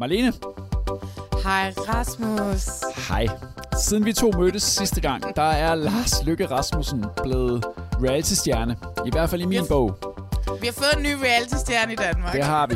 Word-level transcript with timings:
Marlene, 0.00 0.32
Hej 1.44 1.72
Rasmus. 1.76 2.68
hej. 3.08 3.26
Siden 3.78 4.04
vi 4.04 4.12
to 4.12 4.30
mødtes 4.38 4.62
sidste 4.62 5.00
gang, 5.00 5.36
der 5.36 5.42
er 5.42 5.74
Lars 5.74 6.24
Lykke 6.24 6.46
Rasmussen 6.50 7.04
blevet 7.22 7.64
reality-stjerne. 8.04 8.76
I 9.06 9.10
hvert 9.10 9.30
fald 9.30 9.40
i 9.40 9.44
min 9.44 9.60
Yes. 9.60 9.68
bog. 9.68 9.96
Vi 10.60 10.66
har 10.66 10.72
fået 10.72 10.96
en 10.96 11.02
ny 11.02 11.12
reality-stjerne 11.24 11.92
i 11.92 11.96
Danmark. 11.96 12.32
Det 12.32 12.44
har 12.44 12.66
vi. 12.66 12.74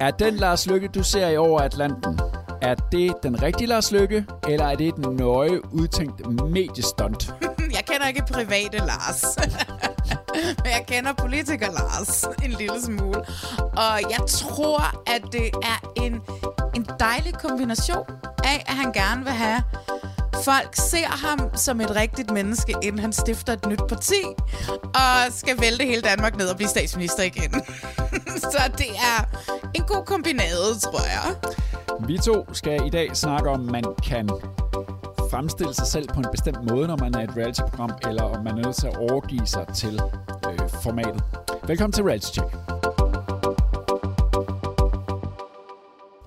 Er 0.00 0.10
den 0.10 0.34
Lars 0.36 0.66
Lykke, 0.66 0.88
du 0.88 1.02
ser 1.02 1.28
i 1.28 1.36
over 1.36 1.60
Atlanten, 1.60 2.20
er 2.62 2.74
det 2.74 3.14
den 3.22 3.42
rigtige 3.42 3.66
Lars 3.66 3.92
Lykke, 3.92 4.24
eller 4.48 4.66
er 4.66 4.74
det 4.74 4.88
et 4.88 4.98
nøje 4.98 5.74
udtænkt 5.74 6.50
mediestunt? 6.50 7.34
Jeg 7.76 7.84
kender 7.86 8.06
ikke 8.06 8.22
private 8.32 8.78
Lars. 8.78 9.24
Men 10.64 10.72
jeg 10.72 10.84
kender 10.88 11.12
politiker 11.12 11.66
Lars 11.72 12.24
en 12.44 12.50
lille 12.50 12.82
smule. 12.82 13.20
Og 13.58 14.00
jeg 14.10 14.20
tror, 14.28 15.02
at 15.06 15.22
det 15.32 15.50
er 15.62 15.92
en, 15.96 16.20
en 16.74 16.86
dejlig 17.00 17.34
kombination 17.34 18.06
af, 18.44 18.64
at 18.66 18.74
han 18.74 18.92
gerne 18.92 19.24
vil 19.24 19.32
have 19.32 19.62
Folk 20.44 20.74
ser 20.74 21.26
ham 21.26 21.50
som 21.54 21.80
et 21.80 21.96
rigtigt 21.96 22.30
menneske, 22.30 22.74
inden 22.82 22.98
han 22.98 23.12
stifter 23.12 23.52
et 23.52 23.66
nyt 23.66 23.80
parti, 23.88 24.22
og 24.94 25.32
skal 25.32 25.60
vælte 25.60 25.84
hele 25.84 26.02
Danmark 26.02 26.36
ned 26.36 26.48
og 26.48 26.56
blive 26.56 26.68
statsminister 26.68 27.22
igen. 27.22 27.52
Så 28.52 28.70
det 28.78 28.88
er 28.88 29.24
en 29.74 29.82
god 29.82 30.04
kombinade, 30.06 30.78
tror 30.82 31.00
jeg. 31.04 31.34
Vi 32.08 32.18
to 32.18 32.54
skal 32.54 32.86
i 32.86 32.90
dag 32.90 33.16
snakke 33.16 33.50
om, 33.50 33.60
man 33.60 33.84
kan 34.02 34.30
fremstille 35.30 35.74
sig 35.74 35.86
selv 35.86 36.08
på 36.08 36.20
en 36.20 36.26
bestemt 36.32 36.70
måde, 36.70 36.86
når 36.86 36.96
man 36.96 37.14
er 37.14 37.20
et 37.20 37.36
reality-program, 37.36 37.90
eller 38.08 38.22
om 38.22 38.44
man 38.44 38.58
er 38.58 38.62
nødt 38.62 38.76
til 38.76 38.86
at 38.86 38.96
overgive 38.96 39.46
sig 39.46 39.66
til 39.74 40.00
øh, 40.48 40.68
formatet. 40.82 41.22
Velkommen 41.66 41.92
til 41.92 42.04
Reality 42.04 42.26
Check. 42.26 42.50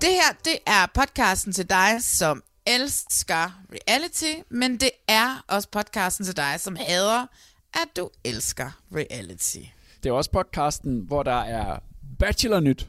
Det 0.00 0.08
her, 0.20 0.32
det 0.44 0.58
er 0.66 0.86
podcasten 0.94 1.52
til 1.52 1.70
dig, 1.70 1.90
som 2.00 2.42
elsker 2.66 3.62
reality, 3.72 4.42
men 4.50 4.76
det 4.76 4.90
er 5.08 5.44
også 5.48 5.68
podcasten 5.72 6.24
til 6.26 6.36
dig, 6.36 6.54
som 6.58 6.76
hader, 6.80 7.26
at 7.74 7.88
du 7.96 8.10
elsker 8.24 8.70
reality. 8.94 9.58
Det 10.02 10.08
er 10.08 10.12
også 10.12 10.30
podcasten, 10.30 10.98
hvor 11.06 11.22
der 11.22 11.40
er 11.40 11.78
Bachelor 12.18 12.60
Nyt. 12.60 12.88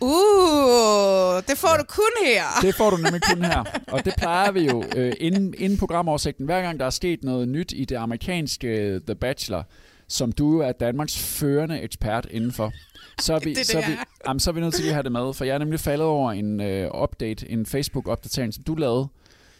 Uh, 0.00 1.42
det 1.48 1.58
får 1.58 1.70
ja. 1.70 1.76
du 1.78 1.84
kun 1.88 2.26
her. 2.26 2.42
Det 2.62 2.74
får 2.74 2.90
du 2.90 2.96
nemlig 2.96 3.22
kun 3.22 3.44
her. 3.44 3.64
Og 3.86 4.04
det 4.04 4.14
plejer 4.18 4.50
vi 4.50 4.60
jo 4.66 4.84
øh, 4.96 5.12
inden, 5.20 5.54
inden 5.58 5.78
programoversigten. 5.78 6.44
Hver 6.44 6.62
gang 6.62 6.80
der 6.80 6.86
er 6.86 6.90
sket 6.90 7.24
noget 7.24 7.48
nyt 7.48 7.72
i 7.76 7.84
det 7.84 7.96
amerikanske 7.96 8.68
øh, 8.68 9.00
The 9.06 9.14
Bachelor, 9.14 9.62
som 10.08 10.32
du 10.32 10.60
er 10.60 10.72
Danmarks 10.72 11.18
førende 11.18 11.80
ekspert 11.80 12.26
indenfor, 12.30 12.72
så 13.20 13.34
er 13.34 13.38
vi, 13.44 13.48
Det 13.50 13.56
det, 13.58 13.66
så 13.66 13.78
er 13.78 13.86
vi, 13.86 13.92
er. 13.92 14.04
jamen, 14.28 14.40
så 14.40 14.50
er 14.50 14.54
vi 14.54 14.60
nødt 14.60 14.74
til 14.74 14.82
lige 14.82 14.90
at 14.90 14.94
have 14.94 15.02
det 15.02 15.12
med. 15.12 15.34
For 15.34 15.44
jeg 15.44 15.54
er 15.54 15.58
nemlig 15.58 15.80
faldet 15.80 16.06
over 16.06 16.32
en 16.32 16.60
øh, 16.60 16.90
update, 17.02 17.50
en 17.50 17.66
Facebook-opdatering, 17.66 18.54
som 18.54 18.64
du 18.64 18.74
lavede 18.74 19.08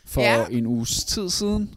for 0.06 0.20
Ja. 0.20 0.44
en 0.50 0.66
uges 0.66 1.04
tid 1.04 1.30
siden. 1.30 1.74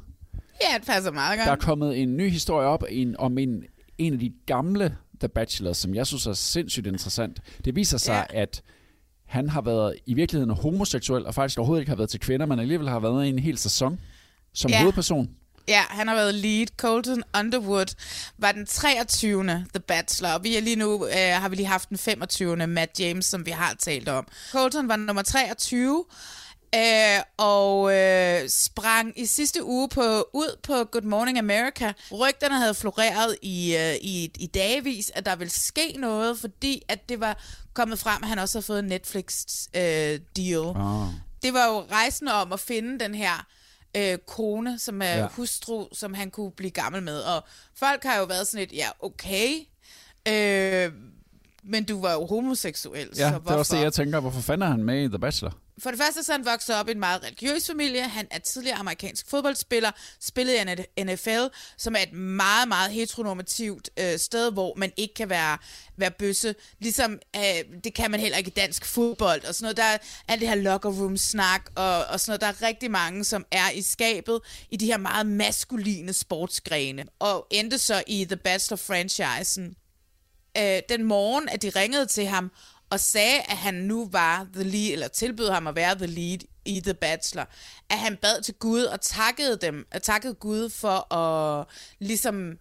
Ja, 0.71 0.77
det 0.77 0.87
passer 0.87 1.11
meget 1.11 1.37
Der 1.37 1.43
er 1.45 1.49
godt. 1.49 1.59
kommet 1.59 1.97
en 2.01 2.17
ny 2.17 2.29
historie 2.29 2.67
op 2.67 2.83
en, 2.89 3.15
om 3.19 3.37
en, 3.37 3.63
en 3.97 4.13
af 4.13 4.19
de 4.19 4.33
gamle 4.45 4.95
The 5.19 5.27
Bachelor, 5.29 5.73
som 5.73 5.95
jeg 5.95 6.07
synes 6.07 6.25
er 6.27 6.33
sindssygt 6.33 6.87
interessant. 6.87 7.39
Det 7.65 7.75
viser 7.75 7.97
sig, 7.97 8.25
Ja. 8.33 8.41
at 8.41 8.61
han 9.25 9.49
har 9.49 9.61
været 9.61 9.95
i 10.05 10.13
virkeligheden 10.13 10.55
homoseksuel, 10.55 11.25
og 11.25 11.35
faktisk 11.35 11.57
overhovedet 11.59 11.81
ikke 11.81 11.89
har 11.89 11.95
været 11.97 12.09
til 12.09 12.19
kvinder, 12.19 12.45
men 12.45 12.59
alligevel 12.59 12.89
har 12.89 12.99
været 12.99 13.25
i 13.25 13.29
en 13.29 13.39
hel 13.39 13.57
sæson 13.57 13.99
som 14.53 14.71
Ja. 14.71 14.79
hovedperson. 14.81 15.29
Ja, 15.67 15.81
han 15.89 16.07
har 16.07 16.15
været 16.15 16.33
lead. 16.35 16.67
Colton 16.77 17.23
Underwood 17.39 17.95
var 18.37 18.51
den 18.51 18.65
23. 18.65 19.43
The 19.73 19.79
Bachelor, 19.87 20.29
og 20.29 20.43
vi 20.43 20.57
er 20.57 20.61
lige 20.61 20.75
nu 20.75 21.05
øh, 21.05 21.13
har 21.41 21.49
vi 21.49 21.55
lige 21.55 21.65
haft 21.67 21.89
den 21.89 21.97
25. 21.97 22.67
Matt 22.67 22.99
James, 22.99 23.25
som 23.25 23.45
vi 23.45 23.51
har 23.51 23.75
talt 23.79 24.09
om. 24.09 24.27
Colton 24.51 24.87
var 24.87 24.95
nummer 24.95 25.21
23, 25.21 26.05
øh, 26.75 27.19
og 27.37 27.93
øh, 27.95 28.49
sprang 28.49 29.19
i 29.19 29.25
sidste 29.25 29.63
uge 29.63 29.89
på 29.89 30.01
ud 30.33 30.57
på 30.63 30.73
Good 30.83 31.03
Morning 31.03 31.37
America. 31.37 31.93
Rygterne 32.11 32.55
havde 32.55 32.73
floreret 32.73 33.37
i, 33.41 33.75
øh, 33.77 33.95
i, 34.01 34.31
i 34.39 34.47
dagevis, 34.47 35.11
at 35.15 35.25
der 35.25 35.35
ville 35.35 35.51
ske 35.51 35.95
noget, 35.97 36.39
fordi 36.39 36.81
at 36.87 37.09
det 37.09 37.19
var 37.19 37.43
kommet 37.73 37.99
frem, 37.99 38.23
at 38.23 38.29
han 38.29 38.39
også 38.39 38.57
havde 38.57 38.65
fået 38.65 38.79
en 38.79 38.85
Netflix-deal. 38.85 40.57
Oh. 40.75 41.07
Det 41.43 41.53
var 41.53 41.65
jo 41.67 41.85
rejsen 41.91 42.27
om 42.27 42.53
at 42.53 42.59
finde 42.59 42.99
den 42.99 43.15
her 43.15 43.47
øh, 43.97 44.17
kone, 44.27 44.79
som 44.79 45.01
er 45.01 45.05
Ja. 45.17 45.27
hustru, 45.27 45.87
som 45.93 46.13
han 46.13 46.31
kunne 46.31 46.51
blive 46.51 46.71
gammel 46.71 47.03
med. 47.03 47.19
Og 47.19 47.43
folk 47.75 48.03
har 48.03 48.17
jo 48.17 48.23
været 48.25 48.47
sådan 48.47 48.59
lidt, 48.59 48.73
ja, 48.73 48.87
okay, 48.99 49.49
øh, 50.27 50.91
men 51.63 51.83
du 51.83 52.01
var 52.01 52.13
jo 52.13 52.25
homoseksuel, 52.25 53.09
Ja, 53.17 53.29
så 53.29 53.33
det 53.33 53.41
hvorfor? 53.41 53.51
er 53.51 53.57
også 53.57 53.75
det, 53.75 53.81
jeg 53.83 53.93
tænker. 53.93 54.19
Hvorfor 54.19 54.41
fanden 54.41 54.67
er 54.67 54.71
han 54.71 54.83
med 54.83 55.03
i 55.03 55.07
The 55.07 55.19
Bachelor? 55.19 55.51
For 55.79 55.89
det 55.89 55.99
første 55.99 56.23
så 56.23 56.33
er 56.33 56.37
han 56.37 56.45
vokset 56.45 56.75
op 56.75 56.87
i 56.87 56.91
en 56.91 56.99
meget 56.99 57.23
religiøs 57.23 57.67
familie. 57.67 58.03
Han 58.03 58.27
er 58.31 58.39
tidligere 58.39 58.77
amerikansk 58.77 59.29
fodboldspiller, 59.29 59.91
spillede 60.19 60.85
i 60.97 61.03
NFL, 61.03 61.43
som 61.77 61.95
er 61.95 61.99
et 61.99 62.13
meget, 62.13 62.67
meget 62.67 62.91
heteronormativt 62.91 63.89
øh, 63.99 64.19
sted, 64.19 64.51
hvor 64.51 64.73
man 64.77 64.91
ikke 64.97 65.13
kan 65.13 65.29
være, 65.29 65.57
være 65.97 66.11
bøsse. 66.11 66.55
Ligesom 66.79 67.19
øh, 67.35 67.81
det 67.83 67.93
kan 67.93 68.11
man 68.11 68.19
heller 68.19 68.37
ikke 68.37 68.47
i 68.47 68.53
dansk 68.53 68.85
fodbold 68.85 69.45
og 69.45 69.55
sådan 69.55 69.63
noget. 69.63 69.77
Der 69.77 69.83
er 69.83 69.97
alt 70.27 70.41
det 70.41 70.49
her 70.49 70.55
locker 70.55 70.89
room 70.89 71.17
snak 71.17 71.69
og, 71.75 72.05
og 72.05 72.19
sådan 72.19 72.31
noget. 72.31 72.41
Der 72.41 72.47
er 72.47 72.67
rigtig 72.67 72.91
mange, 72.91 73.23
som 73.23 73.45
er 73.51 73.69
i 73.71 73.81
skabet 73.81 74.39
i 74.71 74.77
de 74.77 74.85
her 74.85 74.97
meget 74.97 75.27
maskuline 75.27 76.13
sportsgrene. 76.13 77.05
Og 77.19 77.47
endte 77.51 77.77
så 77.77 78.03
i 78.07 78.25
The 78.25 78.35
Bachelor-franchisen 78.35 79.75
øh, 80.57 80.81
den 80.89 81.03
morgen, 81.03 81.49
at 81.49 81.61
de 81.61 81.69
ringede 81.69 82.05
til 82.05 82.25
ham 82.25 82.51
og 82.89 82.99
sagde, 82.99 83.41
at 83.41 83.57
han 83.57 83.73
nu 83.73 84.09
var 84.11 84.47
the 84.53 84.63
lead, 84.63 84.91
eller 84.91 85.07
tilbød 85.07 85.49
ham 85.49 85.67
at 85.67 85.75
være 85.75 85.95
the 85.95 86.07
lead 86.07 86.39
i 86.65 86.81
The 86.81 86.93
Bachelor, 86.93 87.45
at 87.89 87.97
han 87.97 88.17
bad 88.17 88.41
til 88.41 88.53
Gud 88.53 88.83
og 88.83 89.01
takkede 89.01 89.57
dem, 89.57 89.87
og 89.93 90.03
takkede 90.03 90.33
Gud 90.33 90.69
for 90.69 91.13
at 91.13 91.67
ligesom 91.99 92.57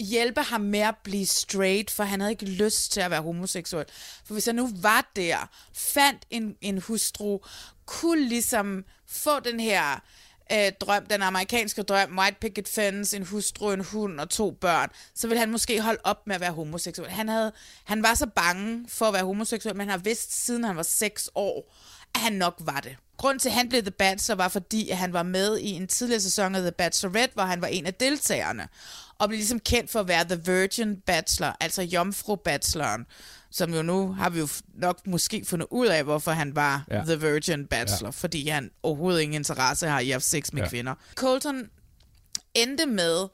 hjælpe 0.00 0.40
ham 0.42 0.60
med 0.60 0.80
at 0.80 0.94
blive 1.04 1.26
straight, 1.26 1.90
for 1.90 2.04
han 2.04 2.20
havde 2.20 2.32
ikke 2.32 2.44
lyst 2.44 2.92
til 2.92 3.00
at 3.00 3.10
være 3.10 3.22
homoseksuel. 3.22 3.86
For 4.24 4.32
hvis 4.34 4.46
han 4.46 4.54
nu 4.54 4.70
var 4.74 5.10
der, 5.16 5.50
fandt 5.74 6.26
en, 6.30 6.56
en 6.60 6.78
hustru, 6.78 7.38
kunne 7.86 8.28
ligesom 8.28 8.84
få 9.06 9.40
den 9.40 9.60
her 9.60 10.00
øh, 10.52 10.72
drøm, 10.80 11.06
den 11.06 11.22
amerikanske 11.22 11.82
drøm, 11.82 12.18
white 12.18 12.36
picket 12.40 12.68
fence, 12.68 13.16
en 13.16 13.26
hustru, 13.26 13.72
en 13.72 13.84
hund 13.84 14.20
og 14.20 14.30
to 14.30 14.50
børn, 14.50 14.90
så 15.14 15.28
ville 15.28 15.40
han 15.40 15.50
måske 15.50 15.80
holde 15.80 16.00
op 16.04 16.26
med 16.26 16.34
at 16.34 16.40
være 16.40 16.52
homoseksuel. 16.52 17.10
Han, 17.10 17.28
havde, 17.28 17.52
han 17.84 18.02
var 18.02 18.14
så 18.14 18.26
bange 18.26 18.84
for 18.88 19.06
at 19.06 19.14
være 19.14 19.24
homoseksuel, 19.24 19.76
men 19.76 19.80
han 19.80 19.98
har 19.98 20.04
vidst 20.04 20.44
siden 20.44 20.64
han 20.64 20.76
var 20.76 20.82
6 20.82 21.30
år, 21.34 21.74
at 22.14 22.20
han 22.20 22.32
nok 22.32 22.54
var 22.58 22.80
det. 22.80 22.96
Grunden 23.16 23.38
til, 23.38 23.48
at 23.48 23.54
han 23.54 23.68
blev 23.68 23.82
The 23.82 23.90
Bachelor, 23.90 24.36
var 24.36 24.48
fordi, 24.48 24.88
at 24.88 24.96
han 24.96 25.12
var 25.12 25.22
med 25.22 25.58
i 25.58 25.70
en 25.70 25.86
tidligere 25.86 26.20
sæson 26.20 26.54
af 26.54 26.60
The 26.60 26.72
Bachelorette, 26.72 27.34
hvor 27.34 27.42
han 27.42 27.60
var 27.60 27.66
en 27.68 27.86
af 27.86 27.94
deltagerne, 27.94 28.68
og 29.18 29.28
blev 29.28 29.36
ligesom 29.38 29.60
kendt 29.60 29.90
for 29.90 30.00
at 30.00 30.08
være 30.08 30.24
The 30.24 30.40
Virgin 30.44 30.96
Bachelor, 30.96 31.56
altså 31.60 31.82
jomfru-bacheloren, 31.82 33.06
som 33.50 33.74
jo 33.74 33.82
nu 33.82 34.12
har 34.12 34.30
vi 34.30 34.38
jo 34.38 34.48
nok 34.74 35.06
måske 35.06 35.44
fundet 35.44 35.66
ud 35.70 35.86
af, 35.86 36.04
hvorfor 36.04 36.30
han 36.30 36.56
var 36.56 36.84
Ja. 36.90 37.02
The 37.04 37.20
Virgin 37.20 37.66
Bachelor, 37.66 38.06
ja. 38.08 38.10
fordi 38.10 38.48
han 38.48 38.70
overhovedet 38.82 39.20
ingen 39.20 39.34
interesse 39.34 39.88
har 39.88 40.00
i 40.00 40.10
at 40.10 40.14
have 40.14 40.20
sex 40.20 40.52
med 40.52 40.62
ja. 40.62 40.68
kvinder. 40.68 40.94
Colton 41.14 41.68
endte 42.54 42.86
med 42.86 43.28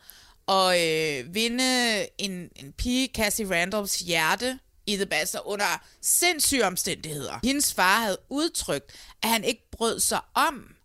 at 0.48 0.80
øh, 0.80 1.34
vinde 1.34 2.06
en, 2.18 2.48
en 2.56 2.72
pige, 2.78 3.08
Cassie 3.14 3.60
Randolphs 3.60 3.98
hjerte, 3.98 4.58
i 4.86 4.96
The 4.96 5.06
Bachelor 5.06 5.48
under 5.48 5.82
sindssyge 6.02 6.66
omstændigheder. 6.66 7.38
Hendes 7.44 7.74
far 7.74 8.00
havde 8.00 8.18
udtrykt, 8.28 8.92
at 9.22 9.28
han 9.28 9.44
ikke 9.44 9.68
brød 9.72 10.00
sig 10.00 10.20
om, 10.34 10.75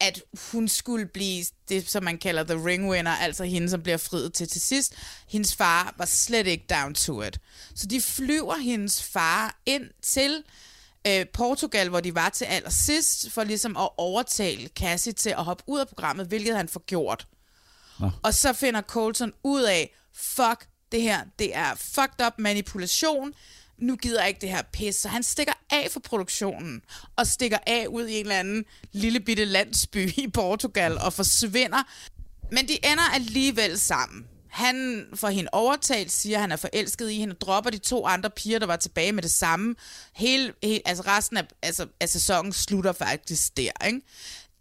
at 0.00 0.22
hun 0.52 0.68
skulle 0.68 1.06
blive 1.06 1.44
det, 1.68 1.90
som 1.90 2.04
man 2.04 2.18
kalder 2.18 2.44
the 2.44 2.66
ring 2.66 2.90
winner, 2.90 3.10
altså 3.10 3.44
hende, 3.44 3.70
som 3.70 3.82
bliver 3.82 3.96
friet 3.96 4.32
til 4.32 4.48
til 4.48 4.60
sidst. 4.60 4.94
Hendes 5.28 5.54
far 5.54 5.94
var 5.96 6.04
slet 6.04 6.46
ikke 6.46 6.66
down 6.70 6.94
to 6.94 7.22
it. 7.22 7.40
Så 7.74 7.86
de 7.86 8.00
flyver 8.00 8.56
hendes 8.56 9.02
far 9.02 9.58
ind 9.66 9.90
til 10.02 10.42
øh, 11.06 11.26
Portugal, 11.32 11.88
hvor 11.88 12.00
de 12.00 12.14
var 12.14 12.28
til 12.28 12.44
allersidst, 12.44 13.30
for 13.30 13.44
ligesom 13.44 13.76
at 13.76 13.88
overtale 13.96 14.68
Cassie 14.68 15.12
til 15.12 15.30
at 15.30 15.44
hoppe 15.44 15.64
ud 15.66 15.80
af 15.80 15.88
programmet, 15.88 16.26
hvilket 16.26 16.56
han 16.56 16.68
får 16.68 16.84
gjort. 16.86 17.26
Nå. 18.00 18.10
Og 18.22 18.34
så 18.34 18.52
finder 18.52 18.82
Colton 18.82 19.32
ud 19.44 19.62
af, 19.62 19.94
fuck, 20.14 20.66
det 20.92 21.02
her, 21.02 21.24
det 21.38 21.56
er 21.56 21.74
fucked 21.74 22.26
up 22.26 22.32
manipulation, 22.38 23.32
nu 23.78 23.96
gider 23.96 24.20
jeg 24.20 24.28
ikke 24.28 24.40
det 24.40 24.48
her 24.48 24.62
pis. 24.72 24.96
Så 24.96 25.08
han 25.08 25.22
stikker 25.22 25.52
af 25.70 25.88
for 25.92 26.00
produktionen, 26.00 26.82
og 27.16 27.26
stikker 27.26 27.58
af 27.66 27.86
ud 27.86 28.06
i 28.06 28.14
en 28.14 28.20
eller 28.20 28.38
anden 28.38 28.64
lille 28.92 29.20
bitte 29.20 29.44
landsby 29.44 30.12
i 30.16 30.28
Portugal, 30.34 30.98
og 30.98 31.12
forsvinder. 31.12 31.82
Men 32.52 32.68
de 32.68 32.86
ender 32.86 33.14
alligevel 33.14 33.78
sammen. 33.78 34.26
Han 34.48 35.06
får 35.14 35.28
hende 35.28 35.50
overtalt, 35.52 36.12
siger, 36.12 36.36
at 36.36 36.40
han 36.40 36.52
er 36.52 36.56
forelsket 36.56 37.10
i 37.10 37.14
hende, 37.14 37.34
dropper 37.34 37.70
de 37.70 37.78
to 37.78 38.06
andre 38.06 38.30
piger, 38.30 38.58
der 38.58 38.66
var 38.66 38.76
tilbage 38.76 39.12
med 39.12 39.22
det 39.22 39.30
samme. 39.30 39.74
Hele, 40.14 40.52
hele, 40.62 40.80
altså 40.84 41.02
resten 41.06 41.36
af, 41.36 41.44
altså, 41.62 41.86
af 42.00 42.08
sæsonen 42.08 42.52
slutter 42.52 42.92
faktisk 42.92 43.56
der, 43.56 43.86
ikke? 43.86 44.00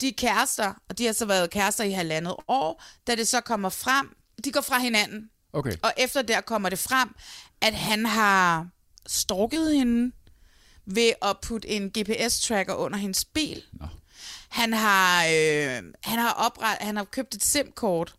De 0.02 0.08
er 0.08 0.14
kærester, 0.18 0.74
og 0.90 0.98
de 0.98 1.06
har 1.06 1.14
så 1.14 1.26
været 1.26 1.50
kærester 1.50 1.84
i 1.84 1.92
halvandet 1.92 2.36
år. 2.48 2.84
Da 3.08 3.16
det 3.16 3.28
så 3.28 3.42
kommer 3.42 3.70
frem, 3.70 4.16
de 4.44 4.52
går 4.52 4.62
fra 4.62 4.80
hinanden. 4.80 5.30
Okay. 5.54 5.74
Og 5.84 5.94
efter 5.98 6.22
der 6.22 6.42
kommer 6.42 6.70
det 6.70 6.80
frem, 6.80 7.16
at 7.62 7.74
han 7.74 8.06
har 8.06 8.68
stalket 9.08 9.74
hende 9.74 10.12
ved 10.86 11.12
at 11.22 11.38
putte 11.42 11.68
en 11.68 11.92
GPS-tracker 11.98 12.74
under 12.74 12.98
hendes 12.98 13.26
bil. 13.26 13.64
Nå. 13.74 13.86
Han 14.50 14.74
har, 14.74 15.26
øh, 15.26 15.84
han 16.04 16.20
har, 16.20 16.32
opret, 16.32 16.78
han 16.80 16.98
har 16.98 17.04
købt 17.04 17.36
et 17.36 17.44
SIM-kort 17.44 18.16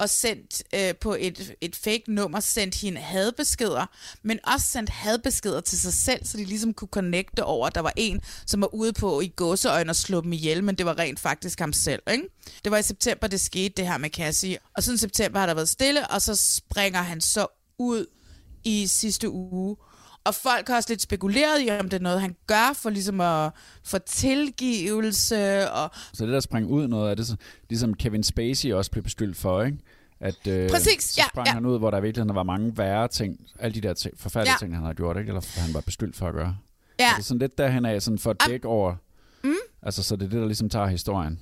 og 0.00 0.10
sendt 0.10 0.62
øh, 0.74 0.94
på 1.00 1.16
et, 1.18 1.54
et 1.60 1.76
fake 1.76 2.02
nummer, 2.08 2.40
sendt 2.40 2.74
hende 2.74 3.00
hadbeskeder, 3.00 3.86
men 4.22 4.38
også 4.44 4.66
sendt 4.66 4.90
hadbeskeder 4.90 5.60
til 5.60 5.80
sig 5.80 5.92
selv, 5.92 6.24
så 6.24 6.36
de 6.36 6.44
ligesom 6.44 6.74
kunne 6.74 6.88
connecte 6.88 7.44
over, 7.44 7.66
at 7.66 7.74
der 7.74 7.80
var 7.80 7.92
en, 7.96 8.20
som 8.46 8.60
var 8.60 8.74
ude 8.74 8.92
på 8.92 9.20
i 9.20 9.28
gåseøjne 9.28 9.90
og 9.90 9.96
slå 9.96 10.20
dem 10.20 10.32
ihjel, 10.32 10.64
men 10.64 10.74
det 10.74 10.86
var 10.86 10.98
rent 10.98 11.20
faktisk 11.20 11.60
ham 11.60 11.72
selv. 11.72 12.02
Ikke? 12.12 12.24
Det 12.64 12.72
var 12.72 12.78
i 12.78 12.82
september, 12.82 13.26
det 13.26 13.40
skete, 13.40 13.74
det 13.76 13.86
her 13.86 13.98
med 13.98 14.10
Cassie. 14.10 14.58
Og 14.76 14.82
siden 14.82 14.98
september 14.98 15.38
har 15.38 15.46
der 15.46 15.54
været 15.54 15.68
stille, 15.68 16.08
og 16.08 16.22
så 16.22 16.36
springer 16.36 17.02
han 17.02 17.20
så 17.20 17.46
ud 17.78 18.06
i 18.64 18.86
sidste 18.86 19.30
uge. 19.30 19.76
Og 20.24 20.34
folk 20.34 20.68
har 20.68 20.76
også 20.76 20.88
lidt 20.88 21.02
spekuleret 21.02 21.62
i, 21.66 21.70
om 21.70 21.88
det 21.88 21.96
er 21.96 22.02
noget, 22.02 22.20
han 22.20 22.36
gør 22.46 22.72
for 22.74 22.90
ligesom 22.90 23.20
at 23.20 23.50
få 23.84 23.98
tilgivelse. 23.98 25.70
Og... 25.70 25.90
Så 26.12 26.24
det 26.26 26.32
der 26.32 26.40
sprang 26.40 26.66
ud 26.66 26.88
noget 26.88 27.10
af 27.10 27.16
det, 27.16 27.26
så, 27.26 27.36
ligesom 27.68 27.94
Kevin 27.94 28.22
Spacey 28.22 28.72
også 28.72 28.90
blev 28.90 29.04
beskyldt 29.04 29.36
for, 29.36 29.62
ikke? 29.62 29.78
At, 30.20 30.46
øh, 30.46 30.70
Præcis, 30.70 31.04
så 31.04 31.14
ja, 31.18 31.28
sprang 31.28 31.46
ja. 31.46 31.52
han 31.52 31.66
ud, 31.66 31.78
hvor 31.78 31.90
der 31.90 32.00
virkelig 32.00 32.34
var 32.34 32.42
mange 32.42 32.78
værre 32.78 33.08
ting, 33.08 33.40
alle 33.58 33.74
de 33.74 33.80
der 33.80 33.94
ting, 33.94 34.14
forfærdelige 34.20 34.52
Ja. 34.52 34.56
ting, 34.58 34.74
han 34.74 34.84
har 34.84 34.92
gjort, 34.92 35.16
ikke? 35.16 35.28
Eller 35.28 35.60
han 35.60 35.74
var 35.74 35.80
beskyldt 35.80 36.16
for 36.16 36.26
at 36.28 36.34
gøre. 36.34 36.56
Ja, 36.98 37.10
Er 37.12 37.16
det 37.16 37.24
sådan 37.24 37.38
lidt 37.38 37.58
derhen 37.58 37.84
af, 37.84 38.02
sådan 38.02 38.18
for 38.18 38.30
at 38.30 38.36
dække 38.46 38.68
over... 38.68 38.94
Mm. 39.44 39.54
Altså, 39.82 40.02
så 40.02 40.16
det 40.16 40.22
er 40.26 40.28
det, 40.30 40.40
der 40.40 40.46
ligesom 40.46 40.68
tager 40.68 40.86
historien. 40.86 41.40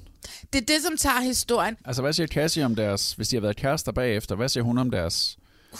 det 0.52 0.60
er 0.60 0.64
det, 0.66 0.82
som 0.82 0.96
tager 0.96 1.20
historien. 1.20 1.76
Altså, 1.84 2.02
hvad 2.02 2.12
siger 2.12 2.26
Cassie 2.26 2.64
om 2.64 2.74
deres... 2.74 3.12
Hvis 3.12 3.28
de 3.28 3.36
har 3.36 3.40
været 3.40 3.56
kærester 3.56 3.92
bagefter, 3.92 4.34
hvad 4.34 4.48
siger 4.48 4.64
hun 4.64 4.78
om 4.78 4.90
deres... 4.90 5.38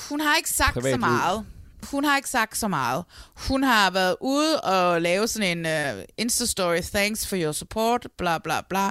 Hun 0.08 0.20
har 0.20 0.36
ikke 0.36 0.50
sagt 0.50 0.82
så 0.82 0.96
meget. 0.96 1.46
Hun 1.82 2.04
har 2.04 2.16
ikke 2.16 2.28
sagt 2.28 2.56
så 2.56 2.68
meget. 2.68 3.04
Hun 3.36 3.62
har 3.62 3.90
været 3.90 4.16
ude 4.20 4.60
og 4.60 5.02
lave 5.02 5.28
sådan 5.28 5.58
en 5.58 5.66
uh, 5.66 6.02
Insta-story, 6.20 6.80
thanks 6.96 7.26
for 7.26 7.36
your 7.36 7.52
support, 7.52 8.06
bla 8.18 8.38
bla 8.38 8.60
bla. 8.68 8.90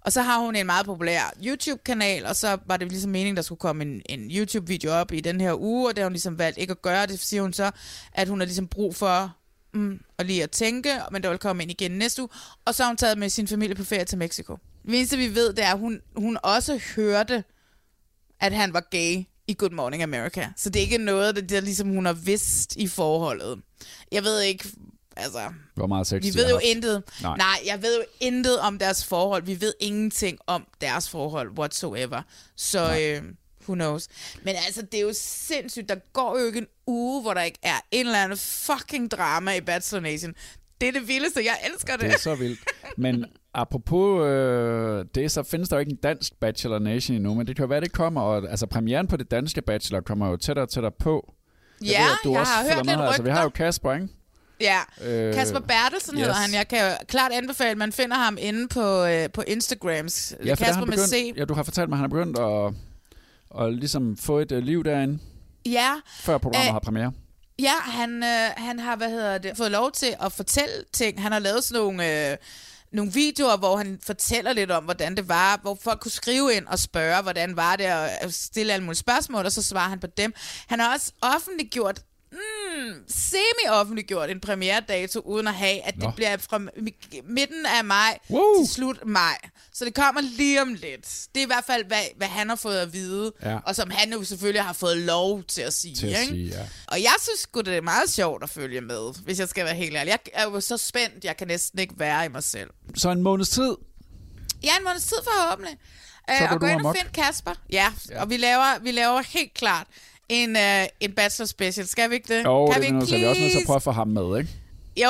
Og 0.00 0.12
så 0.12 0.22
har 0.22 0.38
hun 0.38 0.56
en 0.56 0.66
meget 0.66 0.86
populær 0.86 1.32
YouTube-kanal, 1.46 2.26
og 2.26 2.36
så 2.36 2.58
var 2.66 2.76
det 2.76 2.88
ligesom 2.88 3.10
meningen, 3.10 3.36
der 3.36 3.42
skulle 3.42 3.58
komme 3.58 3.84
en, 3.84 4.02
en 4.08 4.30
YouTube-video 4.30 4.90
op 4.92 5.12
i 5.12 5.20
den 5.20 5.40
her 5.40 5.60
uge, 5.60 5.88
og 5.88 5.96
det 5.96 6.02
har 6.02 6.06
hun 6.06 6.12
ligesom 6.12 6.38
valgt 6.38 6.58
ikke 6.58 6.70
at 6.70 6.82
gøre. 6.82 7.06
Det 7.06 7.20
siger 7.20 7.42
hun 7.42 7.52
så, 7.52 7.70
at 8.12 8.28
hun 8.28 8.40
har 8.40 8.46
ligesom 8.46 8.68
brug 8.68 8.96
for 8.96 9.36
mm, 9.74 10.00
at 10.18 10.26
lige 10.26 10.42
at 10.42 10.50
tænke, 10.50 11.00
men 11.12 11.22
der 11.22 11.28
vil 11.28 11.38
komme 11.38 11.62
ind 11.62 11.70
igen 11.70 11.90
næste 11.90 12.22
uge. 12.22 12.28
Og 12.64 12.74
så 12.74 12.82
har 12.82 12.90
hun 12.90 12.96
taget 12.96 13.18
med 13.18 13.28
sin 13.28 13.48
familie 13.48 13.74
på 13.74 13.84
ferie 13.84 14.04
til 14.04 14.18
Mexico. 14.18 14.58
Det 14.86 14.96
eneste, 14.96 15.16
vi 15.16 15.34
ved, 15.34 15.52
det 15.52 15.64
er, 15.64 15.72
at 15.72 15.78
hun, 15.78 16.00
hun 16.16 16.38
også 16.42 16.80
hørte, 16.96 17.44
at 18.40 18.52
han 18.52 18.72
var 18.72 18.88
gay 18.90 19.24
i 19.50 19.54
Good 19.58 19.70
Morning 19.70 20.02
America. 20.02 20.48
Så 20.56 20.70
det 20.70 20.80
er 20.80 20.84
ikke 20.84 20.98
noget, 20.98 21.36
der, 21.36 21.42
der 21.42 21.60
ligesom 21.60 21.88
hun 21.88 22.06
har 22.06 22.12
vidst 22.12 22.76
i 22.76 22.86
forholdet. 22.88 23.60
Jeg 24.12 24.24
ved 24.24 24.40
ikke, 24.40 24.68
altså... 25.16 25.52
Hvor 25.74 25.86
meget 25.86 26.06
sex 26.06 26.22
Vi 26.24 26.34
ved 26.34 26.48
jo 26.48 26.54
haft. 26.54 26.64
intet. 26.64 27.02
Nej. 27.22 27.28
Nej. 27.30 27.36
Nej, 27.36 27.58
jeg 27.66 27.82
ved 27.82 27.96
jo 27.96 28.04
intet 28.20 28.58
om 28.60 28.78
deres 28.78 29.04
forhold. 29.04 29.42
Vi 29.42 29.60
ved 29.60 29.72
ingenting 29.80 30.38
om 30.46 30.66
deres 30.80 31.08
forhold 31.10 31.48
whatsoever. 31.58 32.22
Så 32.56 32.78
øh, 33.00 33.22
who 33.62 33.74
knows. 33.74 34.08
Men 34.42 34.54
altså, 34.66 34.82
det 34.82 34.94
er 34.94 35.02
jo 35.02 35.12
sindssygt. 35.14 35.88
Der 35.88 35.96
går 36.12 36.38
jo 36.40 36.46
ikke 36.46 36.58
en 36.58 36.66
uge, 36.86 37.22
hvor 37.22 37.34
der 37.34 37.42
ikke 37.42 37.58
er 37.62 37.80
en 37.90 38.06
eller 38.06 38.24
anden 38.24 38.38
fucking 38.38 39.10
drama 39.10 39.54
i 39.54 39.60
Bachelor 39.60 40.00
Nation. 40.00 40.34
Det 40.80 40.88
er 40.88 40.92
det 40.92 41.08
vildeste. 41.08 41.44
Jeg 41.44 41.58
elsker 41.74 41.92
det. 41.96 42.00
Det 42.06 42.14
er 42.14 42.18
så 42.18 42.34
vildt. 42.34 42.60
Men 42.96 43.24
apropos 43.54 44.26
øh, 44.26 45.04
det, 45.14 45.30
så 45.30 45.42
findes 45.42 45.68
der 45.68 45.76
jo 45.76 45.80
ikke 45.80 45.90
en 45.92 45.96
dansk 46.02 46.32
Bachelor 46.40 46.78
Nation 46.78 47.16
endnu, 47.16 47.34
men 47.34 47.46
det 47.46 47.56
kan 47.56 47.62
jo 47.62 47.68
være, 47.68 47.80
det 47.80 47.92
kommer. 47.92 48.20
Og, 48.20 48.50
altså, 48.50 48.66
premieren 48.66 49.06
på 49.06 49.16
det 49.16 49.30
danske 49.30 49.62
Bachelor 49.62 50.00
kommer 50.00 50.28
jo 50.28 50.36
tættere 50.36 50.64
og 50.64 50.68
tættere 50.68 50.92
på. 50.98 51.34
ja, 51.84 52.02
ved, 52.02 52.10
du 52.24 52.30
jeg 52.32 52.40
også 52.40 52.52
har 52.52 52.62
hørt 52.76 52.86
lidt. 52.86 53.00
Altså, 53.00 53.22
vi 53.22 53.30
har 53.30 53.42
jo 53.42 53.48
Kasper, 53.48 53.92
ikke? 53.92 54.08
Ja, 54.60 54.78
Øh, 55.04 55.34
Kasper 55.34 55.60
Bertelsen 55.60 56.14
yes. 56.14 56.20
hedder 56.20 56.34
han. 56.34 56.54
Jeg 56.54 56.68
kan 56.68 56.78
jo 56.78 56.96
klart 57.08 57.32
anbefale, 57.32 57.70
at 57.70 57.78
man 57.78 57.92
finder 57.92 58.16
ham 58.16 58.36
inde 58.40 58.68
på, 58.68 59.04
øh, 59.04 59.28
på 59.34 59.42
Instagrams. 59.46 60.34
Ja, 60.44 60.54
Kasper 60.54 60.64
han 60.66 60.74
med 60.78 60.84
begyndt, 60.86 61.10
C. 61.10 61.32
ja, 61.36 61.44
du 61.44 61.54
har 61.54 61.62
fortalt 61.62 61.88
mig, 61.88 61.96
at 61.96 62.00
han 62.00 62.04
er 62.04 62.08
begyndt 62.14 62.38
at, 63.58 63.64
at 63.66 63.74
ligesom 63.74 64.16
få 64.16 64.38
et 64.38 64.52
øh, 64.52 64.62
liv 64.62 64.84
derinde, 64.84 65.18
Ja, 65.66 65.90
før 66.20 66.38
programmet 66.38 66.68
Øh, 66.68 66.72
har 66.72 66.78
premiere. 66.80 67.12
Ja, 67.58 67.74
han, 67.84 68.22
øh, 68.22 68.50
han 68.56 68.78
har 68.78 68.96
hvad 68.96 69.10
hedder 69.10 69.38
det, 69.38 69.56
fået 69.56 69.70
lov 69.70 69.92
til 69.92 70.14
at 70.20 70.32
fortælle 70.32 70.74
ting. 70.92 71.22
Han 71.22 71.32
har 71.32 71.38
lavet 71.38 71.64
sådan 71.64 71.82
nogle, 71.82 72.30
øh, 72.30 72.36
nogle 72.92 73.12
videoer, 73.12 73.56
hvor 73.56 73.76
han 73.76 73.98
fortæller 74.02 74.52
lidt 74.52 74.70
om, 74.70 74.84
hvordan 74.84 75.16
det 75.16 75.28
var, 75.28 75.58
hvor 75.62 75.78
folk 75.82 76.00
kunne 76.00 76.10
skrive 76.10 76.54
ind 76.54 76.66
og 76.66 76.78
spørge, 76.78 77.22
hvordan 77.22 77.56
var 77.56 77.76
det, 77.76 77.92
og 78.22 78.32
stille 78.32 78.72
alle 78.72 78.84
mulige 78.84 78.98
spørgsmål, 78.98 79.44
og 79.44 79.52
så 79.52 79.62
svarer 79.62 79.88
han 79.88 80.00
på 80.00 80.06
dem. 80.06 80.34
Han 80.66 80.80
har 80.80 80.94
også 80.94 81.12
offentliggjort 81.22 82.02
mm, 82.32 82.94
semi-offentliggjort 83.08 84.30
en 84.30 84.40
premieredato, 84.40 85.20
uden 85.20 85.46
at 85.46 85.54
have, 85.54 85.80
at 85.82 85.98
Nå. 85.98 86.06
det 86.06 86.14
bliver 86.14 86.36
fra 86.36 86.58
mi- 86.58 87.20
midten 87.24 87.66
af 87.66 87.84
maj 87.84 88.18
Woo! 88.30 88.64
til 88.64 88.74
slut 88.74 89.06
maj. 89.06 89.38
Så 89.72 89.84
det 89.84 89.94
kommer 89.94 90.20
lige 90.20 90.62
om 90.62 90.74
lidt. 90.74 91.26
Det 91.34 91.40
er 91.40 91.44
i 91.44 91.46
hvert 91.46 91.64
fald, 91.66 91.84
hvad, 91.84 92.02
hvad 92.16 92.26
han 92.28 92.48
har 92.48 92.56
fået 92.56 92.78
at 92.78 92.92
vide, 92.92 93.32
Ja. 93.42 93.58
og 93.66 93.76
som 93.76 93.90
han 93.90 94.12
jo 94.12 94.24
selvfølgelig 94.24 94.62
har 94.62 94.72
fået 94.72 94.96
lov 94.96 95.42
til 95.44 95.62
at 95.62 95.74
sige. 95.74 95.96
Til 95.96 96.06
at 96.06 96.20
ikke? 96.20 96.32
sige, 96.32 96.48
ja. 96.48 96.66
Og 96.86 97.02
jeg 97.02 97.14
synes 97.22 97.40
sgu, 97.40 97.60
det 97.60 97.76
er 97.76 97.80
meget 97.80 98.10
sjovt 98.10 98.42
at 98.42 98.50
følge 98.50 98.80
med, 98.80 99.22
hvis 99.24 99.38
jeg 99.38 99.48
skal 99.48 99.64
være 99.64 99.74
helt 99.74 99.96
ærlig. 99.96 100.10
Jeg 100.10 100.18
er 100.32 100.44
jo 100.44 100.60
så 100.60 100.76
spændt, 100.76 101.24
jeg 101.24 101.36
kan 101.36 101.46
næsten 101.46 101.78
ikke 101.78 101.94
være 101.98 102.24
i 102.24 102.28
mig 102.28 102.42
selv. 102.44 102.70
Så 102.96 103.10
en 103.10 103.22
måneds 103.22 103.48
tid. 103.48 103.76
Ja, 104.62 104.76
en 104.78 104.84
måneds 104.84 105.04
tid 105.04 105.16
forhåbentlig. 105.24 105.76
Så 106.38 106.44
Øh, 106.44 106.52
og 106.52 106.60
gå 106.60 106.66
ind 106.66 106.86
og 106.86 106.96
find 106.96 107.12
Kasper. 107.12 107.50
Ja, 107.72 107.92
ja, 108.10 108.20
og 108.20 108.30
vi 108.30 108.36
laver, 108.36 108.78
vi 108.78 108.90
laver 108.90 109.22
helt 109.28 109.54
klart 109.54 109.86
en, 110.30 110.50
uh, 110.50 110.86
en 111.00 111.12
bachelor 111.12 111.46
special. 111.46 111.86
Skal 111.86 112.10
vi 112.10 112.14
ikke 112.14 112.36
det? 112.38 112.44
Jo, 112.44 112.66
kan 112.66 112.82
det 112.82 112.88
er 112.88 112.92
vi 112.92 112.98
nødt 112.98 113.08
til. 113.08 113.18
Vi 113.18 113.24
også 113.24 113.40
nødt 113.40 113.52
til 113.52 113.58
at 113.60 113.66
prøve 113.66 113.76
at 113.76 113.82
få 113.82 113.90
ham 113.90 114.08
med, 114.08 114.38
ikke? 114.38 114.50
Jo, 114.96 115.06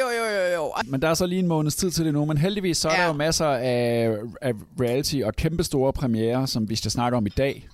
jo, 0.00 0.06
jo, 0.18 0.24
jo, 0.40 0.54
jo. 0.54 0.72
Men 0.84 1.02
der 1.02 1.08
er 1.08 1.14
så 1.14 1.26
lige 1.26 1.38
en 1.38 1.46
måneds 1.46 1.76
tid 1.76 1.90
til 1.90 2.04
det 2.04 2.12
nu, 2.12 2.24
men 2.24 2.38
heldigvis 2.38 2.78
så 2.78 2.88
er 2.88 2.94
Ja. 2.94 3.00
der 3.00 3.06
jo 3.06 3.12
masser 3.12 3.46
af, 3.46 4.10
af 4.42 4.52
reality 4.80 5.16
og 5.24 5.34
kæmpestore 5.36 5.92
premiere, 5.92 6.46
som 6.46 6.68
vi 6.68 6.76
skal 6.76 6.90
snakke 6.90 7.16
om 7.16 7.26
i 7.26 7.30
dag. 7.30 7.68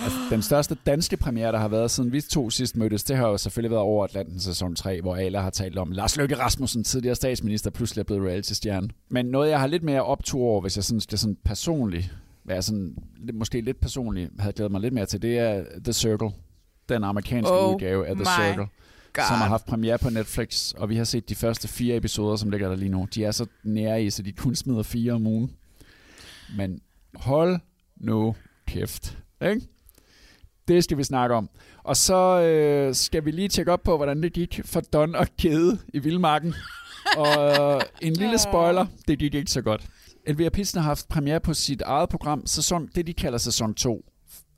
Altså, 0.00 0.18
den 0.30 0.42
største 0.42 0.76
danske 0.86 1.16
premiere, 1.16 1.52
der 1.52 1.58
har 1.58 1.68
været 1.68 1.90
siden 1.90 2.12
vi 2.12 2.20
to 2.20 2.50
sidst 2.50 2.76
mødtes, 2.76 3.04
det 3.04 3.16
har 3.16 3.28
jo 3.28 3.36
selvfølgelig 3.38 3.70
været 3.70 3.82
over 3.82 4.04
Atlanten 4.04 4.40
sæson 4.40 4.76
3, 4.76 5.00
hvor 5.00 5.16
alle 5.16 5.38
har 5.38 5.50
talt 5.50 5.78
om 5.78 5.90
Lars 5.90 6.16
Løkke 6.16 6.38
Rasmussen, 6.38 6.84
tidligere 6.84 7.14
statsminister, 7.14 7.70
pludselig 7.70 8.00
er 8.00 8.04
blevet 8.04 8.22
reality-stjerne. 8.28 8.88
Men 9.08 9.26
noget, 9.26 9.50
jeg 9.50 9.60
har 9.60 9.66
lidt 9.66 9.82
mere 9.82 10.02
optur 10.02 10.40
over, 10.40 10.60
hvis 10.60 10.76
jeg 10.76 10.84
sådan 10.84 11.00
skal 11.00 11.18
sådan 11.18 11.36
personligt, 11.44 12.10
være 12.44 12.62
sådan, 12.62 12.96
lidt- 13.16 13.36
måske 13.36 13.60
lidt 13.60 13.80
personligt, 13.80 14.30
havde 14.38 14.52
glædet 14.52 14.72
mig 14.72 14.80
lidt 14.80 14.94
mere 14.94 15.06
til, 15.06 15.22
det 15.22 15.38
er 15.38 15.64
The 15.84 15.92
Circle. 15.92 16.30
Den 16.88 17.04
amerikanske 17.04 17.52
Oh 17.52 17.74
udgave 17.74 18.06
af 18.06 18.14
The 18.14 18.24
Circle 18.24 18.66
God. 19.12 19.24
som 19.28 19.36
har 19.36 19.46
haft 19.48 19.66
premiere 19.66 19.98
på 19.98 20.10
Netflix, 20.10 20.72
og 20.72 20.88
vi 20.88 20.96
har 20.96 21.04
set 21.04 21.28
de 21.28 21.34
første 21.34 21.68
fire 21.68 21.96
episoder, 21.96 22.36
som 22.36 22.50
ligger 22.50 22.68
der 22.68 22.76
lige 22.76 22.88
nu. 22.88 23.08
De 23.14 23.24
er 23.24 23.30
så 23.30 23.46
nære 23.64 24.02
i, 24.04 24.10
så 24.10 24.22
de 24.22 24.32
kun 24.32 24.54
smider 24.54 24.82
fire 24.82 25.12
om 25.12 25.26
ugen. 25.26 25.50
Men 26.56 26.80
hold 27.14 27.58
nu 27.96 28.34
kæft. 28.66 29.18
Ikke? 29.42 29.60
Det 30.68 30.84
skal 30.84 30.98
vi 30.98 31.04
snakke 31.04 31.34
om. 31.34 31.50
Og 31.84 31.96
så 31.96 32.40
øh, 32.40 32.94
skal 32.94 33.24
vi 33.24 33.30
lige 33.30 33.48
tjekke 33.48 33.72
op 33.72 33.82
på, 33.82 33.96
hvordan 33.96 34.22
det 34.22 34.32
gik 34.32 34.60
for 34.64 34.80
Don 34.80 35.14
og 35.14 35.26
Kede 35.38 35.78
i 35.94 35.98
Vildmarken. 35.98 36.54
og 37.18 37.50
øh, 37.76 37.80
en 38.00 38.12
lille 38.12 38.38
spoiler, 38.38 38.86
det 39.08 39.18
gik 39.18 39.34
ikke 39.34 39.50
så 39.50 39.62
godt. 39.62 39.86
Elvira 40.26 40.50
Pidsen 40.50 40.80
har 40.80 40.88
haft 40.88 41.08
premiere 41.08 41.40
på 41.40 41.54
sit 41.54 41.80
eget 41.82 42.08
program, 42.08 42.46
sæson, 42.46 42.88
det 42.94 43.06
de 43.06 43.14
kalder 43.14 43.38
sæson 43.38 43.74
2. 43.74 44.04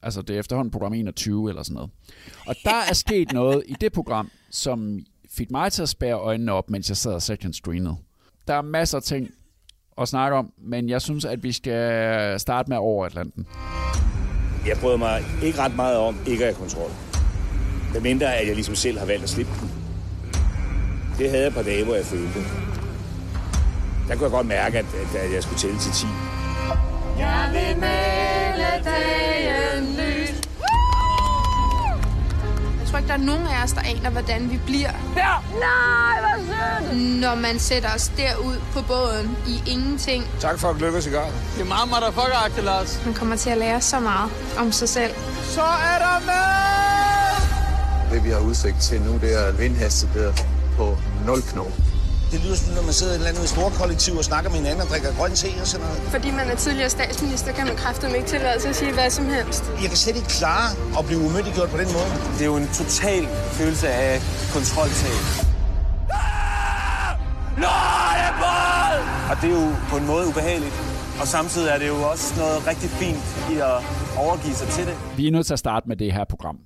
Altså, 0.03 0.23
det 0.23 0.37
er 0.37 0.41
efterhånden 0.41 0.71
program 0.73 0.93
21 0.93 1.49
eller 1.49 1.63
sådan 1.63 1.75
noget. 1.75 1.91
Og 2.47 2.55
der 2.65 2.75
er 2.91 2.95
sket 2.95 3.33
noget 3.33 3.63
i 3.67 3.75
det 3.81 3.93
program, 3.93 4.31
som 4.51 4.99
fik 5.31 5.51
mig 5.51 5.73
til 5.73 5.83
at 5.83 5.89
spære 5.89 6.15
øjnene 6.15 6.53
op, 6.53 6.71
mens 6.71 6.89
jeg 6.89 6.97
sad 6.97 7.13
og 7.13 7.23
second 7.23 7.53
screenede. 7.53 7.97
Der 8.49 8.55
er 8.55 8.63
masser 8.63 8.99
af 8.99 9.03
ting 9.03 9.31
at 9.99 10.09
snakke 10.09 10.37
om, 10.37 10.53
men 10.59 10.89
jeg 10.89 11.03
synes, 11.03 11.25
at 11.25 11.43
vi 11.43 11.53
skal 11.53 12.41
starte 12.41 12.69
med 12.69 12.77
over 12.77 13.07
Atlanten. 13.07 13.47
Jeg 14.67 14.77
bryder 14.81 14.97
mig 14.97 15.23
ikke 15.43 15.59
ret 15.59 15.77
meget 15.77 15.97
om 15.97 16.17
ikke 16.27 16.45
at 16.45 16.55
have 16.55 16.61
kontrol. 16.69 16.91
Det 17.93 18.03
mindre, 18.03 18.35
at 18.35 18.47
jeg 18.47 18.55
ligesom 18.55 18.75
selv 18.75 18.99
har 18.99 19.07
valgt 19.07 19.23
at 19.23 19.29
slippe 19.29 19.53
den. 19.61 19.71
Det 21.19 21.31
havde 21.31 21.43
jeg 21.43 21.49
et 21.49 21.55
par 21.55 21.63
dage, 21.63 21.85
hvor 21.85 21.95
jeg 21.95 22.05
følte. 22.05 22.41
Der 24.09 24.15
kunne 24.15 24.25
jeg 24.25 24.31
godt 24.31 24.47
mærke, 24.47 24.79
at, 24.79 24.85
at 25.17 25.33
jeg 25.35 25.43
skulle 25.43 25.59
tælle 25.59 25.79
til 25.79 25.93
10. 25.93 26.07
Jeg 27.19 27.49
vil 27.53 27.81
male 27.81 28.85
dagen 28.85 29.87
lys. 29.99 30.41
Jeg 32.81 32.89
tror 32.91 32.99
ikke, 32.99 33.09
der 33.09 33.15
er 33.15 33.19
nogen 33.19 33.47
af 33.47 33.65
os, 33.65 33.73
der 33.73 33.81
aner, 33.81 34.11
hvordan 34.11 34.51
vi 34.51 34.61
bliver. 34.67 34.91
Ja. 35.17 35.33
Nej, 35.67 36.21
hvor 36.21 36.37
sødt. 36.47 37.21
Når 37.21 37.35
man 37.35 37.59
sætter 37.59 37.89
os 37.95 38.09
derud 38.17 38.57
på 38.73 38.83
båden 38.83 39.37
i 39.47 39.63
ingenting. 39.67 40.25
Tak 40.41 40.59
for 40.59 40.69
at 40.69 40.77
lykke 40.77 40.99
os 40.99 41.07
i 41.07 41.11
gang. 41.11 41.33
Det 41.55 41.61
er 41.63 41.65
meget 41.65 41.89
motherfucker 41.89 42.63
Lars. 42.63 43.03
Man 43.05 43.15
kommer 43.15 43.37
til 43.37 43.51
at 43.51 43.59
lære 43.59 43.81
så 43.81 44.01
meget 44.01 44.31
om 44.59 44.73
sig 44.73 44.89
selv. 44.89 45.15
Så 45.43 45.63
er 45.63 45.99
der 45.99 46.21
med! 46.27 48.15
Det 48.17 48.25
vi 48.25 48.31
har 48.31 48.39
udsigt 48.41 48.77
til 48.81 49.01
nu, 49.03 49.13
det 49.13 49.47
er 49.47 49.53
vindhastighed 49.53 50.33
på 50.77 50.97
0 51.27 51.43
knop. 51.43 51.94
Det 52.35 52.43
lyder 52.45 52.57
som, 52.57 52.75
når 52.79 52.85
man 52.91 52.95
sidder 53.01 53.13
i 53.13 53.17
et 53.17 53.21
eller 53.21 53.33
andet 53.33 53.49
stort 53.57 53.73
kollektiv 53.81 54.15
og 54.21 54.25
snakker 54.31 54.49
med 54.51 54.59
hinanden 54.61 54.81
og 54.85 54.89
drikker 54.93 55.11
grøn 55.19 55.35
te 55.43 55.49
og 55.63 55.67
sådan 55.67 55.87
noget. 55.87 56.01
Fordi 56.15 56.29
man 56.41 56.47
er 56.53 56.57
tidligere 56.65 56.91
statsminister, 56.99 57.53
kan 57.59 57.67
man 57.71 57.77
kræfte 57.83 58.05
ikke 58.19 58.29
tillade 58.35 58.61
sig 58.61 58.71
at 58.75 58.77
sige 58.77 58.93
hvad 58.99 59.11
som 59.19 59.27
helst. 59.37 59.63
Jeg 59.83 59.89
kan 59.93 59.99
slet 60.05 60.17
ikke 60.21 60.33
klare 60.41 60.69
at 60.99 61.03
blive 61.09 61.21
umyndiggjort 61.29 61.71
på 61.75 61.79
den 61.83 61.91
måde. 61.97 62.11
Det 62.37 62.43
er 62.47 62.51
jo 62.55 62.57
en 62.65 62.71
total 62.81 63.23
følelse 63.59 63.89
af 63.89 64.13
kontroltab. 64.55 65.21
Nej, 67.67 68.17
Og 69.31 69.35
det 69.41 69.47
er 69.53 69.57
jo 69.63 69.67
på 69.91 69.97
en 69.97 70.07
måde 70.13 70.25
ubehageligt. 70.31 70.75
Og 71.21 71.27
samtidig 71.37 71.69
er 71.75 71.79
det 71.83 71.89
jo 71.89 71.99
også 72.13 72.27
noget 72.43 72.67
rigtig 72.71 72.91
fint 72.91 73.25
i 73.53 73.55
at 73.71 73.77
overgive 74.25 74.55
sig 74.55 74.69
til 74.69 74.85
det. 74.87 74.97
Vi 75.17 75.27
er 75.29 75.33
nødt 75.37 75.47
til 75.47 75.53
at 75.53 75.63
starte 75.67 75.89
med 75.89 75.97
det 75.97 76.13
her 76.13 76.25
program 76.35 76.57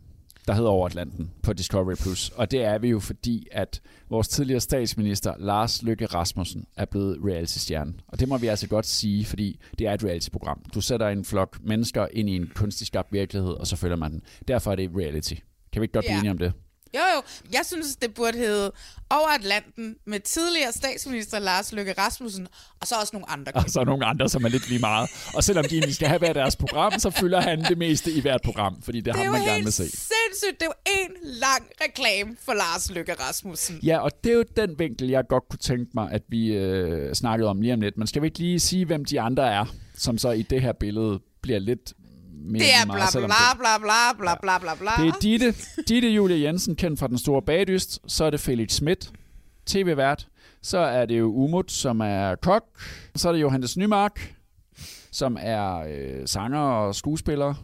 der 0.49 0.55
hedder 0.55 0.71
Over 0.71 0.87
Atlanten 0.87 1.31
på 1.43 1.53
Discovery+. 1.53 1.95
Plus. 1.95 2.29
Og 2.29 2.51
det 2.51 2.65
er 2.65 2.79
vi 2.79 2.89
jo, 2.89 3.01
fordi 3.01 3.47
at 3.53 3.81
vores 4.11 4.29
tidligere 4.29 4.61
statsminister, 4.61 5.35
Lars 5.39 5.83
Løkke 5.83 6.07
Rasmussen, 6.07 6.67
er 6.77 6.85
blevet 6.85 7.19
reality-stjerne. 7.25 7.95
Og 8.09 8.21
det 8.21 8.29
må 8.29 8.39
vi 8.39 8.47
altså 8.47 8.69
godt 8.69 8.87
sige, 8.87 9.25
fordi 9.25 9.61
det 9.79 9.87
er 9.87 9.93
et 9.93 10.05
reality-program. 10.05 10.63
Du 10.75 10.81
sætter 10.81 11.09
en 11.09 11.25
flok 11.25 11.59
mennesker 11.63 12.07
ind 12.13 12.31
i 12.31 12.37
en 12.37 12.51
kunstig 12.55 12.87
skabt 12.87 13.13
virkelighed, 13.13 13.51
og 13.51 13.67
så 13.67 13.77
følger 13.77 13.97
man 13.97 14.13
den. 14.13 14.23
Derfor 14.49 14.73
er 14.73 14.77
det 14.77 14.91
reality. 14.97 15.35
Kan 15.73 15.81
vi 15.81 15.85
ikke 15.85 15.93
godt 15.93 16.05
blive 16.05 16.19
enige 16.19 16.31
om 16.31 16.39
det? 16.39 16.53
Jo, 16.95 17.01
jo. 17.15 17.23
Jeg 17.53 17.61
synes, 17.65 17.97
det 17.97 18.15
burde 18.15 18.39
hedde 18.39 18.73
Over 19.11 19.29
Atlanten 19.29 19.97
med 20.05 20.21
tidligere 20.21 20.73
statsminister 20.73 21.39
Lars 21.39 21.73
Løkke 21.73 21.93
Rasmussen, 21.93 22.49
og 22.81 22.87
så 22.87 22.95
også 23.01 23.11
nogle 23.13 23.31
andre. 23.31 23.53
Og 23.55 23.65
så 23.71 23.85
nogle 23.85 24.05
andre, 24.07 24.29
som 24.29 24.45
er 24.45 24.49
lidt 24.49 24.69
lige 24.69 24.79
meget. 24.81 25.11
Og 25.35 25.45
selvom 25.45 25.65
de 25.65 25.75
egentlig 25.75 25.95
skal 25.95 26.09
have 26.09 26.19
hver 26.19 26.33
deres 26.33 26.57
program, 26.57 26.99
så 26.99 27.11
fylder 27.11 27.41
han 27.41 27.65
det 27.65 27.79
meste 27.79 28.13
i 28.13 28.21
hvert 28.21 28.41
program, 28.45 28.83
fordi 28.83 29.01
det, 29.01 29.15
det 29.15 29.25
har 29.25 29.33
man 29.33 29.45
gerne 29.45 29.65
vil 29.65 29.73
se. 29.73 29.83
Det 29.83 29.95
er 29.95 29.97
sindssygt. 29.97 30.61
Det 30.61 30.67
er 30.67 30.67
jo 30.67 30.93
en 31.03 31.17
lang 31.23 31.67
reklame 31.85 32.37
for 32.45 32.53
Lars 32.53 32.91
Løkke 32.91 33.13
Rasmussen. 33.13 33.81
Ja, 33.83 33.99
og 33.99 34.25
det 34.25 34.31
er 34.33 34.37
jo 34.37 34.45
den 34.57 34.79
vinkel, 34.79 35.09
jeg 35.09 35.25
godt 35.29 35.49
kunne 35.51 35.59
tænke 35.59 35.91
mig, 35.95 36.11
at 36.13 36.23
vi 36.29 36.47
øh, 36.47 37.15
snakkede 37.15 37.49
om 37.49 37.61
lige 37.61 37.75
om 37.75 37.81
lidt. 37.81 37.99
Men 37.99 38.07
skal 38.07 38.23
vi 38.23 38.27
ikke 38.27 38.39
lige 38.39 38.61
sige, 38.61 38.85
hvem 38.85 39.05
de 39.05 39.21
andre 39.21 39.53
er, 39.53 39.65
som 39.97 40.19
så 40.19 40.31
i 40.31 40.43
det 40.43 40.63
her 40.63 40.73
billede 40.73 41.21
bliver 41.43 41.59
lidt 41.59 41.93
mere 42.41 42.63
det 42.63 42.75
er 42.75 42.85
bla 42.85 43.27
bla 43.27 43.79
bla 43.79 43.79
bla 43.79 44.13
bla 44.19 44.35
bla 44.35 44.59
bla 44.59 44.75
bla. 44.75 45.05
Det 45.05 45.09
er 45.09 45.19
Ditte, 45.23 45.55
Ditte 45.89 46.09
Julie 46.09 46.43
Jensen, 46.43 46.77
kendt 46.77 46.99
fra 47.01 47.09
Den 47.09 47.19
Store 47.19 47.43
Bagdyst. 47.43 47.99
Så 48.07 48.25
er 48.25 48.31
det 48.31 48.41
Felix 48.41 48.73
Schmidt, 48.73 49.13
tv-vært. 49.67 50.29
Så 50.63 50.79
er 50.79 51.07
det 51.07 51.19
jo 51.19 51.33
Umut, 51.35 51.73
som 51.73 52.01
er 52.01 52.35
kok. 52.35 52.65
Så 53.17 53.29
er 53.29 53.33
det 53.33 53.41
Johannes 53.41 53.77
Nymark, 53.77 54.35
som 55.11 55.37
er 55.41 55.77
øh, 55.79 56.27
sanger 56.29 56.59
og 56.59 56.95
skuespiller. 56.95 57.55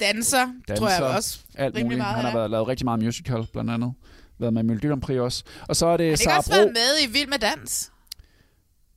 Danser, 0.00 0.46
Danser 0.68 0.76
tror 0.76 0.88
jeg 0.88 1.16
også. 1.16 1.38
Alt 1.54 1.74
muligt. 1.82 1.98
Meget, 1.98 2.16
Han 2.16 2.24
har 2.24 2.32
været, 2.34 2.50
lavet 2.50 2.68
rigtig 2.68 2.84
meget 2.84 3.00
musical, 3.00 3.46
blandt 3.52 3.70
andet. 3.70 3.92
Været 4.38 4.54
med 4.54 4.62
Melodi 4.62 4.86
Grand 4.86 5.02
Prix 5.02 5.18
også. 5.18 5.44
Og 5.68 5.76
så 5.76 5.86
er 5.86 5.96
det 5.96 6.06
Har 6.06 6.10
det 6.10 6.20
Sara 6.20 6.36
også 6.38 6.50
været 6.50 6.72
med 6.72 7.08
i 7.08 7.12
Vild 7.12 7.28
med 7.28 7.38
Dans? 7.38 7.92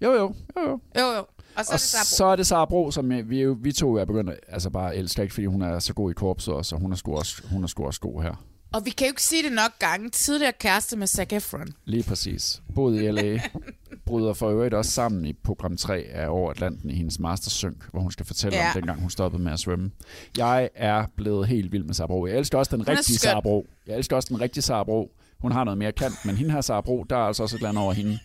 Jo, 0.01 0.11
jo. 0.13 0.35
jo, 0.57 0.61
jo. 0.69 0.79
jo, 0.99 1.11
jo. 1.15 1.25
Og 1.55 1.65
så, 1.65 1.71
og 1.71 1.73
er, 1.73 1.77
det 1.77 2.07
så 2.07 2.25
er 2.25 2.35
det 2.35 2.47
Sara 2.47 2.65
Bro, 2.65 2.91
som 2.91 3.09
vi, 3.09 3.45
vi 3.53 3.71
to 3.71 3.95
er 3.95 4.05
begyndt 4.05 4.29
at 4.29 4.39
altså 4.47 4.69
bare 4.69 4.95
elske, 4.95 5.21
ikke 5.21 5.33
fordi 5.33 5.45
hun 5.45 5.61
er 5.61 5.79
så 5.79 5.93
god 5.93 6.11
i 6.11 6.13
korpset, 6.13 6.53
og 6.53 6.65
så 6.65 6.75
hun 6.75 6.91
er 6.91 6.95
sgu 6.95 7.15
også, 7.15 7.41
hun 7.51 7.63
er 7.63 7.67
sgu 7.67 7.85
også 7.85 7.99
god 7.99 8.23
her. 8.23 8.45
Og 8.73 8.85
vi 8.85 8.89
kan 8.89 9.07
jo 9.07 9.11
ikke 9.11 9.23
sige 9.23 9.43
det 9.43 9.51
nok 9.51 9.71
gange. 9.79 10.09
Tidligere 10.09 10.53
kæreste 10.59 10.97
med 10.97 11.07
Zac 11.07 11.27
Efron. 11.31 11.67
Lige 11.85 12.03
præcis. 12.03 12.61
Boede 12.75 13.05
i 13.05 13.11
L.A. 13.11 13.39
bryder 14.05 14.33
for 14.33 14.49
øvrigt 14.49 14.73
også 14.73 14.91
sammen 14.91 15.25
i 15.25 15.33
program 15.33 15.77
3 15.77 16.05
af 16.11 16.27
Over 16.29 16.51
Atlanten 16.51 16.89
i 16.89 16.93
hendes 16.93 17.19
mastersynk, 17.19 17.91
hvor 17.91 18.01
hun 18.01 18.11
skal 18.11 18.25
fortælle 18.25 18.57
ja. 18.57 18.67
om 18.67 18.73
dengang 18.73 19.01
hun 19.01 19.09
stoppede 19.09 19.43
med 19.43 19.51
at 19.51 19.59
svømme. 19.59 19.91
Jeg 20.37 20.69
er 20.75 21.05
blevet 21.15 21.47
helt 21.47 21.71
vild 21.71 21.83
med 21.83 21.93
Sara 21.93 22.07
Bro. 22.07 22.25
Jeg 22.25 22.37
elsker 22.37 22.57
også 22.57 22.75
den 22.75 22.87
rigtige 22.87 23.17
Sara 23.17 23.41
Bro. 23.41 23.67
Jeg 23.87 23.97
elsker 23.97 24.15
også 24.15 24.29
den 24.29 24.41
rigtige 24.41 24.63
Sara 24.63 24.83
Bro. 24.83 25.11
Hun 25.39 25.51
har 25.51 25.63
noget 25.63 25.77
mere 25.77 25.91
kant, 25.91 26.25
men 26.25 26.35
hende 26.35 26.51
her 26.51 26.61
Sara 26.61 26.81
Bro, 26.81 27.05
der 27.09 27.15
er 27.15 27.19
altså 27.19 27.43
også 27.43 27.55
et 27.55 27.59
eller 27.59 27.69
andet 27.69 27.83
over 27.83 27.93
hende 27.93 28.19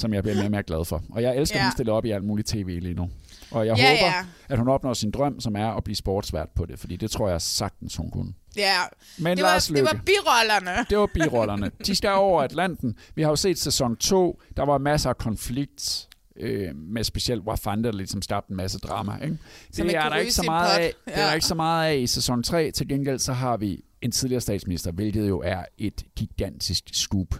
som 0.00 0.14
jeg 0.14 0.22
bliver 0.22 0.36
mere 0.36 0.44
og 0.44 0.50
mere 0.50 0.62
glad 0.62 0.84
for. 0.84 1.02
Og 1.10 1.22
jeg 1.22 1.36
elsker, 1.36 1.58
ja. 1.58 1.60
at 1.60 1.66
hun 1.66 1.72
stiller 1.72 1.92
op 1.92 2.04
i 2.04 2.10
alt 2.10 2.24
muligt 2.24 2.48
tv 2.48 2.78
lige 2.82 2.94
nu. 2.94 3.10
Og 3.50 3.66
jeg 3.66 3.76
ja, 3.76 3.90
håber, 3.90 4.06
ja. 4.06 4.24
at 4.48 4.58
hun 4.58 4.68
opnår 4.68 4.94
sin 4.94 5.10
drøm, 5.10 5.40
som 5.40 5.56
er 5.56 5.66
at 5.66 5.84
blive 5.84 5.96
sportsvært 5.96 6.48
på 6.56 6.66
det, 6.66 6.78
fordi 6.78 6.96
det 6.96 7.10
tror 7.10 7.28
jeg 7.28 7.42
sagtens, 7.42 7.96
hun 7.96 8.10
kunne. 8.10 8.32
Ja, 8.56 8.76
Men 9.18 9.36
det, 9.36 9.42
var, 9.44 9.50
Lars 9.50 9.70
Løkke, 9.70 9.88
det 9.88 9.96
var 9.96 10.02
birollerne. 10.06 10.86
Det 10.90 10.98
var 10.98 11.08
birollerne. 11.14 11.70
De 11.86 11.94
skal 11.94 12.10
over 12.10 12.42
Atlanten. 12.42 12.96
Vi 13.14 13.22
har 13.22 13.30
jo 13.30 13.36
set 13.36 13.58
sæson 13.58 13.96
2, 13.96 14.42
der 14.56 14.62
var 14.62 14.78
masser 14.78 15.10
af 15.10 15.18
konflikt 15.18 16.08
øh, 16.36 16.76
med 16.76 17.04
specielt 17.04 17.42
Wafanda, 17.42 17.90
der 17.90 17.96
ligesom 17.96 18.22
skabte 18.22 18.50
en 18.50 18.56
masse 18.56 18.78
drama. 18.78 19.12
Ikke? 19.22 19.38
Det, 19.76 19.94
er 19.94 20.08
der 20.08 20.16
ikke 20.16 20.34
så 20.34 20.42
meget 20.42 20.78
af, 20.78 20.92
ja. 21.06 21.12
det 21.12 21.20
er 21.20 21.26
der 21.26 21.34
ikke 21.34 21.46
så 21.46 21.54
meget 21.54 21.90
af 21.90 21.96
i 21.96 22.06
sæson 22.06 22.42
3. 22.42 22.70
Til 22.70 22.88
gengæld 22.88 23.18
så 23.18 23.32
har 23.32 23.56
vi 23.56 23.84
en 24.02 24.10
tidligere 24.10 24.40
statsminister, 24.40 24.92
hvilket 24.92 25.28
jo 25.28 25.42
er 25.44 25.64
et 25.78 26.04
gigantisk 26.16 26.84
scoop 26.92 27.34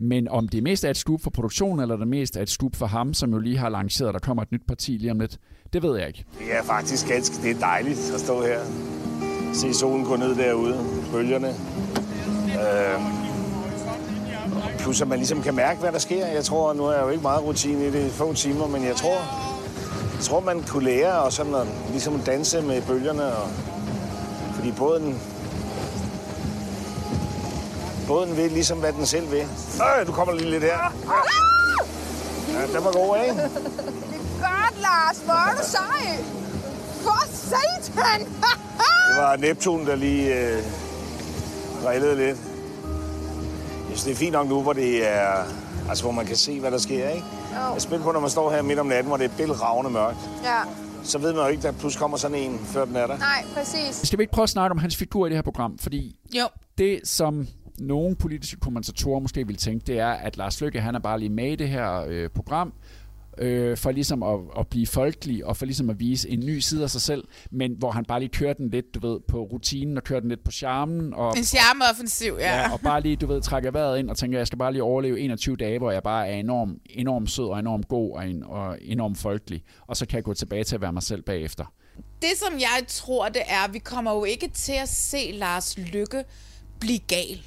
men 0.00 0.28
om 0.28 0.48
det 0.48 0.62
mest 0.62 0.84
er 0.84 0.90
et 0.90 0.96
skub 0.96 1.22
for 1.22 1.30
produktionen, 1.30 1.80
eller 1.80 1.96
det 1.96 2.08
mest 2.08 2.36
er 2.36 2.42
et 2.42 2.50
skub 2.50 2.76
for 2.76 2.86
ham, 2.86 3.14
som 3.14 3.32
jo 3.32 3.38
lige 3.38 3.58
har 3.58 3.68
lanceret, 3.68 4.14
der 4.14 4.20
kommer 4.20 4.42
et 4.42 4.52
nyt 4.52 4.66
parti 4.68 4.92
lige 4.92 5.10
om 5.10 5.20
lidt, 5.20 5.38
det 5.72 5.82
ved 5.82 5.98
jeg 5.98 6.06
ikke. 6.06 6.24
Det 6.38 6.56
er 6.58 6.62
faktisk 6.62 7.08
ganske 7.08 7.42
det 7.42 7.50
er 7.50 7.60
dejligt 7.60 8.10
at 8.14 8.20
stå 8.20 8.42
her. 8.42 8.60
Se 9.52 9.74
solen 9.74 10.04
gå 10.04 10.16
ned 10.16 10.34
derude, 10.34 10.84
bølgerne. 11.12 11.48
Øh, 12.48 13.00
plus 14.78 15.00
at 15.00 15.08
man 15.08 15.18
ligesom 15.18 15.42
kan 15.42 15.54
mærke, 15.54 15.80
hvad 15.80 15.92
der 15.92 15.98
sker. 15.98 16.26
Jeg 16.26 16.44
tror, 16.44 16.72
nu 16.72 16.84
er 16.84 16.92
jeg 16.92 17.02
jo 17.02 17.08
ikke 17.08 17.22
meget 17.22 17.44
rutine 17.44 17.86
i 17.86 17.90
det 17.90 18.10
få 18.10 18.34
timer, 18.34 18.66
men 18.66 18.84
jeg 18.84 18.96
tror, 18.96 19.18
jeg 20.14 20.22
tror 20.22 20.40
man 20.40 20.62
kunne 20.62 20.84
lære 20.84 21.22
og 21.22 21.32
sådan 21.32 21.54
at, 21.54 21.66
ligesom 21.90 22.18
danse 22.18 22.62
med 22.62 22.82
bølgerne. 22.82 23.26
Og, 23.26 23.48
fordi 24.54 24.72
båden 24.72 25.20
båden 28.08 28.36
vil 28.36 28.50
ligesom, 28.50 28.78
hvad 28.78 28.92
den 28.92 29.06
selv 29.06 29.30
vil. 29.30 29.40
Øh, 29.40 30.06
du 30.06 30.12
kommer 30.12 30.34
lige 30.34 30.50
lidt 30.50 30.62
her. 30.62 30.94
Ja, 32.52 32.78
den 32.78 32.84
var 32.84 32.92
god, 32.92 33.16
ikke? 33.22 33.34
Det 33.34 33.44
er 33.44 34.40
godt, 34.40 34.80
Lars. 34.80 35.18
Hvor 35.24 35.34
er 35.34 35.56
du 35.56 35.62
sej. 35.62 36.24
For 37.02 37.26
satan! 37.32 38.20
det 39.08 39.16
var 39.16 39.36
Neptun, 39.36 39.86
der 39.86 39.96
lige 39.96 40.34
øh, 40.34 40.62
drillede 41.84 42.16
lidt. 42.16 42.38
Jeg 43.90 43.98
synes, 43.98 44.04
det 44.04 44.12
er 44.12 44.16
fint 44.16 44.32
nok 44.32 44.48
nu, 44.48 44.62
hvor 44.62 44.72
det 44.72 45.08
er... 45.08 45.44
Altså, 45.88 46.04
hvor 46.04 46.12
man 46.12 46.26
kan 46.26 46.36
se, 46.36 46.60
hvad 46.60 46.70
der 46.70 46.78
sker, 46.78 47.08
ikke? 47.08 47.26
Jo. 47.56 47.72
Jeg 47.72 47.82
spiller 47.82 48.04
på, 48.04 48.12
når 48.12 48.20
man 48.20 48.30
står 48.30 48.50
her 48.50 48.62
midt 48.62 48.78
om 48.78 48.86
natten, 48.86 49.06
hvor 49.08 49.16
det 49.16 49.24
er 49.24 49.36
bælragende 49.36 49.90
mørkt. 49.90 50.18
Ja 50.44 50.62
så 51.08 51.18
ved 51.18 51.32
man 51.32 51.42
jo 51.42 51.48
ikke, 51.48 51.68
at 51.68 51.74
der 51.74 51.80
pludselig 51.80 52.00
kommer 52.00 52.16
sådan 52.16 52.36
en, 52.36 52.58
før 52.58 52.84
den 52.84 52.96
er 52.96 53.06
der. 53.06 53.18
Nej, 53.18 53.44
præcis. 53.54 54.00
Skal 54.06 54.18
vi 54.18 54.22
ikke 54.22 54.32
prøve 54.32 54.42
at 54.42 54.48
snakke 54.48 54.72
om 54.72 54.78
hans 54.78 54.96
figur 54.96 55.26
i 55.26 55.28
det 55.28 55.36
her 55.36 55.42
program? 55.42 55.78
Fordi 55.78 56.16
jo. 56.34 56.44
det, 56.78 57.00
som 57.04 57.48
nogle 57.80 58.16
politiske 58.16 58.60
kommentatorer 58.60 59.20
måske 59.20 59.46
vil 59.46 59.56
tænke, 59.56 59.86
det 59.86 59.98
er, 59.98 60.08
at 60.08 60.36
Lars 60.36 60.60
Løkke, 60.60 60.80
han 60.80 60.94
er 60.94 60.98
bare 60.98 61.18
lige 61.18 61.28
med 61.28 61.52
i 61.52 61.56
det 61.56 61.68
her 61.68 62.04
øh, 62.08 62.30
program, 62.30 62.72
øh, 63.38 63.76
for 63.76 63.90
ligesom 63.90 64.22
at, 64.22 64.40
at 64.58 64.66
blive 64.68 64.86
folkelig, 64.86 65.46
og 65.46 65.56
for 65.56 65.66
ligesom 65.66 65.90
at 65.90 66.00
vise 66.00 66.30
en 66.30 66.40
ny 66.40 66.58
side 66.58 66.82
af 66.82 66.90
sig 66.90 67.00
selv, 67.00 67.24
men 67.50 67.74
hvor 67.78 67.90
han 67.90 68.04
bare 68.04 68.20
lige 68.20 68.28
kører 68.28 68.52
den 68.52 68.70
lidt, 68.70 68.94
du 68.94 69.08
ved, 69.08 69.20
på 69.28 69.42
rutinen, 69.42 69.96
og 69.96 70.04
kører 70.04 70.20
den 70.20 70.28
lidt 70.28 70.44
på 70.44 70.50
charmen. 70.50 71.14
Og, 71.14 71.36
en 71.36 71.44
charmeoffensiv, 71.44 72.36
ja. 72.38 72.56
ja. 72.56 72.72
og 72.72 72.80
bare 72.80 73.00
lige, 73.00 73.16
du 73.16 73.26
ved, 73.26 73.40
trækker 73.40 73.70
vejret 73.70 73.98
ind 73.98 74.10
og 74.10 74.16
tænker, 74.16 74.38
jeg 74.38 74.46
skal 74.46 74.58
bare 74.58 74.72
lige 74.72 74.82
overleve 74.82 75.20
21 75.20 75.56
dage, 75.56 75.78
hvor 75.78 75.90
jeg 75.90 76.02
bare 76.02 76.28
er 76.28 76.34
enorm, 76.34 76.76
enorm 76.86 77.26
sød 77.26 77.44
og 77.44 77.58
enorm 77.58 77.82
god 77.82 78.16
og, 78.16 78.28
en, 78.28 78.44
og 78.44 78.78
enorm 78.80 79.14
folkelig, 79.14 79.62
og 79.86 79.96
så 79.96 80.06
kan 80.06 80.16
jeg 80.16 80.24
gå 80.24 80.34
tilbage 80.34 80.64
til 80.64 80.74
at 80.74 80.80
være 80.80 80.92
mig 80.92 81.02
selv 81.02 81.22
bagefter. 81.22 81.64
Det, 82.22 82.30
som 82.36 82.52
jeg 82.58 82.84
tror, 82.86 83.28
det 83.28 83.42
er, 83.46 83.72
vi 83.72 83.78
kommer 83.78 84.14
jo 84.14 84.24
ikke 84.24 84.48
til 84.48 84.72
at 84.82 84.88
se 84.88 85.30
Lars 85.32 85.78
Lykke 85.78 86.24
blive 86.80 86.98
gal. 86.98 87.42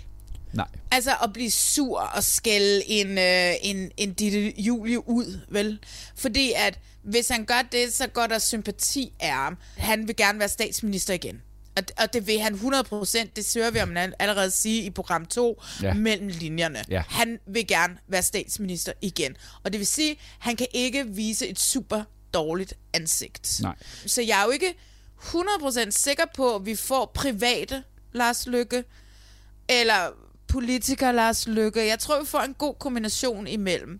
Nej. 0.54 0.68
Altså 0.92 1.12
at 1.24 1.34
blive 1.34 1.52
sur 1.52 2.00
og 2.00 2.24
skælde 2.24 2.84
en, 2.90 3.18
øh, 3.18 3.54
en, 3.62 3.92
en 3.98 4.14
Ditte 4.14 4.62
Julie 4.62 5.10
ud, 5.10 5.40
vel? 5.50 5.80
Fordi 6.16 6.54
at 6.56 6.80
hvis 7.04 7.30
han 7.30 7.46
gør 7.46 7.62
det, 7.72 7.94
så 7.94 8.08
går 8.08 8.28
der 8.28 8.40
sympati 8.40 9.14
af 9.20 9.32
ham. 9.32 9.58
Han 9.78 10.08
vil 10.08 10.16
gerne 10.16 10.40
være 10.40 10.50
statsminister 10.50 11.14
igen. 11.14 11.42
Og, 11.78 11.84
og 11.98 12.14
det 12.14 12.28
vil 12.28 12.40
han 12.40 12.54
100%, 12.56 13.28
det 13.36 13.46
søger 13.46 13.72
vi 13.72 13.80
om 13.80 13.98
allerede 14.20 14.52
sige 14.52 14.84
i 14.84 14.90
program 14.90 15.26
2, 15.26 15.62
ja. 15.82 15.94
mellem 15.94 16.28
linjerne. 16.28 16.84
Ja. 16.90 17.04
Han 17.08 17.40
vil 17.48 17.68
gerne 17.68 17.98
være 18.08 18.24
statsminister 18.24 18.94
igen. 19.02 19.38
Og 19.64 19.72
det 19.72 19.80
vil 19.80 19.88
sige, 19.88 20.20
han 20.40 20.56
kan 20.56 20.68
ikke 20.74 21.08
vise 21.08 21.48
et 21.48 21.60
super 21.60 22.04
dårligt 22.34 22.74
ansigt. 22.94 23.60
Nej. 23.62 23.76
Så 24.06 24.22
jeg 24.22 24.42
er 24.42 24.46
jo 24.46 24.50
ikke 24.50 24.74
100% 25.22 25.90
sikker 25.90 26.24
på, 26.36 26.56
at 26.56 26.66
vi 26.66 26.76
får 26.76 27.12
private 27.16 27.84
Lars 28.14 28.48
Lykke, 28.48 28.84
eller 29.70 30.10
politiker 30.52 31.12
Lars 31.12 31.48
Lykke. 31.48 31.88
Jeg 31.88 32.00
tror, 32.00 32.20
vi 32.20 32.26
får 32.26 32.40
en 32.40 32.54
god 32.54 32.76
kombination 32.80 33.48
imellem. 33.48 34.00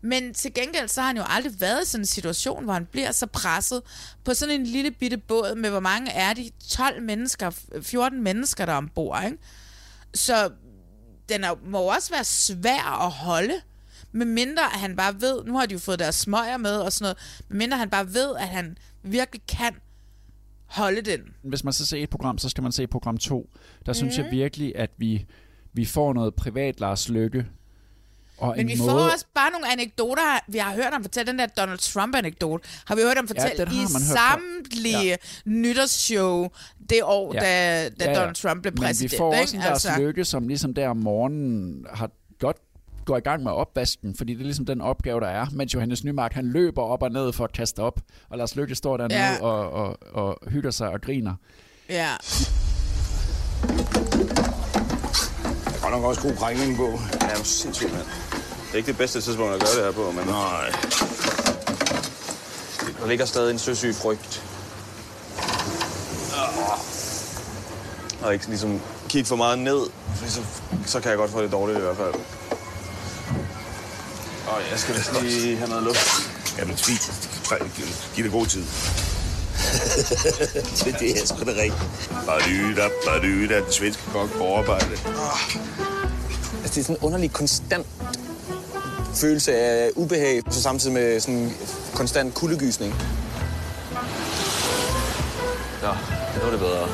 Men 0.00 0.34
til 0.34 0.54
gengæld, 0.54 0.88
så 0.88 1.00
har 1.00 1.06
han 1.06 1.16
jo 1.16 1.22
aldrig 1.26 1.60
været 1.60 1.82
i 1.82 1.90
sådan 1.90 2.02
en 2.02 2.06
situation, 2.06 2.64
hvor 2.64 2.72
han 2.72 2.86
bliver 2.86 3.12
så 3.12 3.26
presset 3.26 3.82
på 4.24 4.34
sådan 4.34 4.60
en 4.60 4.66
lille 4.66 4.90
bitte 4.90 5.16
båd 5.16 5.54
med, 5.54 5.70
hvor 5.70 5.80
mange 5.80 6.10
er 6.10 6.34
de? 6.34 6.50
12 6.68 7.02
mennesker, 7.02 7.50
14 7.82 8.22
mennesker, 8.22 8.66
der 8.66 8.72
er 8.72 8.76
ombord, 8.76 9.22
ikke? 9.24 9.38
Så 10.14 10.50
den 11.28 11.44
er, 11.44 11.54
må 11.64 11.78
også 11.78 12.10
være 12.10 12.24
svær 12.24 13.04
at 13.06 13.10
holde, 13.10 13.54
med 14.12 14.26
mindre 14.26 14.64
at 14.64 14.80
han 14.80 14.96
bare 14.96 15.20
ved, 15.20 15.44
nu 15.44 15.58
har 15.58 15.66
de 15.66 15.72
jo 15.72 15.78
fået 15.78 15.98
deres 15.98 16.14
smøger 16.14 16.56
med 16.56 16.76
og 16.76 16.92
sådan 16.92 17.04
noget, 17.04 17.42
med 17.48 17.56
mindre 17.58 17.78
han 17.78 17.90
bare 17.90 18.14
ved, 18.14 18.36
at 18.36 18.48
han 18.48 18.78
virkelig 19.02 19.42
kan 19.48 19.74
holde 20.66 21.00
den. 21.00 21.20
Hvis 21.42 21.64
man 21.64 21.72
så 21.72 21.86
ser 21.86 22.02
et 22.02 22.10
program, 22.10 22.38
så 22.38 22.48
skal 22.48 22.62
man 22.62 22.72
se 22.72 22.86
program 22.86 23.18
2. 23.18 23.50
Der 23.86 23.92
mm. 23.92 23.94
synes 23.94 24.18
jeg 24.18 24.28
virkelig, 24.30 24.72
at 24.76 24.90
vi, 24.96 25.26
vi 25.72 25.84
får 25.84 26.12
noget 26.12 26.34
privat 26.34 26.80
Lars 26.80 27.08
Lykke. 27.08 27.46
Og 28.38 28.54
Men 28.56 28.60
en 28.60 28.68
vi 28.68 28.78
måde... 28.78 28.90
får 28.90 28.98
også 28.98 29.24
bare 29.34 29.50
nogle 29.50 29.72
anekdoter. 29.72 30.22
Vi 30.48 30.58
har 30.58 30.74
hørt 30.74 30.92
ham 30.92 31.02
fortælle 31.02 31.30
den 31.32 31.38
der 31.38 31.46
Donald 31.46 31.78
Trump-anekdote. 31.78 32.68
Har 32.86 32.94
vi 32.96 33.02
hørt 33.02 33.16
ham 33.16 33.26
fortælle 33.28 33.66
har 33.66 33.84
i 33.84 33.86
samtlige 33.88 34.98
ja. 35.08 35.16
nytårsshow 35.44 36.48
det 36.90 37.00
år, 37.02 37.34
Ja. 37.34 37.40
da, 37.40 37.88
da 37.88 38.04
Ja, 38.04 38.10
ja. 38.10 38.20
Donald 38.20 38.34
Trump 38.34 38.62
blev 38.62 38.74
præsident. 38.74 39.12
Men 39.12 39.16
vi 39.16 39.16
får 39.18 39.32
ikke? 39.32 39.42
også 39.42 39.56
en 39.56 39.62
Lars 39.62 39.98
Lykke, 39.98 40.24
som 40.24 40.48
ligesom 40.48 40.74
der 40.74 40.88
om 40.88 40.96
morgenen 40.96 41.86
har 41.92 42.10
godt 42.38 42.56
går 43.04 43.16
i 43.16 43.20
gang 43.20 43.42
med 43.42 43.52
opvasken, 43.52 44.14
fordi 44.16 44.32
det 44.34 44.40
er 44.40 44.44
ligesom 44.44 44.66
den 44.66 44.80
opgave, 44.80 45.20
der 45.20 45.26
er, 45.26 45.46
mens 45.52 45.74
Johannes 45.74 46.04
Nymark, 46.04 46.32
han 46.32 46.46
løber 46.46 46.82
op 46.82 47.02
og 47.02 47.10
ned 47.10 47.32
for 47.32 47.44
at 47.44 47.52
kaste 47.52 47.80
op, 47.80 48.00
og 48.28 48.38
Lars 48.38 48.56
Lykke 48.56 48.74
står 48.74 48.96
dernede 48.96 49.20
Ja. 49.20 49.40
og, 49.42 49.70
og, 49.70 49.98
og 50.12 50.38
hygger 50.50 50.70
sig 50.70 50.88
og 50.88 51.00
griner. 51.00 51.34
Ja. 51.88 52.08
Godt 55.90 56.02
nok 56.02 56.08
også 56.08 56.22
god 56.22 56.36
krængning 56.36 56.76
på. 56.76 57.00
Ja, 57.20 57.26
det 57.26 57.40
er 57.40 57.44
sindssygt, 57.44 57.92
mand. 57.92 58.04
Det 58.32 58.72
er 58.72 58.76
ikke 58.76 58.86
det 58.86 58.96
bedste 58.96 59.20
tidspunkt 59.20 59.54
at 59.54 59.60
gøre 59.60 59.74
det 59.76 59.84
her 59.84 59.92
på, 59.92 60.10
men... 60.10 60.26
Nej. 60.26 60.72
Der 63.00 63.06
ligger 63.06 63.24
stadig 63.24 63.50
en 63.50 63.58
søsyg 63.58 63.94
frygt. 63.94 64.42
Og 68.22 68.32
ikke 68.32 68.46
ligesom 68.46 68.80
kigge 69.08 69.28
for 69.28 69.36
meget 69.36 69.58
ned, 69.58 69.80
for 70.16 70.28
så, 70.28 70.40
så 70.86 71.00
kan 71.00 71.10
jeg 71.10 71.18
godt 71.18 71.30
få 71.30 71.42
det 71.42 71.52
dårligt 71.52 71.78
i 71.78 71.82
hvert 71.82 71.96
fald. 71.96 72.14
Og 74.46 74.60
jeg 74.70 74.78
skal 74.78 74.94
lige 75.22 75.56
have 75.56 75.68
noget 75.68 75.84
luft. 75.84 76.30
Jamen, 76.58 76.76
fint. 76.76 77.12
Giv 78.14 78.24
det 78.24 78.32
god 78.32 78.46
tid. 78.46 78.64
det, 80.84 80.96
det 81.00 81.22
er 81.22 81.26
sgu 81.26 81.44
da 81.44 81.50
rigtigt. 81.50 82.10
Badyda, 82.26 82.88
badyda, 83.06 83.56
den 83.56 83.72
svenske 83.72 84.02
kok 84.12 84.30
på 84.30 84.56
arbejde. 84.56 84.90
Altså, 86.62 86.74
det 86.74 86.78
er 86.78 86.82
sådan 86.82 86.96
en 86.96 87.02
underlig 87.02 87.32
konstant 87.32 87.86
følelse 89.14 89.54
af 89.54 89.90
ubehag, 89.96 90.42
så 90.50 90.62
samtidig 90.62 90.94
med 90.94 91.20
sådan 91.20 91.34
en 91.34 91.56
konstant 91.94 92.34
kuldegysning. 92.34 92.94
Ja, 95.82 95.92
nu 96.40 96.46
er 96.46 96.50
det 96.50 96.60
bedre. 96.60 96.88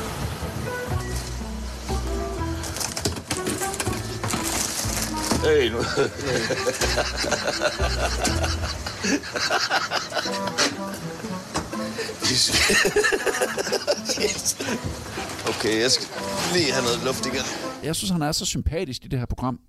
Hey, 5.43 5.71
nu. 5.71 5.77
Okay, 15.49 15.81
jeg 15.81 15.91
skal 15.91 16.07
lige 16.53 16.71
have 16.71 16.83
noget 16.83 17.03
luft 17.05 17.25
igen. 17.25 17.41
Jeg 17.83 17.95
synes, 17.95 18.11
han 18.11 18.21
er 18.21 18.31
så 18.31 18.45
sympatisk 18.45 19.05
i 19.05 19.07
det 19.07 19.19
her 19.19 19.25
program. 19.25 19.59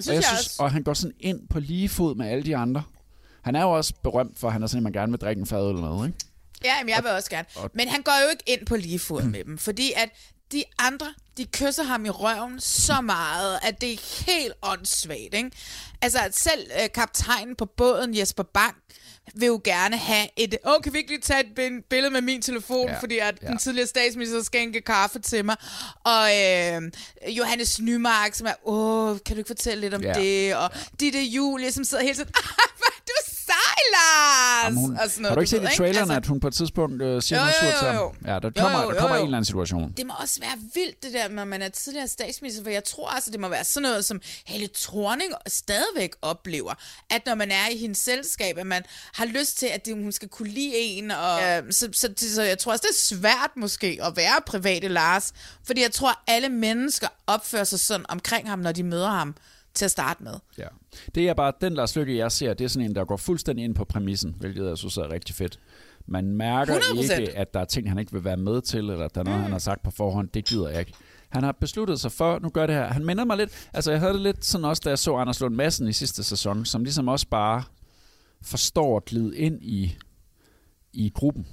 Synes 0.00 0.08
og, 0.08 0.14
jeg 0.14 0.22
jeg 0.22 0.28
synes, 0.28 0.46
også. 0.46 0.62
og 0.62 0.72
han 0.72 0.82
går 0.82 0.94
sådan 0.94 1.12
ind 1.20 1.40
på 1.50 1.60
lige 1.60 1.88
fod 1.88 2.14
med 2.14 2.26
alle 2.28 2.44
de 2.44 2.56
andre. 2.56 2.82
Han 3.42 3.56
er 3.56 3.62
jo 3.62 3.70
også 3.70 3.94
berømt 4.02 4.38
for, 4.38 4.46
at 4.46 4.52
han 4.52 4.62
er 4.62 4.66
sådan, 4.66 4.78
at 4.78 4.82
man 4.82 4.92
gerne 4.92 5.12
vil 5.12 5.20
drikke 5.20 5.40
en 5.40 5.46
fadøl 5.46 5.74
eller 5.74 5.88
noget, 5.88 6.06
ikke? 6.08 6.18
Ja, 6.64 6.74
men 6.82 6.88
jeg 6.88 7.00
vil 7.02 7.10
også 7.12 7.30
gerne. 7.30 7.46
Men 7.74 7.88
han 7.88 8.02
går 8.02 8.22
jo 8.24 8.28
ikke 8.30 8.44
ind 8.46 8.66
på 8.66 8.76
lige 8.76 8.98
fod 8.98 9.22
med 9.22 9.44
dem, 9.44 9.58
fordi 9.58 9.92
at 9.96 10.08
de 10.52 10.64
andre, 10.78 11.06
de 11.36 11.46
kysser 11.46 11.82
ham 11.82 12.06
i 12.06 12.10
røven 12.10 12.60
så 12.60 13.00
meget, 13.00 13.58
at 13.62 13.80
det 13.80 13.92
er 13.92 14.24
helt 14.26 14.52
åndssvagt, 14.62 15.34
ikke? 15.34 15.50
Altså, 16.02 16.18
at 16.18 16.38
selv 16.38 16.70
øh, 16.82 16.88
kaptajnen 16.94 17.56
på 17.56 17.64
båden, 17.76 18.18
Jesper 18.18 18.42
Bang, 18.42 18.76
vil 19.34 19.46
jo 19.46 19.60
gerne 19.64 19.96
have 19.96 20.28
et... 20.36 20.56
Åh, 20.66 20.72
oh, 20.72 20.82
kan 20.82 20.92
vi 20.92 20.98
ikke 20.98 21.10
lige 21.10 21.20
tage 21.20 21.40
et 21.40 21.84
billede 21.90 22.12
med 22.12 22.20
min 22.20 22.42
telefon, 22.42 22.88
Ja, 22.88 23.00
fordi 23.00 23.18
at 23.18 23.34
ja. 23.42 23.48
den 23.48 23.58
tidligere 23.58 23.86
statsminister 23.86 24.42
skænke 24.42 24.80
kaffe 24.80 25.18
til 25.18 25.44
mig. 25.44 25.56
Og 26.04 26.28
øh, 26.36 26.82
Johannes 27.36 27.80
Nymark, 27.80 28.34
som 28.34 28.46
er... 28.46 28.68
Åh, 28.68 29.16
kan 29.26 29.36
du 29.36 29.40
ikke 29.40 29.48
fortælle 29.48 29.80
lidt 29.80 29.94
om 29.94 30.02
ja, 30.02 30.12
det? 30.12 30.56
Og 30.56 30.70
ja. 30.74 30.80
Ditte 31.00 31.22
Julie, 31.22 31.72
som 31.72 31.84
sidder 31.84 32.04
hele 32.04 32.14
tiden... 32.14 32.30
Jamen, 34.64 34.78
hun, 34.80 34.96
og 34.96 35.10
sådan 35.10 35.22
noget, 35.22 35.30
har 35.30 35.34
du 35.34 35.40
ikke 35.40 35.50
set 35.50 35.62
i 35.72 35.76
traileren, 35.76 35.98
Altså, 36.10 36.16
at 36.16 36.26
hun 36.26 36.40
på 36.40 36.48
et 36.48 36.54
tidspunkt 36.54 37.02
øh, 37.02 37.22
siger 37.22 37.40
Jo, 37.40 37.46
jo, 37.46 37.52
til 37.60 37.68
jo, 37.86 37.92
ham? 37.92 37.96
jo. 37.96 38.14
Ja, 38.32 38.38
der 38.38 38.50
Jo, 38.56 38.62
kommer, 38.62 38.82
jo, 38.82 38.90
der 38.90 38.98
kommer 39.00 39.16
jo, 39.16 39.20
jo. 39.20 39.20
en 39.22 39.26
eller 39.28 39.36
anden 39.38 39.44
situation. 39.44 39.92
Det 39.96 40.06
må 40.06 40.14
også 40.20 40.40
være 40.40 40.58
vildt, 40.74 41.02
det 41.02 41.12
der, 41.12 41.28
når 41.28 41.44
man 41.44 41.62
er 41.62 41.68
tidligere 41.68 42.08
statsminister, 42.08 42.62
for 42.62 42.70
jeg 42.70 42.84
tror 42.84 43.08
altså, 43.10 43.30
det 43.30 43.40
må 43.40 43.48
være 43.48 43.64
sådan 43.64 43.82
noget, 43.82 44.04
som 44.04 44.20
Helle 44.46 44.68
Thorning 44.74 45.32
stadigvæk 45.46 46.10
oplever, 46.22 46.74
at 47.10 47.26
når 47.26 47.34
man 47.34 47.50
er 47.50 47.68
i 47.72 47.76
hendes 47.78 47.98
selskab, 47.98 48.58
at 48.58 48.66
man 48.66 48.82
har 49.14 49.24
lyst 49.24 49.58
til, 49.58 49.66
at 49.66 49.86
det, 49.86 49.94
hun 49.94 50.12
skal 50.12 50.28
kunne 50.28 50.48
lide 50.48 50.72
en, 50.76 51.10
og 51.10 51.42
øh, 51.42 51.62
så, 51.72 51.88
så, 51.92 52.08
så, 52.16 52.34
så 52.34 52.42
jeg 52.42 52.58
tror 52.58 52.72
også, 52.72 52.84
det 52.88 52.94
er 52.94 53.16
svært 53.16 53.50
måske 53.56 53.98
at 54.02 54.16
være 54.16 54.40
private 54.46 54.88
Lars, 54.88 55.32
fordi 55.66 55.82
jeg 55.82 55.92
tror, 55.92 56.20
alle 56.26 56.48
mennesker 56.48 57.08
opfører 57.26 57.64
sig 57.64 57.80
sådan 57.80 58.06
omkring 58.08 58.48
ham, 58.48 58.58
når 58.58 58.72
de 58.72 58.82
møder 58.82 59.10
ham 59.10 59.34
til 59.78 59.84
at 59.84 59.90
starte 59.90 60.22
med. 60.22 60.34
Ja. 60.58 60.66
Det 61.14 61.28
er 61.28 61.34
bare, 61.34 61.52
den 61.60 61.74
Lars 61.74 61.96
Lykke, 61.96 62.16
jeg 62.16 62.32
ser, 62.32 62.54
det 62.54 62.64
er 62.64 62.68
sådan 62.68 62.90
en, 62.90 62.94
der 62.94 63.04
går 63.04 63.16
fuldstændig 63.16 63.64
ind 63.64 63.74
på 63.74 63.84
præmissen, 63.84 64.36
hvilket 64.38 64.68
jeg 64.68 64.78
synes 64.78 64.96
er 64.96 65.12
rigtig 65.12 65.34
fedt. 65.34 65.58
Man 66.06 66.32
mærker 66.32 66.74
100%. 66.74 67.00
ikke, 67.00 67.36
at 67.36 67.54
der 67.54 67.60
er 67.60 67.64
ting, 67.64 67.88
han 67.88 67.98
ikke 67.98 68.12
vil 68.12 68.24
være 68.24 68.36
med 68.36 68.62
til, 68.62 68.78
eller 68.78 69.04
at 69.04 69.14
der 69.14 69.20
er 69.20 69.24
noget, 69.24 69.38
mm. 69.38 69.42
han 69.42 69.52
har 69.52 69.58
sagt 69.58 69.82
på 69.82 69.90
forhånd. 69.90 70.28
Det 70.28 70.44
gider 70.44 70.68
jeg 70.68 70.80
ikke. 70.80 70.92
Han 71.28 71.42
har 71.42 71.52
besluttet 71.52 72.00
sig 72.00 72.12
for, 72.12 72.38
nu 72.38 72.48
gør 72.48 72.66
det 72.66 72.74
her. 72.76 72.86
Han 72.86 73.04
minder 73.04 73.24
mig 73.24 73.36
lidt, 73.36 73.68
altså 73.72 73.90
jeg 73.90 74.00
havde 74.00 74.12
det 74.12 74.20
lidt 74.20 74.44
sådan 74.44 74.64
også, 74.64 74.82
da 74.84 74.88
jeg 74.88 74.98
så 74.98 75.16
Anders 75.16 75.40
Lund 75.40 75.54
Madsen 75.54 75.88
i 75.88 75.92
sidste 75.92 76.24
sæson, 76.24 76.64
som 76.64 76.84
ligesom 76.84 77.08
også 77.08 77.26
bare 77.30 77.62
forstår 78.42 78.96
at 78.96 79.04
glide 79.04 79.36
ind 79.36 79.62
i, 79.62 79.96
i 80.92 81.10
gruppen. 81.14 81.46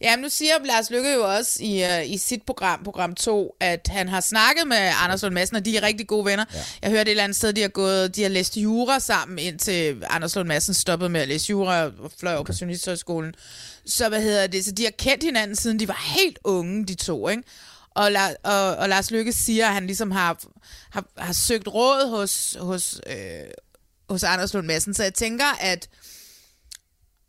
Ja, 0.00 0.16
men 0.16 0.22
nu 0.22 0.28
siger 0.28 0.52
Lars 0.64 0.90
Lykke 0.90 1.12
jo 1.12 1.34
også 1.34 1.62
i, 1.62 1.84
uh, 1.84 2.10
i 2.10 2.18
sit 2.18 2.42
program, 2.42 2.84
program 2.84 3.14
2, 3.14 3.56
at 3.60 3.88
han 3.90 4.08
har 4.08 4.20
snakket 4.20 4.66
med 4.66 4.92
Anders 5.02 5.22
Lund 5.22 5.34
Madsen, 5.34 5.56
og 5.56 5.64
de 5.64 5.76
er 5.76 5.82
rigtig 5.82 6.06
gode 6.06 6.24
venner. 6.24 6.44
Ja. 6.54 6.58
Jeg 6.82 6.90
hørte 6.90 7.02
et 7.02 7.08
eller 7.10 7.24
andet 7.24 7.36
sted, 7.36 7.52
de 7.52 7.60
har, 7.60 7.68
gået, 7.68 8.16
de 8.16 8.22
har 8.22 8.28
læst 8.28 8.56
jura 8.56 9.00
sammen, 9.00 9.38
indtil 9.38 10.04
Anders 10.10 10.36
Lund 10.36 10.48
Madsen 10.48 10.74
stoppede 10.74 11.10
med 11.10 11.20
at 11.20 11.28
læse 11.28 11.50
jura 11.50 11.84
og 11.84 11.92
fløj 12.18 12.34
over 12.34 12.44
på 12.44 12.52
Journalisthøjskolen. 12.60 13.34
Så 13.86 14.08
hvad 14.08 14.22
hedder 14.22 14.46
det? 14.46 14.64
Så 14.64 14.72
de 14.72 14.84
har 14.84 14.90
kendt 14.98 15.24
hinanden, 15.24 15.56
siden 15.56 15.80
de 15.80 15.88
var 15.88 16.14
helt 16.16 16.38
unge, 16.44 16.86
de 16.86 16.94
to, 16.94 17.28
ikke? 17.28 17.42
Og, 17.90 18.08
La- 18.08 18.50
og, 18.50 18.76
og 18.76 18.88
Lars 18.88 19.10
Lykke 19.10 19.32
siger, 19.32 19.66
at 19.66 19.74
han 19.74 19.86
ligesom 19.86 20.10
har, 20.10 20.38
har, 20.90 21.04
har 21.16 21.32
søgt 21.32 21.68
råd 21.68 22.10
hos, 22.10 22.56
hos, 22.60 23.00
øh, 23.06 23.16
hos 24.10 24.22
Anders 24.22 24.54
Lund 24.54 24.66
Madsen. 24.66 24.94
Så 24.94 25.02
jeg 25.02 25.14
tænker, 25.14 25.46
at, 25.60 25.88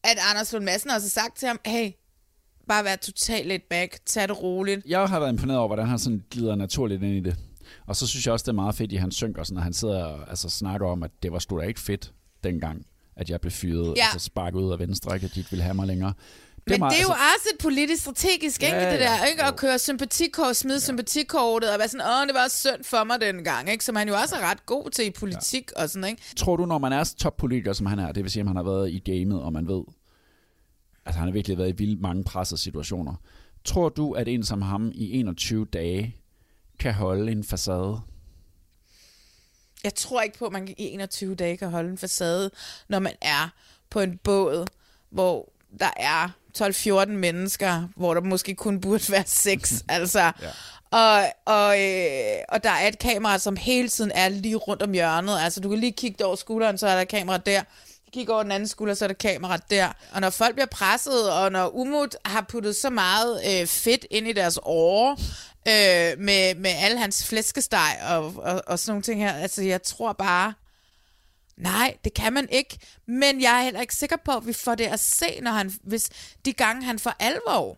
at 0.04 0.18
Anders 0.30 0.54
Lund 0.54 0.66
Madsen 0.66 0.90
også 0.90 1.06
har 1.06 1.22
sagt 1.24 1.40
til 1.40 1.48
ham, 1.48 1.60
hey, 1.66 1.92
bare 2.70 2.84
være 2.84 2.98
totalt 2.98 3.48
lidt 3.48 3.70
back, 3.70 3.98
tag 4.06 4.28
det 4.28 4.42
roligt. 4.44 4.82
Jeg 4.88 5.06
har 5.06 5.20
været 5.20 5.32
imponeret 5.32 5.60
over, 5.60 5.68
hvordan 5.68 5.88
han 5.88 6.00
sådan 6.00 6.24
glider 6.32 6.56
naturligt 6.56 7.04
ind 7.04 7.16
i 7.16 7.30
det. 7.30 7.36
Og 7.88 7.96
så 7.96 8.08
synes 8.08 8.26
jeg 8.26 8.34
også, 8.34 8.44
det 8.44 8.50
er 8.50 8.54
meget 8.54 8.76
fedt 8.76 8.92
i 8.92 8.96
hans 8.96 9.16
synk, 9.16 9.38
og 9.38 9.46
sådan, 9.46 9.56
når 9.56 9.62
han 9.62 9.74
sidder 9.74 10.04
og 10.06 10.30
altså, 10.30 10.50
snakker 10.50 10.88
om, 10.88 11.04
at 11.04 11.12
det 11.24 11.32
var 11.32 11.40
sgu 11.40 11.58
da 11.60 11.64
ikke 11.66 11.80
fedt 11.80 12.12
dengang, 12.44 12.86
at 13.16 13.30
jeg 13.30 13.42
blev 13.42 13.52
fyret, 13.52 13.94
Ja. 13.98 14.04
altså 14.14 14.26
sparket 14.26 14.60
ud 14.60 14.72
af 14.72 14.80
venstre, 14.80 15.16
ikke, 15.16 15.26
at 15.26 15.36
de 15.36 15.40
ikke 15.40 15.50
ville 15.52 15.64
have 15.64 15.74
mig 15.76 15.88
længere. 15.88 16.14
Det 16.56 16.70
Men 16.74 16.80
meget- 16.80 16.92
det 16.92 17.00
er 17.00 17.04
jo 17.04 17.10
altså, 17.12 17.24
også 17.36 17.48
et 17.54 17.60
politisk 17.62 18.02
strategisk, 18.02 18.64
ikke, 18.64 18.76
Ja, 18.76 18.94
det 18.94 19.00
ja, 19.00 19.04
der, 19.04 19.26
ikke? 19.26 19.44
At 19.44 19.56
køre 19.56 19.80
sympatikort, 19.80 20.56
smide 20.56 20.76
ja. 20.76 20.80
sympatikortet, 20.80 21.74
og 21.74 21.80
være 21.80 21.88
sådan, 21.88 22.06
åh, 22.06 22.28
det 22.28 22.34
var 22.36 22.44
også 22.44 22.58
synd 22.60 22.84
for 22.84 23.04
mig 23.04 23.22
dengang, 23.22 23.70
ikke? 23.72 23.86
Som 23.86 23.96
han 23.96 24.08
jo 24.08 24.16
også 24.16 24.36
er 24.36 24.40
ret 24.52 24.66
god 24.66 24.90
til 24.90 25.06
i 25.06 25.10
politik 25.12 25.72
og 25.76 25.90
sådan, 25.90 26.10
ikke? 26.10 26.22
Tror 26.38 26.56
du, 26.56 26.66
når 26.66 26.78
man 26.78 26.94
er 26.94 27.14
toppolitiker, 27.18 27.74
som 27.74 27.86
han 27.86 28.00
er, 28.00 28.12
det 28.12 28.24
vil 28.24 28.32
sige, 28.32 28.42
at 28.42 28.48
han 28.48 28.56
har 28.56 28.64
været 28.64 28.92
i 28.92 29.00
gamet, 29.00 29.42
og 29.42 29.54
man 29.54 29.68
ved, 29.68 29.84
at 31.06 31.16
han 31.16 31.28
har 31.28 31.32
virkelig 31.32 31.58
været 31.58 31.70
i 31.70 31.76
vildt 31.76 32.02
mange 32.02 32.24
pressede 32.24 32.62
situationer. 32.62 33.16
Tror 33.64 33.90
du, 33.90 34.12
at 34.12 34.28
en 34.28 34.44
som 34.44 34.62
ham 34.62 34.92
i 34.96 35.12
21 35.12 35.66
dage 35.66 36.16
kan 36.80 36.94
holde 36.94 37.32
en 37.32 37.44
facade? 37.44 38.02
Jeg 39.84 39.96
tror 39.96 40.22
ikke 40.22 40.38
på, 40.38 40.46
at 40.46 40.52
man 40.52 40.68
i 40.68 40.74
21 40.78 41.36
dage 41.36 41.58
kan 41.58 41.70
holde 41.70 41.90
en 41.90 41.98
facade, 41.98 42.52
når 42.88 43.00
man 43.00 43.14
er 43.22 43.50
på 43.90 44.00
en 44.00 44.18
båd, 44.18 44.68
hvor 45.10 45.54
der 45.80 45.90
er 45.98 46.30
12-14 46.58 47.06
mennesker, 47.06 47.88
hvor 47.96 48.14
der 48.14 48.22
måske 48.22 48.56
kun 48.56 48.82
burde 48.82 49.12
være 49.12 49.24
seks. 49.26 49.84
altså, 49.90 50.20
ja. 50.20 50.32
Og, 50.92 51.24
og, 51.46 51.82
øh, 51.82 52.38
og 52.50 52.64
der 52.64 52.70
er 52.70 52.88
et 52.88 53.00
kamera, 53.00 53.38
som 53.38 53.56
hele 53.56 53.90
tiden 53.90 54.12
er 54.16 54.30
lige 54.30 54.56
rundt 54.56 54.82
om 54.82 54.92
hjørnet. 54.92 55.40
Altså, 55.40 55.60
du 55.60 55.70
kan 55.70 55.80
lige 55.80 55.92
kigge 55.92 56.26
over 56.26 56.36
skulderen, 56.36 56.78
så 56.78 56.88
er 56.88 56.94
der 56.94 57.02
et 57.02 57.08
kamera 57.08 57.38
der 57.38 57.64
kigger 58.14 58.34
over 58.34 58.44
den 58.44 58.52
anden 58.52 58.68
skulder, 58.68 58.94
så 58.94 59.06
er 59.06 59.08
der 59.08 59.14
kamera 59.14 59.58
der. 59.58 59.92
Og 60.12 60.22
når 60.22 60.30
folk 60.30 60.56
bliver 60.56 60.68
presset, 60.68 61.32
og 61.34 61.52
når 61.52 61.76
Umut 61.76 62.16
har 62.26 62.46
puttet 62.50 62.76
så 62.76 62.90
meget 62.90 63.42
øh, 63.48 63.68
fedt 63.68 64.06
ind 64.12 64.28
i 64.28 64.34
deres 64.34 64.60
åre, 64.64 65.18
øh, 65.68 66.20
med, 66.20 66.56
med 66.56 66.72
alle 66.78 67.00
hans 67.00 67.28
flæskesteg 67.28 68.00
og, 68.10 68.34
og, 68.38 68.64
og 68.68 68.80
sådan 68.80 68.92
nogle 68.92 69.04
ting 69.04 69.22
her, 69.22 69.34
altså 69.34 69.64
jeg 69.64 69.84
tror 69.84 70.14
bare, 70.14 70.54
Nej, 71.60 71.98
det 72.04 72.14
kan 72.14 72.34
man 72.34 72.48
ikke. 72.52 72.80
Men 73.06 73.42
jeg 73.42 73.60
er 73.60 73.64
heller 73.64 73.82
ikke 73.82 73.96
sikker 73.96 74.18
på, 74.26 74.32
at 74.32 74.48
vi 74.48 74.54
får 74.54 74.76
det 74.76 74.86
at 74.86 75.00
se, 75.00 75.40
når 75.42 75.52
han, 75.52 75.72
hvis 75.84 76.10
de 76.46 76.54
gange 76.54 76.86
han 76.86 77.00
for 77.00 77.16
alvor 77.20 77.78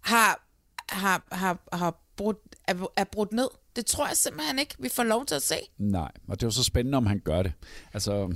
har, 0.00 0.40
har, 0.88 1.22
har, 1.32 1.58
har 1.72 1.94
brudt, 2.16 2.38
er, 2.66 2.74
er 2.96 3.04
brudt 3.04 3.32
ned. 3.32 3.48
Det 3.78 3.86
tror 3.86 4.06
jeg 4.06 4.16
simpelthen 4.16 4.58
ikke, 4.58 4.74
vi 4.78 4.88
får 4.88 5.02
lov 5.02 5.26
til 5.26 5.34
at 5.34 5.42
se. 5.42 5.54
Nej, 5.78 6.10
og 6.28 6.40
det 6.40 6.42
er 6.42 6.46
jo 6.46 6.50
så 6.50 6.64
spændende, 6.64 6.96
om 6.96 7.06
han 7.06 7.18
gør 7.24 7.42
det. 7.42 7.52
Altså, 7.94 8.34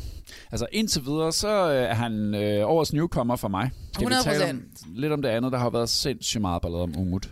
altså 0.53 0.67
indtil 0.73 1.05
videre, 1.05 1.33
så 1.33 1.49
øh, 1.49 1.83
er 1.83 1.95
han 1.95 2.35
øh, 2.35 2.69
årets 2.69 2.93
newcomer 2.93 3.37
for 3.37 3.49
mig. 3.49 3.71
Skal 3.93 4.07
100%. 4.07 4.09
vi 4.09 4.23
tale 4.25 4.51
om, 4.51 4.63
lidt 4.95 5.13
om 5.13 5.23
det 5.23 5.29
andet, 5.29 5.53
der 5.53 5.59
har 5.59 5.71
været 5.71 5.89
sindssygt 5.89 6.41
meget 6.41 6.63
ballade 6.63 6.83
om 6.83 6.99
Umut. 6.99 7.31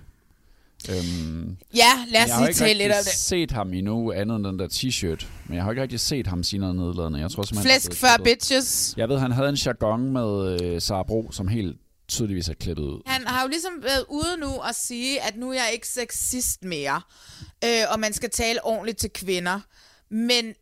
Øhm, 0.88 1.56
ja, 1.74 1.92
lad 2.08 2.22
os 2.22 2.30
lige 2.40 2.52
tale 2.52 2.78
lidt 2.78 2.82
om 2.82 2.88
det. 2.88 2.88
Jeg 2.88 2.96
har 2.96 3.02
set 3.02 3.50
ham 3.50 3.72
endnu 3.72 4.12
andet 4.12 4.36
end 4.36 4.44
den 4.44 4.58
der 4.58 4.68
t-shirt, 4.68 5.26
men 5.46 5.56
jeg 5.56 5.64
har 5.64 5.70
ikke 5.70 5.82
rigtig 5.82 6.00
set 6.00 6.26
ham 6.26 6.42
sige 6.42 6.60
noget 6.60 6.76
nedladende. 6.76 7.20
Jeg 7.20 7.30
tror 7.30 7.42
Flæsk 7.62 7.94
før 7.94 8.24
bitches. 8.24 8.94
Jeg 8.96 9.08
ved, 9.08 9.18
han 9.18 9.32
havde 9.32 9.48
en 9.48 9.54
jargon 9.54 10.12
med 10.12 10.62
øh, 10.62 10.80
Sara 10.80 11.02
Bro, 11.02 11.30
som 11.32 11.48
helt 11.48 11.76
tydeligvis 12.10 12.48
er 12.48 12.54
klippet 12.54 12.82
ud. 12.82 13.02
Han 13.06 13.26
har 13.26 13.42
jo 13.42 13.48
ligesom 13.48 13.72
været 13.82 14.04
ude 14.08 14.36
nu 14.38 14.46
og 14.46 14.74
sige, 14.74 15.22
at 15.22 15.36
nu 15.36 15.50
er 15.50 15.54
jeg 15.54 15.70
ikke 15.72 15.88
sexist 15.88 16.64
mere, 16.64 17.00
øh, 17.64 17.82
og 17.90 18.00
man 18.00 18.12
skal 18.12 18.30
tale 18.30 18.64
ordentligt 18.64 18.98
til 18.98 19.10
kvinder. 19.10 19.60
Men, 20.10 20.54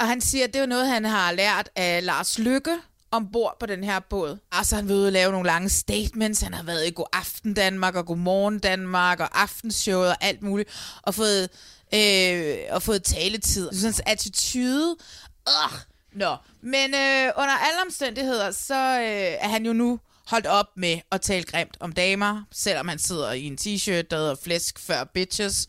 og 0.00 0.08
han 0.08 0.20
siger, 0.20 0.44
at 0.44 0.54
det 0.54 0.62
er 0.62 0.66
noget, 0.66 0.88
han 0.88 1.04
har 1.04 1.32
lært 1.32 1.68
af 1.76 2.04
Lars 2.04 2.38
Lykke, 2.38 2.78
ombord 3.10 3.56
på 3.60 3.66
den 3.66 3.84
her 3.84 4.00
båd. 4.00 4.38
Altså, 4.52 4.76
han 4.76 4.88
ved 4.88 5.06
at 5.06 5.12
lave 5.12 5.32
nogle 5.32 5.46
lange 5.46 5.68
statements. 5.68 6.40
Han 6.40 6.54
har 6.54 6.62
været 6.62 6.86
i 6.86 6.90
God 6.90 7.06
Aften 7.12 7.54
Danmark 7.54 7.94
og 7.94 8.06
God 8.06 8.16
Morgen 8.16 8.58
Danmark 8.58 9.20
og 9.20 9.42
Aftenshowet 9.42 10.08
og 10.08 10.16
alt 10.20 10.42
muligt. 10.42 10.98
Og 11.02 11.14
fået, 11.14 11.48
øh, 11.94 12.56
og 12.70 12.82
fået 12.82 13.02
taletid. 13.02 13.72
Så 13.72 13.86
hans 13.86 14.02
attitude. 14.06 14.96
Ugh. 15.46 15.78
Nå. 16.12 16.36
Men 16.62 16.94
øh, 16.94 17.32
under 17.36 17.54
alle 17.54 17.82
omstændigheder, 17.86 18.50
så 18.50 18.98
øh, 19.00 19.44
er 19.44 19.48
han 19.48 19.66
jo 19.66 19.72
nu 19.72 20.00
holdt 20.30 20.46
op 20.46 20.66
med 20.76 21.00
at 21.12 21.20
tale 21.20 21.44
grimt 21.44 21.76
om 21.80 21.92
damer, 21.92 22.42
selvom 22.52 22.88
han 22.88 22.98
sidder 22.98 23.32
i 23.32 23.42
en 23.42 23.58
t-shirt, 23.60 24.02
der 24.10 24.16
hedder 24.16 24.36
flæsk 24.44 24.78
før 24.78 25.04
bitches. 25.04 25.68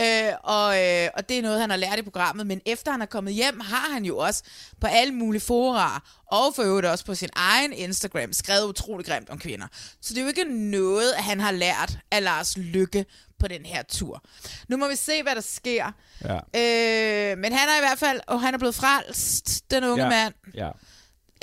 Øh, 0.00 0.32
og, 0.42 0.82
øh, 0.82 1.08
og 1.14 1.28
det 1.28 1.38
er 1.38 1.42
noget, 1.42 1.60
han 1.60 1.70
har 1.70 1.76
lært 1.76 1.98
i 1.98 2.02
programmet, 2.02 2.46
men 2.46 2.60
efter 2.66 2.92
han 2.92 3.02
er 3.02 3.06
kommet 3.06 3.34
hjem, 3.34 3.60
har 3.60 3.92
han 3.92 4.04
jo 4.04 4.18
også 4.18 4.42
på 4.80 4.86
alle 4.86 5.14
mulige 5.14 5.42
fora, 5.42 6.02
og 6.26 6.54
for 6.54 6.62
øvrigt 6.62 6.86
også 6.86 7.04
på 7.04 7.14
sin 7.14 7.28
egen 7.36 7.72
Instagram, 7.72 8.32
skrevet 8.32 8.64
utrolig 8.64 9.06
grimt 9.06 9.30
om 9.30 9.38
kvinder. 9.38 9.66
Så 10.00 10.14
det 10.14 10.18
er 10.18 10.22
jo 10.22 10.28
ikke 10.28 10.70
noget, 10.70 11.14
han 11.14 11.40
har 11.40 11.50
lært 11.52 11.98
af 12.10 12.24
Lars 12.24 12.56
Lykke 12.56 13.06
på 13.38 13.48
den 13.48 13.66
her 13.66 13.82
tur. 13.82 14.24
Nu 14.68 14.76
må 14.76 14.88
vi 14.88 14.96
se, 14.96 15.22
hvad 15.22 15.34
der 15.34 15.40
sker. 15.40 15.92
Ja. 16.24 16.34
Øh, 16.34 17.38
men 17.38 17.52
han 17.52 17.68
er 17.68 17.76
i 17.76 17.80
hvert 17.80 17.98
fald, 17.98 18.20
og 18.26 18.40
han 18.40 18.54
er 18.54 18.58
blevet 18.58 18.74
frelst, 18.74 19.70
den 19.70 19.84
unge 19.84 20.04
ja. 20.04 20.10
mand. 20.10 20.34
Ja. 20.54 20.70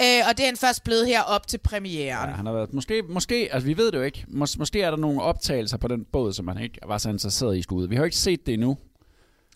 Øh, 0.03 0.23
og 0.29 0.37
det 0.37 0.43
er 0.43 0.47
han 0.47 0.57
først 0.57 0.83
blevet 0.83 1.07
her 1.07 1.21
op 1.21 1.47
til 1.47 1.57
premieren. 1.57 2.29
Ja, 2.29 2.35
han 2.35 2.45
har 2.45 2.53
været, 2.53 2.73
måske, 2.73 3.03
måske, 3.09 3.49
altså 3.51 3.67
vi 3.67 3.77
ved 3.77 3.91
det 3.91 3.97
jo 3.97 4.03
ikke, 4.03 4.25
Mås, 4.27 4.57
måske 4.57 4.81
er 4.81 4.89
der 4.89 4.97
nogle 4.97 5.21
optagelser 5.21 5.77
på 5.77 5.87
den 5.87 6.05
båd, 6.11 6.33
som 6.33 6.45
man 6.45 6.57
ikke 6.57 6.79
var 6.87 6.97
så 6.97 7.09
interesseret 7.09 7.57
i 7.57 7.61
skudt. 7.61 7.89
Vi 7.89 7.95
har 7.95 8.05
ikke 8.05 8.17
set 8.17 8.45
det 8.45 8.53
endnu. 8.53 8.77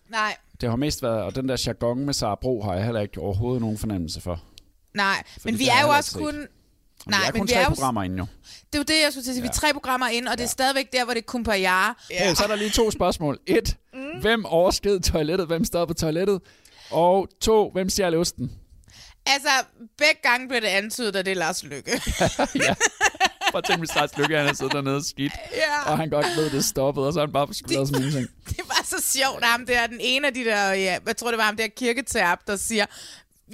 Nej. 0.08 0.36
Det 0.60 0.68
har 0.68 0.76
mest 0.76 1.02
været, 1.02 1.22
og 1.22 1.34
den 1.34 1.48
der 1.48 1.62
jargon 1.66 1.98
med 2.04 2.14
Sara 2.14 2.34
Bro 2.34 2.62
har 2.62 2.74
jeg 2.74 2.84
heller 2.84 3.00
ikke 3.00 3.20
overhovedet 3.20 3.60
nogen 3.60 3.78
fornemmelse 3.78 4.20
for. 4.20 4.40
Nej, 4.94 5.22
Fordi 5.32 5.52
men 5.52 5.58
vi 5.58 5.68
er 5.68 5.82
jo 5.82 5.88
også 5.88 6.10
set. 6.10 6.20
kun... 6.20 6.34
Nej, 7.06 7.20
vi 7.20 7.26
er 7.26 7.30
kun 7.30 7.40
men 7.40 7.48
vi 7.48 7.52
tre 7.52 7.60
er 7.60 7.68
programmer 7.68 8.02
inde 8.02 8.16
jo. 8.16 8.26
Det 8.72 8.74
er 8.74 8.78
jo 8.78 8.82
det, 8.82 9.02
jeg 9.04 9.12
skulle 9.12 9.24
sige. 9.24 9.34
Ja. 9.34 9.40
Vi 9.40 9.48
er 9.48 9.52
tre 9.52 9.72
programmer 9.72 10.08
inde, 10.08 10.28
og 10.28 10.32
ja. 10.32 10.36
det 10.36 10.44
er 10.44 10.48
stadigvæk 10.48 10.92
der, 10.92 11.04
hvor 11.04 11.14
det 11.14 11.20
er 11.20 11.26
kun 11.26 11.44
på 11.44 11.52
jer. 11.52 11.94
Ja. 12.10 12.28
Hey, 12.28 12.34
så 12.34 12.44
er 12.44 12.48
der 12.48 12.56
lige 12.56 12.70
to 12.70 12.90
spørgsmål. 12.90 13.38
Et, 13.46 13.76
mm. 13.94 14.20
hvem 14.20 14.44
oversked 14.44 15.00
toilettet? 15.00 15.46
Hvem 15.46 15.64
står 15.64 15.84
på 15.84 15.94
toilettet? 15.94 16.40
Og 16.90 17.28
to, 17.40 17.70
hvem 17.70 17.88
stjal 17.88 18.14
osten? 18.14 18.52
Altså, 19.26 19.48
begge 19.98 20.20
gange 20.22 20.48
blev 20.48 20.60
det 20.60 20.66
antydet, 20.66 21.16
at 21.16 21.26
det 21.26 21.32
er 21.32 21.36
Lars 21.36 21.64
Lykke. 21.64 21.90
ja. 22.66 22.74
Prøv 23.50 23.58
at 23.58 23.64
tænke, 23.64 23.78
hvis 23.78 23.94
Lars 23.94 24.18
Lykke 24.18 24.36
han 24.36 24.46
har 24.46 24.54
siddet 24.54 24.72
dernede 24.72 25.08
skidt, 25.08 25.32
ja. 25.52 25.90
og 25.90 25.98
han 25.98 26.10
godt 26.10 26.26
ved, 26.36 26.50
det 26.50 26.64
stoppede, 26.64 27.06
og 27.06 27.12
så 27.12 27.20
han 27.20 27.32
bare 27.32 27.54
skulle 27.54 27.74
lave 27.74 27.86
sådan 27.86 28.12
ting. 28.12 28.28
Det 28.48 28.60
var 28.68 28.84
så 28.84 29.18
sjovt, 29.18 29.44
ham 29.44 29.66
der, 29.66 29.86
den 29.86 30.00
ene 30.00 30.26
af 30.26 30.34
de 30.34 30.44
der, 30.44 30.72
ja, 30.72 30.98
jeg 31.06 31.16
tror 31.16 31.30
det 31.30 31.38
var 31.38 31.44
ham 31.44 31.56
der 31.56 31.68
kirketab, 31.68 32.38
der 32.46 32.56
siger, 32.56 32.86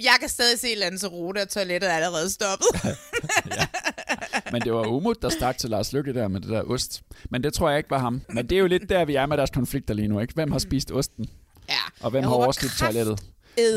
jeg 0.03 0.15
kan 0.19 0.29
stadig 0.29 0.59
se 0.59 0.75
Lanzarote, 0.77 1.41
og 1.41 1.49
toilettet 1.49 1.89
er 1.89 1.93
allerede 1.93 2.29
stoppet. 2.29 2.67
ja. 3.57 3.67
Men 4.51 4.61
det 4.61 4.73
var 4.73 4.87
Umut, 4.87 5.21
der 5.21 5.29
stak 5.29 5.57
til 5.57 5.69
Lars 5.69 5.93
Lykke 5.93 6.13
der 6.13 6.27
med 6.27 6.41
det 6.41 6.49
der 6.49 6.61
ost. 6.61 7.01
Men 7.29 7.43
det 7.43 7.53
tror 7.53 7.69
jeg 7.69 7.77
ikke 7.77 7.89
var 7.89 7.99
ham. 7.99 8.21
Men 8.29 8.49
det 8.49 8.55
er 8.55 8.59
jo 8.59 8.67
lidt 8.67 8.89
der, 8.89 9.05
vi 9.05 9.15
er 9.15 9.25
med 9.25 9.37
deres 9.37 9.49
konflikter 9.49 9.93
lige 9.93 10.07
nu, 10.07 10.19
ikke? 10.19 10.33
Hvem 10.33 10.51
har 10.51 10.59
spist 10.59 10.91
osten? 10.91 11.29
Ja. 11.69 11.75
Og 11.99 12.11
hvem 12.11 12.21
jeg 12.21 12.29
har 12.29 12.35
overskidt 12.35 12.71
toilettet? 12.79 13.23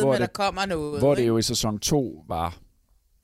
Hvor 0.00 0.12
det, 0.12 0.20
der 0.20 0.26
kommer 0.26 0.66
noget. 0.66 1.00
Hvor 1.00 1.14
det 1.14 1.26
jo 1.26 1.38
i 1.38 1.42
sæson 1.42 1.78
2 1.78 2.24
var... 2.28 2.58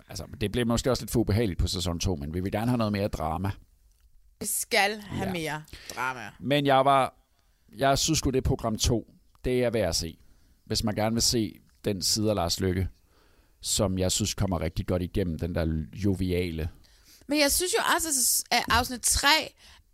Altså, 0.08 0.24
det 0.40 0.52
blev 0.52 0.66
måske 0.66 0.90
også 0.90 1.02
lidt 1.02 1.10
for 1.10 1.20
ubehageligt 1.20 1.58
på 1.58 1.66
sæson 1.66 1.98
2, 1.98 2.16
men 2.16 2.34
vi 2.34 2.40
vil 2.40 2.52
gerne 2.52 2.66
have 2.66 2.78
noget 2.78 2.92
mere 2.92 3.08
drama. 3.08 3.50
Vi 4.40 4.46
skal 4.46 5.00
have 5.00 5.26
ja. 5.26 5.32
mere 5.32 5.62
drama. 5.94 6.30
Men 6.40 6.66
jeg 6.66 6.84
var... 6.84 7.14
Jeg 7.76 7.98
synes 7.98 8.18
sgu, 8.18 8.30
det 8.30 8.44
program 8.44 8.78
2, 8.78 9.12
det 9.44 9.64
er 9.64 9.70
værd 9.70 9.88
at 9.88 9.96
se. 9.96 10.18
Hvis 10.64 10.84
man 10.84 10.94
gerne 10.94 11.14
vil 11.14 11.22
se 11.22 11.60
den 11.84 12.02
side 12.02 12.30
af 12.30 12.36
Lars 12.36 12.60
Lykke, 12.60 12.88
som 13.60 13.98
jeg 13.98 14.12
synes 14.12 14.34
kommer 14.34 14.60
rigtig 14.60 14.86
godt 14.86 15.02
igennem, 15.02 15.38
den 15.38 15.54
der 15.54 15.84
joviale. 15.94 16.68
Men 17.26 17.40
jeg 17.40 17.52
synes 17.52 17.72
jo 17.72 17.82
også, 17.96 18.44
at 18.50 18.64
afsnit 18.70 19.00
3 19.00 19.28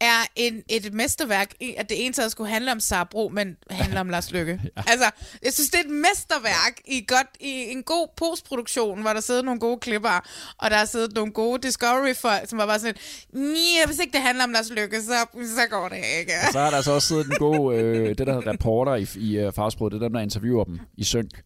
er 0.01 0.27
en, 0.37 0.63
et 0.69 0.95
mesterværk, 0.95 1.55
at 1.77 1.89
det 1.89 2.05
ene 2.05 2.15
taget 2.15 2.33
skulle 2.33 2.51
handle 2.51 2.73
om 2.73 2.81
Sabro, 2.81 3.31
men 3.33 3.57
handler 3.71 4.01
om 4.01 4.09
Lars 4.09 4.33
Lykke. 4.33 4.61
ja. 4.77 4.83
Altså, 4.87 5.11
jeg 5.45 5.53
synes, 5.53 5.71
det 5.71 5.81
er 5.81 5.85
et 5.85 5.91
mesterværk 5.91 6.81
i, 6.87 7.05
godt, 7.09 7.27
i 7.41 7.51
en 7.71 7.83
god 7.83 8.09
postproduktion, 8.17 9.01
hvor 9.01 9.13
der 9.13 9.21
sidder 9.21 9.43
nogle 9.43 9.61
gode 9.61 9.79
klipper, 9.79 10.21
og 10.59 10.71
der 10.71 10.77
er 10.77 10.85
siddet 10.85 11.15
nogle 11.15 11.33
gode 11.33 11.67
Discovery-folk, 11.67 12.49
som 12.49 12.59
var 12.59 12.67
bare 12.67 12.79
sådan, 12.79 12.95
nej, 13.33 13.87
hvis 13.87 13.99
ikke 13.99 14.13
det 14.13 14.21
handler 14.21 14.45
om 14.45 14.51
Lars 14.51 14.71
Lykke, 14.71 15.03
så, 15.03 15.27
så 15.33 15.67
går 15.71 15.89
det 15.89 15.97
ikke. 16.21 16.33
Og 16.47 16.53
så 16.53 16.59
har 16.59 16.71
der 16.71 16.81
så 16.81 16.93
også 16.93 17.09
siddet 17.09 17.27
en 17.27 17.37
god, 17.39 17.75
øh, 17.75 18.09
det 18.09 18.27
der 18.27 18.35
hedder 18.35 18.53
reporter 18.53 18.95
i, 18.95 19.07
i 19.17 19.47
uh, 19.47 19.53
Fagsproget, 19.53 19.93
det 19.93 19.99
er 19.99 20.03
dem, 20.03 20.13
der 20.13 20.21
interviewer 20.21 20.65
dem 20.65 20.81
i 20.97 21.05
synk 21.05 21.43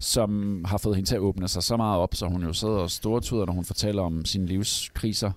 som 0.00 0.64
har 0.64 0.78
fået 0.78 0.96
hende 0.96 1.10
til 1.10 1.14
at 1.14 1.20
åbne 1.20 1.48
sig 1.48 1.62
så 1.62 1.76
meget 1.76 2.00
op, 2.00 2.14
så 2.14 2.26
hun 2.26 2.42
jo 2.42 2.52
sidder 2.52 2.74
og 2.74 2.90
stortuder, 2.90 3.46
når 3.46 3.52
hun 3.52 3.64
fortæller 3.64 4.02
om 4.02 4.24
sine 4.24 4.46
livskriser 4.46 5.30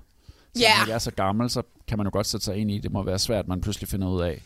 så 0.55 0.63
yeah. 0.63 0.79
når 0.79 0.87
jeg 0.87 0.95
er 0.95 0.99
så 0.99 1.11
gammel, 1.11 1.49
så 1.49 1.61
kan 1.87 1.97
man 1.97 2.07
jo 2.07 2.11
godt 2.13 2.27
sætte 2.27 2.45
sig 2.45 2.55
ind 2.55 2.71
i, 2.71 2.79
det 2.79 2.91
må 2.91 3.03
være 3.03 3.19
svært, 3.19 3.39
at 3.39 3.47
man 3.47 3.61
pludselig 3.61 3.89
finder 3.89 4.07
ud 4.07 4.21
af, 4.21 4.41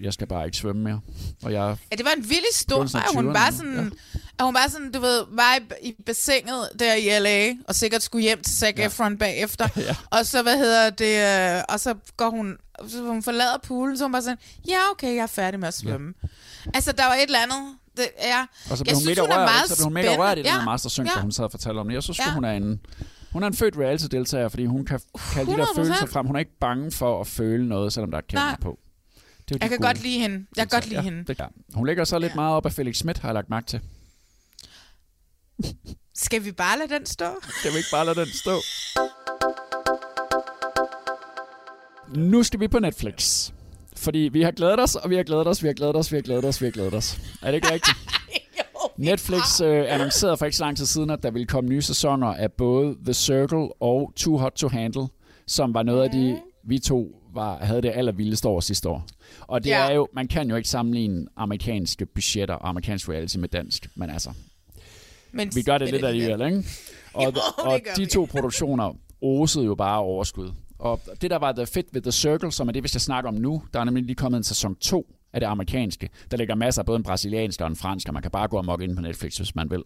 jeg 0.00 0.12
skal 0.12 0.26
bare 0.26 0.44
ikke 0.44 0.56
svømme 0.56 0.82
mere. 0.82 1.00
Og 1.42 1.52
jeg 1.52 1.76
ja, 1.90 1.96
det 1.96 2.04
var 2.04 2.12
en 2.16 2.30
vild 2.30 2.44
historie. 2.52 2.88
Hun 3.14 3.32
bare 3.32 3.52
sådan, 3.52 3.92
ja. 4.38 4.44
hun 4.44 4.54
bare 4.54 4.70
sådan, 4.70 4.92
du 4.92 5.00
ved, 5.00 5.24
var 5.28 5.58
i 5.82 5.94
bassinet 6.06 6.68
der 6.78 6.94
i 6.94 7.18
LA, 7.18 7.54
og 7.68 7.74
sikkert 7.74 8.02
skulle 8.02 8.22
hjem 8.22 8.42
til 8.42 8.56
Zac 8.56 8.74
ja. 8.78 8.86
Efron 8.86 9.18
bagefter. 9.18 9.68
ja. 9.76 9.96
Og 10.10 10.26
så, 10.26 10.42
hvad 10.42 10.58
hedder 10.58 10.90
det, 10.90 11.56
øh, 11.58 11.62
og 11.68 11.80
så 11.80 11.94
går 12.16 12.30
hun, 12.30 12.56
så 12.88 13.02
hun 13.02 13.22
forlader 13.22 13.58
poolen, 13.62 13.98
så 13.98 14.04
hun 14.04 14.12
bare 14.12 14.22
sådan, 14.22 14.38
ja, 14.68 14.78
okay, 14.90 15.14
jeg 15.14 15.22
er 15.22 15.26
færdig 15.26 15.60
med 15.60 15.68
at 15.68 15.74
svømme. 15.74 16.14
Ja. 16.22 16.28
Altså, 16.74 16.92
der 16.92 17.04
var 17.04 17.14
et 17.14 17.22
eller 17.22 17.42
andet, 17.42 17.76
det 17.96 18.08
er, 18.18 18.46
og 18.70 18.78
så 18.78 18.84
blev 18.84 18.94
hun, 18.94 19.02
synes, 19.02 19.18
hun, 19.18 19.28
rørt, 19.30 19.68
så 19.68 19.76
blev 19.76 19.84
hun 19.84 19.94
mega 19.94 20.16
rørt 20.16 20.38
i 20.38 20.42
den 20.42 20.46
ja. 20.46 20.58
her 20.58 20.64
mastersynk, 20.64 21.08
ja. 21.16 21.20
hun 21.20 21.32
sad 21.32 21.44
og 21.44 21.50
fortalte 21.50 21.78
om 21.78 21.88
det. 21.88 21.94
Jeg 21.94 22.02
synes, 22.02 22.18
ja. 22.18 22.32
hun 22.34 22.44
er 22.44 22.52
en 22.52 22.80
hun 23.32 23.42
er 23.42 23.46
en 23.46 23.54
født 23.54 23.76
reality-deltager, 23.78 24.48
fordi 24.48 24.64
hun 24.64 24.84
kan 24.84 25.00
kalde 25.34 25.50
100%. 25.50 25.54
de 25.54 25.60
der 25.60 25.66
følelser 25.76 26.06
frem. 26.06 26.26
Hun 26.26 26.36
er 26.36 26.40
ikke 26.40 26.58
bange 26.60 26.90
for 26.90 27.20
at 27.20 27.26
føle 27.26 27.68
noget, 27.68 27.92
selvom 27.92 28.10
der 28.10 28.18
er 28.18 28.22
kamera 28.28 28.56
på. 28.60 28.78
Det 29.48 29.54
er 29.54 29.58
jeg 29.60 29.70
kan 29.70 29.78
gode. 29.78 29.86
godt 29.86 30.02
lide 30.02 30.18
hende. 30.18 30.46
Jeg 30.56 30.68
kan 30.68 30.76
godt 30.76 30.86
lide 30.86 31.00
ja, 31.00 31.02
hende. 31.02 31.24
Det, 31.24 31.38
ja. 31.38 31.46
Hun 31.74 31.86
ligger 31.86 32.04
så 32.04 32.18
lidt 32.18 32.30
ja. 32.30 32.34
meget 32.34 32.54
op 32.56 32.66
af 32.66 32.72
Felix 32.72 32.96
Schmidt, 32.96 33.18
har 33.18 33.28
jeg 33.28 33.34
lagt 33.34 33.50
mærke 33.50 33.66
til. 33.66 33.80
Skal 36.14 36.44
vi 36.44 36.52
bare 36.52 36.78
lade 36.78 36.94
den 36.94 37.06
stå? 37.06 37.24
Skal 37.60 37.72
vi 37.72 37.76
ikke 37.76 37.88
bare 37.92 38.06
lade 38.06 38.20
den 38.20 38.28
stå? 38.28 38.60
Nu 42.16 42.42
skal 42.42 42.60
vi 42.60 42.68
på 42.68 42.78
Netflix. 42.78 43.50
Fordi 43.96 44.18
vi 44.18 44.42
har 44.42 44.50
glædet 44.50 44.80
os, 44.80 44.96
og 44.96 45.10
vi 45.10 45.16
har 45.16 45.22
glædet 45.22 45.46
os, 45.46 45.62
vi 45.62 45.66
har 45.66 45.74
glædet 45.74 45.96
os, 45.96 46.12
vi 46.12 46.16
har 46.16 46.22
glædet 46.22 46.44
os, 46.44 46.60
vi 46.60 46.66
har 46.66 46.70
glædet 46.72 46.94
os. 46.94 47.18
Er 47.42 47.46
det 47.46 47.54
ikke 47.54 47.72
rigtigt? 47.72 47.96
Netflix 49.02 49.60
øh, 49.60 49.84
annoncerede 49.94 50.36
for 50.36 50.44
ikke 50.44 50.56
så 50.56 50.64
lang 50.64 50.76
tid 50.76 50.86
siden, 50.86 51.10
at 51.10 51.22
der 51.22 51.30
ville 51.30 51.46
komme 51.46 51.70
nye 51.70 51.82
sæsoner 51.82 52.26
af 52.26 52.52
både 52.52 52.96
The 53.04 53.14
Circle 53.14 53.68
og 53.82 54.12
Too 54.16 54.38
Hot 54.38 54.52
to 54.52 54.68
Handle, 54.68 55.06
som 55.46 55.74
var 55.74 55.82
noget 55.82 56.02
af 56.02 56.10
de, 56.10 56.40
vi 56.64 56.78
to 56.78 57.08
var, 57.34 57.58
havde 57.58 57.82
det 57.82 57.92
allervildeste 57.94 58.48
år 58.48 58.60
sidste 58.60 58.88
år. 58.88 59.06
Og 59.40 59.64
det 59.64 59.70
Ja. 59.70 59.90
er 59.90 59.94
jo, 59.94 60.08
man 60.14 60.28
kan 60.28 60.50
jo 60.50 60.56
ikke 60.56 60.68
sammenligne 60.68 61.26
amerikanske 61.36 62.06
budgetter 62.06 62.54
og 62.54 62.68
amerikansk 62.68 63.08
reality 63.08 63.36
med 63.36 63.48
dansk, 63.48 63.88
men 63.94 64.10
altså, 64.10 64.30
Men, 65.32 65.50
vi 65.54 65.62
gør 65.62 65.78
det 65.78 65.90
lidt 65.90 66.04
alligevel, 66.04 66.40
ikke? 66.46 66.64
Og, 67.14 67.24
Jo, 67.24 67.30
det 67.30 67.38
og 67.58 67.80
de 67.96 68.00
vi. 68.00 68.06
to 68.06 68.24
produktioner 68.30 68.92
osede 69.22 69.64
jo 69.64 69.74
bare 69.74 69.98
overskud. 69.98 70.50
Og 70.78 71.00
det, 71.22 71.30
der 71.30 71.36
var 71.38 71.52
the 71.52 71.66
fedt 71.66 71.86
ved 71.92 72.02
The 72.02 72.12
Circle, 72.12 72.52
som 72.52 72.68
er 72.68 72.72
det, 72.72 72.82
vi 72.82 72.88
skal 72.88 73.00
snakke 73.00 73.28
om 73.28 73.34
nu, 73.34 73.62
der 73.74 73.80
er 73.80 73.84
nemlig 73.84 74.04
lige 74.04 74.16
kommet 74.16 74.36
en 74.38 74.44
sæson 74.44 74.74
2 74.74 75.06
af 75.32 75.40
det 75.40 75.46
amerikanske. 75.46 76.08
Der 76.30 76.36
ligger 76.36 76.54
masser 76.54 76.82
af 76.82 76.86
både 76.86 76.96
en 76.96 77.02
brasiliansk 77.02 77.60
og 77.60 77.66
en 77.66 77.76
fransk, 77.76 78.08
og 78.08 78.14
man 78.14 78.22
kan 78.22 78.30
bare 78.30 78.48
gå 78.48 78.56
og 78.56 78.64
mokke 78.64 78.84
ind 78.84 78.96
på 78.96 79.02
Netflix, 79.02 79.36
hvis 79.36 79.54
man 79.54 79.70
vil. 79.70 79.82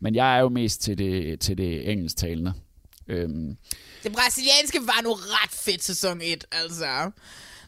Men 0.00 0.14
jeg 0.14 0.36
er 0.36 0.40
jo 0.40 0.48
mest 0.48 0.82
til 0.82 0.98
det, 0.98 1.40
til 1.40 1.58
det 1.58 1.90
engelsktalende. 1.90 2.52
Øhm, 3.08 3.56
Det 4.02 4.12
brasilianske 4.12 4.78
var 4.80 5.02
nu 5.02 5.12
ret 5.12 5.50
fedt 5.50 5.82
sæson 5.84 6.20
1, 6.22 6.44
altså. 6.52 7.10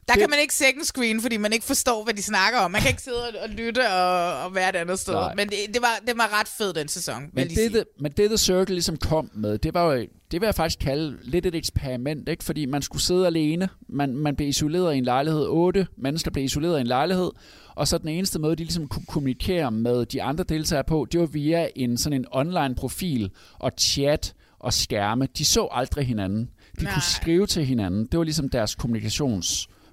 Der 0.09 0.15
kan 0.15 0.31
man 0.31 0.39
ikke 0.39 0.55
second 0.55 0.85
screen, 0.85 1.21
fordi 1.21 1.37
man 1.37 1.53
ikke 1.53 1.65
forstår, 1.65 2.05
hvad 2.05 2.15
de 2.15 2.23
snakker 2.23 2.59
om. 2.59 2.71
Man 2.71 2.81
kan 2.81 2.91
ikke 2.91 3.03
sidde 3.03 3.29
og, 3.29 3.35
og 3.43 3.49
lytte 3.49 3.89
og, 3.93 4.43
og 4.45 4.55
være 4.55 4.69
et 4.69 4.77
andet 4.77 4.99
sted. 4.99 5.13
Nej. 5.15 5.35
Men 5.35 5.49
det, 5.49 5.57
det, 5.75 5.83
var, 5.83 6.01
det 6.07 6.19
var 6.19 6.41
ret 6.41 6.49
fed, 6.49 6.73
den 6.73 6.89
sæson, 6.89 7.31
Men 7.33 7.49
det, 7.49 7.73
the, 7.73 7.85
men 8.01 8.13
det, 8.13 8.29
The 8.29 8.39
Circle 8.39 8.75
ligesom 8.75 8.97
kom 8.97 9.31
med, 9.35 9.59
det 9.59 9.75
var 9.75 9.93
jo, 9.93 10.07
det 10.31 10.41
vil 10.41 10.47
jeg 10.47 10.55
faktisk 10.55 10.79
kalde 10.79 11.17
lidt 11.23 11.47
et 11.47 11.55
eksperiment, 11.55 12.29
ikke? 12.29 12.45
fordi 12.45 12.67
man 12.67 12.83
skulle 12.83 13.03
sidde 13.03 13.27
alene, 13.27 13.69
man, 13.89 14.17
man 14.17 14.37
blev 14.37 14.49
isoleret 14.49 14.95
i 14.95 14.99
en 14.99 15.05
lejlighed, 15.05 15.47
otte 15.49 15.87
mennesker 15.97 16.31
blev 16.31 16.45
isoleret 16.45 16.79
i 16.79 16.81
en 16.81 16.87
lejlighed, 16.87 17.31
og 17.75 17.89
så 17.89 17.99
den 17.99 18.09
eneste 18.09 18.39
måde, 18.39 18.57
de 18.57 18.65
ligesom 18.65 18.89
kunne 18.89 19.07
kommunikere 19.09 19.71
med 19.71 20.07
de 20.07 20.23
andre 20.23 20.45
deltagere 20.45 20.85
på, 20.85 21.07
det 21.13 21.21
var 21.21 21.27
via 21.27 21.69
en 21.77 21.99
sådan 21.99 22.21
en 22.21 22.27
online 22.31 22.75
profil 22.75 23.31
og 23.59 23.73
chat 23.79 24.35
og 24.59 24.73
skærme. 24.73 25.29
De 25.39 25.45
så 25.45 25.69
aldrig 25.71 26.07
hinanden. 26.07 26.51
De 26.79 26.85
Nej. 26.85 26.93
kunne 26.93 27.03
skrive 27.03 27.47
til 27.47 27.65
hinanden. 27.65 28.07
Det 28.07 28.19
var 28.19 28.25
ligesom 28.25 28.49
deres 28.49 28.75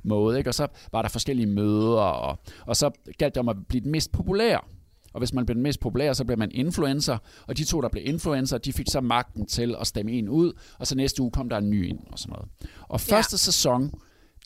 kommunikationsmåde, 0.01 0.37
ikke? 0.37 0.49
og 0.49 0.53
så 0.53 0.67
var 0.91 1.01
der 1.01 1.09
forskellige 1.09 1.47
møder, 1.47 2.01
og, 2.01 2.39
og 2.65 2.75
så 2.75 2.91
galt 3.17 3.35
det 3.35 3.39
om 3.39 3.49
at 3.49 3.55
blive 3.67 3.83
den 3.83 3.91
mest 3.91 4.11
populære. 4.11 4.59
Og 5.13 5.19
hvis 5.19 5.33
man 5.33 5.45
bliver 5.45 5.55
den 5.55 5.63
mest 5.63 5.79
populære, 5.79 6.15
så 6.15 6.23
bliver 6.23 6.37
man 6.37 6.51
influencer. 6.51 7.17
Og 7.47 7.57
de 7.57 7.63
to, 7.63 7.81
der 7.81 7.89
blev 7.89 8.03
influencer, 8.05 8.57
de 8.57 8.73
fik 8.73 8.85
så 8.89 9.01
magten 9.01 9.45
til 9.45 9.75
at 9.81 9.87
stemme 9.87 10.11
en 10.11 10.29
ud. 10.29 10.53
Og 10.79 10.87
så 10.87 10.95
næste 10.95 11.21
uge 11.21 11.31
kom 11.31 11.49
der 11.49 11.57
en 11.57 11.69
ny 11.69 11.87
ind 11.87 11.99
og 12.11 12.19
sådan 12.19 12.33
noget. 12.33 12.49
Og 12.89 13.01
første 13.01 13.33
ja. 13.33 13.37
sæson 13.37 13.91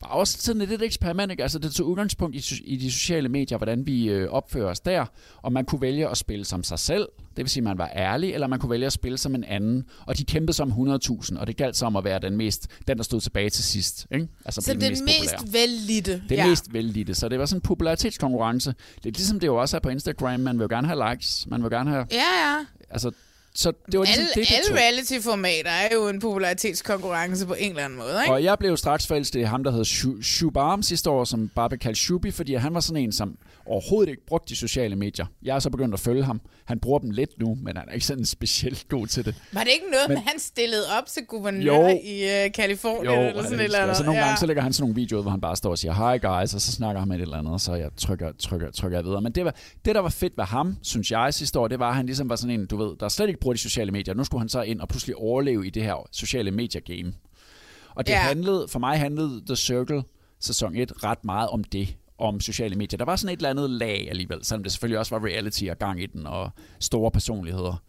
var 0.01 0.07
også 0.07 0.37
sådan 0.41 0.59
lidt 0.59 0.71
et 0.71 0.81
eksperiment. 0.81 1.31
Ikke? 1.31 1.43
Altså 1.43 1.59
det 1.59 1.71
tog 1.71 1.87
udgangspunkt 1.87 2.35
i, 2.35 2.61
i 2.65 2.77
de 2.77 2.91
sociale 2.91 3.29
medier, 3.29 3.57
hvordan 3.57 3.87
vi 3.87 4.09
øh, 4.09 4.29
opfører 4.29 4.69
os 4.69 4.79
der. 4.79 5.05
Og 5.37 5.53
man 5.53 5.65
kunne 5.65 5.81
vælge 5.81 6.09
at 6.09 6.17
spille 6.17 6.45
som 6.45 6.63
sig 6.63 6.79
selv. 6.79 7.07
Det 7.19 7.37
vil 7.43 7.49
sige, 7.49 7.61
at 7.61 7.63
man 7.63 7.77
var 7.77 7.91
ærlig. 7.95 8.33
Eller 8.33 8.47
man 8.47 8.59
kunne 8.59 8.69
vælge 8.69 8.85
at 8.85 8.93
spille 8.93 9.17
som 9.17 9.35
en 9.35 9.43
anden. 9.43 9.83
Og 10.05 10.17
de 10.17 10.25
kæmpede 10.25 10.53
som 10.53 10.71
100.000. 10.71 11.39
Og 11.39 11.47
det 11.47 11.57
galt 11.57 11.77
så 11.77 11.85
om 11.85 11.95
at 11.95 12.03
være 12.03 12.19
den 12.19 12.37
mest, 12.37 12.67
den 12.87 12.97
der 12.97 13.03
stod 13.03 13.21
tilbage 13.21 13.49
til 13.49 13.63
sidst. 13.63 14.07
Ikke? 14.11 14.27
Altså 14.45 14.61
Så 14.61 14.73
den 14.73 14.79
mest 14.81 15.01
populære. 15.01 15.67
vellidte. 15.67 16.23
Det 16.29 16.35
ja. 16.35 16.47
mest 16.47 16.73
vældige. 16.73 17.15
Så 17.15 17.29
det 17.29 17.39
var 17.39 17.45
sådan 17.45 17.57
en 17.57 17.61
popularitetskonkurrence. 17.61 18.75
Lidt 19.03 19.17
ligesom 19.17 19.39
det 19.39 19.47
jo 19.47 19.55
også 19.55 19.77
er 19.77 19.81
på 19.81 19.89
Instagram. 19.89 20.39
Man 20.39 20.57
vil 20.59 20.63
jo 20.63 20.69
gerne 20.75 20.87
have 20.87 21.11
likes. 21.11 21.47
Man 21.47 21.63
vil 21.63 21.71
gerne 21.71 21.89
have... 21.89 22.05
Ja, 22.11 22.17
ja. 22.17 22.65
Altså, 22.89 23.11
så 23.55 23.71
det 23.91 23.99
var 23.99 24.05
ligesom 24.05 24.23
Alle, 24.35 24.45
det, 24.45 24.53
alle 24.69 24.79
reality-formater 24.81 25.69
er 25.71 25.89
jo 25.93 26.07
en 26.07 26.19
popularitetskonkurrence 26.19 27.45
på 27.45 27.53
en 27.53 27.69
eller 27.69 27.83
anden 27.85 27.99
måde, 27.99 28.19
ikke? 28.23 28.33
Og 28.33 28.43
jeg 28.43 28.59
blev 28.59 28.77
straks 28.77 29.07
forelsket 29.07 29.39
i 29.39 29.43
ham, 29.43 29.63
der 29.63 29.71
hed 29.71 29.85
Shu- 29.85 30.21
Shubham 30.23 30.83
sidste 30.83 31.09
år, 31.09 31.23
som 31.23 31.49
bare 31.55 31.69
blev 31.69 31.79
kaldt 31.79 31.97
Shubi, 31.97 32.31
fordi 32.31 32.53
han 32.53 32.73
var 32.73 32.79
sådan 32.79 33.03
en, 33.03 33.11
som 33.11 33.37
overhovedet 33.65 34.11
ikke 34.11 34.25
brugte 34.25 34.49
de 34.49 34.55
sociale 34.55 34.95
medier. 34.95 35.25
Jeg 35.43 35.55
er 35.55 35.59
så 35.59 35.69
begyndt 35.69 35.93
at 35.93 35.99
følge 35.99 36.23
ham. 36.23 36.41
Han 36.65 36.79
bruger 36.79 36.99
dem 36.99 37.11
lidt 37.11 37.29
nu, 37.39 37.57
men 37.61 37.77
han 37.77 37.89
er 37.89 37.93
ikke 37.93 38.05
sådan 38.05 38.25
specielt 38.25 38.85
god 38.89 39.07
til 39.07 39.25
det. 39.25 39.35
Var 39.53 39.63
det 39.63 39.69
ikke 39.73 39.85
noget, 39.91 40.09
Men- 40.09 40.17
han 40.17 40.39
stillede 40.39 40.83
op 40.99 41.05
til 41.07 41.25
guvernør 41.25 41.63
Jo. 41.89 41.99
i 42.03 42.45
uh, 42.45 42.51
Kalifornien? 42.51 43.05
Jo, 43.05 43.21
eller 43.29 43.43
sådan 43.43 43.59
et 43.59 43.63
eller 43.63 43.77
det. 43.77 43.83
andet? 43.83 43.97
Så 43.97 44.03
nogle 44.03 44.19
ja. 44.19 44.25
gange, 44.25 44.39
så 44.39 44.45
lægger 44.45 44.63
han 44.63 44.73
sådan 44.73 44.83
nogle 44.83 44.95
videoer 44.95 45.21
hvor 45.21 45.31
han 45.31 45.41
bare 45.41 45.55
står 45.55 45.69
og 45.69 45.77
siger, 45.77 45.93
hi 46.13 46.17
guys, 46.17 46.53
og 46.53 46.61
så 46.61 46.71
snakker 46.71 46.99
han 46.99 47.07
med 47.07 47.17
et 47.17 47.21
eller 47.21 47.37
andet, 47.37 47.53
og 47.53 47.61
så 47.61 47.73
jeg 47.75 47.89
trykker, 47.97 48.31
trykker, 48.39 48.71
trykker 48.71 48.97
jeg 48.97 49.05
videre. 49.05 49.21
Men 49.21 49.31
det, 49.31 49.45
var, 49.45 49.55
det, 49.85 49.95
der 49.95 50.01
var 50.01 50.09
fedt 50.09 50.37
ved 50.37 50.45
ham, 50.45 50.77
synes 50.81 51.11
jeg 51.11 51.33
sidste 51.33 51.59
år, 51.59 51.67
det 51.67 51.79
var, 51.79 51.89
at 51.89 51.95
han 51.95 52.05
ligesom 52.05 52.29
var 52.29 52.35
sådan 52.35 52.59
en, 52.59 52.65
du 52.65 52.77
ved, 52.77 52.95
der 52.99 53.09
slet 53.09 53.27
ikke 53.27 53.39
bruger 53.39 53.53
de 53.53 53.59
sociale 53.59 53.91
medier. 53.91 54.13
Nu 54.13 54.23
skulle 54.23 54.41
han 54.41 54.49
så 54.49 54.61
ind 54.61 54.81
og 54.81 54.87
pludselig 54.87 55.15
overleve 55.15 55.67
i 55.67 55.69
det 55.69 55.83
her 55.83 56.07
sociale 56.11 56.51
medier-game. 56.51 57.13
Og 57.95 58.07
det 58.07 58.13
Ja. 58.13 58.17
handlede, 58.19 58.67
for 58.69 58.79
mig 58.79 58.99
handlede 58.99 59.41
The 59.45 59.55
Circle 59.55 60.03
sæson 60.39 60.75
1 60.75 61.03
ret 61.03 61.25
meget 61.25 61.49
om 61.49 61.63
det, 61.63 61.95
om 62.17 62.39
sociale 62.39 62.75
medier. 62.75 62.97
Der 62.97 63.05
var 63.05 63.15
sådan 63.15 63.33
et 63.33 63.37
eller 63.37 63.49
andet 63.49 63.69
lag 63.69 64.07
alligevel, 64.09 64.45
selvom 64.45 64.63
det 64.63 64.71
selvfølgelig 64.71 64.99
også 64.99 65.19
var 65.19 65.27
reality 65.27 65.63
og 65.63 65.77
gang 65.79 66.01
i 66.01 66.05
den, 66.05 66.27
og 66.27 66.49
store 66.79 67.11
personligheder. 67.11 67.83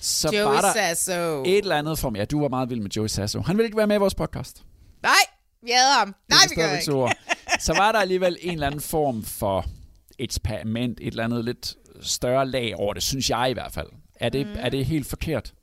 Så 0.00 0.30
Joey 0.34 0.44
var 0.44 0.60
der 0.60 0.72
Sasso. 0.72 1.42
et 1.46 1.58
eller 1.58 1.76
andet 1.76 1.98
for 1.98 2.10
mig. 2.10 2.18
Ja, 2.18 2.24
du 2.24 2.40
var 2.40 2.48
meget 2.48 2.70
vild 2.70 2.80
med 2.80 2.90
Joey 2.90 3.06
Sasso. 3.06 3.40
Han 3.40 3.56
ville 3.56 3.66
ikke 3.66 3.76
være 3.76 3.86
med 3.86 3.96
i 3.96 3.98
vores 3.98 4.14
podcast. 4.14 4.62
Nej, 5.02 5.12
vi 5.62 5.70
havde 5.70 5.94
ham. 5.98 6.14
Nej, 6.28 6.38
Det 6.42 6.50
vi 6.50 6.62
gør 6.62 6.72
ikke. 6.72 6.84
så 6.84 6.92
ord. 6.92 7.12
Så 7.60 7.74
var 7.76 7.92
der 7.92 7.98
alligevel 7.98 8.38
en 8.40 8.52
eller 8.52 8.66
anden 8.66 8.80
form 8.80 9.24
for 9.24 9.64
eksperiment, 10.18 10.98
et 11.00 11.06
eller 11.06 11.24
andet 11.24 11.44
lidt 11.44 11.74
større 12.00 12.48
lag 12.48 12.76
over 12.76 12.94
det, 12.94 13.02
synes 13.02 13.30
jeg 13.30 13.50
i 13.50 13.52
hvert 13.52 13.72
fald. 13.72 13.86
Er 14.20 14.28
det, 14.28 14.46
mm. 14.46 14.52
er 14.58 14.68
det 14.68 14.86
helt 14.86 15.06
forkert? 15.06 15.54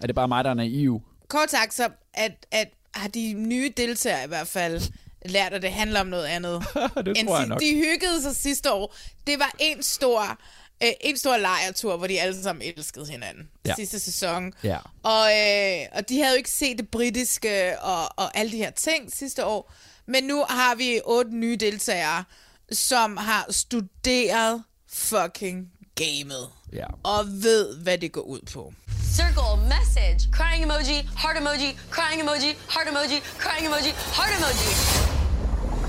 Er 0.00 0.06
det 0.06 0.14
bare 0.14 0.28
mig, 0.28 0.44
der 0.44 0.50
er 0.50 0.54
naiv? 0.54 1.02
Kort 1.28 1.50
sagt, 1.50 1.74
så 1.74 1.88
at, 2.14 2.46
at 2.50 2.68
har 2.94 3.08
de 3.08 3.32
nye 3.32 3.72
deltagere 3.76 4.24
i 4.24 4.28
hvert 4.28 4.46
fald 4.46 4.82
lært, 5.30 5.52
at 5.52 5.62
det 5.62 5.72
handler 5.72 6.00
om 6.00 6.06
noget 6.06 6.24
andet. 6.24 6.64
det 7.06 7.18
end 7.18 7.28
tror 7.28 7.38
jeg 7.38 7.46
nok. 7.46 7.60
De 7.60 7.74
hyggede 7.74 8.22
sig 8.22 8.36
sidste 8.36 8.72
år. 8.72 8.96
Det 9.26 9.38
var 9.38 9.54
en 9.58 9.82
stor, 9.82 10.38
øh, 10.82 10.88
en 11.00 11.16
stor 11.16 11.36
lejretur, 11.36 11.96
hvor 11.96 12.06
de 12.06 12.20
alle 12.20 12.42
sammen 12.42 12.72
elskede 12.76 13.06
hinanden. 13.06 13.48
Ja. 13.66 13.74
Sidste 13.74 14.00
sæson. 14.00 14.52
Ja. 14.62 14.78
Og, 15.02 15.30
øh, 15.32 15.86
og 15.92 16.08
de 16.08 16.18
havde 16.18 16.30
jo 16.30 16.36
ikke 16.36 16.50
set 16.50 16.78
det 16.78 16.88
britiske 16.88 17.80
og, 17.80 18.18
og 18.18 18.38
alle 18.38 18.52
de 18.52 18.56
her 18.56 18.70
ting 18.70 19.12
sidste 19.12 19.44
år. 19.44 19.72
Men 20.06 20.24
nu 20.24 20.44
har 20.48 20.74
vi 20.74 21.00
otte 21.04 21.36
nye 21.36 21.56
deltagere, 21.56 22.24
som 22.72 23.16
har 23.16 23.46
studeret 23.50 24.62
fucking 24.88 25.72
gamet. 25.94 26.48
Ja. 26.72 26.86
Og 27.02 27.26
ved, 27.26 27.76
hvad 27.76 27.98
det 27.98 28.12
går 28.12 28.20
ud 28.20 28.40
på. 28.52 28.72
Circle, 29.16 29.56
message, 29.74 30.28
crying 30.32 30.62
emoji, 30.64 31.08
heart 31.22 31.36
emoji, 31.36 31.78
crying 31.90 32.20
emoji, 32.22 32.50
heart 32.74 32.88
emoji, 32.88 33.20
crying 33.38 33.66
emoji, 33.66 33.90
heart 34.16 34.32
emoji. 34.38 35.05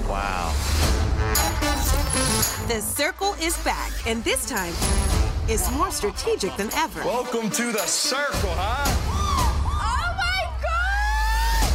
Wow. 0.08 0.54
The 2.68 2.82
circle 2.82 3.34
is 3.42 3.58
back, 3.64 3.92
and 4.08 4.24
this 4.24 4.46
time 4.48 4.74
is 5.50 5.70
more 5.72 5.92
strategic 5.92 6.56
than 6.56 6.70
ever. 6.76 7.04
Welcome 7.04 7.50
to 7.52 7.74
the 7.74 7.80
circle, 7.80 8.52
huh? 8.54 8.86
Oh 9.66 10.16
my 10.18 10.48
god! 10.64 11.74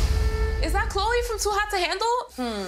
Is 0.65 0.73
that 0.73 0.89
Chloe 0.89 1.21
from 1.29 1.39
Too 1.41 1.51
Hot 1.53 1.71
to 1.73 1.77
Handle? 1.77 2.25
Hmm. 2.37 2.65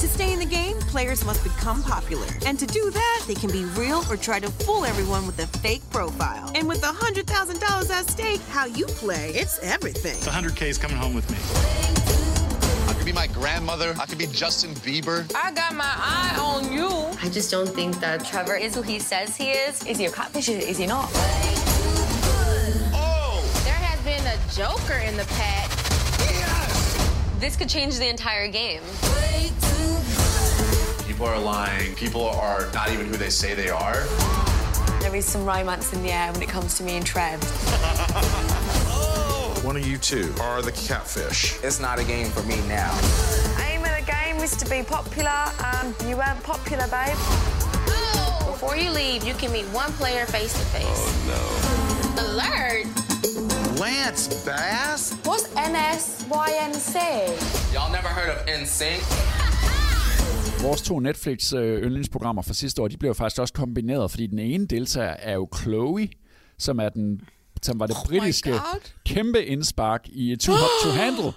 To 0.00 0.06
stay 0.06 0.32
in 0.34 0.38
the 0.38 0.44
game, 0.44 0.78
players 0.80 1.24
must 1.24 1.42
become 1.42 1.82
popular. 1.82 2.26
And 2.44 2.58
to 2.58 2.66
do 2.66 2.90
that, 2.90 3.24
they 3.26 3.34
can 3.34 3.50
be 3.50 3.64
real 3.64 4.04
or 4.10 4.18
try 4.18 4.38
to 4.38 4.50
fool 4.50 4.84
everyone 4.84 5.24
with 5.26 5.38
a 5.38 5.46
fake 5.58 5.88
profile. 5.88 6.50
And 6.54 6.68
with 6.68 6.82
$100,000 6.82 7.90
at 7.90 8.10
stake, 8.10 8.42
how 8.50 8.66
you 8.66 8.84
play, 8.84 9.30
it's 9.30 9.58
everything. 9.60 10.20
The 10.20 10.30
100K 10.30 10.68
is 10.68 10.76
coming 10.76 10.98
home 10.98 11.14
with 11.14 11.26
me. 11.30 11.38
I 13.18 13.26
could 13.26 13.34
be 13.34 13.40
my 13.40 13.40
grandmother. 13.40 13.94
I 13.98 14.06
could 14.06 14.18
be 14.18 14.26
Justin 14.26 14.72
Bieber. 14.76 15.28
I 15.34 15.50
got 15.50 15.74
my 15.74 15.84
eye 15.84 16.38
on 16.40 16.72
you. 16.72 16.88
I 17.20 17.28
just 17.28 17.50
don't 17.50 17.68
think 17.68 17.98
that 17.98 18.24
Trevor 18.24 18.54
is 18.54 18.76
who 18.76 18.82
he 18.82 19.00
says 19.00 19.36
he 19.36 19.50
is. 19.50 19.84
Is 19.84 19.98
he 19.98 20.04
a 20.04 20.10
catfish? 20.10 20.48
Is 20.48 20.78
he 20.78 20.86
not? 20.86 21.10
Oh! 22.94 23.42
There 23.64 23.74
has 23.74 24.00
been 24.04 24.24
a 24.24 24.38
joker 24.54 24.98
in 24.98 25.16
the 25.16 25.24
pack. 25.24 25.68
This 27.40 27.56
could 27.56 27.68
change 27.68 27.98
the 27.98 28.08
entire 28.08 28.46
game. 28.46 28.82
People 31.06 31.26
are 31.26 31.40
lying. 31.40 31.94
People 31.96 32.28
are 32.28 32.70
not 32.72 32.92
even 32.92 33.06
who 33.06 33.16
they 33.16 33.30
say 33.30 33.54
they 33.54 33.68
are. 33.68 34.04
There 35.00 35.14
is 35.16 35.24
some 35.24 35.44
romance 35.44 35.92
in 35.92 36.02
the 36.02 36.12
air 36.12 36.32
when 36.32 36.42
it 36.42 36.48
comes 36.48 36.76
to 36.78 36.84
me 36.84 36.96
and 36.96 37.06
Trev. 37.06 37.40
One 39.64 39.76
of 39.76 39.86
you 39.86 39.98
two 39.98 40.32
are 40.40 40.62
the 40.62 40.70
catfish. 40.72 41.56
It's 41.64 41.80
not 41.80 41.98
a 41.98 42.04
game 42.04 42.28
for 42.30 42.42
me 42.44 42.56
now. 42.68 42.92
Aim 43.68 43.80
of 43.82 43.90
the 43.98 44.04
game 44.06 44.36
is 44.36 44.56
to 44.56 44.70
be 44.70 44.82
popular. 44.84 45.30
Um, 45.68 45.94
you 46.08 46.16
weren't 46.16 46.42
popular, 46.44 46.86
babe. 46.86 47.16
Before 48.46 48.76
you 48.76 48.90
leave, 48.90 49.24
you 49.24 49.34
can 49.34 49.50
meet 49.52 49.66
one 49.74 49.92
player 49.92 50.26
face 50.26 50.52
to 50.52 50.64
face. 50.76 50.86
Oh 50.86 51.12
no. 51.32 51.42
Alert! 52.24 52.86
Lance 53.80 54.28
Bass? 54.44 55.12
What's 55.24 55.48
NSYNC? 55.48 56.94
Y'all 57.74 57.92
never 57.92 58.08
heard 58.08 58.30
of 58.30 58.46
NSYNC? 58.46 59.02
Vores 60.62 60.82
to 60.82 60.98
Netflix 60.98 61.52
øh, 61.52 61.82
yndlingsprogrammer 61.82 62.42
fra 62.42 62.54
sidste 62.54 62.82
år, 62.82 62.88
de 62.88 62.96
blev 62.96 63.08
jo 63.10 63.14
faktisk 63.14 63.40
også 63.40 63.54
kombineret, 63.54 64.10
fordi 64.10 64.26
den 64.26 64.38
ene 64.38 64.66
deltager 64.66 65.16
er 65.18 65.34
jo 65.34 65.48
Chloe, 65.60 66.08
som 66.58 66.78
er 66.78 66.88
den 66.88 67.20
som 67.66 67.80
var 67.80 67.86
det 67.86 67.96
Oh 67.96 68.06
britiske 68.06 68.54
kæmpe 69.06 69.44
indspark 69.44 70.08
i 70.08 70.36
Too 70.36 70.54
Hot 70.54 70.70
to 70.82 70.90
Handle. 71.02 71.32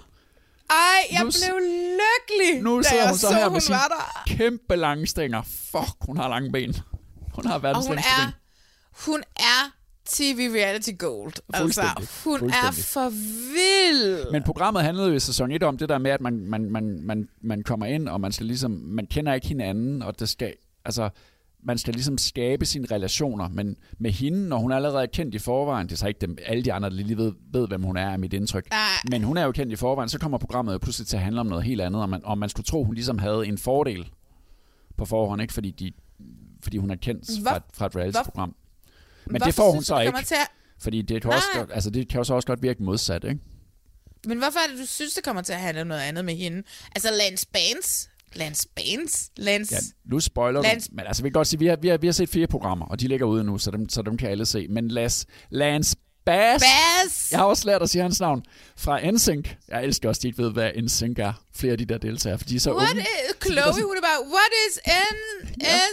Ej, 0.70 0.76
jeg 1.12 1.24
Nu 1.24 1.30
blev 1.30 1.60
lykkelig, 1.60 2.62
Nu 2.62 2.82
sidder 2.82 3.08
hun 3.08 3.18
så, 3.18 3.28
så, 3.28 3.34
her 3.34 3.44
hun 3.44 3.52
med 3.52 3.60
sine 3.60 3.78
kæmpe 4.26 4.76
lange 4.76 5.06
stænger. 5.06 5.42
Fuck, 5.42 5.96
hun 6.00 6.16
har 6.16 6.28
lange 6.28 6.52
ben. 6.52 6.76
Hun 7.34 7.46
har 7.46 7.58
verdens 7.58 7.86
hun 7.86 7.94
længste 7.94 8.12
er, 8.22 8.26
ben. 8.26 8.34
hun 9.06 9.22
er 9.36 9.70
TV 10.06 10.50
reality 10.54 10.90
gold. 10.98 11.32
Altså, 11.54 11.82
hun 12.24 12.50
er 12.50 12.70
for 12.70 13.08
vild. 13.52 14.32
Men 14.32 14.42
programmet 14.42 14.82
handlede 14.82 15.08
jo 15.08 15.14
i 15.14 15.20
sæson 15.20 15.52
1 15.52 15.62
om 15.62 15.78
det 15.78 15.88
der 15.88 15.98
med, 15.98 16.10
at 16.10 16.20
man, 16.20 16.46
man, 16.46 16.70
man, 16.70 17.00
man, 17.02 17.28
man 17.42 17.62
kommer 17.62 17.86
ind, 17.86 18.08
og 18.08 18.20
man 18.20 18.32
skal 18.32 18.46
ligesom, 18.46 18.70
man 18.70 19.06
kender 19.06 19.34
ikke 19.34 19.46
hinanden, 19.46 20.02
og 20.02 20.20
det 20.20 20.28
skal, 20.28 20.54
altså, 20.84 21.10
man 21.64 21.78
skal 21.78 21.94
ligesom 21.94 22.18
skabe 22.18 22.66
sine 22.66 22.86
relationer, 22.90 23.48
men 23.48 23.76
med 23.98 24.10
hende, 24.10 24.48
når 24.48 24.56
hun 24.58 24.72
er 24.72 24.76
allerede 24.76 25.06
kendt 25.08 25.34
i 25.34 25.38
forvejen, 25.38 25.86
det 25.86 25.92
er 25.92 25.96
så 25.96 26.08
ikke 26.08 26.20
dem, 26.20 26.38
alle 26.46 26.62
de 26.64 26.72
andre, 26.72 26.90
der 26.90 26.96
lige 26.96 27.16
ved, 27.16 27.32
ved, 27.52 27.68
hvem 27.68 27.82
hun 27.82 27.96
er, 27.96 28.10
er 28.10 28.16
mit 28.16 28.32
indtryk, 28.32 28.70
Nej. 28.70 28.78
men 29.10 29.22
hun 29.24 29.36
er 29.36 29.44
jo 29.44 29.52
kendt 29.52 29.72
i 29.72 29.76
forvejen, 29.76 30.08
så 30.08 30.18
kommer 30.18 30.38
programmet 30.38 30.72
jo 30.72 30.78
pludselig 30.78 31.06
til 31.08 31.16
at 31.16 31.22
handle 31.22 31.40
om 31.40 31.46
noget 31.46 31.64
helt 31.64 31.80
andet, 31.80 32.02
og 32.02 32.08
man, 32.08 32.20
og 32.24 32.38
man 32.38 32.48
skulle 32.48 32.64
tro, 32.64 32.84
hun 32.84 32.94
ligesom 32.94 33.18
havde 33.18 33.46
en 33.46 33.58
fordel 33.58 34.10
på 34.96 35.04
forhånd, 35.04 35.42
ikke? 35.42 35.54
Fordi, 35.54 35.70
de, 35.70 35.92
fordi 36.62 36.76
hun 36.78 36.90
er 36.90 36.96
kendt 36.96 37.40
Hvor- 37.42 37.50
fra, 37.50 37.56
et- 37.56 37.62
fra 37.74 37.86
et 37.86 37.96
reality-program. 37.96 38.54
Men 39.26 39.36
Hvorfor 39.36 39.44
det 39.46 39.54
får 39.54 39.72
hun 39.72 39.82
så 39.82 40.00
ikke, 40.00 40.18
Til 40.24 40.34
at... 40.34 40.48
fordi 40.78 41.02
det 41.02 41.22
kan, 41.22 41.28
Nej. 41.28 41.36
også 41.36 41.48
godt, 41.54 41.70
altså 41.74 41.90
det 41.90 42.08
kan 42.08 42.18
jo 42.18 42.24
så 42.24 42.34
også 42.34 42.46
godt 42.46 42.62
virke 42.62 42.82
modsat, 42.82 43.24
ikke? 43.24 43.40
Men 44.26 44.38
hvorfor 44.38 44.58
er 44.58 44.70
det, 44.72 44.78
du 44.82 44.86
synes, 44.86 45.14
det 45.14 45.24
kommer 45.24 45.42
til 45.42 45.52
at 45.52 45.60
handle 45.60 45.80
om 45.80 45.86
noget 45.86 46.00
andet 46.00 46.24
med 46.24 46.34
hende? 46.34 46.62
Altså, 46.94 47.08
Lance 47.18 47.46
Baines? 47.52 48.10
Lance 48.34 48.68
Baines? 48.76 49.30
Lance... 49.36 49.74
Ja, 49.74 49.78
nu 50.10 50.20
spoiler 50.20 50.62
Lance- 50.62 50.88
du. 50.88 50.94
Men 50.96 51.06
altså, 51.06 51.22
vi 51.22 51.28
kan 51.28 51.32
godt 51.32 51.48
sige, 51.48 51.58
vi 51.58 51.66
har, 51.66 51.76
vi, 51.76 51.88
har, 51.88 51.96
vi 51.96 52.06
har 52.06 52.12
set 52.12 52.28
fire 52.28 52.46
programmer, 52.46 52.86
og 52.86 53.00
de 53.00 53.08
ligger 53.08 53.26
ude 53.26 53.44
nu, 53.44 53.58
så 53.58 53.70
dem, 53.70 53.88
så 53.88 54.02
dem 54.02 54.16
kan 54.16 54.28
alle 54.30 54.46
se. 54.46 54.66
Men 54.70 54.88
Las, 54.88 55.26
Lance 55.50 55.96
Bass, 56.24 56.64
Bass! 56.64 57.30
jeg 57.32 57.38
har 57.40 57.46
også 57.46 57.66
lært 57.66 57.82
at 57.82 57.90
sige 57.90 58.02
hans 58.02 58.20
navn, 58.20 58.42
fra 58.76 59.10
NSYNC. 59.10 59.48
Jeg 59.68 59.84
elsker 59.84 60.08
også, 60.08 60.18
at 60.18 60.22
de 60.22 60.28
ikke 60.28 60.42
ved, 60.42 60.52
hvad 60.52 60.70
NSYNC 60.82 61.18
er. 61.18 61.32
Flere 61.56 61.72
af 61.72 61.78
de 61.78 61.84
der 61.84 61.98
deltagere, 61.98 62.38
for 62.38 62.44
de 62.44 62.56
er 62.56 62.60
så 62.60 62.74
What 62.74 62.90
unge. 62.90 63.00
is... 63.02 63.46
Chloe, 63.46 63.82
hun 63.86 63.96
er 63.96 64.00
bare... 64.00 64.20
What 64.26 64.52
is 64.68 64.80
N... 64.86 65.16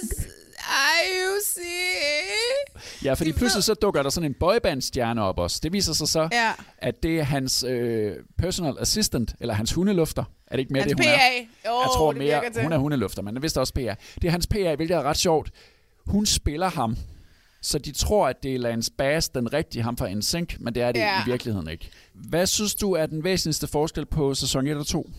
S... 0.07 0.27
I-U-C... 0.69 1.59
Ja, 3.03 3.13
fordi 3.13 3.31
pludselig 3.31 3.63
så 3.63 3.73
dukker 3.73 4.03
der 4.03 4.09
sådan 4.09 4.29
en 4.29 4.35
boyband-stjerne 4.39 5.21
op 5.23 5.39
også. 5.39 5.59
Det 5.63 5.73
viser 5.73 5.93
sig 5.93 6.07
så, 6.07 6.29
Ja. 6.31 6.51
at 6.77 7.03
det 7.03 7.19
er 7.19 7.23
hans 7.23 7.63
øh, 7.63 8.15
personal 8.37 8.75
assistant, 8.79 9.35
eller 9.39 9.53
hans 9.53 9.73
hundelufter. 9.73 10.23
Er 10.47 10.51
det 10.55 10.59
ikke 10.59 10.73
mere 10.73 10.83
Hans 10.83 10.91
det, 10.93 11.05
hun 11.05 11.13
er? 11.13 11.17
PA. 11.17 11.69
Jo, 11.69 11.79
jeg 11.79 11.87
tror 11.95 12.11
mere, 12.11 12.49
til. 12.53 12.61
hun 12.63 12.73
er 12.73 12.77
hundelufter, 12.77 13.21
men 13.21 13.33
det 13.33 13.39
er 13.39 13.41
vist 13.41 13.57
også 13.57 13.73
PA. 13.73 13.95
Det 14.15 14.23
er 14.27 14.31
hans 14.31 14.47
PA, 14.47 14.75
hvilket 14.75 14.95
er 14.97 15.01
ret 15.03 15.17
sjovt. 15.17 15.51
Hun 16.05 16.25
spiller 16.25 16.69
ham, 16.69 16.97
så 17.61 17.79
de 17.79 17.91
tror, 17.91 18.27
at 18.27 18.43
det 18.43 18.55
er 18.55 18.59
Lance 18.59 18.91
Bass, 18.97 19.29
den 19.29 19.53
rigtige 19.53 19.83
ham 19.83 19.97
fra 19.97 20.13
NSYNC, 20.13 20.55
men 20.59 20.75
det 20.75 20.83
er 20.83 20.91
det 20.91 20.99
Ja. 20.99 21.21
i 21.21 21.29
virkeligheden 21.29 21.69
ikke. 21.69 21.89
Hvad 22.13 22.47
synes 22.47 22.75
du 22.75 22.93
er 22.93 23.05
den 23.05 23.23
væsentligste 23.23 23.67
forskel 23.67 24.05
på 24.05 24.33
sæson 24.35 24.67
1 24.67 24.77
og 24.77 24.87
2? 24.87 25.09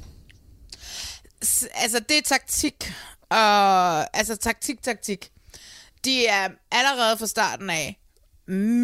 S- 1.45 1.67
altså, 1.75 1.99
det 2.09 2.19
er 2.19 2.23
taktik. 2.25 2.93
Og, 3.31 4.17
altså, 4.19 4.37
taktik, 4.37 4.83
taktik. 4.83 5.31
De 6.05 6.27
er 6.27 6.49
allerede 6.73 7.17
fra 7.19 7.27
starten 7.27 7.71
af 7.71 7.97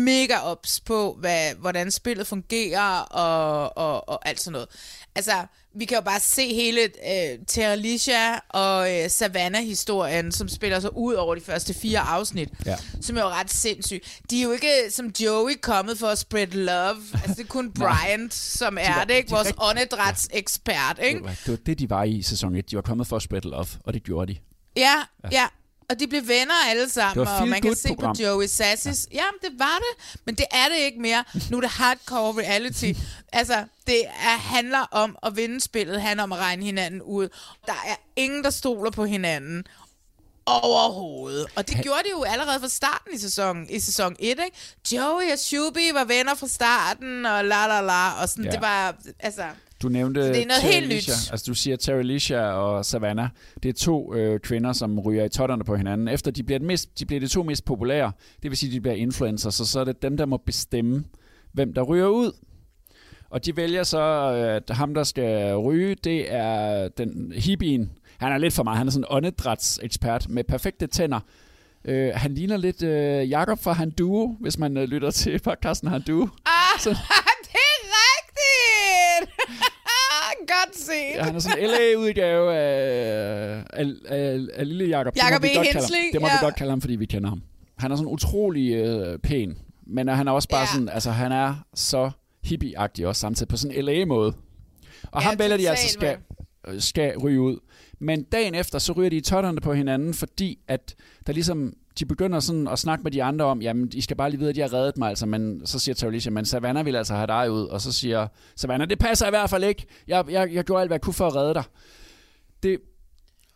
mega 0.04 0.38
ops 0.38 0.80
på, 0.80 1.16
hvad, 1.20 1.54
hvordan 1.54 1.90
spillet 1.90 2.26
fungerer 2.26 2.98
og, 3.00 3.76
og, 3.76 4.08
og 4.08 4.28
alt 4.28 4.40
sådan 4.40 4.52
noget. 4.52 4.68
Altså, 5.14 5.32
vi 5.74 5.84
kan 5.84 5.96
jo 5.96 6.00
bare 6.02 6.20
se 6.20 6.54
hele 6.54 6.80
øh, 6.82 7.38
Terralicia 7.46 8.38
og 8.48 8.94
øh, 8.94 9.10
Savannah-historien, 9.10 10.32
som 10.32 10.48
spiller 10.48 10.80
sig 10.80 10.96
ud 10.96 11.14
over 11.14 11.34
de 11.34 11.40
første 11.40 11.74
fire 11.74 11.98
afsnit, 12.00 12.48
Ja. 12.66 12.76
som 13.00 13.16
er 13.16 13.20
jo 13.20 13.28
ret 13.28 13.50
sindssygt. 13.50 14.20
De 14.30 14.38
er 14.40 14.44
jo 14.44 14.52
ikke 14.52 14.72
som 14.90 15.06
Joey 15.20 15.52
kommet 15.62 15.98
for 15.98 16.06
at 16.08 16.18
spread 16.18 16.46
love. 16.46 17.02
Altså, 17.14 17.34
det 17.36 17.40
er 17.40 17.44
kun 17.48 17.72
Bryant, 17.78 18.34
som 18.34 18.78
er 18.80 18.94
var- 18.94 19.04
det, 19.04 19.14
ikke? 19.14 19.28
de 19.28 19.34
Vores 19.34 19.52
åndedrætsekspert, 19.58 20.98
ikke? 21.02 21.18
Det 21.18 21.24
var, 21.24 21.30
det 21.46 21.50
var 21.50 21.56
det, 21.66 21.78
de 21.78 21.90
var 21.90 22.04
i 22.04 22.22
sæson 22.22 22.56
1. 22.56 22.70
De 22.70 22.76
var 22.76 22.82
kommet 22.82 23.06
for 23.06 23.16
at 23.16 23.22
spread 23.22 23.42
love, 23.42 23.66
og 23.84 23.94
det 23.94 24.02
gjorde 24.02 24.34
de. 24.34 24.38
Ja, 24.76 24.94
ja. 25.32 25.46
Og 25.90 26.00
de 26.00 26.06
blev 26.06 26.28
venner 26.28 26.54
alle 26.68 26.88
sammen, 26.88 27.28
og 27.28 27.48
man 27.48 27.62
kan 27.62 27.76
se 27.76 27.88
program. 27.88 28.16
på 28.16 28.22
Joey 28.22 28.46
Sassis. 28.46 29.08
Ja. 29.12 29.16
Jamen, 29.16 29.38
det 29.42 29.58
var 29.58 29.78
det, 29.78 30.20
men 30.24 30.34
det 30.34 30.46
er 30.50 30.68
det 30.68 30.76
ikke 30.76 31.00
mere. 31.00 31.24
Nu 31.50 31.56
er 31.56 31.60
det 31.60 31.70
hardcore 31.70 32.42
reality. 32.42 32.92
altså, 33.32 33.64
det 33.86 34.06
er, 34.06 34.36
handler 34.38 34.78
om 34.90 35.16
at 35.22 35.36
vinde 35.36 35.60
spillet, 35.60 36.02
handler 36.02 36.22
om 36.22 36.32
at 36.32 36.38
regne 36.38 36.64
hinanden 36.64 37.02
ud. 37.02 37.28
Der 37.66 37.72
er 37.72 37.96
ingen, 38.16 38.44
der 38.44 38.50
stoler 38.50 38.90
på 38.90 39.04
hinanden 39.04 39.64
overhovedet. 40.46 41.46
Og 41.56 41.68
det 41.68 41.82
gjorde 41.82 42.02
de 42.04 42.10
jo 42.10 42.22
allerede 42.22 42.60
fra 42.60 42.68
starten 42.68 43.14
i 43.14 43.18
sæsonen, 43.18 43.70
i 43.70 43.80
sæson 43.80 44.16
1, 44.18 44.28
ikke? 44.28 44.50
Joey 44.92 45.32
og 45.32 45.38
Shuby 45.38 45.92
var 45.92 46.04
venner 46.04 46.34
fra 46.34 46.48
starten, 46.48 47.26
og 47.26 47.44
la 47.44 47.66
la 47.66 47.80
la, 47.80 48.22
og 48.22 48.28
sådan, 48.28 48.44
ja. 48.44 48.50
det 48.50 48.60
var, 48.60 48.94
altså... 49.20 49.44
Du 49.82 49.88
nævnte 49.88 50.22
Så 50.22 50.28
det 50.28 50.42
er 50.42 50.46
noget 50.46 50.60
Terry 50.62 50.72
helt 50.72 50.86
Lisha. 50.88 51.12
nyt. 51.12 51.30
Altså 51.32 51.44
du 51.48 51.54
siger 51.54 51.76
Terry 51.76 52.02
Lisha 52.02 52.40
og 52.40 52.84
Savannah. 52.84 53.28
Det 53.62 53.68
er 53.68 53.72
to 53.72 54.14
øh, 54.14 54.40
kvinder, 54.40 54.72
som 54.72 54.98
ryger 55.00 55.24
i 55.24 55.28
totterne 55.28 55.64
på 55.64 55.76
hinanden. 55.76 56.08
Efter 56.08 56.30
de 56.30 56.42
bliver, 56.42 56.58
det 56.58 56.66
mest, 56.66 56.98
de 56.98 57.06
bliver 57.06 57.20
de 57.20 57.28
to 57.28 57.42
mest 57.42 57.64
populære, 57.64 58.12
det 58.42 58.50
vil 58.50 58.58
sige, 58.58 58.72
de 58.72 58.80
bliver 58.80 58.94
influencers, 58.94 59.54
så 59.54 59.64
så 59.66 59.80
er 59.80 59.84
det 59.84 60.02
dem, 60.02 60.16
der 60.16 60.26
må 60.26 60.36
bestemme, 60.36 61.04
hvem 61.52 61.72
der 61.74 61.82
ryger 61.82 62.06
ud. 62.06 62.32
Og 63.30 63.44
de 63.46 63.56
vælger 63.56 63.82
så, 63.82 63.98
øh, 64.00 64.56
at 64.56 64.76
ham, 64.76 64.94
der 64.94 65.04
skal 65.04 65.56
ryge, 65.56 65.94
det 65.94 66.32
er 66.34 66.88
den 66.88 67.32
hippien. 67.36 67.90
Han 68.18 68.32
er 68.32 68.38
lidt 68.38 68.54
for 68.54 68.62
meget. 68.62 68.78
Han 68.78 68.86
er 68.86 68.90
sådan 68.90 69.02
en 69.04 69.06
åndedrætsekspert 69.10 70.28
med 70.28 70.44
perfekte 70.44 70.86
tænder. 70.86 71.20
Øh, 71.84 72.10
han 72.14 72.34
ligner 72.34 72.56
lidt 72.56 72.82
øh, 72.82 73.30
Jakob 73.30 73.58
fra 73.62 73.72
Han 73.72 73.90
Duo, 73.90 74.36
hvis 74.40 74.58
man 74.58 74.76
øh, 74.76 74.84
lytter 74.84 75.10
til 75.10 75.38
podcasten 75.38 75.88
Han 75.88 76.02
Duo. 76.02 76.22
Ah, 76.46 76.80
Så- 76.80 76.96
rigtigt! 78.38 79.36
Godt 80.54 80.76
set. 80.78 81.14
Ja, 81.14 81.22
han 81.24 81.34
er 81.34 81.38
sådan 81.38 81.58
en 81.58 81.70
LA-udgave 81.70 82.54
af, 82.54 83.64
af, 83.72 83.86
af, 84.08 84.40
af 84.54 84.68
lille 84.68 84.84
Jakob. 84.84 85.14
Det 85.14 85.22
må 85.22 85.28
Jacob 85.28 85.42
vi 85.42 85.48
E. 85.48 85.54
godt 85.56 85.68
kalde 85.68 85.86
Det 86.12 86.20
må 86.20 86.26
vi 86.26 86.32
ja. 86.40 86.44
godt 86.44 86.56
kalde 86.56 86.70
ham, 86.70 86.80
fordi 86.80 86.96
vi 86.96 87.06
kender 87.06 87.28
ham. 87.28 87.42
Han 87.78 87.92
er 87.92 87.96
sådan 87.96 88.12
utrolig 88.12 88.72
øh, 88.74 89.18
pæn, 89.18 89.58
men 89.86 90.08
han 90.08 90.28
er 90.28 90.32
også 90.32 90.48
bare 90.48 90.60
Ja. 90.60 90.66
sådan, 90.72 90.88
altså 90.88 91.10
han 91.10 91.32
er 91.32 91.54
så 91.74 92.10
hippie-agtig 92.46 93.06
også 93.06 93.20
samtidig 93.20 93.48
på 93.48 93.56
sådan 93.56 93.76
en 93.76 93.84
LA-måde. 93.84 94.34
Og 95.12 95.22
Ja, 95.22 95.28
ham 95.28 95.38
vælger 95.38 95.56
de 95.56 95.68
altså 95.70 95.88
skal, 95.88 96.16
skal 96.78 97.18
ryge 97.18 97.40
ud. 97.40 97.58
Men 97.98 98.22
dagen 98.22 98.54
efter, 98.54 98.78
så 98.78 98.92
ryger 98.92 99.10
de 99.10 99.16
i 99.16 99.20
totterne 99.20 99.60
på 99.60 99.72
hinanden, 99.74 100.14
fordi 100.14 100.58
at 100.68 100.94
der 101.26 101.32
ligesom, 101.32 101.72
de 101.98 102.06
begynder 102.06 102.40
sådan 102.40 102.68
at 102.68 102.78
snakke 102.78 103.02
med 103.02 103.10
de 103.10 103.22
andre 103.22 103.44
om, 103.44 103.62
jamen, 103.62 103.90
I 103.94 104.00
skal 104.00 104.16
bare 104.16 104.30
lige 104.30 104.38
vide, 104.38 104.50
at 104.50 104.56
de 104.56 104.60
har 104.60 104.72
reddet 104.72 104.96
mig, 104.96 105.08
altså, 105.08 105.26
men 105.26 105.66
så 105.66 105.78
siger 105.78 105.94
Taulisha, 105.94 106.30
men 106.30 106.44
Savannah 106.44 106.86
vil 106.86 106.96
altså 106.96 107.14
have 107.14 107.26
dig 107.26 107.50
ud, 107.50 107.66
og 107.66 107.80
så 107.80 107.92
siger 107.92 108.28
Savannah, 108.56 108.88
det 108.88 108.98
passer 108.98 109.26
i 109.26 109.30
hvert 109.30 109.50
fald 109.50 109.64
ikke, 109.64 109.86
jeg, 110.08 110.24
jeg, 110.30 110.52
jeg 110.52 110.64
gjorde 110.64 110.80
alt, 110.80 110.88
hvad 110.88 110.94
jeg 110.94 111.00
kunne 111.02 111.14
for 111.14 111.26
at 111.26 111.34
redde 111.36 111.54
dig. 111.54 111.64
Det, 112.62 112.78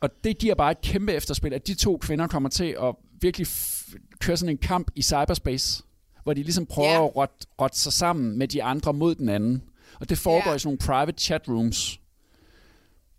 og 0.01 0.11
det 0.25 0.39
giver 0.39 0.55
bare 0.55 0.71
et 0.71 0.81
kæmpe 0.81 1.13
efterspil, 1.13 1.55
at 1.55 1.67
de 1.67 1.75
to 1.75 1.97
kvinder 2.03 2.27
kommer 2.27 2.49
til 2.49 2.77
at 2.83 2.95
virkelig 3.21 3.47
køre 4.21 4.37
sådan 4.37 4.51
en 4.55 4.59
kamp 4.59 4.91
i 4.95 5.03
cyberspace, 5.03 5.83
hvor 6.23 6.35
de 6.35 6.43
ligesom 6.43 6.67
prøver 6.67 6.89
Ja. 6.93 7.05
at 7.05 7.17
rotte, 7.17 7.35
rotte 7.61 7.79
sig 7.79 7.93
sammen 7.93 8.39
med 8.39 8.49
de 8.49 8.63
andre 8.63 8.93
mod 8.93 9.15
den 9.15 9.29
anden. 9.29 9.63
Og 10.01 10.09
det 10.09 10.19
foregår 10.19 10.51
Ja. 10.51 10.57
i 10.57 10.59
sådan 10.59 10.69
nogle 10.69 10.79
private 10.79 11.23
chat 11.23 11.43
rooms. 11.49 12.01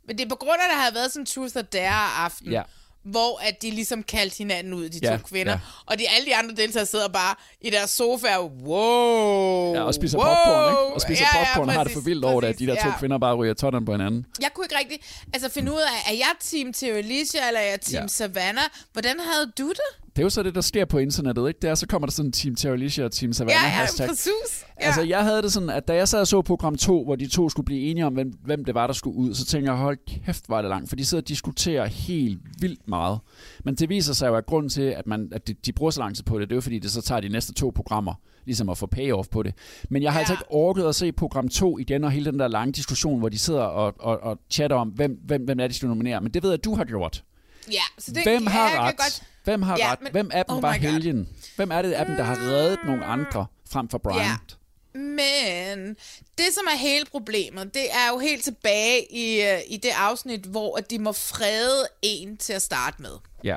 Men 0.07 0.17
det 0.17 0.25
er 0.25 0.29
på 0.29 0.36
grund 0.36 0.57
af, 0.60 0.65
at 0.65 0.69
der 0.75 0.81
havde 0.81 0.95
været 0.95 1.12
sådan 1.12 1.21
en 1.21 1.25
truth 1.25 1.57
or 1.57 1.62
dare 1.62 2.25
aften, 2.25 2.51
Ja. 2.51 2.62
Hvor 3.03 3.39
at 3.47 3.61
de 3.61 3.71
ligesom 3.71 4.03
kaldte 4.03 4.37
hinanden 4.37 4.73
ud, 4.73 4.89
de 4.89 4.99
Ja, 5.03 5.17
to 5.17 5.23
kvinder. 5.23 5.51
ja. 5.51 5.59
Og 5.85 5.99
de, 5.99 6.09
alle 6.09 6.25
de 6.25 6.35
andre 6.35 6.55
deltagere 6.55 6.85
sidder 6.85 7.07
bare 7.07 7.35
i 7.61 7.69
deres 7.69 7.89
sofa 7.89 8.27
wow. 8.39 9.73
Ja, 9.73 9.81
og 9.83 9.93
spiser 9.93 10.17
wow. 10.17 10.27
popcorn, 10.27 10.71
ikke? 10.71 10.95
Og 10.95 11.01
spiser 11.01 11.25
Ja, 11.33 11.39
ja, 11.39 11.45
popcorn 11.45 11.69
og 11.69 11.73
har 11.75 11.83
det 11.83 11.91
for 11.91 11.99
præcis, 11.99 12.05
vildt 12.07 12.25
over 12.25 12.41
det, 12.41 12.47
at 12.47 12.59
de 12.59 12.65
der 12.67 12.73
præcis, 12.73 12.83
to 12.83 12.89
ja. 12.89 12.99
kvinder 12.99 13.17
bare 13.17 13.35
ryger 13.35 13.53
totterne 13.53 13.85
på 13.85 13.91
hinanden. 13.91 14.25
Jeg 14.41 14.49
kunne 14.53 14.65
ikke 14.65 14.77
rigtig 14.79 14.99
altså, 15.33 15.49
finde 15.49 15.71
ud 15.73 15.77
af, 15.79 16.11
er 16.11 16.15
jeg 16.15 16.31
team 16.39 16.73
Terralicia, 16.73 17.47
eller 17.47 17.59
er 17.59 17.69
jeg 17.69 17.81
team 17.81 18.03
Ja. 18.03 18.07
Savannah? 18.07 18.63
Hvordan 18.93 19.19
havde 19.19 19.51
du 19.57 19.69
det? 19.69 19.89
Det 20.15 20.19
er 20.19 20.24
jo 20.24 20.30
så 20.30 20.43
det, 20.43 20.56
der 20.56 20.62
sker 20.62 20.86
på 20.86 20.97
internettet, 20.97 21.47
ikke? 21.47 21.60
Det 21.62 21.69
er, 21.69 21.76
så 21.76 21.88
kommer 21.88 22.06
der 22.06 22.12
sådan 22.12 22.32
Team 22.32 22.56
Terralicia 22.56 23.06
og 23.06 23.12
Team 23.12 23.34
Savannah 23.34 23.63
Ja, 23.63 23.67
ja, 23.67 23.69
hashtag. 23.69 24.08
præcis. 24.08 24.65
Ja. 24.82 24.86
Altså, 24.86 25.02
jeg 25.02 25.24
havde 25.24 25.41
det 25.41 25.54
sådan, 25.54 25.69
at 25.69 25.88
da 25.88 25.95
jeg 25.95 26.08
sad 26.08 26.19
og 26.19 26.28
så 26.28 26.41
program 26.41 26.76
2, 26.76 27.04
hvor 27.04 27.15
de 27.15 27.28
to 27.28 27.50
skulle 27.50 27.65
blive 27.65 27.82
enige 27.82 28.06
om, 28.06 28.13
hvem, 28.13 28.34
hvem 28.43 28.65
det 28.65 28.76
var, 28.76 28.88
der 28.88 28.93
skulle 28.93 29.17
ud, 29.17 29.34
så 29.34 29.45
tænkte 29.45 29.71
jeg, 29.71 29.80
hold 29.80 29.97
kæft, 30.26 30.50
var 30.50 30.62
det 30.62 30.69
langt, 30.69 30.89
for 30.89 30.95
de 30.95 31.06
sidder 31.06 31.21
og 31.21 31.28
diskuterer 31.28 31.86
helt 31.86 32.39
vildt 32.60 32.88
meget. 32.88 33.19
Men 33.65 33.76
det 33.76 33.89
viser 33.89 34.13
sig 34.13 34.28
jo, 34.28 34.36
at 34.36 34.45
grunden 34.45 34.69
til, 34.69 34.82
at, 34.82 35.08
man, 35.08 35.30
at 35.32 35.47
de, 35.47 35.54
de 35.54 35.71
bruger 35.74 35.91
så 35.91 36.00
lang 36.00 36.15
tid 36.15 36.24
på 36.24 36.39
det, 36.39 36.50
det 36.50 36.54
er 36.54 36.58
jo 36.58 36.62
fordi, 36.62 36.80
det 36.80 36.91
så 36.91 37.02
tager 37.02 37.21
de 37.21 37.30
næste 37.30 37.54
to 37.54 37.71
programmer, 37.76 38.13
ligesom 38.45 38.69
at 38.69 38.78
få 38.78 38.86
payoff 38.86 39.30
på 39.30 39.43
det. 39.43 39.54
Men 39.89 40.04
jeg 40.04 40.12
har 40.12 40.19
ja. 40.19 40.21
altså 40.21 40.34
ikke 40.34 40.45
orket 40.50 40.84
at 40.84 40.95
se 40.95 41.12
program 41.12 41.47
2 41.50 41.78
igen, 41.80 42.04
og 42.04 42.12
hele 42.12 42.32
den 42.32 42.39
der 42.39 42.47
lange 42.47 42.71
diskussion, 42.71 43.19
hvor 43.19 43.30
de 43.30 43.38
sidder 43.39 43.62
og, 43.62 43.93
og, 44.00 44.24
og 44.24 44.38
chatter 44.50 44.78
om, 44.78 44.88
hvem, 44.88 45.19
hvem, 45.26 45.43
hvem 45.43 45.60
er 45.60 45.63
det, 45.63 45.69
de 45.69 45.76
skal 45.76 45.88
nominere. 45.88 46.21
Men 46.21 46.34
det 46.34 46.43
ved 46.43 46.50
jeg, 46.50 46.58
at 46.58 46.63
du 46.65 46.76
har 46.76 46.84
gjort. 46.84 47.24
Ja, 47.71 47.82
så 48.00 48.12
det, 48.12 48.24
Hvem 48.24 48.43
ja, 48.43 48.50
har 48.50 48.69
kan 48.69 48.80
ret? 48.80 48.97
Godt... 48.97 49.24
Hvem 49.43 49.62
har 49.62 49.78
Ja, 49.78 49.91
ret? 49.91 50.02
men- 50.02 50.12
Hvem 50.12 50.32
af 50.34 50.45
dem 50.45 50.56
oh 50.56 50.62
var 50.63 50.71
helgen? 50.71 51.30
Hvem 51.56 51.71
er 51.71 51.82
det 51.82 51.93
af 51.93 52.06
dem, 52.06 52.15
der 52.15 52.24
har 52.24 52.36
reddet 52.41 52.80
nogle 52.86 53.06
andre 53.06 53.45
frem 53.69 53.89
for 53.89 53.97
Bryant? 53.97 54.58
Men 54.93 55.95
det, 56.38 56.45
som 56.54 56.65
er 56.74 56.78
hele 56.78 57.06
problemet, 57.06 57.74
det 57.74 57.91
er 57.91 58.10
jo 58.10 58.19
helt 58.19 58.43
tilbage 58.43 59.14
i, 59.14 59.41
øh, 59.41 59.59
i 59.68 59.78
det 59.78 59.89
afsnit, 59.95 60.39
hvor 60.41 60.78
at 60.78 60.89
de 60.89 60.99
må 60.99 61.12
frede 61.12 61.88
en 62.01 62.38
til 62.38 62.53
at 62.53 62.62
starte 62.62 63.01
med. 63.01 63.18
Ja. 63.43 63.55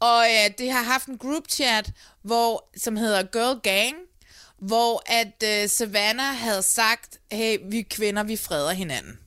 Og 0.00 0.24
øh, 0.26 0.50
det 0.58 0.72
har 0.72 0.82
haft 0.82 1.06
en 1.06 1.18
group 1.18 1.42
chat, 1.50 1.90
hvor, 2.22 2.68
som 2.76 2.96
hedder 2.96 3.22
Girl 3.22 3.60
Gang, 3.60 3.94
hvor 4.58 5.02
at 5.06 5.62
øh, 5.62 5.68
Savannah 5.68 6.36
havde 6.36 6.62
sagt, 6.62 7.18
hey, 7.32 7.58
vi 7.70 7.82
kvinder, 7.82 8.22
vi 8.22 8.36
freder 8.36 8.70
hinanden. 8.72 9.18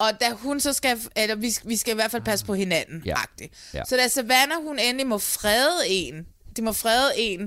Og 0.00 0.20
da 0.20 0.30
hun 0.30 0.60
så 0.60 0.72
skal, 0.72 1.00
eller 1.16 1.34
vi, 1.34 1.52
vi 1.64 1.76
skal 1.76 1.92
i 1.92 1.94
hvert 1.94 2.10
fald 2.10 2.22
passe 2.22 2.46
på 2.46 2.54
hinanden, 2.54 3.02
Ja. 3.06 3.14
agtigt. 3.16 3.54
Ja. 3.74 3.84
Så 3.84 3.96
da 3.96 4.08
Savannah, 4.08 4.62
hun 4.64 4.78
endelig 4.78 5.06
må 5.06 5.18
frede 5.18 5.88
en, 5.88 6.26
de 6.56 6.62
må 6.62 6.72
frede 6.72 7.12
en 7.16 7.40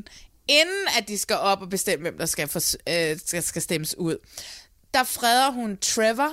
inden 0.47 0.87
at 0.97 1.07
de 1.07 1.17
skal 1.17 1.35
op 1.35 1.61
og 1.61 1.69
bestemme, 1.69 2.01
hvem 2.01 2.17
der 2.17 2.25
skal, 2.25 2.47
for, 2.47 2.59
øh, 2.89 3.17
skal, 3.25 3.43
skal 3.43 3.61
stemmes 3.61 3.97
ud, 3.97 4.17
der 4.93 5.03
freder 5.03 5.51
hun 5.51 5.77
Trevor, 5.77 6.31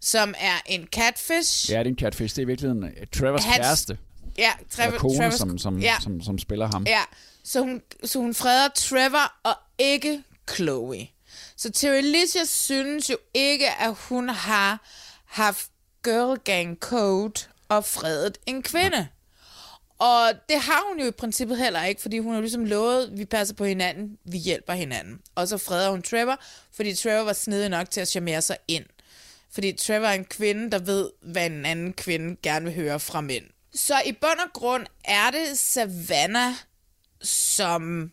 som 0.00 0.34
er 0.38 0.56
en 0.66 0.86
catfish. 0.92 1.70
Ja, 1.70 1.78
det 1.78 1.86
er 1.86 1.90
en 1.90 1.98
catfish. 1.98 2.34
Det 2.36 2.42
er 2.42 2.44
i 2.44 2.46
virkeligheden 2.46 2.84
øh, 2.84 3.06
Trevors 3.16 3.44
Hans- 3.44 3.56
kæreste. 3.56 3.98
Ja, 4.38 4.52
Trevor, 4.70 4.98
kone, 4.98 5.18
Trevors, 5.18 5.34
som, 5.34 5.58
som, 5.58 5.78
ja, 5.78 5.94
som, 6.02 6.22
som 6.22 6.38
spiller 6.38 6.66
ham. 6.72 6.84
ja. 6.86 7.02
Så, 7.44 7.60
hun, 7.60 7.82
så 8.04 8.18
hun 8.18 8.34
freder 8.34 8.68
Trevor 8.74 9.32
og 9.42 9.54
ikke 9.78 10.22
Chloe. 10.54 11.08
Så 11.56 11.70
Terry 11.70 12.26
synes 12.46 13.10
jo 13.10 13.16
ikke, 13.34 13.70
at 13.70 13.94
hun 13.94 14.28
har 14.28 14.86
haft 15.36 15.70
girl 16.02 16.38
gang 16.38 16.78
code 16.80 17.40
og 17.68 17.84
fredet 17.84 18.38
en 18.46 18.62
kvinde. 18.62 19.08
Og 19.98 20.32
det 20.48 20.60
har 20.60 20.88
hun 20.88 21.00
jo 21.00 21.06
i 21.06 21.10
princippet 21.10 21.58
heller 21.58 21.84
ikke, 21.84 22.02
fordi 22.02 22.18
hun 22.18 22.34
har 22.34 22.40
ligesom 22.40 22.64
lovet, 22.64 23.18
vi 23.18 23.24
passer 23.24 23.54
på 23.54 23.64
hinanden, 23.64 24.18
vi 24.24 24.38
hjælper 24.38 24.72
hinanden. 24.72 25.20
Og 25.34 25.48
så 25.48 25.58
freder 25.58 25.90
hun 25.90 26.02
Trevor, 26.02 26.40
fordi 26.72 26.94
Trevor 26.94 27.24
var 27.24 27.32
snedig 27.32 27.68
nok 27.68 27.90
til 27.90 28.00
at 28.00 28.08
charmere 28.08 28.42
sig 28.42 28.56
ind. 28.68 28.84
Fordi 29.50 29.72
Trevor 29.72 30.06
er 30.06 30.12
en 30.12 30.24
kvinde, 30.24 30.70
der 30.70 30.78
ved, 30.78 31.10
hvad 31.22 31.46
en 31.46 31.66
anden 31.66 31.92
kvinde 31.92 32.36
gerne 32.42 32.64
vil 32.64 32.74
høre 32.74 33.00
fra 33.00 33.20
mænd. 33.20 33.44
Så 33.74 34.02
i 34.06 34.12
bund 34.12 34.40
og 34.46 34.52
grund 34.52 34.86
er 35.04 35.30
det 35.30 35.58
Savannah, 35.58 36.54
som 37.22 38.12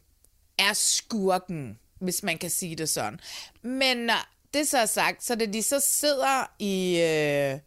er 0.57 0.73
skurken, 0.73 1.79
hvis 1.99 2.23
man 2.23 2.37
kan 2.37 2.49
sige 2.49 2.75
det 2.75 2.89
sådan. 2.89 3.19
Men 3.61 3.97
når 3.97 4.32
det 4.53 4.67
så 4.67 4.77
er 4.77 4.85
sagt, 4.85 5.23
så 5.23 5.35
det 5.35 5.53
de 5.53 5.63
så 5.63 5.79
sidder 5.79 6.51
i... 6.59 6.99
Øh, 7.01 7.59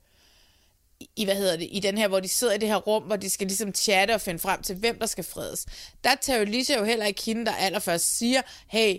i, 1.17 1.25
hvad 1.25 1.37
hedder 1.37 1.57
det, 1.57 1.69
i 1.73 1.81
den 1.81 1.99
her, 1.99 2.09
hvor 2.09 2.21
de 2.21 2.29
sidder 2.29 2.55
i 2.55 2.59
det 2.59 2.69
her 2.69 2.77
rum, 2.77 3.03
hvor 3.03 3.17
de 3.17 3.31
skal 3.31 3.47
ligesom 3.47 3.75
chatte 3.75 4.15
og 4.15 4.21
finde 4.21 4.39
frem 4.39 4.63
til, 4.63 4.77
hvem 4.77 4.99
der 4.99 5.07
skal 5.07 5.25
fredes. 5.25 5.67
Der 6.05 6.15
tager 6.15 6.41
Alicia 6.41 6.79
jo 6.79 6.85
heller 6.85 7.07
ikke 7.07 7.23
hende, 7.23 7.47
der 7.47 7.53
allerførst 7.53 8.19
siger, 8.19 8.43
hey, 8.69 8.99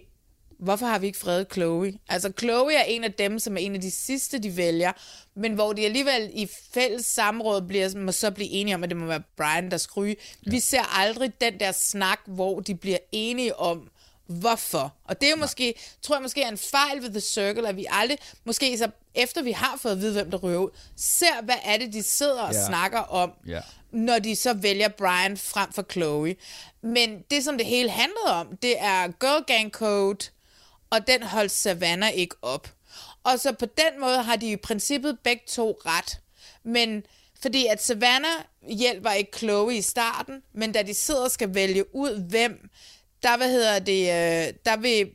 hvorfor 0.60 0.86
har 0.86 1.00
vi 1.00 1.08
ikke 1.08 1.20
fredet 1.20 1.48
Chloe? 1.54 1.94
Altså, 2.10 2.32
Chloe 2.40 2.74
er 2.76 2.84
en 2.84 3.04
af 3.04 3.14
dem, 3.14 3.40
som 3.40 3.58
er 3.58 3.62
en 3.62 3.76
af 3.76 3.82
de 3.82 3.92
sidste, 3.92 4.40
de 4.40 4.58
vælger, 4.58 4.92
men 5.36 5.54
hvor 5.54 5.74
de 5.74 5.86
alligevel 5.86 6.30
i 6.34 6.50
fælles 6.74 7.06
samråd 7.06 7.62
bliver, 7.62 7.98
må 7.98 8.12
så 8.12 8.32
blive 8.32 8.50
enige 8.50 8.76
om, 8.76 8.84
at 8.84 8.90
det 8.90 8.98
må 8.98 9.06
være 9.06 9.24
Brian, 9.38 9.72
der 9.72 9.78
skal 9.78 9.94
ryge. 9.94 10.16
Ja. 10.46 10.52
Vi 10.52 10.60
ser 10.60 10.98
aldrig 11.00 11.42
den 11.42 11.60
der 11.60 11.72
snak, 11.72 12.20
hvor 12.26 12.60
de 12.60 12.76
bliver 12.76 12.98
enige 13.12 13.56
om, 13.56 13.90
hvorfor. 14.28 14.94
Og 15.06 15.22
det 15.22 15.28
er 15.28 15.32
jo 15.32 15.36
måske, 15.38 15.74
tror 16.02 16.16
jeg 16.16 16.22
måske 16.22 16.42
er 16.42 16.48
en 16.50 16.58
fejl 16.58 17.02
ved 17.02 17.10
The 17.10 17.20
Circle, 17.22 17.68
at 17.70 17.76
vi 17.76 17.86
aldrig, 17.90 18.18
måske 18.46 18.78
så 18.78 18.90
efter 19.16 19.42
vi 19.42 19.52
har 19.52 19.78
fået 19.82 19.92
at 19.92 20.02
vide, 20.02 20.14
hvem 20.14 20.32
der 20.32 20.38
ryger 20.38 20.58
ud, 20.60 20.70
ser, 20.98 21.42
hvad 21.44 21.56
er 21.64 21.78
det, 21.78 21.94
de 21.94 22.04
sidder 22.04 22.42
og 22.42 22.54
Ja. 22.54 22.66
snakker 22.66 23.00
om, 23.00 23.32
Ja. 23.48 23.62
når 23.92 24.20
de 24.20 24.36
så 24.36 24.54
vælger 24.54 24.88
Brian 24.88 25.38
frem 25.38 25.74
for 25.74 25.86
Chloe. 25.92 26.36
Men 26.82 27.22
det, 27.32 27.44
som 27.44 27.58
det 27.58 27.66
hele 27.68 27.90
handlede 27.90 28.34
om, 28.34 28.58
det 28.62 28.76
er 28.80 29.08
Girl 29.08 29.44
Gang 29.44 29.72
Code, 29.72 30.26
og 30.90 31.08
den 31.08 31.24
holdt 31.24 31.52
Savannah 31.52 32.12
ikke 32.14 32.36
op. 32.42 32.74
Og 33.24 33.40
så 33.40 33.52
på 33.54 33.66
den 33.66 34.00
måde 34.00 34.24
har 34.24 34.36
de 34.36 34.52
i 34.52 34.56
princippet 34.56 35.18
begge 35.24 35.44
to 35.48 35.80
ret. 35.86 36.20
Men 36.64 37.04
fordi 37.42 37.66
at 37.66 37.84
Savannah 37.84 38.36
hjælper 38.70 39.12
ikke 39.12 39.38
Chloe 39.38 39.76
i 39.78 39.82
starten, 39.82 40.42
men 40.54 40.72
da 40.72 40.82
de 40.82 40.94
sidder 40.94 41.24
og 41.24 41.32
skal 41.32 41.54
vælge 41.54 41.96
ud, 41.96 42.24
hvem, 42.30 42.70
der, 43.24 43.38
hvad 43.38 43.50
hedder 43.50 43.80
det, 43.80 44.02
øh, 44.02 44.54
der 44.66 44.78
vil 44.78 45.10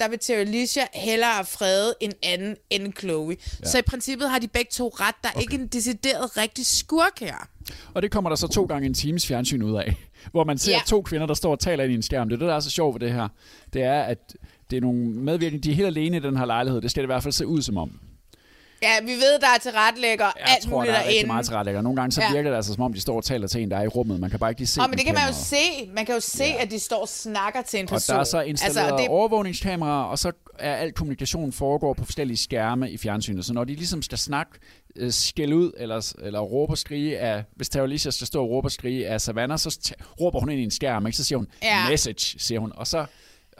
der 0.00 0.08
vil 0.08 0.18
Terry 0.18 0.38
Alicia 0.38 0.82
hellere 0.94 1.44
frede 1.44 1.94
en 2.00 2.12
anden 2.22 2.56
end 2.70 2.92
Chloe. 2.98 3.36
Ja. 3.60 3.68
Så 3.68 3.78
i 3.78 3.82
princippet 3.82 4.30
har 4.30 4.38
de 4.38 4.48
begge 4.48 4.68
to 4.72 4.88
ret. 4.88 5.14
Der 5.22 5.28
er 5.28 5.32
okay. 5.32 5.42
ikke 5.42 5.54
en 5.54 5.66
decideret 5.66 6.36
rigtig 6.36 6.66
skurk 6.66 7.20
her. 7.20 7.48
Og 7.94 8.02
det 8.02 8.10
kommer 8.10 8.30
der 8.30 8.36
så 8.36 8.46
to 8.46 8.64
gange 8.64 8.86
en 8.86 8.94
times 8.94 9.26
fjernsyn 9.26 9.62
ud 9.62 9.76
af, 9.76 9.94
hvor 10.32 10.44
man 10.44 10.58
ser 10.58 10.72
ja. 10.72 10.80
to 10.86 11.02
kvinder, 11.02 11.26
der 11.26 11.34
står 11.34 11.50
og 11.50 11.60
taler 11.60 11.84
ind 11.84 11.92
i 11.92 11.96
en 11.96 12.02
skærm. 12.02 12.28
Det 12.28 12.36
er 12.36 12.38
det, 12.38 12.48
der 12.48 12.54
er 12.54 12.60
så 12.60 12.70
sjovt 12.70 12.94
ved 12.94 13.08
det 13.08 13.14
her. 13.14 13.28
Det 13.72 13.82
er, 13.82 14.02
at 14.02 14.36
det 14.70 14.76
er 14.76 14.80
nogle 14.80 15.04
medvirkende, 15.04 15.62
de 15.62 15.70
er 15.70 15.74
helt 15.74 15.86
alene 15.86 16.16
i 16.16 16.20
den 16.20 16.36
her 16.36 16.44
lejlighed. 16.44 16.80
Det 16.80 16.90
skal 16.90 17.02
det 17.02 17.06
i 17.06 17.12
hvert 17.12 17.22
fald 17.22 17.32
se 17.32 17.46
ud 17.46 17.62
som 17.62 17.76
om. 17.76 18.00
Ja, 18.82 19.00
vi 19.02 19.12
ved, 19.12 19.38
der 19.40 19.46
er 19.54 19.58
tilrettelægger 19.62 20.24
Jeg 20.24 20.32
alt 20.46 20.62
tror, 20.64 20.70
muligt 20.76 20.90
der 20.92 20.94
er 20.98 21.02
rigtig 21.02 21.14
derinde. 21.14 21.26
meget 21.26 21.46
tilrettelægger. 21.46 21.82
Nogle 21.82 21.96
gange 21.96 22.12
så 22.12 22.22
Ja. 22.22 22.32
virker 22.32 22.50
det 22.50 22.56
altså, 22.56 22.72
som 22.74 22.82
om 22.82 22.92
de 22.92 23.00
står 23.00 23.16
og 23.16 23.24
taler 23.24 23.46
til 23.48 23.62
en, 23.62 23.70
der 23.70 23.76
er 23.76 23.82
i 23.82 23.86
rummet. 23.88 24.20
Man 24.20 24.30
kan 24.30 24.38
bare 24.38 24.50
ikke 24.50 24.60
lige 24.60 24.66
se 24.68 24.80
Åh, 24.80 24.90
men 24.90 24.98
det 24.98 25.06
kan 25.06 25.14
man 25.14 25.22
jo 25.22 25.26
kameraet. 25.26 25.46
se. 25.46 25.90
Man 25.94 26.06
kan 26.06 26.14
jo 26.14 26.20
se, 26.20 26.44
ja. 26.44 26.62
at 26.62 26.70
de 26.70 26.78
står 26.78 27.00
og 27.00 27.08
snakker 27.08 27.62
til 27.62 27.80
en 27.80 27.84
Og 27.86 27.90
person. 27.90 28.14
der 28.14 28.20
er 28.20 28.24
så 28.24 28.40
installeret 28.40 28.82
altså, 28.86 28.96
det, 29.02 29.08
overvågningskameraer, 29.08 30.02
og 30.04 30.18
så 30.18 30.32
er 30.58 30.74
al 30.76 30.92
kommunikation 30.92 31.52
foregår 31.52 31.94
på 31.94 32.04
forskellige 32.04 32.36
skærme 32.36 32.90
i 32.90 32.98
fjernsynet. 32.98 33.44
Så 33.44 33.52
når 33.52 33.64
de 33.64 33.74
ligesom 33.74 34.02
skal 34.02 34.18
snakke, 34.18 34.52
øh, 34.96 35.12
skælde 35.12 35.56
ud, 35.56 35.72
eller, 35.76 36.12
eller 36.22 36.40
råbe 36.40 36.72
og 36.72 36.78
skrige 36.78 37.18
af, 37.18 37.44
hvis 37.56 37.68
Terralicia 37.68 38.10
skal 38.10 38.26
stå 38.26 38.42
og 38.42 38.50
råbe 38.50 38.66
og 38.66 38.72
skrige 38.72 39.08
af 39.08 39.20
Savannah, 39.20 39.58
så 39.58 39.94
råber 40.20 40.40
hun 40.40 40.50
ind 40.50 40.60
i 40.60 40.64
en 40.64 40.70
skærm, 40.70 41.06
ikke? 41.06 41.16
så 41.16 41.24
siger 41.24 41.38
hun, 41.38 41.46
Ja. 41.62 41.88
message, 41.88 42.38
siger 42.38 42.60
hun, 42.60 42.72
og 42.76 42.86
så, 42.86 43.04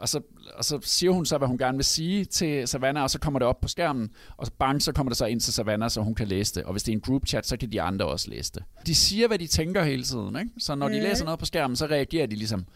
og, 0.00 0.08
så, 0.08 0.20
og 0.54 0.64
så 0.64 0.78
siger 0.82 1.10
hun 1.12 1.26
så, 1.26 1.38
hvad 1.38 1.48
hun 1.48 1.58
gerne 1.58 1.78
vil 1.78 1.84
sige 1.84 2.24
til 2.24 2.68
Savannah, 2.68 3.02
og 3.02 3.10
så 3.10 3.18
kommer 3.18 3.38
det 3.38 3.48
op 3.48 3.60
på 3.60 3.68
skærmen, 3.68 4.10
og 4.36 4.46
så 4.46 4.52
bang, 4.58 4.82
så 4.82 4.92
kommer 4.92 5.10
det 5.10 5.16
så 5.16 5.26
ind 5.26 5.40
til 5.40 5.52
Savannah, 5.54 5.90
så 5.90 6.00
hun 6.00 6.14
kan 6.14 6.28
læse 6.28 6.54
det. 6.54 6.62
Og 6.62 6.72
hvis 6.72 6.82
det 6.82 6.92
er 6.92 6.96
en 6.96 7.00
group 7.00 7.26
chat, 7.26 7.46
så 7.46 7.56
kan 7.56 7.72
de 7.72 7.82
andre 7.82 8.06
også 8.06 8.30
læse 8.30 8.52
det. 8.54 8.62
De 8.86 8.94
siger, 8.94 9.28
hvad 9.28 9.38
de 9.38 9.46
tænker 9.46 9.84
hele 9.84 10.02
tiden, 10.04 10.36
ikke? 10.38 10.50
så 10.58 10.74
når 10.74 10.88
de 10.88 10.94
Mhm. 10.94 11.02
læser 11.02 11.24
noget 11.24 11.38
på 11.38 11.44
skærmen, 11.46 11.76
så 11.76 11.86
reagerer 11.86 12.26
de 12.26 12.36
ligesom. 12.36 12.66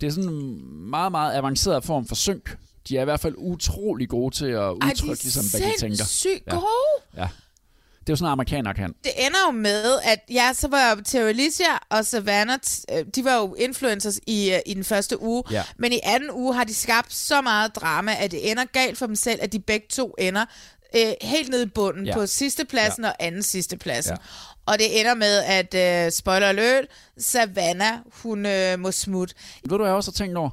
Det 0.00 0.06
er 0.06 0.10
sådan 0.10 0.30
en 0.30 0.60
meget, 0.90 1.12
meget 1.12 1.34
avanceret 1.36 1.84
form 1.84 2.06
for 2.06 2.14
synk. 2.14 2.58
De 2.88 2.96
er 2.96 3.00
i 3.00 3.04
hvert 3.04 3.20
fald 3.20 3.34
utrolig 3.38 4.08
gode 4.08 4.34
til 4.34 4.46
at 4.46 4.58
Ej, 4.60 4.70
udtrykke, 4.72 5.02
de 5.04 5.10
er 5.10 5.22
ligesom, 5.22 5.44
hvad 5.60 5.60
de 5.72 5.80
tænker. 5.80 6.04
Ja. 6.46 6.54
gode. 6.54 6.66
Ja. 7.16 7.28
Det 8.06 8.12
er 8.12 8.12
jo 8.12 8.16
sådan, 8.16 8.32
amerikanere 8.32 8.74
kan. 8.74 8.94
Det 9.04 9.12
ender 9.26 9.38
jo 9.46 9.50
med, 9.52 9.98
at 10.04 10.18
ja, 10.30 10.50
så 10.54 10.68
var 10.68 11.00
Terry 11.04 11.28
Alicia 11.28 11.64
og 11.90 12.06
Savannah, 12.06 12.58
øh, 12.92 13.04
de 13.14 13.24
var 13.24 13.36
jo 13.36 13.54
influencers 13.54 14.20
i, 14.26 14.52
øh, 14.52 14.58
i 14.66 14.74
den 14.74 14.84
første 14.84 15.22
uge, 15.22 15.42
Ja. 15.50 15.62
men 15.78 15.92
i 15.92 16.00
anden 16.02 16.30
uge 16.30 16.54
har 16.54 16.64
de 16.64 16.74
skabt 16.74 17.12
så 17.14 17.40
meget 17.40 17.76
drama, 17.76 18.12
at 18.18 18.30
det 18.30 18.50
ender 18.50 18.64
galt 18.64 18.98
for 18.98 19.06
dem 19.06 19.16
selv, 19.16 19.38
at 19.42 19.52
de 19.52 19.58
begge 19.60 19.86
to 19.90 20.14
ender 20.18 20.44
øh, 20.96 21.12
helt 21.22 21.48
nede 21.48 21.62
i 21.62 21.66
bunden 21.66 22.06
Ja. 22.06 22.14
på 22.14 22.26
sidste 22.26 22.64
pladsen 22.64 23.04
Ja. 23.04 23.10
og 23.10 23.16
anden 23.20 23.42
sidste 23.42 23.76
pladsen. 23.76 24.12
Ja. 24.12 24.16
Og 24.66 24.78
det 24.78 25.00
ender 25.00 25.14
med, 25.14 25.38
at, 25.42 25.74
øh, 26.06 26.12
spoiler 26.12 26.46
alert, 26.46 26.84
Savannah, 27.18 27.94
hun 28.22 28.46
øh, 28.46 28.78
må 28.78 28.90
smutte. 28.92 29.34
Ved 29.68 29.78
du, 29.78 29.84
jeg 29.84 29.94
også 29.94 30.10
har 30.10 30.14
tænkt 30.24 30.36
over? 30.38 30.50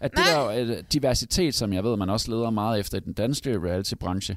At 0.00 0.10
det 0.10 0.26
der 0.26 0.46
øh, 0.46 0.82
diversitet, 0.92 1.54
som 1.54 1.72
jeg 1.72 1.84
ved, 1.84 1.96
man 1.96 2.10
også 2.10 2.30
leder 2.30 2.50
meget 2.50 2.80
efter 2.80 2.96
i 2.96 3.00
den 3.00 3.12
danske 3.12 3.58
reality-branche, 3.64 4.36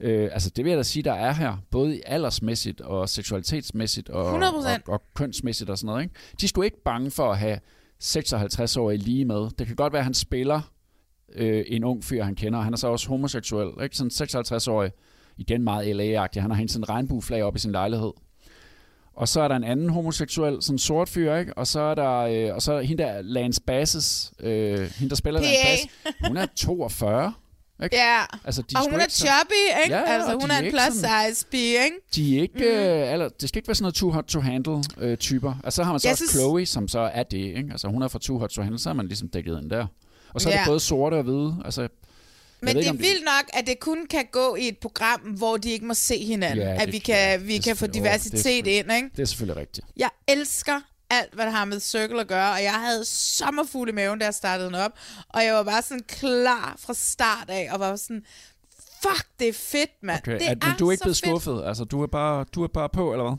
øh, 0.00 0.28
altså 0.32 0.50
det 0.50 0.64
vil 0.64 0.70
jeg 0.70 0.78
da 0.78 0.82
sige, 0.82 1.02
der 1.02 1.12
er 1.12 1.32
her, 1.32 1.56
både 1.70 1.96
i 1.96 2.02
aldersmæssigt 2.06 2.80
og 2.80 3.08
seksualitetsmæssigt 3.08 4.08
og, 4.08 4.24
og, 4.24 4.42
100%. 4.42 4.80
og 4.86 5.02
kønsmæssigt 5.14 5.70
og 5.70 5.78
sådan 5.78 5.86
noget. 5.86 6.02
Ikke? 6.02 6.14
De 6.40 6.48
sgu 6.48 6.62
ikke 6.62 6.82
bange 6.84 7.10
for 7.10 7.32
at 7.32 7.38
have 7.38 7.58
56-årige 8.04 8.98
lige 8.98 9.24
med. 9.24 9.50
Det 9.58 9.66
kan 9.66 9.76
godt 9.76 9.92
være, 9.92 10.00
at 10.00 10.04
han 10.04 10.14
spiller 10.14 10.60
øh, 11.34 11.64
en 11.66 11.84
ung 11.84 12.04
fyr, 12.04 12.22
han 12.22 12.34
kender, 12.34 12.60
han 12.60 12.72
er 12.72 12.76
så 12.76 12.88
også 12.88 13.08
homoseksuel. 13.08 13.82
Ikke? 13.82 13.96
Sådan 13.96 14.10
56-årig, 14.54 14.90
igen 15.36 15.62
meget 15.62 15.96
LA-agtig. 15.96 16.42
Han 16.42 16.50
har 16.50 16.56
hængt 16.56 16.72
sådan 16.72 16.82
en 16.82 16.88
regnbueflag 16.88 17.42
op 17.42 17.56
i 17.56 17.58
sin 17.58 17.72
lejlighed. 17.72 18.12
Og 19.14 19.28
så 19.28 19.40
er 19.40 19.48
der 19.48 19.56
en 19.56 19.64
anden 19.64 19.90
homoseksuel, 19.90 20.62
sådan 20.62 20.74
en 20.74 20.78
sort 20.78 21.08
fyr, 21.08 21.34
ikke? 21.36 21.58
Og 21.58 21.66
så 21.66 21.80
er 21.80 21.94
der, 21.94 22.12
øh, 22.18 22.54
og 22.54 22.62
så 22.62 22.72
er 22.72 22.76
der 22.76 22.82
hende 22.82 23.02
der, 23.02 23.22
Lance 23.22 23.62
Basses, 23.62 24.32
øh, 24.40 24.78
hende 24.78 25.10
der 25.10 25.16
spiller 25.16 25.40
PA. 25.40 25.46
Lance 25.46 25.88
Bass, 26.04 26.16
hun 26.26 26.36
er 26.36 26.46
42, 26.66 27.32
ikke? 27.84 27.96
Ja, 27.96 28.20
Altså, 28.44 28.62
de 28.62 28.74
og 28.76 28.82
hun 28.90 28.94
er 28.94 29.00
ikke 29.04 29.12
chubby, 29.14 29.60
ikke? 29.84 29.94
Ja, 29.96 30.00
ja, 30.00 30.12
altså, 30.14 30.32
og 30.34 30.40
hun 30.40 30.50
er 30.50 30.54
er 30.54 30.58
en 30.58 30.64
ikke 30.64 30.76
plus 30.76 30.94
sådan- 30.96 31.34
size 31.34 31.46
pige, 31.50 31.84
ikke? 31.84 31.96
De 32.14 32.36
er 32.38 32.42
ikke, 32.42 32.54
mm. 32.54 32.62
øh, 32.64 33.12
eller, 33.12 33.28
det 33.40 33.48
skal 33.48 33.58
ikke 33.58 33.68
være 33.68 33.74
sådan 33.74 33.82
noget 33.84 33.94
too 33.94 34.10
hot 34.10 34.24
to 34.24 34.40
handle 34.40 34.82
øh, 34.98 35.16
typer. 35.16 35.54
Altså, 35.64 35.76
så 35.76 35.84
har 35.84 35.92
man 35.92 36.00
så 36.00 36.08
Jeg 36.08 36.12
også 36.12 36.24
synes- 36.26 36.32
Chloe, 36.42 36.66
som 36.66 36.88
så 36.88 36.98
er 37.00 37.22
det, 37.22 37.38
ikke? 37.38 37.68
Altså, 37.70 37.88
hun 37.88 38.02
er 38.02 38.08
fra 38.08 38.18
too 38.18 38.38
hot 38.38 38.50
to 38.50 38.62
handle, 38.62 38.78
så 38.78 38.88
er 38.90 38.94
man 38.94 39.06
ligesom 39.06 39.28
dækket 39.28 39.58
ind 39.62 39.70
der. 39.70 39.86
Og 40.34 40.40
så 40.40 40.48
er 40.48 40.52
Ja. 40.52 40.58
det 40.58 40.66
både 40.66 40.80
sorte 40.80 41.14
og 41.14 41.22
hvide. 41.22 41.56
Altså, 41.64 41.82
jeg 41.82 41.90
Men 42.60 42.68
det 42.68 42.76
ikke, 42.76 42.86
er 42.88 42.90
om 42.92 42.98
vildt 42.98 43.24
nok, 43.24 43.44
at 43.52 43.66
det 43.66 43.80
kun 43.80 44.06
kan 44.10 44.24
gå 44.32 44.56
i 44.60 44.68
et 44.68 44.78
program, 44.78 45.20
hvor 45.20 45.56
de 45.56 45.70
ikke 45.70 45.86
må 45.86 45.94
se 45.94 46.24
hinanden. 46.24 46.58
Ja, 46.66 46.82
at 46.82 46.92
vi 46.92 46.98
kan, 46.98 47.46
vi 47.46 47.52
det 47.52 47.58
er 47.58 47.62
kan 47.62 47.76
få 47.76 47.86
det 47.86 47.96
er 47.96 48.00
diversitet 48.02 48.40
selvfølgelig- 48.40 48.78
ind, 48.78 48.92
ikke? 48.92 49.08
Det 49.16 49.22
er 49.22 49.26
selvfølgelig 49.26 49.56
rigtigt. 49.60 49.86
Jeg 49.96 50.10
elsker 50.28 50.80
alt, 51.10 51.34
hvad 51.34 51.46
der 51.46 51.52
har 51.52 51.64
med 51.64 51.80
Circle 51.80 52.20
at 52.20 52.28
gøre, 52.28 52.52
og 52.52 52.62
jeg 52.62 52.72
havde 52.72 53.04
sommerfugl 53.04 53.88
i 53.88 53.92
maven, 53.92 54.18
da 54.18 54.24
jeg 54.24 54.34
startede 54.34 54.66
den 54.66 54.74
op, 54.74 54.92
og 55.28 55.44
jeg 55.44 55.54
var 55.54 55.62
bare 55.62 55.82
sådan 55.82 56.04
klar 56.08 56.76
fra 56.78 56.94
start 56.94 57.50
af, 57.50 57.68
og 57.72 57.80
var 57.80 57.96
sådan, 57.96 58.24
fuck, 59.02 59.26
det 59.38 59.48
er 59.48 59.52
fedt, 59.52 59.90
mand. 60.02 60.18
Okay. 60.18 60.38
Det 60.38 60.48
er, 60.48 60.66
men 60.66 60.76
du 60.78 60.88
er 60.88 60.92
ikke 60.92 61.02
blevet 61.02 61.16
fedt. 61.16 61.28
skuffet? 61.28 61.62
Altså, 61.66 61.84
du 61.84 62.02
er, 62.02 62.06
bare, 62.06 62.44
du 62.54 62.62
er 62.64 62.68
bare 62.68 62.88
på, 62.88 63.12
eller 63.12 63.24
hvad? 63.24 63.36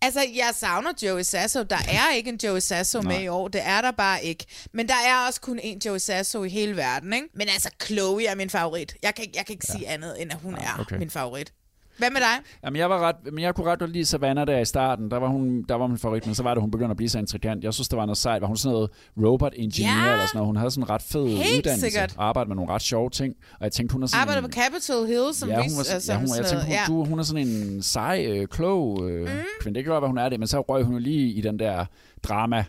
Altså, 0.00 0.20
jeg 0.20 0.50
savner 0.54 0.92
Joey 1.02 1.22
Sasso. 1.22 1.62
Der 1.62 1.76
er 1.76 2.14
ikke 2.14 2.30
en 2.30 2.38
Joey 2.42 2.60
Sasso 2.60 3.02
med 3.02 3.20
i 3.20 3.28
år. 3.28 3.48
Det 3.48 3.60
er 3.64 3.80
der 3.80 3.90
bare 3.90 4.24
ikke. 4.24 4.46
Men 4.72 4.88
der 4.88 4.94
er 4.94 5.26
også 5.26 5.40
kun 5.40 5.58
én 5.58 5.78
Joey 5.86 5.98
Sasso 5.98 6.44
i 6.44 6.48
hele 6.48 6.76
verden, 6.76 7.12
ikke? 7.12 7.28
Men 7.34 7.48
altså, 7.48 7.70
Chloe 7.84 8.26
er 8.26 8.34
min 8.34 8.50
favorit. 8.50 8.96
Jeg 9.02 9.14
kan, 9.14 9.24
jeg 9.34 9.46
kan 9.46 9.52
ikke 9.52 9.66
ja. 9.68 9.72
sige 9.72 9.88
andet, 9.88 10.22
end 10.22 10.32
at 10.32 10.38
hun 10.42 10.54
er 10.54 10.80
okay. 10.80 10.96
min 10.96 11.10
favorit. 11.10 11.52
Hvad 11.98 12.10
med 12.10 12.20
dig? 12.20 12.44
Jamen, 12.64 12.76
jeg, 12.76 12.90
var 12.90 12.98
ret, 12.98 13.16
men 13.32 13.38
jeg 13.44 13.54
kunne 13.54 13.70
ret 13.70 13.78
godt 13.78 13.90
lide 13.92 14.04
Savannah 14.04 14.46
der 14.46 14.58
i 14.58 14.64
starten. 14.64 15.10
Der 15.10 15.16
var, 15.16 15.28
hun, 15.28 15.62
der 15.68 15.74
var 15.74 15.86
min 15.86 15.98
favorit, 15.98 16.26
men 16.26 16.34
så 16.34 16.42
var 16.42 16.54
det, 16.54 16.60
hun 16.60 16.70
begyndte 16.70 16.90
at 16.90 16.96
blive 16.96 17.08
så 17.08 17.18
intrigant. 17.18 17.64
Jeg 17.64 17.74
synes, 17.74 17.88
det 17.88 17.96
var 17.96 18.06
noget 18.06 18.18
sejt. 18.18 18.40
Var 18.42 18.46
hun 18.48 18.56
sådan 18.56 18.72
noget 18.72 18.90
robot 19.24 19.52
engineer 19.56 20.04
Ja. 20.06 20.12
eller 20.12 20.26
sådan 20.26 20.30
noget? 20.38 20.46
Hun 20.46 20.56
havde 20.56 20.70
sådan 20.70 20.82
en 20.84 20.90
ret 20.90 21.02
fed 21.02 21.26
Helt 21.28 21.56
uddannelse. 21.58 21.80
sikkert. 21.90 22.14
Arbejdede 22.18 22.48
med 22.48 22.56
nogle 22.56 22.72
ret 22.72 22.82
sjove 22.82 23.10
ting. 23.10 23.34
Og 23.52 23.64
jeg 23.64 23.72
tænkte, 23.72 23.92
hun 23.92 24.02
er 24.02 24.06
sådan 24.06 24.20
Arbejder 24.20 24.42
en, 24.42 24.48
på 24.50 24.52
Capitol 24.60 25.06
Hill, 25.06 25.34
som 25.34 25.48
ja, 25.48 25.54
hun 25.54 25.62
var, 25.76 25.92
altså, 25.94 26.12
ja, 26.12 26.18
hun, 26.18 26.28
jeg 26.36 26.46
tænkte, 26.46 26.66
hun, 26.66 26.74
noget. 26.74 26.86
du, 26.88 27.04
hun 27.10 27.18
er 27.18 27.22
sådan 27.22 27.46
en 27.48 27.82
sej, 27.82 28.26
øh, 28.28 28.46
klog 28.48 29.10
øh, 29.10 29.20
mm. 29.20 29.28
kvinde. 29.60 29.76
Det 29.78 29.84
kan 29.84 29.92
godt 29.92 30.02
være, 30.02 30.08
hun 30.08 30.18
er 30.18 30.28
det, 30.28 30.38
men 30.38 30.46
så 30.48 30.60
røg 30.60 30.82
hun 30.84 30.92
jo 30.94 30.98
lige 31.00 31.32
i 31.32 31.40
den 31.40 31.58
der 31.58 31.84
drama 32.22 32.64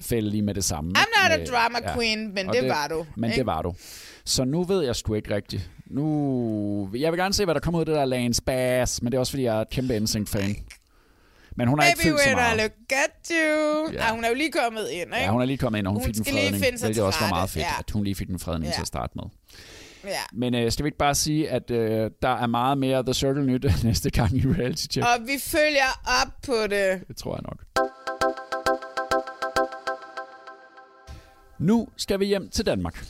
fælde 0.00 0.30
lige 0.30 0.42
med 0.42 0.54
det 0.54 0.64
samme. 0.64 0.90
I'm 0.98 1.00
not 1.30 1.38
med, 1.38 1.48
a 1.48 1.50
drama 1.50 1.94
queen, 1.94 2.34
men 2.34 2.48
og 2.48 2.54
det 2.54 2.68
var 2.68 2.88
du, 2.88 3.06
Men 3.16 3.30
ikke? 3.30 3.38
det 3.38 3.46
var 3.46 3.62
du. 3.62 3.74
Så 4.24 4.44
nu 4.44 4.62
ved 4.64 4.82
jeg 4.84 4.96
sgu 4.96 5.14
ikke 5.14 5.34
rigtigt. 5.34 5.70
Nu, 5.90 6.90
jeg 6.94 7.12
vil 7.12 7.18
gerne 7.20 7.34
se, 7.34 7.44
hvad 7.44 7.54
der 7.54 7.60
kommer 7.60 7.78
ud 7.78 7.82
af 7.82 7.86
det 7.86 7.94
der 7.94 8.04
Lance 8.04 8.42
Bass, 8.42 9.02
men 9.02 9.12
det 9.12 9.16
er 9.16 9.20
også, 9.20 9.32
fordi 9.32 9.42
jeg 9.42 9.56
er 9.56 9.60
et 9.60 9.70
kæmpe 9.70 10.00
NSYNC-fan. 10.00 10.56
Men 11.56 11.68
hun 11.68 11.78
har 11.78 11.86
ikke 11.86 11.98
Baby, 11.98 12.08
fyldt 12.08 12.20
så 12.20 12.26
when 12.28 12.38
I 12.38 12.40
meget. 12.40 12.56
look 12.58 12.72
at 12.92 13.30
you. 13.30 13.92
Ja. 13.92 14.08
Ah, 14.08 14.14
hun 14.14 14.24
er 14.24 14.28
jo 14.28 14.34
lige 14.34 14.52
kommet 14.52 14.88
ind, 14.90 15.00
ikke? 15.00 15.16
Ja, 15.16 15.30
hun 15.30 15.40
er 15.40 15.44
lige 15.44 15.58
kommet 15.58 15.78
ind, 15.78 15.86
og 15.86 15.92
hun, 15.92 16.00
Hun 16.02 16.06
fik 16.06 16.16
en 16.16 16.24
skal 16.24 16.34
lige 16.34 16.48
fredning, 16.50 16.78
sig 16.78 16.86
hvilket 16.86 16.94
til 16.96 17.02
også 17.02 17.20
var 17.20 17.28
meget 17.30 17.50
fedt, 17.50 17.64
ja. 17.64 17.70
at 17.78 17.90
hun 17.90 18.04
lige 18.04 18.14
fik 18.14 18.28
en 18.30 18.38
fredning 18.38 18.64
Ja. 18.70 18.74
til 18.74 18.80
at 18.80 18.86
starte 18.86 19.12
med. 19.16 19.24
Ja. 20.04 20.10
Men 20.32 20.54
øh, 20.54 20.72
skal 20.72 20.84
vi 20.84 20.88
ikke 20.88 20.98
bare 20.98 21.14
sige, 21.14 21.50
at 21.50 21.70
øh, 21.70 22.10
der 22.22 22.28
er 22.28 22.46
meget 22.46 22.78
mere 22.78 23.02
The 23.02 23.14
Circle 23.14 23.46
nyt 23.46 23.66
næste 23.84 24.10
gang 24.10 24.36
i 24.36 24.40
Reality 24.46 24.86
Check? 24.92 25.06
Og 25.06 25.26
vi 25.26 25.38
følger 25.40 26.00
op 26.22 26.32
på 26.46 26.54
det. 26.70 27.08
Det 27.08 27.16
tror 27.16 27.34
jeg 27.36 27.42
nok. 27.42 27.88
Nu 31.58 31.88
skal 31.96 32.20
vi 32.20 32.24
hjem 32.24 32.48
til 32.48 32.66
Danmark. 32.66 33.04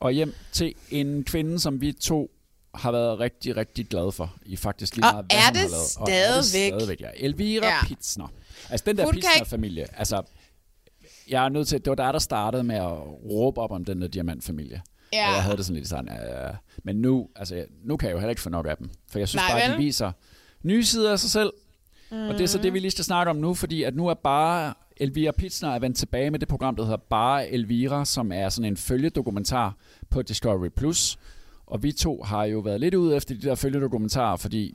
Og 0.00 0.12
hjem 0.12 0.34
til 0.52 0.74
en 0.90 1.24
kvinde, 1.24 1.60
som 1.60 1.80
vi 1.80 1.92
to 1.92 2.30
har 2.74 2.92
været 2.92 3.18
rigtig, 3.20 3.56
rigtig 3.56 3.86
glade 3.88 4.12
for. 4.12 4.34
I 4.46 4.56
faktisk 4.56 4.96
lige 4.96 5.06
Og 5.06 5.12
meget, 5.14 5.26
hvad 5.26 5.36
er 5.36 5.50
det 5.52 5.60
har 5.60 5.68
lavet. 5.68 5.96
Og 5.98 6.08
er 6.10 6.36
det 6.36 6.44
stadigvæk? 6.44 7.00
ja. 7.00 7.08
Elvira 7.16 7.66
Ja. 7.66 7.84
Pitsner. 7.86 8.26
Altså 8.70 8.84
den 8.86 8.96
der 8.96 9.04
ikke- 9.06 9.14
Pitsner-familie. 9.14 9.86
Altså, 9.98 10.22
jeg 11.28 11.44
er 11.44 11.48
nødt 11.48 11.68
til, 11.68 11.78
det 11.78 11.88
var 11.90 11.94
der, 11.94 12.12
der 12.12 12.18
startede 12.18 12.64
med 12.64 12.76
at 12.76 12.90
råbe 13.30 13.60
op 13.60 13.70
om 13.70 13.84
den 13.84 14.00
der 14.02 14.08
diamantfamilie. 14.08 14.82
Ja. 15.12 15.28
Og 15.28 15.34
jeg 15.34 15.42
havde 15.42 15.56
det 15.56 15.64
sådan 15.66 15.76
lidt 15.76 15.88
sådan, 15.88 16.08
ja, 16.08 16.46
ja. 16.46 16.50
men 16.84 16.96
nu, 16.96 17.28
altså, 17.36 17.64
nu 17.84 17.96
kan 17.96 18.08
jeg 18.08 18.14
jo 18.14 18.18
heller 18.18 18.30
ikke 18.30 18.42
få 18.42 18.50
nok 18.50 18.66
af 18.66 18.76
dem. 18.76 18.90
For 19.10 19.18
jeg 19.18 19.28
synes 19.28 19.42
Nej, 19.42 19.60
bare, 19.60 19.70
vel? 19.70 19.78
de 19.78 19.84
viser 19.84 20.12
nye 20.62 20.84
sider 20.84 21.12
af 21.12 21.18
sig 21.20 21.30
selv. 21.30 21.52
Mm. 22.10 22.16
Og 22.28 22.34
det 22.34 22.40
er 22.40 22.46
så 22.46 22.58
det, 22.58 22.72
vi 22.72 22.78
lige 22.78 22.90
skal 22.90 23.04
snakke 23.04 23.30
om 23.30 23.36
nu, 23.36 23.54
fordi 23.54 23.82
at 23.82 23.94
nu 23.96 24.06
er 24.06 24.14
bare 24.14 24.74
Elvira 24.96 25.32
Pitsner 25.32 25.70
er 25.70 25.78
vendt 25.78 25.96
tilbage 25.96 26.30
med 26.30 26.38
det 26.38 26.48
program, 26.48 26.76
der 26.76 26.82
hedder 26.82 26.96
Bare 27.10 27.48
Elvira, 27.48 28.04
som 28.04 28.32
er 28.32 28.48
sådan 28.48 28.70
en 28.70 28.76
følgedokumentar 28.76 29.76
på 30.10 30.22
Discovery+. 30.22 30.68
Plus. 30.68 31.18
Og 31.66 31.82
vi 31.82 31.92
to 31.92 32.22
har 32.22 32.44
jo 32.44 32.58
været 32.58 32.80
lidt 32.80 32.94
ude 32.94 33.16
efter 33.16 33.34
de 33.34 33.40
der 33.42 33.54
følgedokumentarer, 33.54 34.36
fordi 34.36 34.74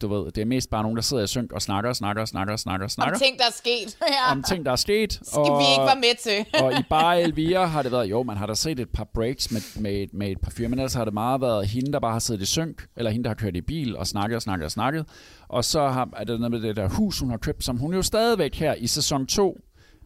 du 0.00 0.08
ved, 0.08 0.32
det 0.32 0.40
er 0.40 0.44
mest 0.44 0.70
bare 0.70 0.82
nogen, 0.82 0.96
der 0.96 1.02
sidder 1.02 1.22
i 1.22 1.26
synk 1.26 1.52
og 1.52 1.62
snakker 1.62 1.90
og 1.90 1.96
snakker 1.96 2.22
og 2.22 2.28
snakker 2.28 2.52
og 2.52 2.58
snakker 2.58 2.84
og 2.84 2.90
snakker 2.90 3.14
Om 3.14 3.20
ting, 3.20 3.38
der 3.38 3.44
er 3.44 3.50
sket. 3.50 3.98
ja. 4.26 4.32
om 4.32 4.42
ting, 4.42 4.66
der 4.66 4.72
er 4.72 4.76
sket. 4.76 5.12
Skal 5.12 5.40
vi 5.40 5.66
ikke 5.72 5.86
være 5.86 5.96
med 5.96 6.16
til. 6.22 6.46
og 6.64 6.72
i 6.72 6.82
bare 6.96 7.22
Elvira 7.22 7.64
har 7.64 7.82
det 7.82 7.92
været, 7.92 8.10
jo, 8.10 8.22
man 8.22 8.36
har 8.36 8.46
da 8.46 8.54
set 8.54 8.80
et 8.80 8.88
par 8.88 9.04
breaks 9.14 9.50
med, 9.50 9.80
med, 9.80 10.06
med 10.12 10.30
et 10.30 10.40
par 10.40 10.50
fyre, 10.50 10.68
men 10.68 10.78
ellers 10.78 10.94
har 10.94 11.04
det 11.04 11.14
meget 11.14 11.40
været 11.40 11.66
hende, 11.66 11.92
der 11.92 12.00
bare 12.00 12.12
har 12.12 12.18
siddet 12.18 12.42
i 12.42 12.46
synk, 12.46 12.86
eller 12.96 13.10
hende, 13.10 13.24
der 13.24 13.30
har 13.30 13.34
kørt 13.34 13.56
i 13.56 13.60
bil 13.60 13.96
og 13.96 14.06
snakket 14.06 14.36
og 14.36 14.42
snakket 14.42 14.64
og 14.64 14.70
snakket. 14.70 15.06
Og 15.50 15.64
så 15.64 15.88
har, 15.88 16.08
er 16.16 16.24
det 16.24 16.40
noget 16.40 16.50
med 16.50 16.60
det 16.60 16.76
der 16.76 16.88
hus, 16.88 17.18
hun 17.18 17.30
har 17.30 17.36
købt, 17.36 17.64
som 17.64 17.76
hun 17.76 17.94
jo 17.94 18.02
stadigvæk 18.02 18.54
her 18.54 18.74
i 18.74 18.86
sæson 18.86 19.26
2. 19.26 19.60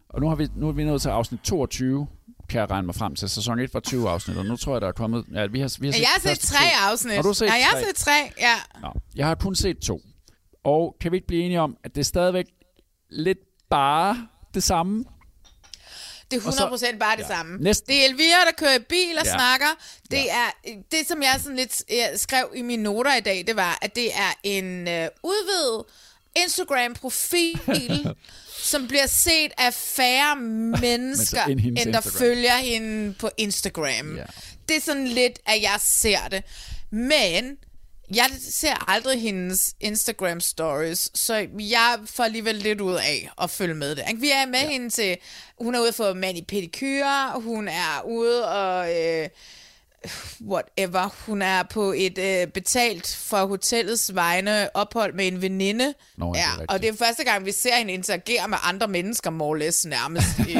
Og 0.09 0.21
nu, 0.21 0.27
har 0.29 0.35
vi, 0.35 0.47
nu 0.55 0.67
er 0.67 0.71
vi 0.71 0.83
nået 0.83 1.01
til 1.01 1.09
afsnit 1.09 1.39
22, 1.43 2.07
kan 2.49 2.59
jeg 2.59 2.71
regne 2.71 2.85
mig 2.85 2.95
frem 2.95 3.15
til. 3.15 3.29
Sæson 3.29 3.59
1 3.59 3.73
var 3.73 3.79
20 3.79 4.09
afsnit, 4.09 4.37
og 4.37 4.45
nu 4.45 4.55
tror 4.55 4.73
jeg, 4.73 4.81
der 4.81 4.87
er 4.87 4.91
kommet... 4.91 5.25
Ja, 5.33 5.45
vi 5.45 5.59
har, 5.59 5.77
vi 5.79 5.87
har 5.87 5.93
Jeg 5.99 6.07
har 6.13 6.19
set 6.19 6.39
tre 6.39 6.57
to. 6.57 6.91
afsnit. 6.91 7.15
Har 7.15 7.21
du 7.21 7.33
set 7.33 7.45
ja, 7.45 7.53
jeg 7.53 7.67
har 7.71 7.77
tre? 7.77 7.85
set 7.87 7.95
tre, 7.95 8.11
ja. 8.39 8.81
Nå, 8.81 8.93
jeg 9.15 9.27
har 9.27 9.35
kun 9.35 9.55
set 9.55 9.77
to. 9.77 10.01
Og 10.63 10.95
kan 11.01 11.11
vi 11.11 11.17
ikke 11.17 11.27
blive 11.27 11.43
enige 11.43 11.61
om, 11.61 11.77
at 11.83 11.95
det 11.95 12.01
er 12.01 12.05
stadigvæk 12.05 12.45
lidt 13.09 13.37
bare 13.69 14.27
det 14.53 14.63
samme? 14.63 15.05
Det 16.31 16.41
er 16.43 16.47
Og 16.47 16.53
så- 16.53 16.67
100% 16.93 16.97
bare 16.99 17.15
det 17.17 17.21
ja, 17.23 17.27
samme. 17.27 17.57
næsten. 17.57 17.87
Det 17.89 18.01
er 18.01 18.09
Elvira, 18.09 18.45
der 18.45 18.51
kører 18.57 18.75
i 18.75 18.79
bil 18.79 19.17
og 19.17 19.25
Ja. 19.25 19.33
snakker. 19.33 19.67
Det 20.11 20.31
er 20.31 20.51
det, 20.91 21.07
som 21.07 21.21
jeg 21.23 21.39
sådan 21.43 21.55
lidt 21.55 21.81
jeg 21.89 22.13
skrev 22.15 22.51
i 22.55 22.61
mine 22.61 22.83
noter 22.83 23.15
i 23.15 23.19
dag, 23.19 23.43
det 23.47 23.55
var, 23.55 23.77
at 23.81 23.95
det 23.95 24.15
er 24.15 24.33
en 24.43 24.87
øh, 24.87 25.07
udvidet 25.23 25.83
Instagram-profil, 26.43 27.59
som 28.71 28.87
bliver 28.87 29.07
set 29.07 29.51
af 29.57 29.73
færre 29.73 30.35
mennesker, 30.81 31.43
end 31.43 31.59
end 31.59 31.75
der 31.75 31.81
Instagram. 31.87 32.11
følger 32.11 32.55
hende 32.57 33.13
på 33.13 33.29
Instagram. 33.37 34.15
Ja. 34.17 34.23
Det 34.69 34.77
er 34.77 34.81
sådan 34.81 35.07
lidt, 35.07 35.39
at 35.45 35.61
jeg 35.61 35.75
ser 35.79 36.27
det. 36.31 36.43
Men 36.91 37.57
jeg 38.13 38.29
ser 38.51 38.89
aldrig 38.91 39.21
hendes 39.21 39.75
Instagram 39.79 40.39
stories, 40.39 41.11
så 41.13 41.47
jeg 41.59 41.99
får 42.05 42.23
alligevel 42.23 42.55
lidt 42.55 42.81
ud 42.81 42.93
af 42.93 43.29
at 43.41 43.49
følge 43.49 43.75
med 43.75 43.95
det. 43.95 44.03
Vi 44.17 44.31
er 44.31 44.45
med 44.45 44.59
ja. 44.59 44.69
hende 44.69 44.89
til, 44.89 45.17
hun 45.59 45.75
er 45.75 45.79
ude 45.79 45.93
for 45.93 46.13
mani 46.13 46.41
pedicure, 46.41 47.41
hun 47.41 47.67
er 47.67 48.01
ude 48.05 48.47
og 48.49 49.01
øh, 49.01 49.29
whatever, 50.47 51.15
hun 51.25 51.41
er 51.41 51.63
på 51.63 51.93
et 51.97 52.17
øh, 52.17 52.47
betalt 52.47 53.07
for 53.21 53.45
hotellets 53.45 54.15
vegne 54.15 54.75
ophold 54.75 55.13
med 55.13 55.27
en 55.27 55.41
veninde. 55.41 55.93
Nå, 56.17 56.33
ja, 56.35 56.41
det 56.55 56.59
ja, 56.69 56.73
og 56.73 56.81
det 56.81 56.89
er 56.89 56.93
første 57.05 57.23
gang, 57.23 57.45
vi 57.45 57.51
ser 57.51 57.75
hende 57.75 57.93
interagere 57.93 58.47
med 58.47 58.57
andre 58.63 58.87
mennesker, 58.87 59.29
more 59.29 59.49
or 59.49 59.55
less 59.55 59.85
nærmest, 59.85 60.39
i, 60.39 60.53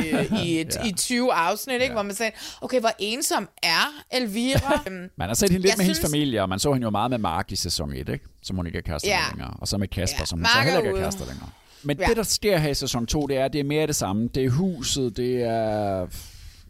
i, 0.45 0.59
et, 0.61 0.75
Ja. 0.75 0.83
i 0.89 0.91
20 0.91 1.33
afsnit, 1.33 1.81
ikke? 1.81 1.93
hvor 1.93 2.03
man 2.03 2.15
siger, 2.15 2.29
okay, 2.61 2.79
hvor 2.79 2.91
ensom 2.99 3.49
er 3.63 3.93
Elvira? 4.11 4.81
Øhm, 4.87 5.09
Man 5.17 5.27
har 5.27 5.33
set 5.35 5.49
hende 5.49 5.61
lidt 5.61 5.69
Jeg 5.69 5.77
med 5.77 5.85
hendes 5.85 5.97
synes- 5.97 6.11
familie, 6.11 6.41
og 6.41 6.49
man 6.49 6.59
så 6.59 6.73
hende 6.73 6.85
jo 6.85 6.89
meget 6.89 7.09
med 7.11 7.17
Mark 7.17 7.51
i 7.51 7.55
sæson 7.55 7.93
1, 7.93 8.09
ikke? 8.09 8.25
som 8.43 8.55
hun 8.55 8.65
ikke 8.65 8.77
er 8.77 8.81
kærester 8.81 9.09
Ja. 9.09 9.19
med 9.21 9.29
længere. 9.37 9.53
Og 9.59 9.67
så 9.67 9.77
med 9.77 9.87
Kasper, 9.87 10.17
Ja, 10.19 10.25
som 10.25 10.37
hun 10.39 10.41
Mark 10.41 10.51
så 10.51 10.59
er 10.59 10.63
heller 10.63 10.79
ikke 10.79 10.89
er 10.99 11.03
kærester 11.03 11.25
længere. 11.25 11.49
Men 11.83 11.97
Ja. 11.99 12.05
det, 12.07 12.17
der 12.17 12.23
sker 12.23 12.57
her 12.57 12.69
i 12.69 12.73
sæson 12.73 13.05
2, 13.07 13.27
det 13.27 13.37
er, 13.37 13.47
det 13.47 13.59
er 13.59 13.63
mere 13.63 13.81
af 13.81 13.87
det 13.87 13.95
samme. 13.95 14.29
Det 14.35 14.45
er 14.45 14.49
huset, 14.49 15.17
det 15.17 15.41
er... 15.43 16.07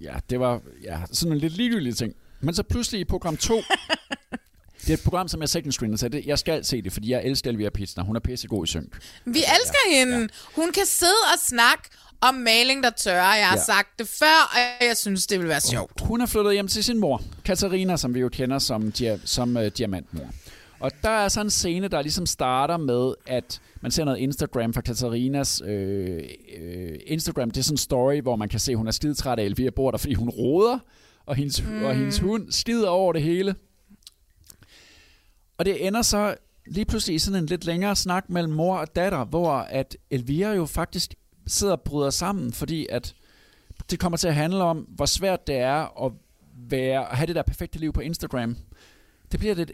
Ja, 0.02 0.14
det 0.30 0.40
var 0.40 0.62
ja, 0.84 0.98
sådan 1.12 1.32
en 1.34 1.38
lidt 1.40 1.54
ligegyldige 1.54 1.94
ting. 1.94 2.14
Men 2.46 2.56
så 2.56 2.64
pludselig 2.64 3.02
i 3.02 3.04
program 3.04 3.38
2... 3.38 3.56
det 4.82 4.90
er 4.90 4.94
et 4.94 5.04
program, 5.04 5.28
som 5.28 5.42
jeg 5.42 5.50
second 5.50 5.72
screen, 5.72 5.98
så 5.98 6.08
det, 6.10 6.26
jeg 6.26 6.40
skal 6.40 6.66
se 6.66 6.82
det, 6.82 6.94
fordi 6.94 7.12
jeg 7.12 7.24
elsker 7.26 7.50
Elvira 7.52 7.70
Pitsner. 7.70 8.04
Hun 8.04 8.16
er 8.16 8.20
pissegod 8.20 8.64
i 8.64 8.68
synk. 8.68 8.98
Vi 9.26 9.40
elsker 9.40 9.96
hende. 9.98 10.28
Hun 10.56 10.72
kan 10.72 10.86
sidde 10.86 11.12
og 11.34 11.40
snakke 11.40 11.84
om 12.22 12.36
maling, 12.36 12.84
der 12.84 12.90
tørrer. 12.90 13.36
Jeg 13.36 13.48
har 13.48 13.58
Ja. 13.58 13.64
sagt 13.64 14.00
det 14.00 14.08
før, 14.08 14.52
og 14.54 14.86
jeg 14.88 14.98
synes, 14.98 15.28
det 15.28 15.40
vil 15.40 15.48
være 15.48 15.62
sjovt. 15.62 16.02
Hun 16.02 16.22
er 16.22 16.26
flyttet 16.26 16.54
hjem 16.54 16.68
til 16.68 16.84
sin 16.84 16.98
mor, 17.00 17.22
Katarina, 17.46 17.98
som 17.98 18.14
vi 18.14 18.20
jo 18.20 18.30
kender 18.30 18.60
som, 18.60 18.94
dia- 19.00 19.20
som 19.26 19.56
uh, 19.58 19.66
diamantmor. 19.66 20.26
Og 20.80 20.92
der 21.04 21.10
er 21.10 21.28
så 21.28 21.42
en 21.42 21.50
scene, 21.50 21.88
der 21.88 22.02
ligesom 22.02 22.26
starter 22.26 22.78
med, 22.78 23.14
at 23.28 23.62
man 23.82 23.92
ser 23.92 24.06
noget 24.06 24.18
Instagram 24.18 24.74
fra 24.74 24.82
Katarinas 24.82 25.62
øh, 25.66 26.24
øh, 26.62 26.90
Instagram. 27.06 27.52
Det 27.52 27.60
er 27.60 27.64
sådan 27.64 27.74
en 27.74 27.78
story, 27.78 28.22
hvor 28.22 28.36
man 28.36 28.50
kan 28.50 28.60
se, 28.60 28.72
at 28.72 28.78
hun 28.78 28.88
er 28.88 28.92
skidetræt 28.92 29.40
af 29.40 29.44
Elvira 29.44 29.72
bor 29.76 29.92
der, 29.92 29.98
fordi 29.98 30.14
hun 30.14 30.30
roder, 30.30 30.80
og 31.26 31.36
hendes, 31.36 31.64
mm. 31.64 31.84
og 31.84 31.96
hendes 31.96 32.20
hund 32.20 32.52
skider 32.52 32.90
over 32.90 33.14
det 33.14 33.22
hele. 33.22 33.56
Og 35.58 35.66
det 35.66 35.88
ender 35.88 36.02
så 36.02 36.36
lige 36.68 36.86
pludselig 36.86 37.16
i 37.16 37.20
sådan 37.20 37.44
en 37.44 37.46
lidt 37.46 37.66
længere 37.66 37.96
snak 37.96 38.30
mellem 38.30 38.54
mor 38.54 38.78
og 38.78 38.96
datter, 38.96 39.26
hvor 39.26 39.52
at 39.52 39.98
Elvira 40.10 40.54
jo 40.54 40.66
faktisk 40.66 41.14
sidder 41.48 41.74
og 41.74 41.82
bryder 41.82 42.10
sammen, 42.10 42.54
fordi 42.54 42.88
at 42.90 43.16
det 43.90 44.00
kommer 44.00 44.18
til 44.18 44.28
at 44.28 44.36
handle 44.36 44.64
om, 44.64 44.78
hvor 44.78 45.06
svært 45.06 45.48
det 45.48 45.56
er 45.56 46.06
at, 46.06 46.12
være, 46.70 47.12
at 47.12 47.18
have 47.18 47.28
det 47.28 47.36
der 47.36 47.42
perfekte 47.42 47.80
liv 47.80 47.94
på 47.94 48.02
Instagram. 48.02 48.58
Det 49.32 49.40
bliver 49.40 49.56
lidt 49.56 49.72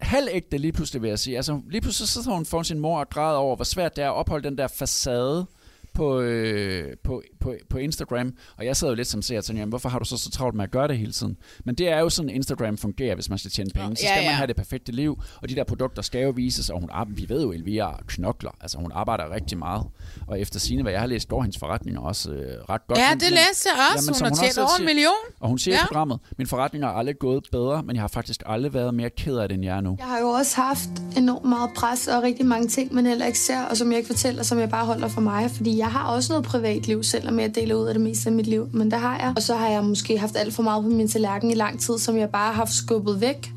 halvægte 0.00 0.58
lige 0.58 0.72
pludselig, 0.72 1.02
vil 1.02 1.08
jeg 1.08 1.18
sige. 1.18 1.36
Altså, 1.36 1.60
lige 1.70 1.80
pludselig 1.80 2.08
så 2.08 2.22
sidder 2.22 2.36
hun 2.36 2.46
foran 2.46 2.64
sin 2.64 2.78
mor 2.78 2.98
og 2.98 3.10
græder 3.10 3.38
over, 3.38 3.56
hvor 3.56 3.64
svært 3.64 3.96
det 3.96 4.04
er 4.04 4.10
at 4.10 4.14
opholde 4.14 4.48
den 4.48 4.58
der 4.58 4.68
facade 4.68 5.46
på, 5.94 6.20
øh, 6.20 6.96
på, 7.04 7.22
på, 7.40 7.54
på 7.70 7.78
Instagram. 7.78 8.32
Og 8.58 8.64
jeg 8.66 8.76
sidder 8.76 8.92
jo 8.92 8.96
lidt 8.96 9.08
som 9.08 9.22
ser 9.22 9.38
og 9.38 9.44
tænker, 9.44 9.60
jamen, 9.60 9.70
hvorfor 9.70 9.88
har 9.88 9.98
du 9.98 10.04
så 10.04 10.16
så 10.16 10.30
travlt 10.30 10.56
med 10.56 10.64
at 10.64 10.70
gøre 10.70 10.88
det 10.88 10.98
hele 10.98 11.12
tiden? 11.12 11.36
Men 11.64 11.74
det 11.74 11.88
er 11.88 11.98
jo 11.98 12.08
sådan, 12.08 12.28
Instagram 12.30 12.76
fungerer, 12.78 13.14
hvis 13.14 13.28
man 13.28 13.38
skal 13.38 13.50
tjene 13.50 13.70
penge. 13.74 13.96
Så 13.96 14.02
Ja, 14.02 14.08
skal 14.08 14.18
man 14.22 14.24
ja. 14.24 14.30
have 14.36 14.46
det 14.46 14.56
perfekte 14.56 14.92
liv, 14.92 15.22
og 15.42 15.48
de 15.48 15.54
der 15.54 15.64
produkter 15.64 16.02
skal 16.02 16.22
jo 16.22 16.30
vises, 16.30 16.70
og 16.70 16.80
hun, 16.80 16.90
vi 17.16 17.26
ved 17.28 17.42
jo, 17.42 17.52
Elvira 17.52 18.00
knokler. 18.06 18.50
Altså, 18.60 18.78
hun 18.78 18.92
arbejder 18.94 19.34
rigtig 19.34 19.58
meget. 19.58 19.82
Og 20.26 20.40
efter 20.40 20.58
sine, 20.60 20.82
hvad 20.82 20.92
jeg 20.92 21.00
har 21.00 21.06
læst, 21.08 21.28
går 21.28 21.42
hendes 21.42 21.58
forretninger 21.58 22.00
også 22.00 22.30
øh, 22.30 22.62
ret 22.70 22.86
godt. 22.86 22.98
Ja, 22.98 23.04
det 23.14 23.22
men- 23.22 23.30
læste 23.32 23.68
jeg 23.68 23.84
også. 23.94 24.04
Jamen, 24.04 24.08
Hun 24.08 24.14
som 24.14 24.24
har 24.26 24.34
tjent 24.34 24.58
over 24.58 24.78
en 24.78 24.84
million. 24.84 25.12
Og 25.40 25.48
hun 25.48 25.58
siger 25.58 25.74
ja. 25.74 25.78
Ja. 25.78 25.84
i 25.84 25.86
programmet, 25.86 26.18
min 26.38 26.46
forretning 26.46 26.84
har 26.84 26.92
aldrig 26.92 27.18
gået 27.18 27.44
bedre, 27.52 27.82
men 27.82 27.96
jeg 27.96 28.02
har 28.02 28.08
faktisk 28.08 28.42
aldrig 28.46 28.74
været 28.74 28.94
mere 28.94 29.10
ked 29.10 29.36
af 29.36 29.48
det, 29.48 29.54
end 29.54 29.64
jeg 29.64 29.76
er 29.76 29.80
nu. 29.80 29.96
Jeg 29.98 30.06
har 30.06 30.18
jo 30.18 30.28
også 30.28 30.56
haft 30.56 30.88
enormt 31.16 31.44
meget 31.48 31.70
pres 31.76 32.08
og 32.08 32.22
rigtig 32.22 32.46
mange 32.46 32.68
ting, 32.68 32.94
man 32.94 33.06
heller 33.06 33.26
ikke 33.26 33.38
ser, 33.38 33.62
og 33.64 33.76
som 33.76 33.90
jeg 33.90 33.96
ikke 33.98 34.06
fortæller, 34.06 34.42
som 34.42 34.58
jeg 34.58 34.70
bare 34.70 34.86
holder 34.86 35.08
for 35.08 35.20
mig. 35.20 35.50
Fordi 35.50 35.78
jeg 35.82 35.90
har 35.90 36.08
også 36.08 36.32
noget 36.32 36.44
privatliv, 36.44 37.02
selvom 37.02 37.40
jeg 37.40 37.54
deler 37.54 37.74
ud 37.74 37.86
af 37.86 37.94
det 37.94 38.00
meste 38.00 38.28
af 38.28 38.32
mit 38.32 38.46
liv. 38.46 38.68
Men 38.72 38.90
der 38.90 38.96
har 38.96 39.18
jeg. 39.18 39.32
Og 39.36 39.42
så 39.42 39.54
har 39.54 39.68
jeg 39.68 39.84
måske 39.84 40.18
haft 40.18 40.36
alt 40.36 40.54
for 40.54 40.62
meget 40.62 40.82
på 40.82 40.88
min 40.88 41.08
tallerken 41.08 41.50
i 41.50 41.54
lang 41.54 41.80
tid, 41.80 41.98
som 41.98 42.16
jeg 42.16 42.30
bare 42.30 42.46
har 42.46 42.52
haft 42.52 42.74
skubbet 42.74 43.20
væk 43.20 43.50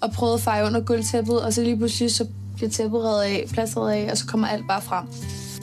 og 0.00 0.10
prøvet 0.10 0.34
at 0.34 0.40
feje 0.40 0.66
under 0.66 0.80
gulvtæppet, 0.80 1.42
og 1.42 1.52
så 1.52 1.62
lige 1.62 1.76
pludselig 1.76 2.14
så 2.14 2.26
bliver 2.56 2.70
tæppet 2.70 3.00
reddet 3.04 3.22
af, 3.22 3.46
plasteret 3.52 3.92
af, 3.92 4.08
og 4.10 4.18
så 4.18 4.26
kommer 4.26 4.48
alt 4.48 4.64
bare 4.68 4.82
frem. 4.82 5.06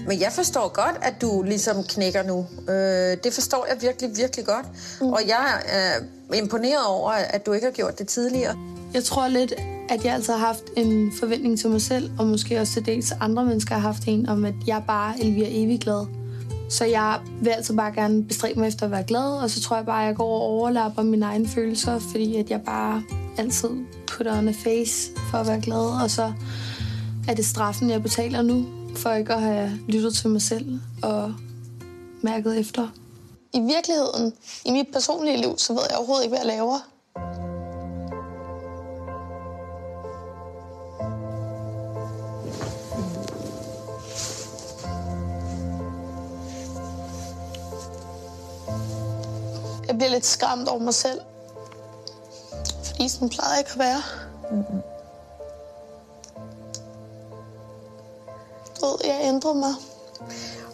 Men 0.07 0.21
jeg 0.21 0.31
forstår 0.31 0.67
godt, 0.67 0.95
at 1.01 1.21
du 1.21 1.43
ligesom 1.43 1.83
knækker 1.83 2.23
nu. 2.23 2.45
Øh, 2.73 3.17
det 3.23 3.33
forstår 3.33 3.65
jeg 3.69 3.77
virkelig, 3.81 4.17
virkelig 4.17 4.45
godt. 4.45 4.65
Mm. 5.01 5.07
Og 5.07 5.19
jeg 5.27 5.61
er 5.65 5.93
imponeret 6.35 6.85
over, 6.87 7.11
at 7.11 7.45
du 7.45 7.53
ikke 7.53 7.65
har 7.65 7.71
gjort 7.71 7.99
det 7.99 8.07
tidligere. 8.07 8.55
Jeg 8.93 9.03
tror 9.03 9.27
lidt, 9.27 9.53
at 9.89 10.05
jeg 10.05 10.13
altid 10.13 10.33
har 10.33 10.45
haft 10.45 10.63
en 10.77 11.11
forventning 11.19 11.59
til 11.59 11.69
mig 11.69 11.81
selv, 11.81 12.11
og 12.19 12.27
måske 12.27 12.59
også 12.61 12.73
til 12.73 12.85
dels 12.85 13.11
andre 13.11 13.45
mennesker 13.45 13.75
har 13.75 13.81
haft 13.81 14.03
en, 14.07 14.29
om 14.29 14.45
at 14.45 14.53
jeg 14.67 14.83
bare 14.87 15.19
er 15.19 15.21
Elvira 15.21 15.47
evig 15.51 15.79
glad. 15.79 16.05
Så 16.69 16.85
jeg 16.85 17.19
vil 17.41 17.49
altid 17.49 17.75
bare 17.75 17.91
gerne 17.91 18.23
bestræbe 18.23 18.59
mig 18.59 18.67
efter 18.67 18.85
at 18.85 18.91
være 18.91 19.03
glad, 19.03 19.41
og 19.43 19.49
så 19.49 19.61
tror 19.61 19.75
jeg 19.75 19.85
bare, 19.85 20.01
at 20.01 20.07
jeg 20.07 20.15
går 20.15 20.35
og 20.35 20.41
overlapper 20.41 21.03
mine 21.03 21.25
egne 21.25 21.47
følelser, 21.47 21.99
fordi 21.99 22.35
at 22.35 22.49
jeg 22.49 22.61
bare 22.61 23.03
altid 23.37 23.69
putter 24.07 24.37
on 24.37 24.47
a 24.47 24.51
face 24.51 25.11
for 25.31 25.37
at 25.37 25.47
være 25.47 25.61
glad, 25.61 26.03
og 26.03 26.11
så 26.11 26.33
er 27.27 27.33
det 27.33 27.45
straffen, 27.45 27.89
jeg 27.89 28.03
betaler 28.03 28.41
nu, 28.41 28.65
for 28.95 29.11
ikke 29.11 29.33
at 29.33 29.41
have 29.41 29.71
lyttet 29.87 30.13
til 30.13 30.29
mig 30.29 30.41
selv 30.41 30.79
og 31.03 31.33
mærket 32.21 32.59
efter. 32.59 32.87
i 33.53 33.59
virkeligheden, 33.59 34.33
i 34.65 34.71
mit 34.71 34.87
personlige 34.93 35.37
liv, 35.37 35.57
så 35.57 35.73
ved 35.73 35.81
jeg 35.89 35.97
overhovedet 35.97 36.23
ikke, 36.23 36.37
hvad 36.37 36.45
jeg 36.45 36.55
laver. 36.57 36.79
Bliver 49.99 50.11
lidt 50.11 50.25
skræmt 50.25 50.67
over 50.67 50.79
mig 50.79 50.93
selv. 50.93 51.19
Fordi 52.83 53.07
sådan 53.07 53.29
plejede 53.29 53.51
jeg 53.53 53.59
ikke 53.59 53.71
at 53.71 53.79
være. 53.79 54.01
Mm-hmm. 54.51 54.81
Du 58.79 58.85
ved, 58.85 58.97
jeg 59.05 59.19
ændrede 59.23 59.55
mig. 59.55 59.73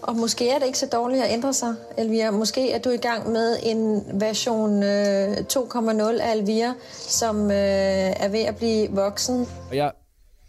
Og 0.01 0.15
måske 0.15 0.49
er 0.49 0.59
det 0.59 0.65
ikke 0.65 0.77
så 0.77 0.89
dårligt 0.91 1.23
at 1.23 1.33
ændre 1.33 1.53
sig, 1.53 1.75
Elvira. 1.97 2.31
Måske 2.31 2.71
er 2.71 2.79
du 2.79 2.89
i 2.89 2.97
gang 2.97 3.31
med 3.31 3.57
en 3.63 4.03
version 4.19 4.83
øh, 4.83 5.37
2.0 5.37 6.21
af 6.21 6.35
Elvira, 6.35 6.73
som 6.91 7.51
øh, 7.51 7.57
er 8.25 8.27
ved 8.27 8.39
at 8.39 8.55
blive 8.55 8.91
voksen. 8.91 9.47
Og 9.69 9.75
jeg 9.75 9.91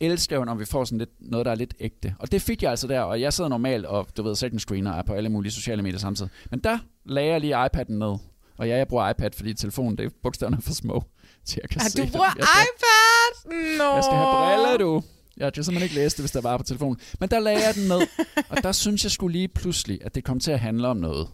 elsker 0.00 0.36
jo, 0.36 0.44
når 0.44 0.54
vi 0.54 0.64
får 0.64 0.84
sådan 0.84 0.98
lidt, 0.98 1.10
noget, 1.20 1.46
der 1.46 1.52
er 1.52 1.56
lidt 1.56 1.74
ægte. 1.80 2.14
Og 2.18 2.32
det 2.32 2.42
fik 2.42 2.62
jeg 2.62 2.70
altså 2.70 2.86
der, 2.86 3.00
og 3.00 3.20
jeg 3.20 3.32
sidder 3.32 3.50
normalt 3.50 3.86
og, 3.86 4.06
du 4.16 4.22
ved, 4.22 4.34
second 4.34 4.60
screener 4.60 4.92
er 4.92 5.02
på 5.02 5.12
alle 5.12 5.28
mulige 5.28 5.52
sociale 5.52 5.82
medier 5.82 5.98
samtidig. 5.98 6.30
Men 6.50 6.60
der 6.60 6.78
lagde 7.04 7.30
jeg 7.30 7.40
lige 7.40 7.64
iPad'en 7.64 7.92
ned. 7.92 8.16
Og 8.58 8.68
ja, 8.68 8.76
jeg 8.76 8.88
bruger 8.88 9.10
iPad, 9.10 9.30
fordi 9.36 9.54
telefonen, 9.54 9.98
det 9.98 10.06
er 10.06 10.10
bogstaverne 10.22 10.62
for 10.62 10.72
små 10.74 11.04
til 11.46 11.58
jeg 11.62 11.70
kan 11.70 11.80
Ah, 11.80 11.90
se 11.90 12.02
du 12.02 12.06
bruger. 12.12 12.26
Jeg 12.36 12.46
skal- 12.46 12.66
iPad? 12.66 13.78
Nå. 13.78 13.94
Jeg 13.94 14.04
skal 14.04 14.16
have 14.16 14.56
briller, 14.66 14.76
du. 14.78 15.02
Jeg 15.36 15.52
kan 15.52 15.64
simpelthen 15.64 15.84
ikke 15.84 15.94
læse 15.94 16.16
det, 16.16 16.22
hvis 16.22 16.30
der 16.30 16.40
var 16.40 16.56
på 16.56 16.62
telefonen. 16.64 16.96
Men 17.20 17.28
der 17.28 17.38
lagde 17.40 17.58
jeg 17.66 17.74
den 17.74 17.88
ned, 17.88 18.00
og 18.50 18.62
der 18.62 18.72
synes 18.72 19.04
jeg 19.04 19.10
skulle 19.10 19.32
lige 19.32 19.48
pludselig, 19.48 19.98
at 20.04 20.14
det 20.14 20.24
kom 20.24 20.40
til 20.40 20.50
at 20.50 20.60
handle 20.60 20.88
om 20.88 20.96
noget. 20.96 21.28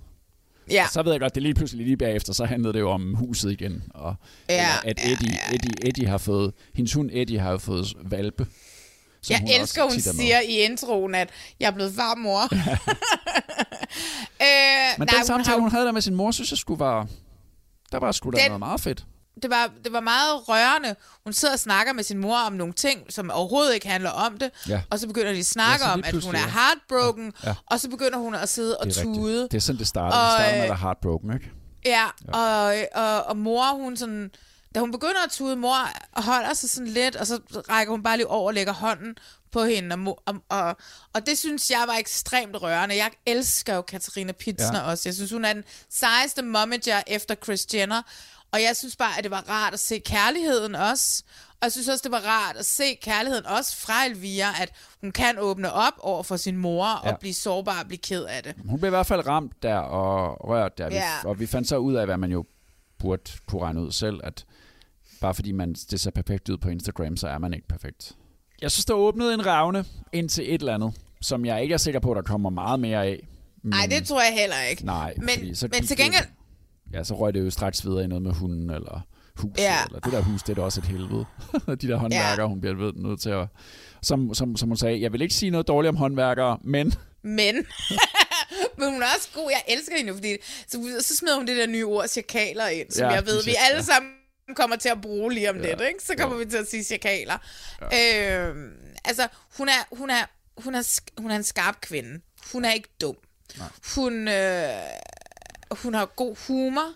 Ja. 0.70 0.84
Og 0.84 0.90
så 0.90 1.02
ved 1.02 1.12
jeg 1.12 1.20
godt, 1.20 1.34
det 1.34 1.42
lige 1.42 1.54
pludselig 1.54 1.86
lige 1.86 1.96
bagefter, 1.96 2.32
så 2.32 2.44
handlede 2.44 2.72
det 2.72 2.80
jo 2.80 2.90
om 2.90 3.14
huset 3.14 3.50
igen. 3.52 3.82
Og, 3.94 4.14
Ja, 4.48 4.54
eller 4.54 4.74
at 4.84 5.00
Eddie, 5.12 5.38
Eddie, 5.54 5.88
Eddie 5.88 6.06
har 6.08 6.18
fået, 6.18 6.52
hendes 6.74 6.92
hund 6.92 7.10
Eddie 7.12 7.38
har 7.38 7.50
jo 7.50 7.58
fået 7.58 7.94
valpe. 8.04 8.46
Som 9.22 9.32
Jeg 9.32 9.40
hun 9.40 9.48
elsker, 9.60 9.82
hun 9.82 9.92
er 9.92 10.00
siger 10.00 10.40
i 10.40 10.52
introen, 10.58 11.14
at 11.14 11.30
jeg 11.60 11.66
er 11.66 11.70
blevet 11.70 11.94
farmor. 11.94 12.42
øh, 14.42 14.98
Men 14.98 15.08
nej, 15.08 15.16
den 15.16 15.26
samtale, 15.26 15.54
har- 15.54 15.60
hun 15.60 15.70
havde 15.70 15.86
der 15.86 15.92
med 15.92 16.02
sin 16.02 16.14
mor, 16.14 16.30
synes 16.30 16.50
jeg 16.50 16.58
skulle 16.58 16.80
var... 16.80 17.06
Der 17.92 17.98
var 17.98 18.12
sgu 18.12 18.30
da 18.30 18.36
Den- 18.36 18.46
noget 18.46 18.58
meget 18.58 18.80
fedt. 18.80 19.04
det 19.42 19.50
var, 19.50 19.70
det 19.84 19.92
var 19.92 20.00
meget 20.00 20.48
rørende. 20.48 20.94
Hun 21.24 21.32
sidder 21.32 21.54
og 21.54 21.60
snakker 21.60 21.92
med 21.92 22.04
sin 22.04 22.18
mor 22.18 22.36
om 22.38 22.52
nogle 22.52 22.72
ting, 22.72 23.00
som 23.12 23.30
overhovedet 23.30 23.74
ikke 23.74 23.88
handler 23.88 24.10
om 24.10 24.38
det. 24.38 24.50
Ja. 24.68 24.82
Og 24.90 24.98
så 24.98 25.06
begynder 25.06 25.26
de 25.26 25.30
at 25.32 25.36
Ja, 25.38 25.42
snakke 25.42 25.84
lige 25.84 25.92
om, 25.92 26.02
at 26.04 26.24
hun 26.24 26.34
er 26.34 26.38
ja. 26.38 26.46
heartbroken. 26.48 27.32
Ja. 27.44 27.54
Og 27.66 27.80
så 27.80 27.88
begynder 27.90 28.18
hun 28.18 28.34
at 28.34 28.48
sidde 28.48 28.76
og 28.78 28.86
Det 28.86 28.94
tude. 28.94 29.32
rigtigt. 29.32 29.52
Det 29.52 29.56
er 29.58 29.60
sådan, 29.60 29.78
det 29.78 29.86
startede. 29.86 30.20
Og, 30.20 30.26
det 30.26 30.32
startede 30.38 30.52
med, 30.52 30.58
øh, 30.58 30.62
at 30.64 30.68
der 30.68 30.74
er 30.74 30.78
heartbroken, 30.80 31.32
ikke? 31.34 31.50
Ja, 31.86 32.04
og, 32.32 32.74
og, 33.04 33.22
og 33.24 33.36
mor, 33.36 33.74
hun 33.82 33.96
sådan... 33.96 34.30
Da 34.74 34.80
hun 34.80 34.92
begynder 34.92 35.24
at 35.26 35.30
tude, 35.30 35.56
mor 35.56 35.74
holder 36.20 36.54
sig 36.54 36.70
sådan 36.70 36.88
lidt, 36.92 37.16
og 37.16 37.26
så 37.26 37.40
rækker 37.70 37.90
hun 37.90 38.02
bare 38.02 38.16
lige 38.16 38.26
over 38.26 38.46
og 38.46 38.54
lægger 38.54 38.72
hånden 38.72 39.14
på 39.52 39.64
hende. 39.64 39.92
Og, 39.94 39.98
mor, 39.98 40.22
og, 40.26 40.34
og, 40.48 40.76
og 41.12 41.26
det 41.26 41.38
synes 41.38 41.70
jeg 41.70 41.84
var 41.86 41.94
ekstremt 41.94 42.62
rørende. 42.62 42.96
Jeg 42.96 43.10
elsker 43.26 43.74
jo 43.74 43.82
Katarina 43.82 44.32
Pitsner 44.32 44.80
Ja. 44.80 44.90
også. 44.90 45.08
Jeg 45.08 45.14
synes, 45.14 45.30
hun 45.30 45.44
er 45.44 45.52
den 45.52 45.64
sejeste 45.90 46.42
momager 46.42 47.02
efter 47.06 47.34
Kris 47.34 47.66
Jenner. 47.74 48.02
Og 48.52 48.62
jeg 48.62 48.76
synes 48.76 48.96
bare, 48.96 49.18
at 49.18 49.24
det 49.24 49.30
var 49.30 49.44
rart 49.50 49.72
at 49.72 49.80
se 49.80 49.98
kærligheden 49.98 50.74
også. 50.74 51.22
Og 51.50 51.58
jeg 51.62 51.72
synes 51.72 51.88
også, 51.88 52.02
det 52.02 52.12
var 52.12 52.20
rart 52.26 52.56
at 52.56 52.66
se 52.66 52.98
kærligheden 53.02 53.46
også 53.46 53.76
fra 53.76 54.04
Elvira, 54.06 54.62
at 54.62 54.72
hun 55.00 55.12
kan 55.12 55.38
åbne 55.38 55.72
op 55.72 55.92
over 55.98 56.22
for 56.22 56.36
sin 56.36 56.56
mor 56.56 56.86
ja. 57.04 57.12
Og 57.12 57.18
blive 57.18 57.34
sårbar 57.34 57.80
og 57.80 57.86
blive 57.86 57.98
ked 57.98 58.24
af 58.24 58.42
det. 58.42 58.54
Hun 58.68 58.78
blev 58.78 58.88
i 58.88 58.90
hvert 58.90 59.06
fald 59.06 59.26
ramt 59.26 59.62
der 59.62 59.76
og 59.76 60.48
rørt 60.48 60.78
der. 60.78 60.88
Vi, 60.88 60.94
Ja. 60.94 61.10
Og 61.24 61.40
vi 61.40 61.46
fandt 61.46 61.68
så 61.68 61.76
ud 61.76 61.94
af, 61.94 62.06
hvad 62.06 62.16
man 62.16 62.30
jo 62.32 62.44
burde 62.98 63.30
kunne 63.48 63.62
regne 63.62 63.80
ud 63.82 63.92
selv, 63.92 64.20
at 64.24 64.44
bare 65.22 65.34
fordi 65.34 65.52
man, 65.52 65.72
det 65.72 66.00
ser 66.00 66.10
perfekt 66.10 66.48
ud 66.48 66.58
på 66.58 66.68
Instagram, 66.68 67.16
så 67.16 67.28
er 67.28 67.38
man 67.38 67.54
ikke 67.54 67.68
perfekt. 67.68 68.12
Jeg 68.62 68.70
synes, 68.70 68.84
der 68.84 68.94
åbnede 68.94 69.34
en 69.34 69.46
ravne 69.46 69.84
ind 70.12 70.28
til 70.28 70.54
et 70.54 70.60
eller 70.60 70.74
andet, 70.74 70.92
som 71.20 71.44
jeg 71.44 71.62
ikke 71.62 71.72
er 71.72 71.78
sikker 71.78 72.00
på, 72.00 72.14
der 72.14 72.22
kommer 72.22 72.50
meget 72.50 72.80
mere 72.80 73.04
af. 73.06 73.28
Nej, 73.62 73.86
det 73.90 74.06
tror 74.06 74.20
jeg 74.22 74.34
heller 74.40 74.62
ikke. 74.70 74.84
Nej, 74.86 75.14
Men, 75.18 75.54
så 75.56 75.68
men 75.72 75.80
til 75.80 75.88
det- 75.88 75.98
gengæld, 75.98 76.24
Ja, 76.92 77.04
så 77.04 77.14
røg 77.14 77.34
det 77.34 77.40
jo 77.44 77.50
straks 77.50 77.86
videre 77.86 78.04
i 78.04 78.06
noget 78.06 78.22
med 78.22 78.32
hunden, 78.32 78.70
eller 78.70 79.00
huset, 79.36 79.58
Ja. 79.58 79.84
eller 79.86 80.00
det 80.00 80.12
der 80.12 80.20
hus, 80.22 80.42
det 80.42 80.50
er 80.50 80.54
da 80.54 80.62
også 80.62 80.80
et 80.80 80.86
helvede. 80.86 81.24
De 81.82 81.88
der 81.88 81.96
håndværkere, 81.96 82.48
hun 82.48 82.60
bliver 82.60 82.74
ved- 82.76 82.92
nødt 82.96 83.20
til 83.20 83.30
at... 83.30 83.46
Som, 84.02 84.34
som, 84.34 84.56
som 84.56 84.68
hun 84.68 84.76
sagde, 84.76 85.00
jeg 85.02 85.12
vil 85.12 85.22
ikke 85.22 85.34
sige 85.34 85.50
noget 85.50 85.68
dårligt 85.68 85.88
om 85.88 85.96
håndværkere, 85.96 86.58
men 86.64 86.94
Men, 87.22 87.54
men 88.78 88.90
hun 88.92 89.02
er 89.02 89.06
også 89.16 89.28
god. 89.34 89.50
Jeg 89.50 89.74
elsker 89.76 89.96
hende, 89.96 90.12
fordi 90.14 90.36
så, 90.68 90.78
så 91.00 91.16
smider 91.16 91.36
hun 91.36 91.46
det 91.46 91.56
der 91.56 91.66
nye 91.66 91.86
ord, 91.86 92.08
chakaler 92.08 92.68
ind, 92.68 92.90
som 92.90 93.02
Ja, 93.02 93.08
ja, 93.08 93.14
jeg 93.14 93.26
ved, 93.26 93.44
vi 93.44 93.54
alle 93.68 93.76
ja. 93.76 93.82
sammen 93.82 94.10
kommer 94.54 94.76
til 94.76 94.88
at 94.88 95.00
bruge 95.00 95.32
lige 95.32 95.50
om 95.50 95.56
Ja, 95.56 95.62
lidt, 95.70 95.80
ikke? 95.80 96.04
Så 96.04 96.14
kommer 96.18 96.36
vi 96.36 96.44
til 96.44 96.56
at 96.56 96.68
sige 96.68 96.84
chakaler. 96.84 97.38
Ja. 97.92 98.48
Øh, 98.48 98.56
altså, 99.04 99.28
hun 99.58 99.68
er, 99.68 99.96
hun, 99.96 100.10
er, 100.10 100.24
hun, 100.58 100.74
er, 100.74 101.00
hun 101.18 101.30
er 101.30 101.36
en 101.36 101.44
skarp 101.44 101.80
kvinde. 101.80 102.20
Hun 102.52 102.64
er 102.64 102.72
ikke 102.72 102.88
dum. 103.00 103.16
Nej. 103.58 103.68
Hun, 103.94 104.28
øh, 104.28 104.72
hun 105.70 105.94
har 105.94 106.06
god 106.06 106.36
humor, 106.46 106.94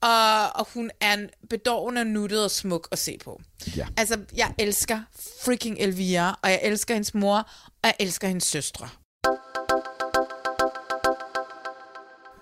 og, 0.00 0.56
og 0.56 0.66
hun 0.74 0.90
er 1.00 1.14
en 1.14 1.30
bedårende, 1.50 2.04
nuttet 2.04 2.44
og 2.44 2.50
smuk 2.50 2.88
at 2.92 2.98
se 2.98 3.18
på. 3.24 3.40
Ja. 3.76 3.86
Altså, 3.96 4.20
jeg 4.36 4.54
elsker 4.58 5.00
freaking 5.44 5.78
Elvira, 5.78 6.38
og 6.42 6.50
jeg 6.50 6.60
elsker 6.62 6.94
hendes 6.94 7.14
mor, 7.14 7.50
og 7.66 7.84
jeg 7.84 7.94
elsker 8.00 8.28
hendes 8.28 8.44
søstre. 8.44 8.88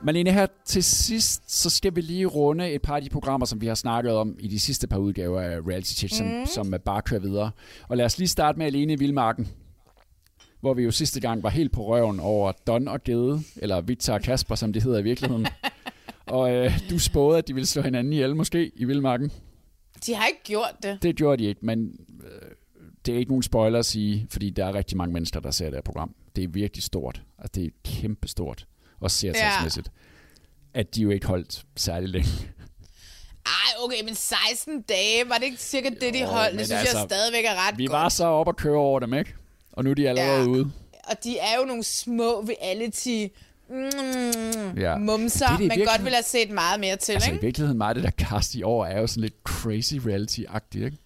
Malene, 0.07 0.33
her 0.33 0.47
til 0.65 0.85
sidst, 0.85 1.61
så 1.61 1.71
skal 1.71 1.97
vi 1.97 2.01
lige 2.01 2.27
runde 2.27 2.71
et 2.73 2.83
par 2.83 2.97
af 2.97 3.03
de 3.03 3.09
programmer, 3.11 3.47
som 3.47 3.61
vi 3.61 3.67
har 3.67 3.75
snakket 3.75 4.13
om 4.13 4.37
i 4.41 4.49
de 4.49 4.61
sidste 4.61 4.87
par 4.87 4.99
udgaver 4.99 5.41
af 5.41 5.59
Reality 5.61 5.93
Check, 5.93 6.15
som, 6.15 6.27
Mhm. 6.27 6.47
som 6.47 6.75
bare 6.85 7.03
kører 7.03 7.21
videre. 7.21 7.51
Og 7.89 7.97
lad 7.97 8.05
os 8.05 8.19
lige 8.19 8.29
starte 8.29 8.59
med 8.59 8.67
Alene 8.67 8.93
i 8.93 8.97
Vildmarken, 8.97 9.49
hvor 10.61 10.75
vi 10.75 10.83
jo 10.83 10.91
sidste 10.91 11.21
gang 11.21 11.43
var 11.43 11.49
helt 11.49 11.73
på 11.73 11.85
røven 11.87 12.21
over 12.21 12.53
Don 12.67 12.89
og 12.89 13.05
Gede, 13.05 13.41
eller 13.57 13.81
Victor 13.81 14.13
og 14.15 14.21
Kasper, 14.23 14.55
som 14.55 14.73
det 14.73 14.83
hedder 14.83 14.99
i 14.99 15.03
virkeligheden. 15.03 15.47
og 16.27 16.53
øh, 16.55 16.81
du 16.91 16.99
spåede, 16.99 17.39
at 17.39 17.49
de 17.49 17.55
ville 17.55 17.67
slå 17.67 17.83
hinanden 17.83 18.13
ihjel 18.13 18.37
måske 18.37 18.71
i 18.77 18.85
Vildmarken. 18.85 19.31
De 20.07 20.15
har 20.15 20.27
ikke 20.27 20.43
gjort 20.45 20.75
det. 20.83 20.99
Det 21.03 21.17
gjorde 21.17 21.43
de 21.43 21.49
ikke, 21.49 21.67
men 21.67 22.01
øh, 22.25 22.51
det 23.07 23.15
er 23.15 23.19
ikke 23.19 23.31
nogen 23.31 23.43
spoiler 23.43 23.79
at 23.79 23.87
sige, 23.87 24.27
fordi 24.31 24.51
der 24.51 24.65
er 24.67 24.75
rigtig 24.75 24.97
mange 24.97 25.13
mennesker, 25.13 25.41
der 25.41 25.51
ser 25.51 25.65
det 25.65 25.75
her 25.75 25.83
program. 25.83 26.15
Det 26.37 26.45
er 26.45 26.49
virkelig 26.49 26.83
stort. 26.83 27.23
Altså, 27.39 27.53
det 27.55 27.65
er 27.65 27.71
kæmpe 27.85 28.29
stort, 28.29 28.67
også 29.01 29.17
seertalsmæssigt. 29.19 29.89
At 30.75 30.95
de 30.95 31.03
jo 31.03 31.11
ikke 31.11 31.27
holdt 31.27 31.63
særlig 31.77 32.09
længe. 32.09 32.29
Ej, 33.47 33.73
okay, 33.85 34.05
men 34.05 34.15
16 34.15 34.83
dage, 34.83 35.29
var 35.29 35.35
det 35.39 35.45
ikke 35.45 35.63
cirka 35.63 35.89
det, 36.01 36.15
de 36.15 36.25
holdt? 36.25 36.59
Det 36.59 36.67
synes 36.67 36.81
altså, 36.81 36.99
jeg 36.99 37.07
stadigvæk 37.11 37.45
er 37.45 37.69
ret 37.69 37.79
Vi 37.79 37.87
godt. 37.87 37.93
var 37.93 38.09
så 38.09 38.25
op 38.25 38.49
og 38.49 38.57
køre 38.57 38.77
over 38.77 39.01
dem, 39.01 39.15
ikke? 39.15 39.35
Og 39.73 39.85
nu 39.85 39.91
er 39.91 39.95
de 39.95 40.09
allerede 40.09 40.41
Ja. 40.43 40.47
ude. 40.47 40.73
Og 41.05 41.25
de 41.25 41.39
er 41.39 41.59
jo 41.59 41.65
nogle 41.65 41.83
små 41.85 42.41
reality 42.49 43.27
mm, 43.69 44.81
Ja. 44.81 44.91
ja. 44.91 44.97
mumser, 44.97 45.49
Det 45.49 45.59
det 45.59 45.65
i 45.65 45.69
man 45.69 45.77
virkeligheden- 45.79 45.87
godt 45.87 46.05
vil 46.05 46.13
have 46.13 46.23
set 46.23 46.51
meget 46.51 46.81
mere 46.81 46.97
til, 46.97 47.13
Altså 47.13 47.31
i 47.31 47.33
ikke? 47.33 47.43
virkeligheden 47.45 47.79
meget 47.79 47.97
det 47.97 48.05
der 48.05 48.11
cast 48.11 48.55
i 48.55 48.63
år 48.63 48.87
er 48.87 49.01
jo 49.01 49.07
sådan 49.07 49.21
lidt 49.23 49.35
crazy 49.45 49.95
reality-agtigt, 49.95 50.85
ikke? 50.85 50.97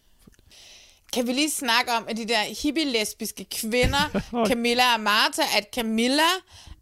Kan 1.13 1.27
vi 1.27 1.33
lige 1.33 1.51
snakke 1.51 1.93
om, 1.93 2.05
at 2.09 2.17
de 2.17 2.29
der 2.29 2.41
hippie-lesbiske 2.63 3.45
kvinder, 3.45 4.21
Camilla 4.49 4.95
og 4.95 5.01
Martha, 5.01 5.43
at 5.59 5.67
Camilla 5.75 6.23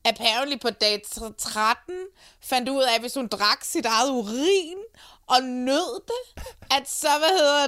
apparently 0.04 0.58
på 0.62 0.70
dag 0.70 1.02
13 1.38 1.94
fandt 2.42 2.68
ud 2.68 2.82
af, 2.82 2.94
at 2.94 3.00
hvis 3.00 3.14
hun 3.14 3.26
drak 3.26 3.64
sit 3.64 3.86
eget 3.86 4.10
urin 4.10 4.78
og 5.26 5.42
nød 5.42 6.02
det, 6.06 6.42
at 6.70 6.90
så, 6.90 7.08
hvad 7.18 7.38
hedder 7.38 7.66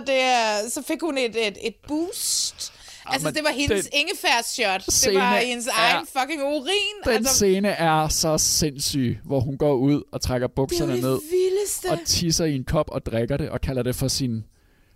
det, 0.65 0.73
så 0.73 0.83
fik 0.83 1.01
hun 1.01 1.19
et, 1.19 1.47
et, 1.47 1.59
et 1.63 1.75
boost. 1.89 2.73
Altså, 3.07 3.29
men 3.29 3.35
det 3.35 3.45
var 3.45 3.51
hendes 3.51 3.85
den 3.87 3.99
ingefær-shot. 4.01 4.87
Det 4.87 5.15
var 5.15 5.37
hendes 5.37 5.67
er- 5.67 5.71
egen 5.77 6.07
fucking 6.07 6.43
urin. 6.43 6.97
Den 7.05 7.13
altså, 7.13 7.35
scene 7.35 7.69
er 7.69 8.09
så 8.09 8.39
sindssyg, 8.39 9.19
hvor 9.25 9.41
hun 9.41 9.59
går 9.59 9.75
ud 9.75 10.03
og 10.13 10.21
trækker 10.21 10.49
bukserne 10.57 10.93
Det 10.93 11.03
jo 11.03 11.07
ned 11.07 11.13
det 11.15 11.21
vildeste. 11.31 11.87
og 11.91 11.99
tisser 12.07 12.45
i 12.45 12.55
en 12.57 12.65
kop 12.65 12.87
og 12.91 13.07
drikker 13.07 13.37
det 13.37 13.49
og 13.51 13.61
kalder 13.61 13.83
det 13.83 13.97
for 13.97 14.09
sin 14.09 14.45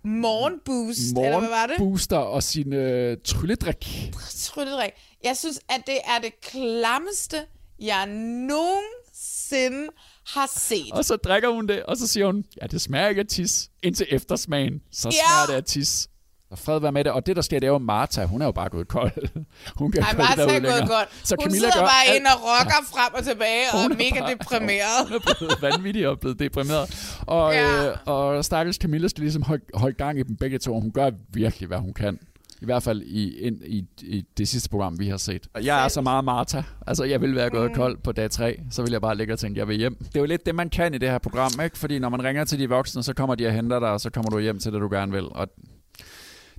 morgenboost, 0.05 0.99
eller 1.17 1.39
hvad 1.39 1.49
var 1.49 1.65
det? 1.67 1.75
morgenbooster 1.79 2.17
og 2.17 2.43
sin 2.43 2.73
øh, 2.73 3.17
trylledrik. 3.25 4.11
Trylledrik. 4.37 4.91
Jeg 5.23 5.37
synes, 5.37 5.59
at 5.69 5.81
det 5.87 5.97
er 6.05 6.19
det 6.21 6.31
klammeste, 6.41 7.37
jeg 7.79 8.05
nogensinde 8.07 9.87
har 10.27 10.49
set. 10.59 10.91
Og 10.91 11.05
så 11.05 11.15
drikker 11.15 11.49
hun 11.49 11.67
det, 11.67 11.83
og 11.83 11.97
så 11.97 12.07
siger 12.07 12.25
hun, 12.25 12.43
ja, 12.61 12.67
det 12.67 12.81
smager 12.81 13.07
ikke 13.07 13.19
af 13.21 13.27
tis. 13.27 13.69
Indtil 13.83 14.07
eftersmagen, 14.09 14.81
så 14.91 15.09
Ja. 15.09 15.11
smager 15.11 15.45
det 15.47 15.53
af 15.53 15.63
tis. 15.63 16.09
Og 16.51 16.57
fred 16.59 16.79
være 16.79 16.91
med 16.91 17.03
det. 17.03 17.11
Og 17.11 17.25
det, 17.25 17.35
der 17.35 17.41
sker, 17.41 17.59
det 17.59 17.67
er 17.67 17.71
jo 17.71 17.77
Martha. 17.77 18.25
Hun 18.25 18.41
er 18.41 18.45
jo 18.45 18.51
bare 18.51 18.69
gået 18.69 18.87
kold. 18.87 19.11
Hun 19.79 19.91
kan 19.91 20.03
Ej, 20.03 20.13
Martha 20.17 20.41
er 20.41 20.45
gået 20.45 20.53
længere. 20.61 20.87
godt. 20.87 21.07
Så 21.23 21.35
Hun 21.39 21.43
Camilla 21.43 21.59
sidder 21.71 21.73
gør 21.75 21.81
bare 21.81 22.15
ind 22.17 22.25
og 22.25 22.41
rocker 22.43 22.85
frem 22.93 23.13
og 23.13 23.23
tilbage, 23.23 23.65
og 23.73 23.81
Hun 23.81 23.91
er 23.91 23.95
mega 23.95 24.19
bare- 24.19 24.31
deprimeret. 24.33 24.99
Hun 25.09 25.15
er 25.15 25.35
blevet 25.37 25.61
vanvittig 25.61 26.07
og 26.07 26.19
blevet 26.19 26.39
deprimeret. 26.39 27.17
Og, 27.27 27.53
Ja. 27.53 27.87
øh, 27.89 27.97
og 28.05 28.45
stakkels 28.45 28.77
Camilla 28.77 29.07
skal 29.07 29.21
ligesom 29.21 29.41
holde, 29.41 29.63
holde 29.73 29.95
gang 29.95 30.19
i 30.19 30.23
dem 30.23 30.35
begge 30.35 30.57
to, 30.59 30.75
og 30.75 30.81
hun 30.81 30.91
gør 30.91 31.11
virkelig, 31.33 31.67
hvad 31.67 31.77
hun 31.77 31.93
kan. 31.93 32.19
I 32.61 32.65
hvert 32.65 32.83
fald 32.83 33.01
i, 33.01 33.39
ind, 33.39 33.57
i, 33.65 33.85
i 34.01 34.23
det 34.37 34.47
sidste 34.47 34.69
program, 34.69 34.99
vi 34.99 35.07
har 35.09 35.17
set. 35.17 35.47
Og 35.53 35.65
Jeg 35.65 35.83
er 35.85 35.87
så 35.87 36.01
meget 36.01 36.25
Martha. 36.25 36.61
Altså, 36.87 37.03
jeg 37.03 37.21
vil 37.21 37.35
være 37.35 37.49
gået 37.49 37.73
kold 37.75 37.97
på 38.03 38.11
dag 38.11 38.31
3, 38.31 38.59
så 38.71 38.81
vil 38.81 38.91
jeg 38.91 39.01
bare 39.01 39.15
ligge 39.17 39.33
og 39.33 39.39
tænke, 39.39 39.59
jeg 39.59 39.67
vil 39.67 39.77
hjem. 39.77 39.95
Det 39.95 40.15
er 40.15 40.19
jo 40.19 40.25
lidt 40.25 40.45
det, 40.45 40.55
man 40.55 40.69
kan 40.69 40.93
i 40.93 40.97
det 40.97 41.09
her 41.09 41.17
program, 41.17 41.51
ikke? 41.63 41.77
Fordi 41.77 41.99
når 41.99 42.09
man 42.09 42.23
ringer 42.23 42.43
til 42.45 42.59
de 42.59 42.69
voksne, 42.69 43.03
så 43.03 43.13
kommer 43.13 43.35
de 43.35 43.47
og 43.47 43.53
henter 43.53 43.79
dig, 43.79 43.89
og 43.89 44.01
så 44.01 44.09
kommer 44.09 44.29
du 44.29 44.39
hjem 44.39 44.59
til 44.59 44.73
det, 44.73 44.81
du 44.81 44.89
gerne 44.91 45.11
vil. 45.11 45.23
Og 45.31 45.47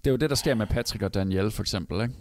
det 0.06 0.10
er 0.10 0.14
jo 0.14 0.16
det, 0.18 0.30
der 0.30 0.36
sker 0.36 0.54
med 0.54 0.66
Patrick 0.66 1.02
og 1.02 1.14
Danielle, 1.14 1.50
for 1.50 1.62
eksempel, 1.62 2.02
ikke? 2.02 2.14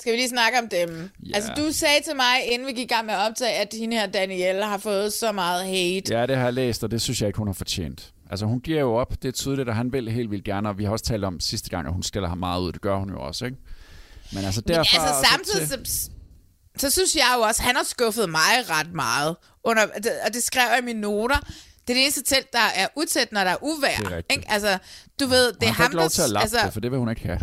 Skal 0.00 0.12
vi 0.12 0.16
lige 0.16 0.28
snakke 0.28 0.58
om 0.58 0.68
dem? 0.68 1.10
Ja. 1.28 1.34
Altså, 1.34 1.52
du 1.56 1.72
sagde 1.72 2.02
til 2.04 2.16
mig, 2.16 2.52
inden 2.52 2.66
vi 2.66 2.72
gik 2.72 2.84
i 2.90 2.94
gang 2.94 3.06
med 3.06 3.14
at 3.14 3.20
optage, 3.30 3.50
at 3.52 3.68
hende 3.78 3.96
her 3.96 4.06
Danielle 4.06 4.64
har 4.64 4.78
fået 4.78 5.12
så 5.12 5.32
meget 5.32 5.66
hate. 5.66 6.18
Ja, 6.18 6.26
det 6.26 6.36
har 6.36 6.44
jeg 6.44 6.52
læst, 6.52 6.84
og 6.84 6.90
det 6.90 7.02
synes 7.02 7.20
jeg 7.20 7.26
ikke, 7.26 7.36
hun 7.38 7.48
har 7.48 7.52
fortjent. 7.54 8.12
Altså, 8.30 8.46
hun 8.46 8.60
giver 8.60 8.80
jo 8.80 8.94
op. 8.94 9.22
Det 9.22 9.28
er 9.28 9.32
tydeligt, 9.32 9.68
at 9.68 9.74
han 9.74 9.92
vil 9.92 10.10
helt 10.10 10.30
vildt 10.30 10.44
gerne, 10.44 10.68
og 10.68 10.78
vi 10.78 10.84
har 10.84 10.92
også 10.92 11.04
talt 11.04 11.24
om 11.24 11.40
sidste 11.40 11.70
gang, 11.70 11.86
at 11.86 11.92
hun 11.92 12.02
stiller 12.02 12.28
ham 12.28 12.38
meget 12.38 12.60
ud. 12.60 12.72
Det 12.72 12.80
gør 12.80 12.96
hun 12.96 13.10
jo 13.10 13.20
også, 13.20 13.44
ikke? 13.44 13.56
Men 14.32 14.44
altså, 14.44 14.62
Men 14.66 14.74
derfra... 14.74 15.02
altså 15.08 15.28
samtidig, 15.30 15.68
til- 15.68 15.86
så, 15.86 16.10
så 16.76 16.90
synes 16.90 17.16
jeg 17.16 17.32
jo 17.36 17.40
også, 17.42 17.62
han 17.62 17.76
har 17.76 17.84
skuffet 17.84 18.30
mig 18.30 18.40
ret 18.70 18.92
meget. 18.94 19.36
Under, 19.64 19.82
og 20.26 20.34
det 20.34 20.42
skrev 20.42 20.62
jeg 20.70 20.78
i 20.82 20.84
mine 20.84 21.00
noter. 21.00 21.36
Det 21.86 21.90
er 21.90 21.94
det 21.94 22.02
eneste 22.02 22.22
telt, 22.22 22.52
der 22.52 22.58
er 22.74 22.86
utæt, 22.96 23.32
når 23.32 23.44
der 23.44 23.50
er 23.50 23.56
uvejr. 23.62 23.96
Det 23.96 24.06
er 24.06 24.16
rigtigt. 24.16 24.38
ikke? 24.38 24.50
Altså, 24.50 24.78
du 25.20 25.26
ved, 25.26 25.52
det 25.52 25.68
er 25.68 25.72
ham, 25.72 25.84
ikke 25.84 25.96
lov 25.96 26.08
til 26.08 26.22
at 26.22 26.30
lappe 26.30 26.42
Altså, 26.42 26.58
det, 26.64 26.72
for 26.72 26.80
det 26.80 26.90
vil 26.90 26.98
hun 26.98 27.08
ikke 27.10 27.22
have. 27.22 27.40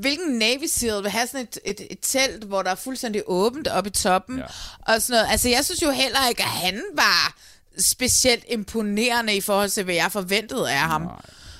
hvilken 0.00 0.38
Navy 0.38 0.66
SEAL 0.66 1.02
vil 1.02 1.10
have 1.10 1.26
sådan 1.26 1.40
et, 1.40 1.58
et, 1.64 1.80
et 1.90 1.98
telt, 2.02 2.44
hvor 2.44 2.62
der 2.62 2.70
er 2.70 2.74
fuldstændig 2.74 3.22
åbent 3.26 3.68
oppe 3.68 3.88
i 3.88 3.92
toppen, 3.92 4.38
ja. 4.38 4.44
og 4.80 5.02
sådan 5.02 5.14
noget. 5.14 5.32
Altså, 5.32 5.48
jeg 5.48 5.64
synes 5.64 5.82
jo 5.82 5.90
heller 5.90 6.28
ikke, 6.28 6.42
at 6.42 6.48
han 6.48 6.82
var 6.94 7.36
specielt 7.78 8.44
imponerende 8.48 9.36
i 9.36 9.40
forhold 9.40 9.70
til, 9.70 9.84
hvad 9.84 9.94
jeg 9.94 10.12
forventede 10.12 10.70
af 10.70 10.78
ham. 10.78 11.08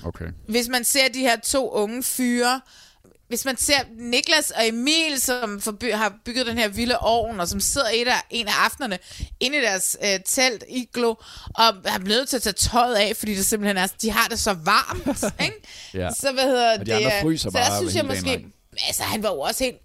Okay. 0.05 0.25
Hvis 0.47 0.67
man 0.67 0.83
ser 0.83 1.07
de 1.13 1.19
her 1.19 1.35
to 1.39 1.69
unge 1.71 2.03
fyre, 2.03 2.61
hvis 3.33 3.45
man 3.45 3.57
ser 3.57 3.77
Niklas 3.97 4.51
og 4.51 4.67
Emil, 4.67 5.21
som 5.21 5.59
forby- 5.67 5.93
har 5.95 6.13
bygget 6.25 6.45
den 6.45 6.57
her 6.57 6.67
vilde 6.67 6.97
ovn, 6.99 7.39
og 7.39 7.47
som 7.47 7.59
sidder 7.59 7.87
et 7.93 8.07
af, 8.07 8.21
en 8.29 8.47
af 8.47 8.51
aftenerne 8.65 8.99
inde 9.39 9.57
i 9.57 9.61
deres 9.61 9.97
øh, 10.03 10.19
telt, 10.25 10.63
iglo, 10.69 11.09
og 11.55 11.63
er 11.85 11.97
nødt 12.07 12.29
til 12.29 12.35
at 12.35 12.41
tage 12.43 12.53
tøjet 12.53 12.95
af, 12.95 13.15
fordi 13.17 13.35
det 13.35 13.45
simpelthen 13.45 13.77
er, 13.77 13.87
de 14.01 14.11
har 14.11 14.27
det 14.27 14.39
så 14.39 14.53
varmt, 14.53 15.23
ikke? 15.45 15.61
Ja. 15.93 16.09
Så 16.19 16.31
hvad 16.33 16.43
hedder 16.43 16.79
Og 16.79 16.85
de 16.85 16.91
det? 16.91 17.05
øh, 17.05 17.11
fryser 17.21 17.49
så 17.51 17.57
der 17.57 17.77
synes 17.79 17.95
jeg 17.95 18.03
hele 18.05 18.13
dagen 18.21 18.43
måske, 18.45 18.85
altså 18.87 19.03
han 19.03 19.23
var 19.23 19.29
jo 19.29 19.39
også 19.39 19.63
helt 19.63 19.77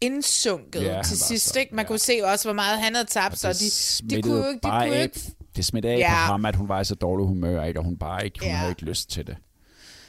indsunket 0.00 0.82
Ja, 0.82 0.96
ja, 0.96 1.02
til 1.02 1.18
sidst, 1.20 1.52
så- 1.52 1.58
ikke? 1.58 1.74
Man 1.74 1.86
kunne 1.86 1.98
se 1.98 2.20
også, 2.24 2.44
hvor 2.44 2.52
meget 2.52 2.78
han 2.80 2.94
havde 2.94 3.06
tabt, 3.08 3.38
så 3.38 3.48
de, 3.48 3.52
de 3.54 3.70
smittede 3.70 4.22
kunne 4.22 4.36
jo 4.44 4.48
ikke, 4.48 4.60
de 4.66 4.70
kunne 4.70 5.02
ikke 5.02 5.20
det 5.56 5.64
smittede 5.64 5.94
af 5.94 5.98
Ja. 5.98 6.08
på 6.10 6.32
ham, 6.32 6.44
at 6.44 6.56
hun 6.56 6.68
var 6.68 6.80
i 6.80 6.84
så 6.84 6.94
dårlig 6.94 7.26
humør, 7.26 7.64
ikke? 7.64 7.80
og 7.80 7.84
hun 7.84 7.96
bare 7.98 8.24
ikke, 8.24 8.38
hun 8.40 8.48
Ja. 8.48 8.54
havde 8.56 8.70
ikke 8.70 8.82
lyst 8.84 9.10
til 9.10 9.26
det. 9.26 9.36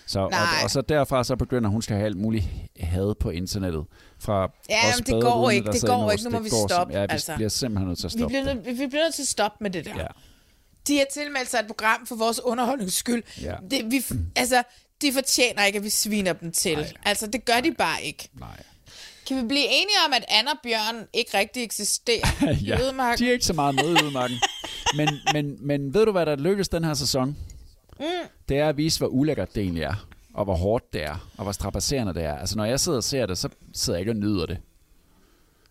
Så, 0.08 0.20
og, 0.20 0.30
Nej. 0.32 0.42
og, 0.64 0.70
så 0.72 0.82
derfra 0.82 1.24
så 1.24 1.36
begynder 1.36 1.70
hun 1.70 1.82
skal 1.82 1.96
have 1.96 2.06
alt 2.06 2.18
muligt 2.18 2.46
had 2.80 3.16
på 3.20 3.30
internettet. 3.30 3.86
Fra 4.20 4.52
Ja, 4.70 4.78
men 4.96 5.06
det 5.06 5.24
går 5.24 5.50
ikke, 5.50 5.72
det 5.72 5.82
går 5.86 6.12
ikke, 6.12 6.24
nu 6.24 6.30
må 6.30 6.40
vi 6.40 6.50
stoppe, 6.70 6.94
Ja, 6.94 7.00
vi 7.02 7.08
altså. 7.10 7.36
bliver 7.36 7.50
simpelthen 7.50 7.88
nødt 7.88 8.00
til 8.00 8.08
at 8.08 8.14
Vi 8.14 8.20
stoppe 8.20 8.32
bliver, 8.32 8.44
det. 8.44 8.56
nødt, 8.66 8.80
vi 8.80 8.88
bliver 8.88 9.04
nødt 9.04 9.14
til 9.16 9.22
at 9.22 9.28
stoppe 9.28 9.58
med 9.62 9.70
det 9.72 9.86
der. 9.86 9.96
Ja. 9.98 10.08
De 10.88 10.98
har 10.98 11.06
tilmeldt 11.14 11.50
sig 11.50 11.60
et 11.60 11.68
program 11.68 12.06
for 12.08 12.16
vores 12.16 12.40
underholdnings 12.44 12.96
skyld. 12.96 13.24
Ja. 13.42 13.56
Det, 13.72 13.92
vi, 13.92 14.04
altså, 14.36 14.64
de 15.02 15.14
fortjener 15.14 15.64
ikke, 15.66 15.78
at 15.78 15.84
vi 15.84 15.90
sviner 15.90 16.34
dem 16.34 16.52
til. 16.52 16.78
Nej. 16.78 16.94
Altså, 17.06 17.28
det 17.28 17.46
gør 17.46 17.60
de 17.64 17.74
bare 17.74 18.04
ikke. 18.04 18.30
Nej. 18.40 18.64
Kan 19.28 19.38
vi 19.38 19.48
blive 19.48 19.66
enige 19.66 19.98
om, 20.08 20.14
at 20.14 20.26
Anna 20.30 20.52
og 20.52 20.58
Bjørn 20.64 21.08
ikke 21.14 21.38
rigtig 21.38 21.64
eksisterer 21.64 22.50
i 22.62 22.66
ja, 22.66 22.82
ødemarken? 22.82 23.20
de 23.26 23.30
er 23.30 23.34
ikke 23.34 23.46
så 23.46 23.54
meget 23.54 23.76
med 23.76 23.84
i 23.84 24.04
udmarken. 24.06 24.38
men, 24.98 25.10
men, 25.34 25.58
men 25.68 25.94
ved 25.94 26.06
du, 26.06 26.12
hvad 26.12 26.26
der 26.26 26.36
lykkes 26.36 26.70
den 26.70 26.84
her 26.84 26.94
sæson? 26.94 27.38
Mm. 28.00 28.06
Det 28.50 28.58
er 28.60 28.70
at 28.70 28.78
vise, 28.78 29.00
hvor 29.00 29.08
ulækkert 29.08 29.56
det 29.56 29.64
egentlig 29.64 29.84
er. 29.84 30.08
Og 30.34 30.44
hvor 30.46 30.56
hårdt 30.56 30.94
det 30.94 31.04
er. 31.04 31.30
Og 31.38 31.44
hvor 31.44 31.52
strapasserende 31.52 32.14
det 32.14 32.24
er. 32.24 32.36
Altså, 32.36 32.58
når 32.58 32.66
jeg 32.66 32.80
sidder 32.80 32.98
og 32.98 33.04
ser 33.04 33.26
det, 33.26 33.38
så 33.38 33.50
sidder 33.74 33.98
jeg 33.98 34.02
ikke 34.02 34.12
og 34.12 34.16
nyder 34.16 34.46
det. 34.46 34.58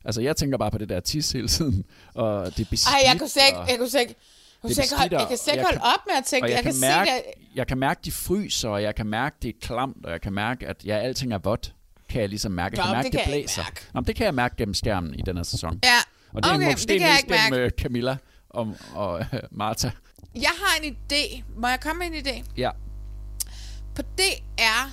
Altså, 0.05 0.21
jeg 0.23 0.37
tænker 0.37 0.59
bare 0.59 0.71
på 0.71 0.79
det 0.79 0.89
der 0.89 1.01
tis 1.01 1.33
hele 1.33 1.49
tiden. 1.49 1.85
Og 2.15 2.47
det 2.57 2.67
er 2.67 2.71
beskidt. 2.71 2.95
Ej, 2.95 3.01
jeg 3.11 3.19
kunne 3.19 3.29
slet 3.29 3.43
ikke, 3.47 3.59
jeg 3.69 3.79
kunne 3.79 3.91
slet 3.91 4.01
ikke, 4.01 4.15
jeg 4.63 4.63
kunne 4.63 4.75
slet 4.75 4.85
ikke 5.05 5.17
jeg 5.19 5.29
kan 5.29 5.37
slet 5.39 5.55
ikke 5.55 5.65
holde 5.65 5.81
op 5.83 6.01
med 6.07 6.15
at 6.19 6.25
tænke, 6.25 6.45
jeg, 6.47 6.51
jeg, 6.51 6.57
kan, 6.63 6.65
kan 6.65 6.75
se 6.75 6.81
mærke, 6.81 7.11
det. 7.11 7.57
jeg 7.57 7.67
kan 7.67 7.79
mærke, 7.79 8.01
de 8.05 8.13
fryser, 8.13 8.69
og 8.69 8.83
jeg 8.83 8.95
kan 8.95 9.07
mærke, 9.07 9.37
det 9.43 9.49
er 9.49 9.53
klamt, 9.61 10.05
og 10.07 10.13
jeg 10.13 10.21
kan 10.21 10.33
mærke, 10.33 10.67
at 10.69 10.85
ja, 10.85 10.99
alting 10.99 11.33
er 11.33 11.39
vådt. 11.39 11.73
Kan 12.09 12.21
jeg 12.21 12.29
ligesom 12.29 12.53
mærke. 12.53 12.77
Jeg 12.77 12.85
kan 12.85 12.91
Nå, 12.91 12.95
mærke, 12.95 13.05
det 13.07 13.13
det, 13.13 13.21
kan 13.21 13.31
blæser. 13.31 13.63
Nå, 13.95 14.01
men 14.01 14.07
det 14.07 14.17
kan 14.17 14.25
jeg 14.27 14.35
mærke 14.35 14.57
gennem 14.57 14.75
skærmen 14.75 15.15
i 15.15 15.23
den 15.27 15.37
her 15.37 15.45
sæson. 15.45 15.81
Ja, 15.85 15.89
Og 16.33 16.43
det 16.43 16.51
er, 16.51 16.55
okay, 16.55 16.65
okay, 16.67 16.67
men 16.67 16.77
det 16.89 16.95
er 16.95 16.99
kan 16.99 17.09
jeg 17.09 17.17
ikke 17.19 17.31
mærke. 17.31 17.45
gennem 17.45 17.61
øh, 17.61 17.71
Camilla 17.71 18.17
og, 18.51 18.75
og 18.95 19.21
øh, 19.21 19.27
Martha. 19.51 19.91
Jeg 20.37 20.51
har 20.63 20.81
en 20.83 20.97
idé. 20.97 21.43
Må 21.61 21.69
jeg 21.69 21.81
komme 21.81 22.09
med 22.09 22.17
en 22.19 22.27
idé? 22.27 22.45
Ja. 22.57 22.71
På 23.95 24.03
DR 24.03 24.91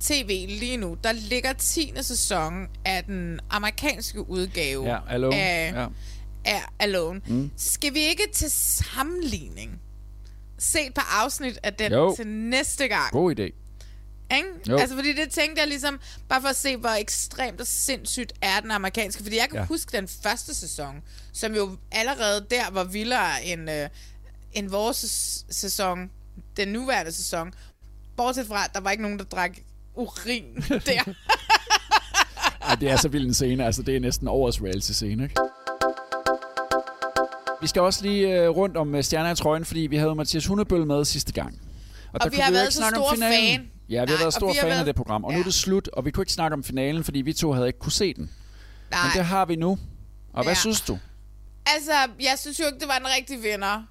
TV 0.00 0.46
lige 0.48 0.76
nu, 0.76 0.96
der 1.04 1.12
ligger 1.12 1.52
10. 1.52 1.92
sæson 2.02 2.66
af 2.84 3.04
den 3.04 3.40
amerikanske 3.50 4.28
udgave 4.30 4.84
Ja, 4.86 4.98
Alone. 5.08 5.36
af, 5.36 5.72
Ja. 5.74 5.86
af 6.44 6.62
Alone. 6.78 7.20
Mm. 7.26 7.50
Skal 7.56 7.94
vi 7.94 8.00
ikke 8.00 8.22
til 8.34 8.50
sammenligning 8.50 9.80
se 10.58 10.86
et 10.86 10.94
par 10.94 11.22
afsnit 11.24 11.58
af 11.62 11.74
den 11.74 11.92
Jo. 11.92 12.14
til 12.16 12.26
næste 12.26 12.88
gang? 12.88 13.12
God 13.12 13.34
idé. 13.38 13.42
Ikke? 14.36 14.48
Jo. 14.68 14.76
Altså, 14.76 14.96
fordi 14.96 15.12
det 15.12 15.30
tænkte 15.30 15.60
jeg 15.60 15.68
ligesom, 15.68 16.00
bare 16.28 16.40
for 16.40 16.48
at 16.48 16.56
se, 16.56 16.76
hvor 16.76 16.88
ekstremt 16.88 17.60
og 17.60 17.66
sindssygt 17.66 18.32
er 18.42 18.60
den 18.60 18.70
amerikanske. 18.70 19.22
Fordi 19.22 19.36
jeg 19.36 19.48
kan 19.50 19.58
Ja. 19.58 19.66
huske 19.66 19.96
den 19.96 20.08
første 20.08 20.54
sæson, 20.54 21.02
som 21.32 21.54
jo 21.54 21.76
allerede 21.92 22.46
der 22.50 22.70
var 22.70 22.84
vildere 22.84 23.44
end, 23.44 23.70
øh, 23.70 23.88
end 24.54 24.68
vores 24.70 24.96
sæs- 25.04 25.44
sæson, 25.50 26.10
den 26.56 26.68
nuværende 26.68 27.12
sæson. 27.12 27.52
Bortset 28.16 28.46
fra, 28.46 28.64
at 28.64 28.70
der 28.74 28.80
var 28.80 28.90
ikke 28.90 29.02
nogen, 29.02 29.18
der 29.18 29.24
drak 29.24 29.50
urin 29.94 30.44
der. 30.86 31.14
Ej, 32.62 32.74
det 32.74 32.90
er 32.90 32.96
så 32.96 33.08
vild 33.08 33.26
en 33.26 33.34
scene. 33.34 33.64
Altså, 33.66 33.82
det 33.82 33.96
er 33.96 34.00
næsten 34.00 34.28
årets 34.28 34.62
reality-scene, 34.62 35.22
ikke? 35.22 35.34
Vi 37.60 37.66
skal 37.68 37.82
også 37.82 38.02
lige 38.02 38.28
øh, 38.42 38.48
rundt 38.48 38.76
om 38.76 38.94
øh, 38.94 39.04
stjerner 39.04 39.30
i 39.32 39.36
trøjen, 39.36 39.64
fordi 39.64 39.80
vi 39.80 39.96
havde 39.96 40.14
Mathias 40.14 40.46
Hundebøl 40.46 40.86
med 40.86 41.04
sidste 41.04 41.32
gang. 41.32 41.60
Og 42.12 42.20
der 42.20 42.28
vi 42.28 42.36
har 42.36 42.48
jo 42.50 42.52
været 42.52 42.72
så 42.72 42.90
store 42.94 43.14
finalen. 43.14 43.60
fan. 43.60 43.70
Ja, 43.88 43.94
vi 43.94 43.96
har 43.96 44.06
Nej, 44.06 44.12
været 44.14 44.26
og 44.26 44.32
store 44.32 44.52
vi 44.52 44.56
har 44.56 44.62
fan 44.62 44.70
af 44.70 44.76
været- 44.76 44.86
det 44.86 44.94
program, 44.96 45.24
og 45.24 45.32
nu 45.32 45.38
er 45.38 45.42
det 45.44 45.54
slut, 45.54 45.88
og 45.88 46.04
vi 46.04 46.10
kunne 46.10 46.22
ikke 46.22 46.32
snakke 46.32 46.54
om 46.54 46.64
finalen, 46.64 47.04
fordi 47.04 47.20
vi 47.20 47.32
to 47.32 47.52
havde 47.52 47.66
ikke 47.66 47.78
kunne 47.78 47.92
se 47.92 48.14
den. 48.14 48.30
Nej. 48.90 49.00
Men 49.02 49.10
det 49.16 49.24
har 49.24 49.44
vi 49.44 49.56
nu. 49.56 49.78
Og 50.32 50.42
hvad 50.42 50.52
Ja. 50.52 50.60
synes 50.60 50.80
du? 50.80 50.98
altså, 51.66 51.92
jeg 52.20 52.38
synes 52.38 52.60
jo 52.60 52.64
ikke, 52.66 52.78
det 52.78 52.88
var 52.88 52.96
en 52.96 53.06
rigtig 53.18 53.42
vinder. 53.42 53.82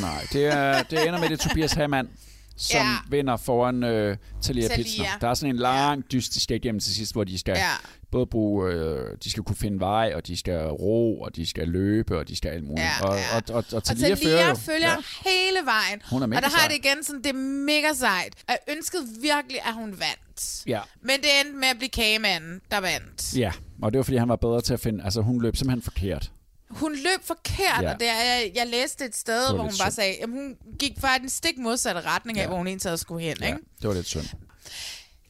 Nej, 0.00 0.26
det, 0.32 0.46
er, 0.46 0.82
det 0.82 1.06
ender 1.08 1.20
med 1.20 1.28
det 1.28 1.40
Tobias 1.40 1.72
Hamann, 1.72 2.08
som 2.56 2.80
Ja. 2.80 2.96
vinder 3.10 3.36
foran 3.36 3.84
øh, 3.84 4.16
Talia 4.42 4.68
Thalia. 4.68 4.76
Pitsner. 4.84 5.06
Der 5.20 5.28
er 5.28 5.34
sådan 5.34 5.54
en 5.54 5.56
lang 5.60 6.04
dyst, 6.12 6.34
de 6.34 6.40
skal 6.40 6.56
igennem 6.56 6.80
til 6.80 6.94
sidst, 6.94 7.12
hvor 7.12 7.24
de 7.24 7.38
skal 7.38 7.52
Ja. 7.56 7.70
både 8.12 8.26
bruge, 8.26 8.72
øh, 8.72 9.16
de 9.24 9.30
skal 9.30 9.42
kunne 9.42 9.56
finde 9.56 9.80
vej, 9.80 10.12
og 10.14 10.26
de 10.26 10.36
skal 10.36 10.66
ro, 10.66 11.20
og 11.20 11.36
de 11.36 11.46
skal 11.46 11.68
løbe, 11.68 12.18
og 12.18 12.28
de 12.28 12.36
skal 12.36 12.48
alt 12.48 12.64
muligt. 12.64 12.80
Ja, 13.00 13.06
og, 13.08 13.16
ja. 13.16 13.36
og, 13.36 13.42
og, 13.48 13.54
og, 13.56 13.64
Og 13.76 13.84
Talia 13.84 14.14
Talia 14.14 14.30
fører 14.30 14.48
jo. 14.48 14.54
følger 14.54 14.90
ja. 14.90 15.30
hele 15.30 15.58
vejen. 15.64 16.02
Hun 16.10 16.22
er 16.22 16.26
og 16.26 16.32
der 16.32 16.36
har 16.36 16.42
jeg 16.42 16.50
sej. 16.60 16.68
det 16.68 16.76
igen 16.86 17.04
sådan, 17.04 17.22
det 17.22 17.30
er 17.30 17.38
mega 17.66 17.92
sejt. 17.94 18.32
Jeg 18.48 18.58
ønskede 18.76 19.02
virkelig, 19.22 19.58
at 19.66 19.74
hun 19.74 19.88
vandt. 19.90 20.66
Ja. 20.66 20.80
Men 21.02 21.10
det 21.16 21.28
endte 21.44 21.56
med 21.60 21.68
at 21.68 21.76
blive 21.76 21.88
kagemanden, 21.90 22.60
der 22.70 22.80
vandt. 22.80 23.36
Ja, 23.38 23.52
og 23.82 23.92
det 23.92 23.98
var 23.98 24.02
fordi, 24.02 24.16
han 24.16 24.28
var 24.28 24.36
bedre 24.36 24.60
til 24.60 24.72
at 24.74 24.80
finde... 24.80 25.04
Altså, 25.04 25.20
hun 25.20 25.42
løb 25.42 25.56
simpelthen 25.56 25.82
forkert. 25.82 26.30
Hun 26.70 26.92
løb 26.94 27.24
forkert, 27.24 27.82
Ja. 27.82 27.88
ja. 27.88 27.94
og 27.94 28.00
det 28.00 28.08
er, 28.08 28.14
jeg, 28.24 28.52
jeg 28.54 28.66
læste 28.66 29.04
et 29.04 29.16
sted, 29.16 29.48
hvor 29.48 29.58
hun 29.62 29.70
lidt 29.70 29.80
bare 29.80 29.90
synd. 29.90 29.94
sagde, 29.94 30.14
at 30.22 30.28
hun 30.28 30.56
gik 30.78 30.92
fra 31.00 31.18
den 31.18 31.28
stik 31.28 31.58
modsatte 31.58 32.00
retning 32.00 32.38
af, 32.38 32.42
Ja. 32.42 32.48
hvor 32.48 32.56
hun 32.56 32.66
egentlig 32.66 32.98
skulle 32.98 33.22
hen. 33.28 33.36
Ja, 33.40 33.46
Ikke? 33.46 33.58
det 33.82 33.88
var 33.88 33.94
lidt 33.94 34.06
synd. 34.06 34.24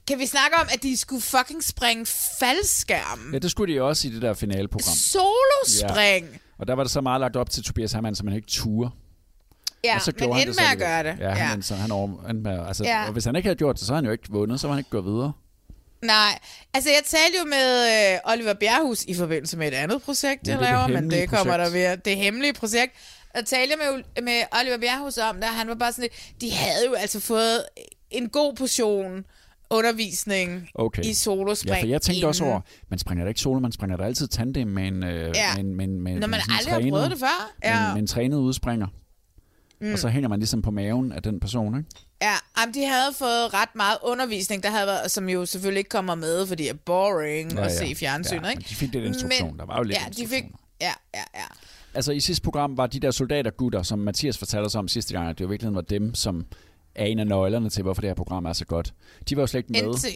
Kan 0.08 0.18
vi 0.18 0.26
snakke 0.26 0.56
om, 0.56 0.66
at 0.74 0.82
de 0.82 0.96
skulle 0.96 1.22
fucking 1.22 1.64
springe 1.64 2.06
faldskærm? 2.40 3.30
Ja, 3.32 3.38
det 3.38 3.50
skulle 3.50 3.74
de 3.74 3.82
også 3.82 4.08
i 4.08 4.10
det 4.10 4.22
der 4.22 4.34
finaleprogram. 4.34 4.94
Solospring! 4.94 6.26
Ja. 6.32 6.38
Og 6.58 6.66
der 6.68 6.74
var 6.74 6.82
det 6.82 6.92
så 6.92 7.00
meget 7.00 7.20
lagt 7.20 7.36
op 7.36 7.50
til 7.50 7.62
Tobias 7.64 7.92
Hamann, 7.92 8.16
som 8.16 8.26
han 8.26 8.36
ikke 8.36 8.48
turde. 8.48 8.90
Ja, 9.84 9.94
og 9.94 10.02
så 10.02 10.12
men 10.18 10.30
endte 10.30 10.46
med 10.46 10.66
at 10.72 10.78
gøre 10.78 11.02
det. 11.02 11.16
Ja, 11.20 11.28
Ja. 11.28 11.34
Han, 11.34 11.62
så 11.62 11.74
han 11.74 11.90
over, 11.90 12.26
han 12.26 12.46
altså, 12.46 12.84
Ja. 12.84 13.06
og 13.06 13.12
hvis 13.12 13.24
han 13.24 13.36
ikke 13.36 13.46
havde 13.46 13.56
gjort 13.58 13.76
det, 13.78 13.86
så 13.86 13.92
havde 13.92 13.98
han 13.98 14.04
jo 14.04 14.12
ikke 14.12 14.24
vundet, 14.30 14.60
så 14.60 14.66
var 14.66 14.74
han 14.74 14.78
ikke 14.80 14.90
gået 14.90 15.04
videre. 15.04 15.32
Nej, 16.02 16.38
altså 16.74 16.90
jeg 16.90 17.00
talte 17.06 17.38
jo 17.38 17.44
med 17.44 17.68
øh, 18.14 18.32
Oliver 18.32 18.54
Bjerghus 18.54 19.04
i 19.04 19.14
forbindelse 19.14 19.56
med 19.56 19.68
et 19.68 19.74
andet 19.74 20.02
projekt, 20.02 20.48
Ja, 20.48 20.52
jeg 20.52 20.60
det 20.60 20.68
er 20.68 20.80
det 20.82 20.88
laver, 20.90 21.00
men 21.00 21.10
det 21.10 21.28
kommer 21.28 21.54
projekt. 21.56 21.72
der 21.74 21.88
ved. 21.90 21.96
Det 21.96 22.16
hemmelige 22.16 22.52
projekt. 22.52 22.92
Og 23.34 23.46
talte 23.46 23.74
jeg 23.74 23.92
med, 24.14 24.22
med 24.22 24.42
Oliver 24.60 24.78
Bjerghus 24.78 25.18
om 25.18 25.36
og 25.42 25.48
han 25.48 25.68
var 25.68 25.74
bare 25.74 25.92
sådan 25.92 26.02
lidt, 26.02 26.40
de 26.40 26.50
havde 26.52 26.86
jo 26.86 26.94
altså 26.94 27.20
fået 27.20 27.64
en 28.10 28.28
god 28.28 28.54
portion 28.54 29.24
undervisning 29.70 30.68
Okay. 30.74 31.02
i 31.04 31.14
solospring. 31.14 31.76
Ja, 31.76 31.82
for 31.82 31.86
jeg 31.86 32.02
tænkte 32.02 32.26
også 32.26 32.44
inden. 32.44 32.52
over, 32.52 32.60
man 32.90 32.98
springer 32.98 33.24
da 33.24 33.28
ikke 33.28 33.40
solo, 33.40 33.60
man 33.60 33.72
springer 33.72 33.96
da 33.96 34.04
altid 34.04 34.28
tandem 34.28 34.68
med 34.68 34.86
en, 34.88 35.04
øh, 35.04 35.32
Ja. 35.36 35.54
med, 35.54 35.64
en- 35.64 35.74
med, 35.76 35.86
med, 35.86 36.14
Når 36.20 36.26
man 36.26 36.40
aldrig 36.58 36.72
har 36.74 36.80
trænet, 36.80 36.92
prøvet 36.92 37.10
det 37.10 37.18
før. 37.18 37.52
med, 37.62 37.70
en, 37.70 37.76
Ja. 37.76 37.92
med 37.92 38.00
en 38.00 38.06
trænet 38.06 38.36
udspringer. 38.36 38.86
Mm. 39.80 39.92
Og 39.92 39.98
så 39.98 40.08
hænger 40.08 40.28
man 40.28 40.38
ligesom 40.38 40.62
på 40.62 40.70
maven 40.70 41.12
af 41.12 41.22
den 41.22 41.40
person, 41.40 41.78
ikke? 41.78 41.90
Ja, 42.22 42.34
jamen, 42.60 42.74
de 42.74 42.84
havde 42.86 43.12
fået 43.18 43.54
ret 43.54 43.74
meget 43.74 43.96
undervisning, 44.02 44.62
der 44.62 44.70
havde 44.70 44.86
været, 44.86 45.10
som 45.10 45.28
jo 45.28 45.46
selvfølgelig 45.46 45.78
ikke 45.78 45.88
kommer 45.90 46.14
med, 46.14 46.46
fordi 46.46 46.62
det 46.62 46.70
er 46.70 46.74
boring 46.74 47.52
Ja, 47.52 47.60
at 47.64 47.70
ja. 47.70 47.76
se 47.86 47.94
fjernsynet, 47.94 48.42
Ja, 48.42 48.48
ikke? 48.50 48.58
men 48.60 48.66
de 48.68 48.74
fik 48.74 48.92
lidt 48.92 49.04
instruktion. 49.04 49.58
Der 49.58 49.66
var 49.66 49.76
jo 49.76 49.82
lidt 49.82 49.98
Ja, 49.98 50.22
de 50.22 50.28
fik, 50.28 50.44
ja, 50.80 50.92
ja, 51.14 51.22
ja. 51.34 51.44
Altså 51.94 52.12
i 52.12 52.20
sidste 52.20 52.42
program 52.42 52.76
var 52.76 52.86
de 52.86 53.00
der 53.00 53.10
soldatergutter, 53.10 53.82
som 53.82 53.98
Mathias 53.98 54.38
fortalte 54.38 54.66
os 54.66 54.74
om 54.74 54.88
sidste 54.88 55.14
gang, 55.14 55.28
at 55.28 55.38
det 55.38 55.44
jo 55.44 55.48
virkelig 55.48 55.74
var 55.74 55.80
dem, 55.80 56.14
som 56.14 56.46
er 56.94 57.04
en 57.04 57.18
af 57.18 57.26
nøglerne 57.26 57.70
til, 57.70 57.82
hvorfor 57.82 58.00
det 58.00 58.10
her 58.10 58.14
program 58.14 58.44
er 58.44 58.52
så 58.52 58.64
godt. 58.64 58.94
De 59.28 59.36
var 59.36 59.42
jo 59.42 59.46
slet 59.46 59.58
ikke 59.70 59.84
med. 59.84 59.92
NT. 59.94 60.06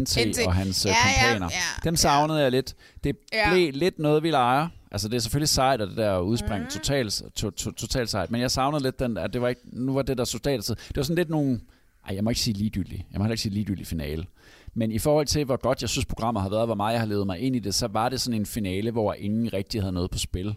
NT, 0.00 0.26
NT. 0.26 0.46
og 0.46 0.54
hans 0.54 0.86
Ja, 0.86 0.90
ja, 0.90 0.96
ja, 1.26 1.32
kompaner. 1.32 1.48
ja, 1.52 1.88
Dem 1.88 1.96
savnede 1.96 2.40
jeg 2.42 2.50
lidt. 2.50 2.74
Det 3.04 3.16
Ja. 3.32 3.50
blev 3.52 3.72
lidt 3.72 3.98
noget, 3.98 4.22
vi 4.22 4.30
leger. 4.30 4.68
Altså, 4.90 5.08
det 5.08 5.16
er 5.16 5.20
selvfølgelig 5.20 5.48
sejt, 5.48 5.80
at 5.80 5.88
det 5.88 5.96
der 5.96 6.18
udspring 6.18 6.64
mm. 6.64 6.70
totalt, 6.70 7.22
to, 7.34 7.50
to, 7.50 7.70
totalt 7.70 8.10
sejt. 8.10 8.30
Men 8.30 8.40
jeg 8.40 8.50
savnede 8.50 8.82
lidt 8.82 8.98
den, 8.98 9.16
at 9.16 9.32
det 9.32 9.42
var 9.42 9.48
ikke, 9.48 9.60
nu 9.64 9.94
var 9.94 10.02
det 10.02 10.18
der 10.18 10.24
soldatertid. 10.24 10.74
Det 10.74 10.96
var 10.96 11.02
sådan 11.02 11.16
lidt 11.16 11.30
nogle, 11.30 11.60
ej, 12.08 12.14
jeg 12.14 12.24
må 12.24 12.30
ikke 12.30 12.40
sige 12.40 12.54
ligegyldigt. 12.54 13.02
Jeg 13.12 13.18
må 13.18 13.24
heller 13.24 13.32
ikke 13.32 13.42
sige 13.42 13.54
ligegyldig 13.54 13.86
finale. 13.86 14.26
Men 14.74 14.92
i 14.92 14.98
forhold 14.98 15.26
til, 15.26 15.44
hvor 15.44 15.56
godt 15.56 15.80
jeg 15.82 15.88
synes, 15.88 16.06
programmet 16.06 16.42
har 16.42 16.48
været, 16.50 16.66
hvor 16.66 16.74
meget 16.74 16.92
jeg 16.92 17.00
har 17.00 17.06
levet 17.06 17.26
mig 17.26 17.38
ind 17.38 17.56
i 17.56 17.58
det, 17.58 17.74
så 17.74 17.86
var 17.86 18.08
det 18.08 18.20
sådan 18.20 18.40
en 18.40 18.46
finale, 18.46 18.90
hvor 18.90 19.14
ingen 19.14 19.52
rigtig 19.52 19.80
havde 19.82 19.92
noget 19.92 20.10
på 20.10 20.18
spil. 20.18 20.54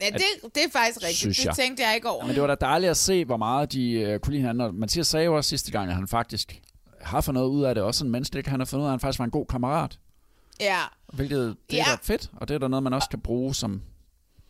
Ja, 0.00 0.06
det, 0.06 0.54
det 0.54 0.62
er 0.64 0.70
faktisk 0.72 1.02
rigtigt. 1.02 1.36
Det 1.36 1.44
jeg. 1.44 1.54
tænkte 1.54 1.82
jeg 1.82 1.94
ikke 1.94 2.08
over. 2.08 2.26
Men 2.26 2.34
det 2.34 2.40
var 2.42 2.46
da 2.46 2.54
dejligt 2.60 2.90
at 2.90 2.96
se, 2.96 3.24
hvor 3.24 3.36
meget 3.36 3.72
de 3.72 4.12
uh, 4.14 4.20
kunne 4.20 4.32
lide 4.32 4.40
hinanden. 4.40 4.60
Og 4.60 4.74
Mathias 4.74 5.06
sagde 5.06 5.24
jo 5.24 5.36
også 5.36 5.48
sidste 5.48 5.72
gang, 5.72 5.88
at 5.88 5.94
han 5.94 6.08
faktisk 6.08 6.62
har 7.00 7.20
fået 7.20 7.34
noget 7.34 7.48
ud 7.48 7.64
af 7.64 7.74
det. 7.74 7.84
Også 7.84 7.98
sådan 7.98 8.10
menneskeligt, 8.10 8.46
han 8.46 8.60
har 8.60 8.64
fundet 8.64 8.82
ud 8.82 8.86
af, 8.86 8.90
at 8.90 8.92
han 8.92 9.00
faktisk 9.00 9.18
var 9.18 9.24
en 9.24 9.30
god 9.30 9.46
kammerat. 9.46 9.98
Ja. 10.60 10.80
Hvilket 11.12 11.56
det 11.70 11.80
er 11.80 11.84
Ja. 11.86 11.92
da 11.92 11.96
fedt, 12.02 12.30
og 12.36 12.48
det 12.48 12.54
er 12.54 12.58
da 12.58 12.68
noget, 12.68 12.82
man 12.82 12.92
også 12.92 13.08
kan 13.08 13.20
bruge 13.20 13.54
som... 13.54 13.82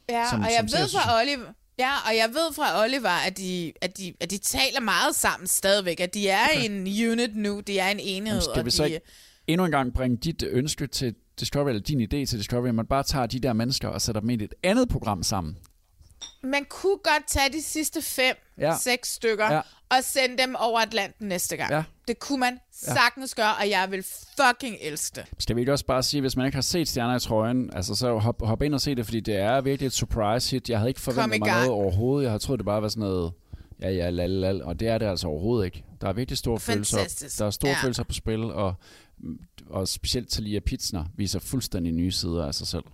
Ja, 0.08 0.26
som- 0.30 0.40
og 0.42 0.46
jeg 0.46 0.64
som 0.70 0.78
ved 0.80 0.88
fra 0.88 1.20
Oliver, 1.20 1.52
ja, 1.78 1.92
og 2.08 2.16
jeg 2.16 2.28
ved 2.28 2.52
fra 2.54 2.82
Oliver, 2.82 3.08
at 3.10 3.38
de, 3.38 3.72
at 3.80 3.98
de, 3.98 4.14
at 4.20 4.30
de 4.30 4.38
taler 4.38 4.80
meget 4.80 5.14
sammen 5.16 5.46
stadigvæk, 5.46 6.00
at 6.00 6.14
de 6.14 6.28
er 6.28 6.44
okay. 6.56 6.64
en 6.70 6.80
unit 7.12 7.36
nu, 7.36 7.60
de 7.60 7.78
er 7.78 7.88
en 7.88 8.00
enhed. 8.00 8.26
Jamen, 8.32 8.42
skal 8.42 8.58
og 8.58 8.64
vi 8.64 8.70
de, 8.70 8.76
så 8.76 8.84
ikke 8.84 9.00
endnu 9.46 9.64
en 9.64 9.70
gang 9.70 9.94
bringe 9.94 10.16
dit 10.16 10.42
ønske 10.42 10.86
til 10.86 11.14
Discovery, 11.40 11.68
eller 11.68 11.82
din 11.82 12.00
idé 12.02 12.26
til 12.26 12.38
Discovery, 12.38 12.68
at 12.68 12.74
man 12.74 12.86
bare 12.86 13.02
tager 13.02 13.26
de 13.26 13.40
der 13.40 13.52
mennesker 13.52 13.88
og 13.88 14.02
sætter 14.02 14.20
dem 14.20 14.30
ind 14.30 14.40
i 14.42 14.44
et 14.44 14.54
andet 14.62 14.88
program 14.88 15.22
sammen? 15.22 15.58
Man 16.42 16.64
kunne 16.70 16.96
godt 16.96 17.22
tage 17.28 17.52
de 17.52 17.62
sidste 17.62 18.02
fem, 18.02 18.36
Ja. 18.58 18.76
seks 18.80 19.12
stykker, 19.12 19.52
ja. 19.52 19.60
og 19.88 19.96
sende 20.04 20.38
dem 20.42 20.54
over 20.58 20.80
Atlanten 20.80 21.28
næste 21.28 21.56
gang. 21.56 21.70
Ja. 21.72 21.84
Det 22.08 22.18
kunne 22.18 22.40
man 22.40 22.52
Ja. 22.86 22.94
sagtens 22.94 23.34
gøre, 23.34 23.54
og 23.60 23.70
jeg 23.70 23.86
vil 23.90 24.04
fucking 24.40 24.76
elske 24.80 25.14
det. 25.20 25.24
Skal 25.38 25.56
vi 25.56 25.60
ikke 25.60 25.72
også 25.72 25.86
bare 25.86 26.02
sige, 26.02 26.20
hvis 26.20 26.36
man 26.36 26.46
ikke 26.46 26.56
har 26.56 26.62
set 26.62 26.88
Stjerner 26.88 27.16
i 27.16 27.20
trøjen, 27.20 27.70
altså 27.72 27.94
så 27.94 28.18
hop, 28.18 28.42
hop 28.46 28.62
ind 28.62 28.74
og 28.74 28.80
se 28.80 28.94
det, 28.94 29.04
fordi 29.04 29.20
det 29.20 29.36
er 29.36 29.60
virkelig 29.60 29.86
et 29.86 29.92
surprise 29.92 30.50
hit. 30.50 30.70
Jeg 30.70 30.78
havde 30.78 30.90
ikke 30.90 31.00
forventet 31.00 31.40
mig 31.40 31.48
noget 31.48 31.70
overhovedet. 31.70 32.22
Jeg 32.24 32.30
havde 32.30 32.42
troet, 32.42 32.58
det 32.58 32.66
bare 32.66 32.82
var 32.82 32.88
sådan 32.88 33.00
noget, 33.08 33.32
ja 33.80 33.90
ja, 33.90 34.10
lal, 34.10 34.30
lal, 34.30 34.62
og 34.62 34.80
det 34.80 34.88
er 34.88 34.98
det 34.98 35.06
altså 35.06 35.28
overhovedet 35.28 35.64
ikke. 35.64 35.84
Der 36.00 36.08
er 36.08 36.12
virkelig 36.12 36.38
store 36.38 36.60
følelser. 36.60 36.96
Fantastisk. 36.98 37.38
Der 37.38 37.46
er 37.46 37.50
store 37.50 37.70
Ja. 37.70 37.76
følelser 37.82 38.02
på 38.02 38.12
spil, 38.14 38.42
og, 38.44 38.74
og 39.70 39.88
specielt 39.88 40.28
Talia 40.30 40.60
Pitsner 40.60 41.04
viser 41.16 41.38
fuldstændig 41.38 41.92
nye 41.92 42.12
sider 42.12 42.46
af 42.46 42.54
sig 42.54 42.66
selv. 42.66 42.84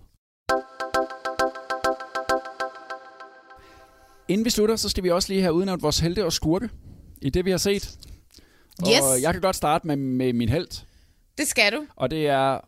Inden 4.27 4.45
vi 4.45 4.49
slutter, 4.49 4.75
så 4.75 4.89
skal 4.89 5.03
vi 5.03 5.09
også 5.09 5.29
lige 5.33 5.41
have 5.41 5.53
udnævnt 5.53 5.83
vores 5.83 5.99
helte 5.99 6.25
og 6.25 6.33
skurke 6.33 6.69
i 7.21 7.29
det, 7.29 7.45
vi 7.45 7.51
har 7.51 7.57
set. 7.57 7.97
Yes. 8.89 9.01
Og 9.01 9.21
jeg 9.21 9.33
kan 9.33 9.41
godt 9.41 9.55
starte 9.55 9.87
med, 9.87 9.95
med 9.95 10.33
min 10.33 10.49
held. 10.49 10.67
Det 11.37 11.47
skal 11.47 11.71
du. 11.71 11.85
Og 11.95 12.11
det 12.11 12.27
er 12.27 12.59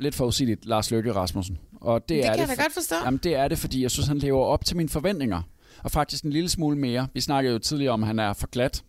lidt 0.00 0.14
forudsigeligt 0.14 0.66
Lars 0.66 0.90
Løkke 0.90 1.12
Rasmussen. 1.12 1.58
Og 1.80 2.00
det, 2.00 2.08
Det 2.08 2.18
er 2.18 2.22
kan 2.22 2.32
det 2.32 2.48
jeg 2.48 2.56
da 2.58 2.62
godt 2.62 2.72
forstå. 2.72 2.94
Jamen, 3.04 3.20
det 3.22 3.34
er 3.34 3.48
det, 3.48 3.58
fordi 3.58 3.82
jeg 3.82 3.90
synes, 3.90 4.08
han 4.08 4.18
lever 4.18 4.44
op 4.44 4.64
til 4.64 4.76
mine 4.76 4.88
forventninger. 4.88 5.42
Og 5.82 5.90
faktisk 5.90 6.24
en 6.24 6.30
lille 6.30 6.48
smule 6.48 6.78
mere. 6.78 7.08
Vi 7.14 7.20
snakkede 7.20 7.52
jo 7.52 7.58
tidligere 7.58 7.92
om, 7.92 8.02
at 8.02 8.06
han 8.06 8.18
er 8.18 8.32
for 8.32 8.46
glat. 8.46 8.84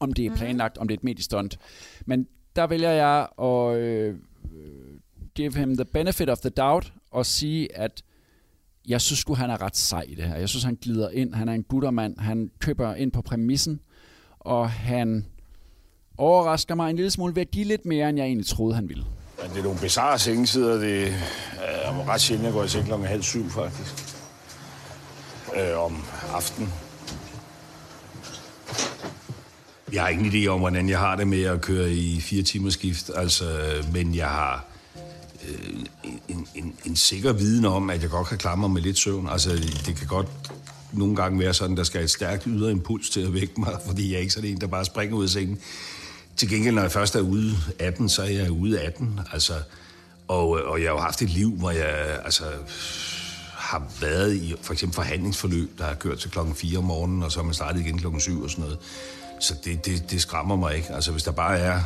Om 0.00 0.12
det 0.12 0.26
er 0.26 0.36
planlagt, 0.36 0.78
om 0.78 0.88
det 0.88 0.94
er 0.94 0.98
et 0.98 1.04
mediestunt. 1.04 1.58
Men 2.06 2.26
der 2.56 2.66
vælger 2.66 2.90
jeg 2.90 3.26
at 3.42 3.76
øh, 3.76 4.16
give 5.34 5.54
him 5.54 5.76
the 5.76 5.84
benefit 5.84 6.30
of 6.30 6.38
the 6.38 6.50
doubt 6.50 6.92
og 7.10 7.26
sige, 7.26 7.76
at 7.76 8.02
jeg 8.88 9.00
synes 9.00 9.18
sgu, 9.18 9.34
han 9.34 9.50
er 9.50 9.62
ret 9.62 9.76
sej 9.76 10.04
i 10.08 10.14
det 10.14 10.24
her. 10.24 10.36
Jeg 10.36 10.48
synes, 10.48 10.64
han 10.64 10.78
glider 10.82 11.10
ind. 11.10 11.34
Han 11.34 11.48
er 11.48 11.52
en 11.52 11.62
guttermand. 11.62 12.18
Han 12.18 12.50
køber 12.58 12.94
ind 12.94 13.12
på 13.12 13.22
præmissen. 13.22 13.80
Og 14.38 14.70
han 14.70 15.26
overrasker 16.18 16.74
mig 16.74 16.90
en 16.90 16.96
lille 16.96 17.10
smule 17.10 17.34
ved 17.34 17.42
at 17.42 17.50
give 17.50 17.64
lidt 17.64 17.86
mere, 17.86 18.08
end 18.08 18.18
jeg 18.18 18.26
egentlig 18.26 18.46
troede, 18.46 18.74
han 18.74 18.88
ville. 18.88 19.04
Men 19.42 19.50
det 19.50 19.58
er 19.58 19.62
nogle 19.62 19.78
bizarre 19.78 20.18
sengetider. 20.18 20.78
Det 20.78 21.14
er 21.58 22.08
ret 22.08 22.20
sjældent, 22.20 22.44
jeg 22.44 22.52
går 22.52 22.64
i 22.64 22.68
seng 22.68 22.86
klokken 22.86 23.08
halv 23.08 23.22
syv, 23.22 23.50
faktisk. 23.50 23.94
Øh, 25.56 25.84
om 25.84 26.04
aftenen. 26.32 26.72
Jeg 29.92 30.02
har 30.02 30.08
ingen 30.08 30.32
idé 30.32 30.46
om, 30.46 30.60
hvordan 30.60 30.88
jeg 30.88 30.98
har 30.98 31.16
det 31.16 31.28
med 31.28 31.42
at 31.42 31.60
køre 31.60 31.90
i 31.92 32.20
fire 32.20 32.42
timers 32.42 32.72
skift, 32.72 33.10
altså, 33.14 33.44
men 33.92 34.14
jeg 34.14 34.28
har 34.28 34.64
øh, 35.48 35.84
en, 36.28 36.46
en, 36.54 36.74
en 36.84 36.96
sikker 36.96 37.32
viden 37.32 37.64
om, 37.64 37.90
at 37.90 38.02
jeg 38.02 38.10
godt 38.10 38.28
kan 38.28 38.38
klare 38.38 38.56
mig 38.56 38.70
med 38.70 38.82
lidt 38.82 38.98
søvn. 38.98 39.28
Altså, 39.28 39.50
det 39.86 39.96
kan 39.96 40.06
godt 40.06 40.26
nogle 40.92 41.16
gange 41.16 41.38
være 41.38 41.54
sådan, 41.54 41.76
der 41.76 41.84
skal 41.84 42.04
et 42.04 42.10
stærkt 42.10 42.44
ydre 42.46 42.70
impuls 42.70 43.10
til 43.10 43.20
at 43.20 43.34
vække 43.34 43.52
mig, 43.56 43.76
fordi 43.86 44.10
jeg 44.10 44.16
er 44.16 44.20
ikke 44.20 44.32
sådan 44.32 44.50
en, 44.50 44.60
der 44.60 44.66
bare 44.66 44.84
springer 44.84 45.16
ud 45.16 45.24
af 45.24 45.30
sengen. 45.30 45.58
Til 46.38 46.48
gengæld, 46.48 46.74
når 46.74 46.82
jeg 46.82 46.92
først 46.92 47.14
er 47.14 47.20
ude 47.20 47.56
af 47.78 47.92
den, 47.94 48.08
så 48.08 48.22
er 48.22 48.26
jeg 48.28 48.50
ude 48.50 48.80
af 48.80 48.92
den. 48.92 49.20
Altså, 49.32 49.54
og, 50.28 50.48
og 50.48 50.80
jeg 50.80 50.88
har 50.88 50.94
jo 50.94 51.00
haft 51.00 51.22
et 51.22 51.30
liv, 51.30 51.50
hvor 51.50 51.70
jeg 51.70 52.20
altså, 52.24 52.44
har 53.52 53.82
været 54.00 54.34
i 54.34 54.54
for 54.62 54.72
eksempel 54.72 54.94
forhandlingsforløb, 54.94 55.78
der 55.78 55.84
har 55.84 55.94
kørt 55.94 56.18
til 56.18 56.30
klokken 56.30 56.54
4 56.54 56.78
om 56.78 56.84
morgenen, 56.84 57.22
og 57.22 57.32
så 57.32 57.40
er 57.40 57.44
man 57.44 57.54
startet 57.54 57.80
igen 57.80 57.98
klokken 57.98 58.20
7 58.20 58.42
og 58.42 58.50
sådan 58.50 58.62
noget. 58.64 58.78
Så 59.40 59.54
det, 59.64 59.86
det, 59.86 60.10
det 60.10 60.20
skræmmer 60.20 60.56
mig 60.56 60.76
ikke. 60.76 60.94
Altså, 60.94 61.12
hvis 61.12 61.22
der 61.22 61.30
bare 61.32 61.58
er 61.58 61.80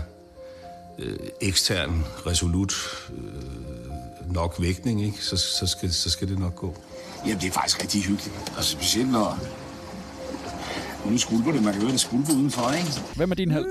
øh, 0.98 1.18
ekstern, 1.40 2.05
resolut 2.26 2.74
øh, 3.18 4.32
nok 4.32 4.57
vægtning, 4.61 5.05
ikke? 5.05 5.24
Så, 5.24 5.36
så, 5.36 5.66
skal, 5.66 5.92
så 5.92 6.11
skal 6.11 6.28
det 6.28 6.38
nok 6.38 6.57
gå. 6.57 6.76
Jamen, 7.26 7.40
det 7.40 7.48
er 7.48 7.53
faktisk 7.53 7.82
rigtig 7.82 8.03
hyggeligt. 8.03 8.53
Og 8.57 8.64
specielt 8.64 9.12
når... 9.12 9.38
Nu 11.07 11.18
skulper 11.18 11.53
det, 11.53 11.62
man 11.62 11.72
kan 11.72 11.82
høre 11.82 11.92
det 11.92 12.00
skulper 12.00 12.32
udenfor, 12.32 12.72
ikke? 12.72 12.90
Hvem 13.16 13.30
er 13.30 13.34
din 13.34 13.50
held? 13.50 13.66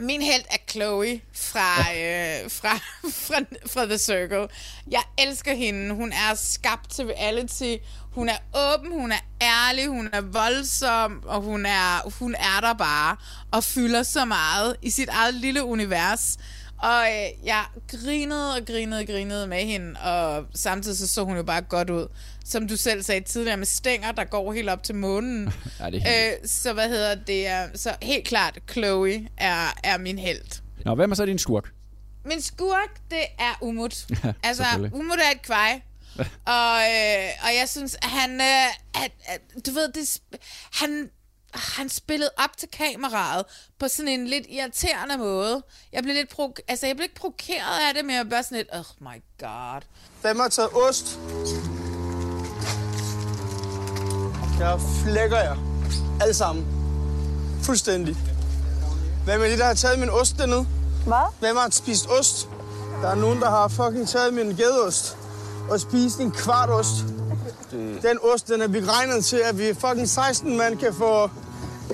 Min 0.00 0.22
held 0.22 0.44
er 0.50 0.56
Chloe 0.70 1.20
fra, 1.34 1.80
øh, 1.80 2.50
fra, 2.50 2.76
fra, 3.26 3.40
fra 3.66 3.84
The 3.86 3.98
Circle. 3.98 4.48
Jeg 4.90 5.02
elsker 5.18 5.54
hende. 5.54 5.94
Hun 5.94 6.12
er 6.12 6.34
skabt 6.34 6.90
til 6.90 7.06
reality. 7.06 7.76
Hun 8.12 8.28
er 8.28 8.36
åben, 8.54 8.92
hun 9.00 9.12
er 9.12 9.20
ærlig, 9.42 9.86
hun 9.88 10.08
er 10.12 10.20
voldsom, 10.20 11.22
og 11.24 11.40
hun 11.40 11.66
er, 11.66 12.10
hun 12.18 12.34
er 12.34 12.60
der 12.60 12.72
bare 12.74 13.16
og 13.50 13.64
fylder 13.64 14.02
så 14.02 14.24
meget 14.24 14.76
i 14.82 14.90
sit 14.90 15.08
eget 15.08 15.34
lille 15.34 15.64
univers. 15.64 16.38
Og 16.82 17.06
øh, 17.06 17.46
jeg 17.46 17.64
grinede 17.88 18.54
og 18.54 18.66
grinede 18.66 19.00
og 19.00 19.06
grinede 19.06 19.46
med 19.46 19.64
hende, 19.64 20.00
og 20.00 20.44
samtidig 20.54 20.98
så 20.98 21.08
så 21.08 21.24
hun 21.24 21.36
jo 21.36 21.42
bare 21.42 21.62
godt 21.62 21.90
ud. 21.90 22.06
Som 22.44 22.68
du 22.68 22.76
selv 22.76 23.02
sagde 23.02 23.20
tidligere, 23.20 23.56
med 23.56 23.66
stænger, 23.66 24.12
der 24.12 24.24
går 24.24 24.52
helt 24.52 24.68
op 24.68 24.82
til 24.82 24.94
månen. 24.94 25.52
Ja, 25.80 25.90
det 25.90 26.02
er 26.06 26.28
øh, 26.28 26.48
så 26.48 26.72
hvad 26.72 26.88
hedder 26.88 27.14
det? 27.14 27.46
øh, 27.46 27.68
Så 27.74 27.96
helt 28.02 28.26
klart, 28.26 28.58
Chloe 28.70 29.28
er, 29.36 29.78
er 29.84 29.98
min 29.98 30.18
held. 30.18 30.60
Nå, 30.84 30.94
hvem 30.94 31.10
er 31.10 31.14
så 31.14 31.26
din 31.26 31.38
skurk? 31.38 31.68
Min 32.24 32.42
skurk, 32.42 33.00
det 33.10 33.24
er 33.38 33.58
Umut. 33.60 34.06
Ja, 34.24 34.32
altså. 34.42 34.64
Umut 34.92 35.18
er 35.18 35.30
et 35.34 35.42
kvej. 35.42 35.80
og, 36.56 36.76
øh, 36.78 37.28
og 37.42 37.50
jeg 37.60 37.64
synes, 37.68 37.96
han... 38.02 38.40
Øh, 38.40 39.02
at, 39.04 39.10
at, 39.24 39.40
du 39.66 39.70
ved, 39.70 39.92
det, 39.92 40.20
han, 40.72 41.10
han 41.54 41.88
spillede 41.88 42.30
op 42.44 42.56
til 42.58 42.68
kameraet 42.72 43.44
på 43.80 43.88
sådan 43.88 44.08
en 44.08 44.26
lidt 44.26 44.46
irriterende 44.48 45.16
måde. 45.18 45.62
Jeg 45.92 46.02
blev 46.02 46.14
lidt 46.14 46.32
pro- 46.32 46.64
altså, 46.68 46.86
jeg 46.86 46.96
blev 46.96 47.04
ikke 47.04 47.14
provokeret 47.14 47.78
af 47.88 47.94
det, 47.94 48.04
men 48.04 48.16
jeg 48.16 48.28
blev 48.28 48.42
sådan 48.42 48.58
lidt, 48.58 48.68
oh 48.72 48.84
my 49.00 49.22
god. 49.40 49.80
Hvem 50.22 50.38
har 50.40 50.48
taget 50.48 50.70
ost? 50.88 51.18
Jeg 54.60 54.80
flækker 55.04 55.38
jer. 55.38 55.56
Alle 56.20 56.34
sammen. 56.34 56.66
Fuldstændig. 57.62 58.16
Hvem 59.24 59.42
er 59.42 59.46
det, 59.48 59.58
der 59.58 59.64
har 59.64 59.74
taget 59.74 59.98
min 59.98 60.10
ost 60.10 60.38
dernede? 60.38 60.66
Hvad? 61.06 61.32
Hvem 61.40 61.56
har 61.56 61.70
spist 61.70 62.06
ost? 62.10 62.48
Der 63.02 63.08
er 63.08 63.14
nogen, 63.14 63.40
der 63.40 63.50
har 63.50 63.68
fucking 63.68 64.08
taget 64.08 64.34
min 64.34 64.46
gedeost 64.56 65.16
og 65.70 65.80
spist 65.80 66.18
en 66.20 66.30
kvart 66.30 66.70
ost. 66.70 67.04
Den 67.70 68.18
ost, 68.34 68.48
den 68.48 68.60
er 68.62 68.68
beregnet 68.68 69.24
til, 69.24 69.36
at 69.44 69.58
vi 69.58 69.64
fucking 69.74 70.08
16 70.08 70.56
mand 70.56 70.78
kan 70.78 70.94
få 70.94 71.24
en 71.24 71.30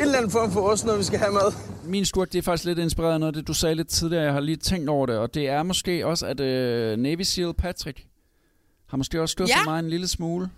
eller 0.03 0.17
anden 0.17 0.31
form 0.31 0.51
for 0.53 0.61
ost, 0.61 0.87
når 0.87 0.97
vi 0.97 1.03
skal 1.03 1.19
have 1.19 1.33
mad. 1.33 1.53
Min 1.85 2.05
skurk, 2.05 2.33
det 2.33 2.39
er 2.39 2.43
faktisk 2.43 2.65
lidt 2.65 2.79
inspireret 2.79 3.13
af 3.15 3.21
noget 3.21 3.33
af 3.33 3.35
det, 3.37 3.49
du 3.49 3.55
sagde 3.55 3.75
lidt 3.75 3.89
tidligere. 3.89 4.25
Jeg 4.25 4.33
har 4.33 4.41
lige 4.41 4.57
tænkt 4.57 4.89
over 4.89 5.07
det, 5.07 5.19
og 5.19 5.35
det 5.35 5.49
er 5.49 5.63
måske 5.63 6.07
også, 6.07 6.27
at 6.27 6.41
øh, 6.41 6.97
Navy 6.97 7.23
SEAL 7.23 7.55
Patrick 7.55 8.07
har 8.89 8.97
måske 8.97 9.21
også 9.23 9.33
skuffet 9.33 9.51
Ja. 9.57 9.65
mig 9.65 9.79
en 9.79 9.89
lille 9.91 10.09
smule. 10.09 10.51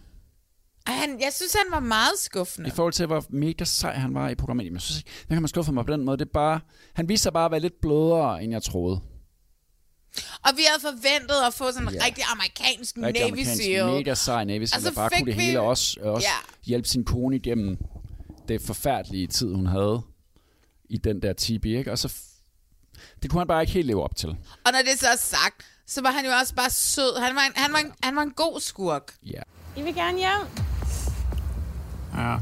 Og 0.86 0.92
han, 0.92 1.10
jeg 1.10 1.32
synes, 1.32 1.52
han 1.52 1.72
var 1.72 1.80
meget 1.80 2.18
skuffende. 2.18 2.68
I 2.68 2.70
forhold 2.70 2.92
til, 2.92 3.06
hvor 3.06 3.24
mega 3.28 3.64
sej 3.64 3.92
han 3.94 4.14
var 4.14 4.28
i 4.28 4.34
programmet. 4.34 4.66
Men 4.66 4.72
jeg 4.74 4.80
synes 4.82 4.98
ikke, 4.98 5.10
det 5.20 5.28
kan 5.28 5.42
man 5.42 5.48
skuffe 5.48 5.72
mig 5.72 5.86
på 5.86 5.92
den 5.92 6.04
måde. 6.04 6.16
Det 6.16 6.24
er 6.24 6.30
bare, 6.34 6.60
han 6.94 7.08
viser 7.08 7.22
sig 7.22 7.32
bare 7.32 7.44
at 7.44 7.50
være 7.50 7.60
lidt 7.60 7.80
blødere, 7.80 8.44
end 8.44 8.52
jeg 8.52 8.62
troede. 8.62 9.00
Og 10.42 10.50
vi 10.56 10.62
havde 10.70 10.80
forventet 10.80 11.36
at 11.46 11.54
få 11.54 11.72
sådan 11.72 11.88
en 11.88 11.94
Ja. 11.94 12.04
rigtig 12.04 12.24
amerikansk 12.32 12.96
Rigtig 12.96 13.22
Navy 13.22 13.30
amerikansk, 13.32 13.62
SEAL. 13.62 13.86
mega 13.86 14.14
sej 14.14 14.44
Navy 14.44 14.64
SEAL, 14.64 14.78
Og 14.78 14.82
så 14.82 14.88
der 14.88 14.94
bare 14.94 15.10
kunne 15.10 15.26
det 15.26 15.36
vi- 15.36 15.42
hele 15.42 15.60
også, 15.60 16.00
også 16.02 16.26
Ja. 16.28 16.34
hjælpe 16.64 16.88
sin 16.88 17.04
kone 17.04 17.36
igennem 17.36 17.78
det 18.48 18.62
forfærdelige 18.62 19.26
tid, 19.26 19.54
hun 19.54 19.66
havde 19.66 20.02
i 20.90 20.96
den 20.96 21.22
der 21.22 21.32
TB, 21.32 21.64
ikke? 21.64 21.92
Og 21.92 21.98
så 21.98 22.14
det 23.22 23.30
kunne 23.30 23.40
han 23.40 23.46
bare 23.48 23.62
ikke 23.62 23.72
helt 23.72 23.86
leve 23.86 24.02
op 24.02 24.16
til. 24.16 24.28
Og 24.64 24.72
når 24.72 24.78
det 24.90 25.00
så 25.00 25.06
er 25.08 25.16
sagt, 25.16 25.62
så 25.86 26.02
var 26.02 26.10
han 26.10 26.24
jo 26.24 26.30
også 26.30 26.54
bare 26.54 26.70
sød. 26.70 27.20
Han 27.20 27.34
var 27.34 27.40
en, 27.42 27.52
han 27.56 27.72
var 27.72 27.78
en, 27.78 27.92
han 28.02 28.16
var 28.16 28.22
en 28.22 28.30
god 28.30 28.60
skurk. 28.60 29.14
Ja. 29.22 29.40
I 29.76 29.82
vil 29.82 29.94
gerne 29.94 30.18
hjem. 30.18 30.64
Ja. 32.16 32.36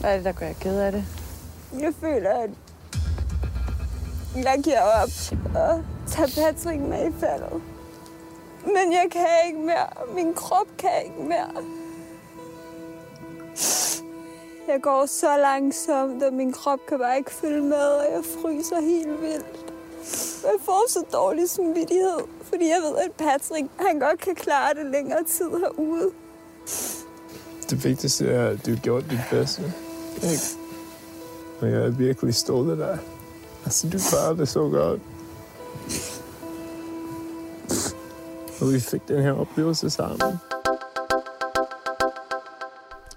Hvad 0.00 0.10
er 0.12 0.16
det, 0.16 0.24
der 0.24 0.32
gør 0.32 0.46
jeg 0.46 0.56
ked 0.60 0.78
af 0.80 0.92
det? 0.92 1.04
Jeg 1.80 1.92
føler, 2.00 2.30
at 2.30 2.50
jeg 4.36 4.60
giver 4.64 4.80
op 4.80 5.08
og 5.54 5.84
tager 6.06 6.28
Patrick 6.28 6.80
med 6.80 7.08
i 7.08 7.12
faldet. 7.20 7.62
Men 8.64 8.92
jeg 8.92 9.06
kan 9.10 9.26
ikke 9.46 9.58
mere. 9.58 10.14
Min 10.14 10.34
krop 10.34 10.66
kan 10.78 10.90
ikke 11.04 11.22
mere. 11.22 11.64
Jeg 14.68 14.82
går 14.82 15.06
så 15.06 15.36
langsomt, 15.36 16.22
at 16.22 16.32
min 16.32 16.52
krop 16.52 16.78
kan 16.88 16.98
bare 16.98 17.18
ikke 17.18 17.30
følge 17.30 17.62
med, 17.62 17.76
og 17.78 18.04
jeg 18.12 18.24
fryser 18.42 18.80
helt 18.80 19.20
vildt. 19.20 19.72
Jeg 20.42 20.54
får 20.64 20.88
så 20.88 21.04
dårlig 21.12 21.50
samvittighed, 21.50 22.18
fordi 22.42 22.64
jeg 22.64 22.78
ved, 22.82 22.96
at 22.96 23.12
Patrick 23.12 23.66
han 23.78 23.98
godt 23.98 24.20
kan 24.20 24.34
klare 24.34 24.74
det 24.74 24.86
længere 24.92 25.24
tid 25.24 25.50
herude. 25.50 26.10
Det 27.70 27.84
vigtigste 27.84 28.30
er, 28.30 28.48
at 28.48 28.66
du 28.66 28.76
gjorde 28.82 29.10
dit 29.10 29.20
bedste. 29.30 29.62
Ikke? 30.22 30.44
Og 31.60 31.70
jeg 31.70 31.86
er 31.86 31.90
virkelig 31.90 32.34
stolt 32.34 32.70
af 32.70 32.76
dig. 32.76 32.98
Altså, 33.64 33.88
du 33.88 33.98
klarer 34.10 34.34
det 34.34 34.48
så 34.48 34.68
godt. 34.68 35.00
Og 38.60 38.72
vi 38.72 38.80
fik 38.80 39.08
den 39.08 39.22
her 39.22 39.32
oplevelse 39.32 39.90
sammen. 39.90 40.38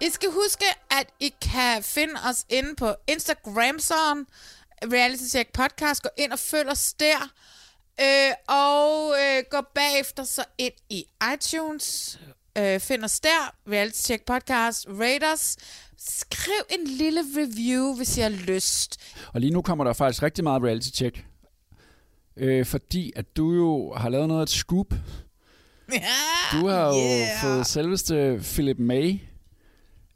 I 0.01 0.09
skal 0.09 0.29
huske, 0.31 0.65
at 0.91 1.07
I 1.19 1.33
kan 1.41 1.83
finde 1.83 2.13
os 2.29 2.45
inde 2.49 2.75
på 2.75 2.93
Instagram, 3.07 3.79
sådan 3.79 4.25
Reality 4.83 5.23
Check 5.23 5.51
Podcast. 5.53 6.03
Gå 6.03 6.09
ind 6.17 6.31
og 6.31 6.39
følg 6.39 6.69
os 6.69 6.93
der. 6.93 7.29
Øh, 8.01 8.33
og 8.47 9.13
øh, 9.21 9.43
gå 9.49 9.57
bagefter 9.75 10.23
så 10.23 10.43
ind 10.57 10.73
i 10.89 11.05
iTunes. 11.33 12.19
Øh, 12.57 12.79
find 12.79 13.03
os 13.03 13.19
der. 13.19 13.53
Reality 13.71 13.99
Check 13.99 14.25
Podcast. 14.25 14.85
Rate 14.89 15.33
os. 15.33 15.57
Skriv 15.97 16.79
en 16.79 16.87
lille 16.87 17.21
review, 17.37 17.95
hvis 17.95 18.17
I 18.17 18.21
har 18.21 18.29
lyst. 18.29 18.99
Og 19.33 19.41
lige 19.41 19.51
nu 19.53 19.61
kommer 19.61 19.83
der 19.83 19.93
faktisk 19.93 20.23
rigtig 20.23 20.43
meget 20.43 20.63
reality 20.63 20.89
check. 20.89 21.25
Øh, 22.37 22.65
fordi 22.65 23.13
at 23.15 23.37
du 23.37 23.53
jo 23.53 23.93
har 23.97 24.09
lavet 24.09 24.27
noget 24.27 24.39
af 24.41 24.43
et 24.43 24.49
scoop. 24.49 24.93
Ja, 25.93 25.99
Du 26.59 26.67
har 26.67 26.87
jo 26.87 26.93
yeah. 26.95 27.27
fået 27.43 27.67
selveste 27.67 28.39
Philip 28.43 28.79
May 28.79 29.19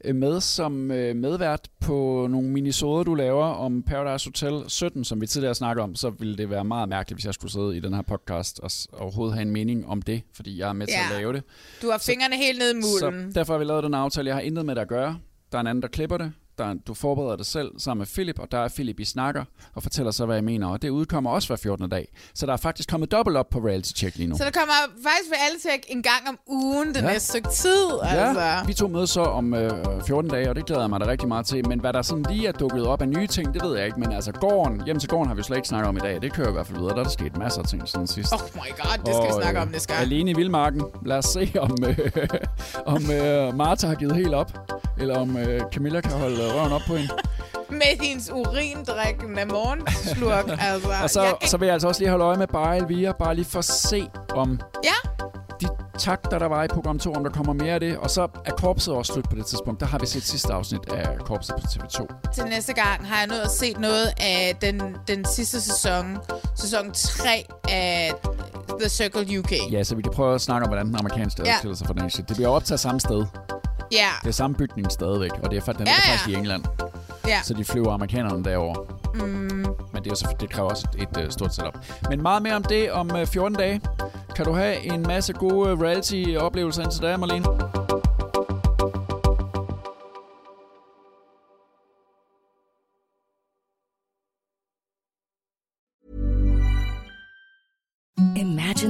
øh, 0.04 0.14
med 0.14 0.40
som 0.40 0.90
øh, 0.90 1.16
medvært 1.16 1.68
på 1.80 2.26
nogle 2.30 2.48
minisoder, 2.48 3.02
du 3.04 3.14
laver 3.14 3.44
om 3.44 3.82
Paradise 3.82 4.26
Hotel 4.28 4.62
17, 4.70 5.04
som 5.04 5.20
vi 5.20 5.26
tidligere 5.26 5.54
snakkede 5.54 5.84
om, 5.84 5.94
så 5.94 6.10
ville 6.10 6.36
det 6.36 6.50
være 6.50 6.64
meget 6.64 6.88
mærkeligt, 6.88 7.16
hvis 7.16 7.24
jeg 7.26 7.34
skulle 7.34 7.52
sidde 7.52 7.76
i 7.76 7.80
den 7.80 7.94
her 7.94 8.02
podcast 8.02 8.60
og 8.60 8.70
overhovedet 8.92 9.34
have 9.34 9.42
en 9.42 9.50
mening 9.50 9.86
om 9.86 10.02
det, 10.02 10.22
fordi 10.32 10.58
jeg 10.58 10.68
er 10.68 10.72
med 10.72 10.86
til 10.86 10.94
Ja. 11.10 11.14
at 11.14 11.20
lave 11.20 11.32
det. 11.32 11.42
Du 11.82 11.90
har 11.90 11.98
fingrene 11.98 12.36
helt 12.36 12.58
nede 12.58 12.78
i 12.78 12.82
Så 12.82 13.10
mulden. 13.10 13.34
derfor 13.34 13.52
har 13.52 13.58
vi 13.58 13.64
lavet 13.64 13.84
den 13.84 13.94
aftale. 13.94 14.28
Jeg 14.28 14.36
har 14.36 14.42
intet 14.42 14.66
med 14.66 14.74
det 14.74 14.80
at 14.82 14.88
gøre. 14.88 15.18
Der 15.52 15.58
er 15.58 15.60
en 15.60 15.66
anden, 15.66 15.82
der 15.82 15.88
klipper 15.88 16.16
det. 16.16 16.32
Der 16.58 16.66
er, 16.66 16.74
du 16.86 16.94
forbereder 16.94 17.36
det 17.36 17.46
selv 17.46 17.70
sammen 17.78 17.98
med 18.00 18.06
Philip, 18.06 18.38
og 18.38 18.52
der 18.52 18.58
er 18.58 18.68
Philip 18.68 19.00
i 19.00 19.04
snakker 19.04 19.44
og 19.74 19.82
fortæller 19.82 20.12
så, 20.12 20.26
hvad 20.26 20.36
jeg 20.36 20.44
mener. 20.44 20.66
Og 20.68 20.82
det 20.82 20.88
udkommer 20.88 21.30
også 21.30 21.48
hver 21.48 21.56
14. 21.56 21.88
dag. 21.90 22.08
Så 22.34 22.46
der 22.46 22.52
er 22.52 22.56
faktisk 22.56 22.88
kommet 22.88 23.10
dobbelt 23.12 23.36
op 23.36 23.50
på 23.50 23.58
reality 23.58 23.90
check 23.96 24.16
lige 24.16 24.26
nu. 24.28 24.36
Så 24.36 24.44
der 24.44 24.50
kommer 24.50 24.72
faktisk 24.88 25.30
reality 25.32 25.60
check 25.68 25.84
en 25.88 26.02
gang 26.02 26.28
om 26.28 26.38
ugen 26.46 26.88
det 26.88 26.96
Ja. 27.02 27.12
næste 27.12 27.28
stykke 27.28 27.48
tid. 27.48 27.86
Altså. 28.02 28.40
Ja, 28.40 28.64
vi 28.66 28.72
to 28.74 28.88
mødes 28.88 29.10
så 29.10 29.20
om 29.22 29.54
øh, 29.54 29.70
14 30.06 30.30
dage, 30.30 30.50
og 30.50 30.56
det 30.56 30.66
glæder 30.66 30.80
jeg 30.82 30.90
mig 30.90 31.00
da 31.00 31.06
rigtig 31.06 31.28
meget 31.28 31.46
til. 31.46 31.68
Men 31.68 31.80
hvad 31.80 31.92
der 31.92 32.02
sådan 32.02 32.24
lige 32.30 32.46
er 32.48 32.52
dukket 32.52 32.86
op 32.86 33.02
af 33.02 33.08
nye 33.08 33.26
ting, 33.26 33.54
det 33.54 33.62
ved 33.62 33.76
jeg 33.76 33.86
ikke. 33.86 34.00
Men 34.00 34.12
altså 34.12 34.32
gården, 34.32 34.82
hjem 34.84 34.98
til 34.98 35.08
gården 35.08 35.28
har 35.28 35.34
vi 35.34 35.42
slet 35.42 35.56
ikke 35.56 35.68
snakket 35.68 35.88
om 35.88 35.96
i 35.96 36.00
dag. 36.00 36.22
Det 36.22 36.32
kører 36.32 36.48
i 36.48 36.52
hvert 36.52 36.66
fald 36.66 36.78
videre. 36.78 36.94
Der 36.94 37.00
er 37.00 37.04
der 37.04 37.10
sket 37.10 37.36
masser 37.36 37.60
af 37.62 37.66
ting 37.68 37.88
siden 37.88 38.06
sidst. 38.06 38.32
Oh 38.32 38.40
my 38.54 38.58
god, 38.82 38.98
det 39.06 39.14
skal 39.14 39.26
vi 39.28 39.42
snakke 39.42 39.60
om 39.60 39.68
næste 39.68 39.88
gang. 39.92 40.00
Alene 40.02 40.30
i 40.30 40.34
Vildmarken. 40.34 40.82
Lad 41.06 41.18
os 41.18 41.24
se, 41.24 41.52
om, 41.58 41.76
øh, 41.86 41.98
om 42.94 43.10
øh, 43.10 43.54
Martha 43.56 43.86
har 43.88 43.94
givet 43.94 44.16
helt 44.16 44.34
op. 44.34 44.52
Eller 45.00 45.18
om 45.18 45.36
øh, 45.36 45.60
Camilla 45.72 46.00
kan 46.00 46.12
holde 46.12 46.36
øh, 46.44 46.54
røven 46.56 46.72
op 46.72 46.80
på 46.86 46.96
hende. 46.96 47.12
Med 47.70 48.06
hendes 48.06 48.30
urindrikkende 48.32 49.44
morgenslurk. 49.44 50.44
altså, 50.72 50.88
Og 51.02 51.10
så, 51.10 51.22
jeg 51.22 51.34
kan- 51.40 51.48
så 51.48 51.56
vil 51.56 51.66
jeg 51.66 51.72
altså 51.72 51.88
også 51.88 52.00
lige 52.00 52.10
holde 52.10 52.24
øje 52.24 52.36
med 52.36 52.46
bare 52.46 52.76
Elvira, 52.76 53.12
bare 53.12 53.34
lige 53.34 53.44
for 53.44 53.58
at 53.58 53.64
se 53.64 54.08
om 54.34 54.60
Ja. 54.84 55.08
de 55.60 55.68
takter, 55.98 56.38
der 56.38 56.46
var 56.46 56.64
i 56.64 56.68
program 56.68 56.98
2, 56.98 57.12
om 57.12 57.24
der 57.24 57.30
kommer 57.30 57.52
mere 57.52 57.72
af 57.74 57.80
det. 57.80 57.96
Og 57.98 58.10
så 58.10 58.22
er 58.44 58.50
korpset 58.50 58.94
også 58.94 59.12
slut 59.12 59.28
på 59.30 59.36
det 59.36 59.46
tidspunkt. 59.46 59.80
Der 59.80 59.86
har 59.86 59.98
vi 59.98 60.06
set 60.06 60.22
sidste 60.22 60.52
afsnit 60.52 60.80
af 60.92 61.18
korpset 61.18 61.54
på 61.60 61.66
TV2. 61.66 62.30
til 62.34 62.44
næste 62.44 62.72
gang 62.72 63.06
har 63.08 63.18
jeg 63.18 63.26
nået 63.26 63.40
at 63.40 63.50
set 63.50 63.80
noget 63.80 64.06
af 64.20 64.56
den, 64.60 64.82
den 65.08 65.24
sidste 65.24 65.60
sæson. 65.60 66.18
Sæson 66.56 66.92
3 66.92 67.44
af 67.68 68.12
The 68.80 68.88
Circle 68.88 69.38
UK. 69.38 69.52
Ja, 69.72 69.82
så 69.84 69.94
vi 69.94 70.02
kan 70.02 70.12
prøve 70.12 70.34
at 70.34 70.40
snakke 70.40 70.64
om, 70.64 70.68
hvordan 70.68 70.86
den 70.86 70.96
amerikanske 70.96 71.42
Ja. 71.44 71.74
sig 71.74 71.86
fra 71.86 71.94
den. 71.94 72.08
Det 72.08 72.36
bliver 72.36 72.48
optaget 72.48 72.80
samme 72.80 73.00
sted. 73.00 73.24
Ja. 73.92 74.08
Det 74.22 74.28
er 74.28 74.32
samme 74.32 74.56
bygning 74.56 74.92
stadigvæk, 74.92 75.30
og 75.42 75.50
det 75.50 75.68
er, 75.68 75.72
den 75.72 75.86
Ja, 75.86 75.92
er 75.92 75.96
ja. 76.06 76.12
faktisk 76.12 76.28
i 76.28 76.34
England. 76.34 76.64
Ja. 77.26 77.42
Så 77.42 77.54
de 77.54 77.64
flyver 77.64 77.92
amerikanerne 77.92 78.44
derover. 78.44 78.74
Mm. 79.14 79.20
Men 79.92 80.04
det, 80.04 80.10
er 80.10 80.14
selvfølgelig, 80.14 80.40
det 80.40 80.50
kræver 80.50 80.70
også 80.70 80.88
et, 80.98 81.02
et 81.18 81.24
uh, 81.24 81.30
stort 81.30 81.54
setup. 81.54 81.78
Men 82.08 82.22
meget 82.22 82.42
mere 82.42 82.54
om 82.54 82.62
det 82.62 82.92
om 82.92 83.10
uh, 83.14 83.26
14 83.26 83.56
dage. 83.58 83.80
Kan 84.36 84.44
du 84.44 84.52
have 84.52 84.92
en 84.94 85.02
masse 85.02 85.32
gode 85.32 85.72
uh, 85.72 85.80
reality-oplevelser 85.80 86.82
indtil 86.82 87.02
da, 87.02 87.16
Marlene? 87.16 87.46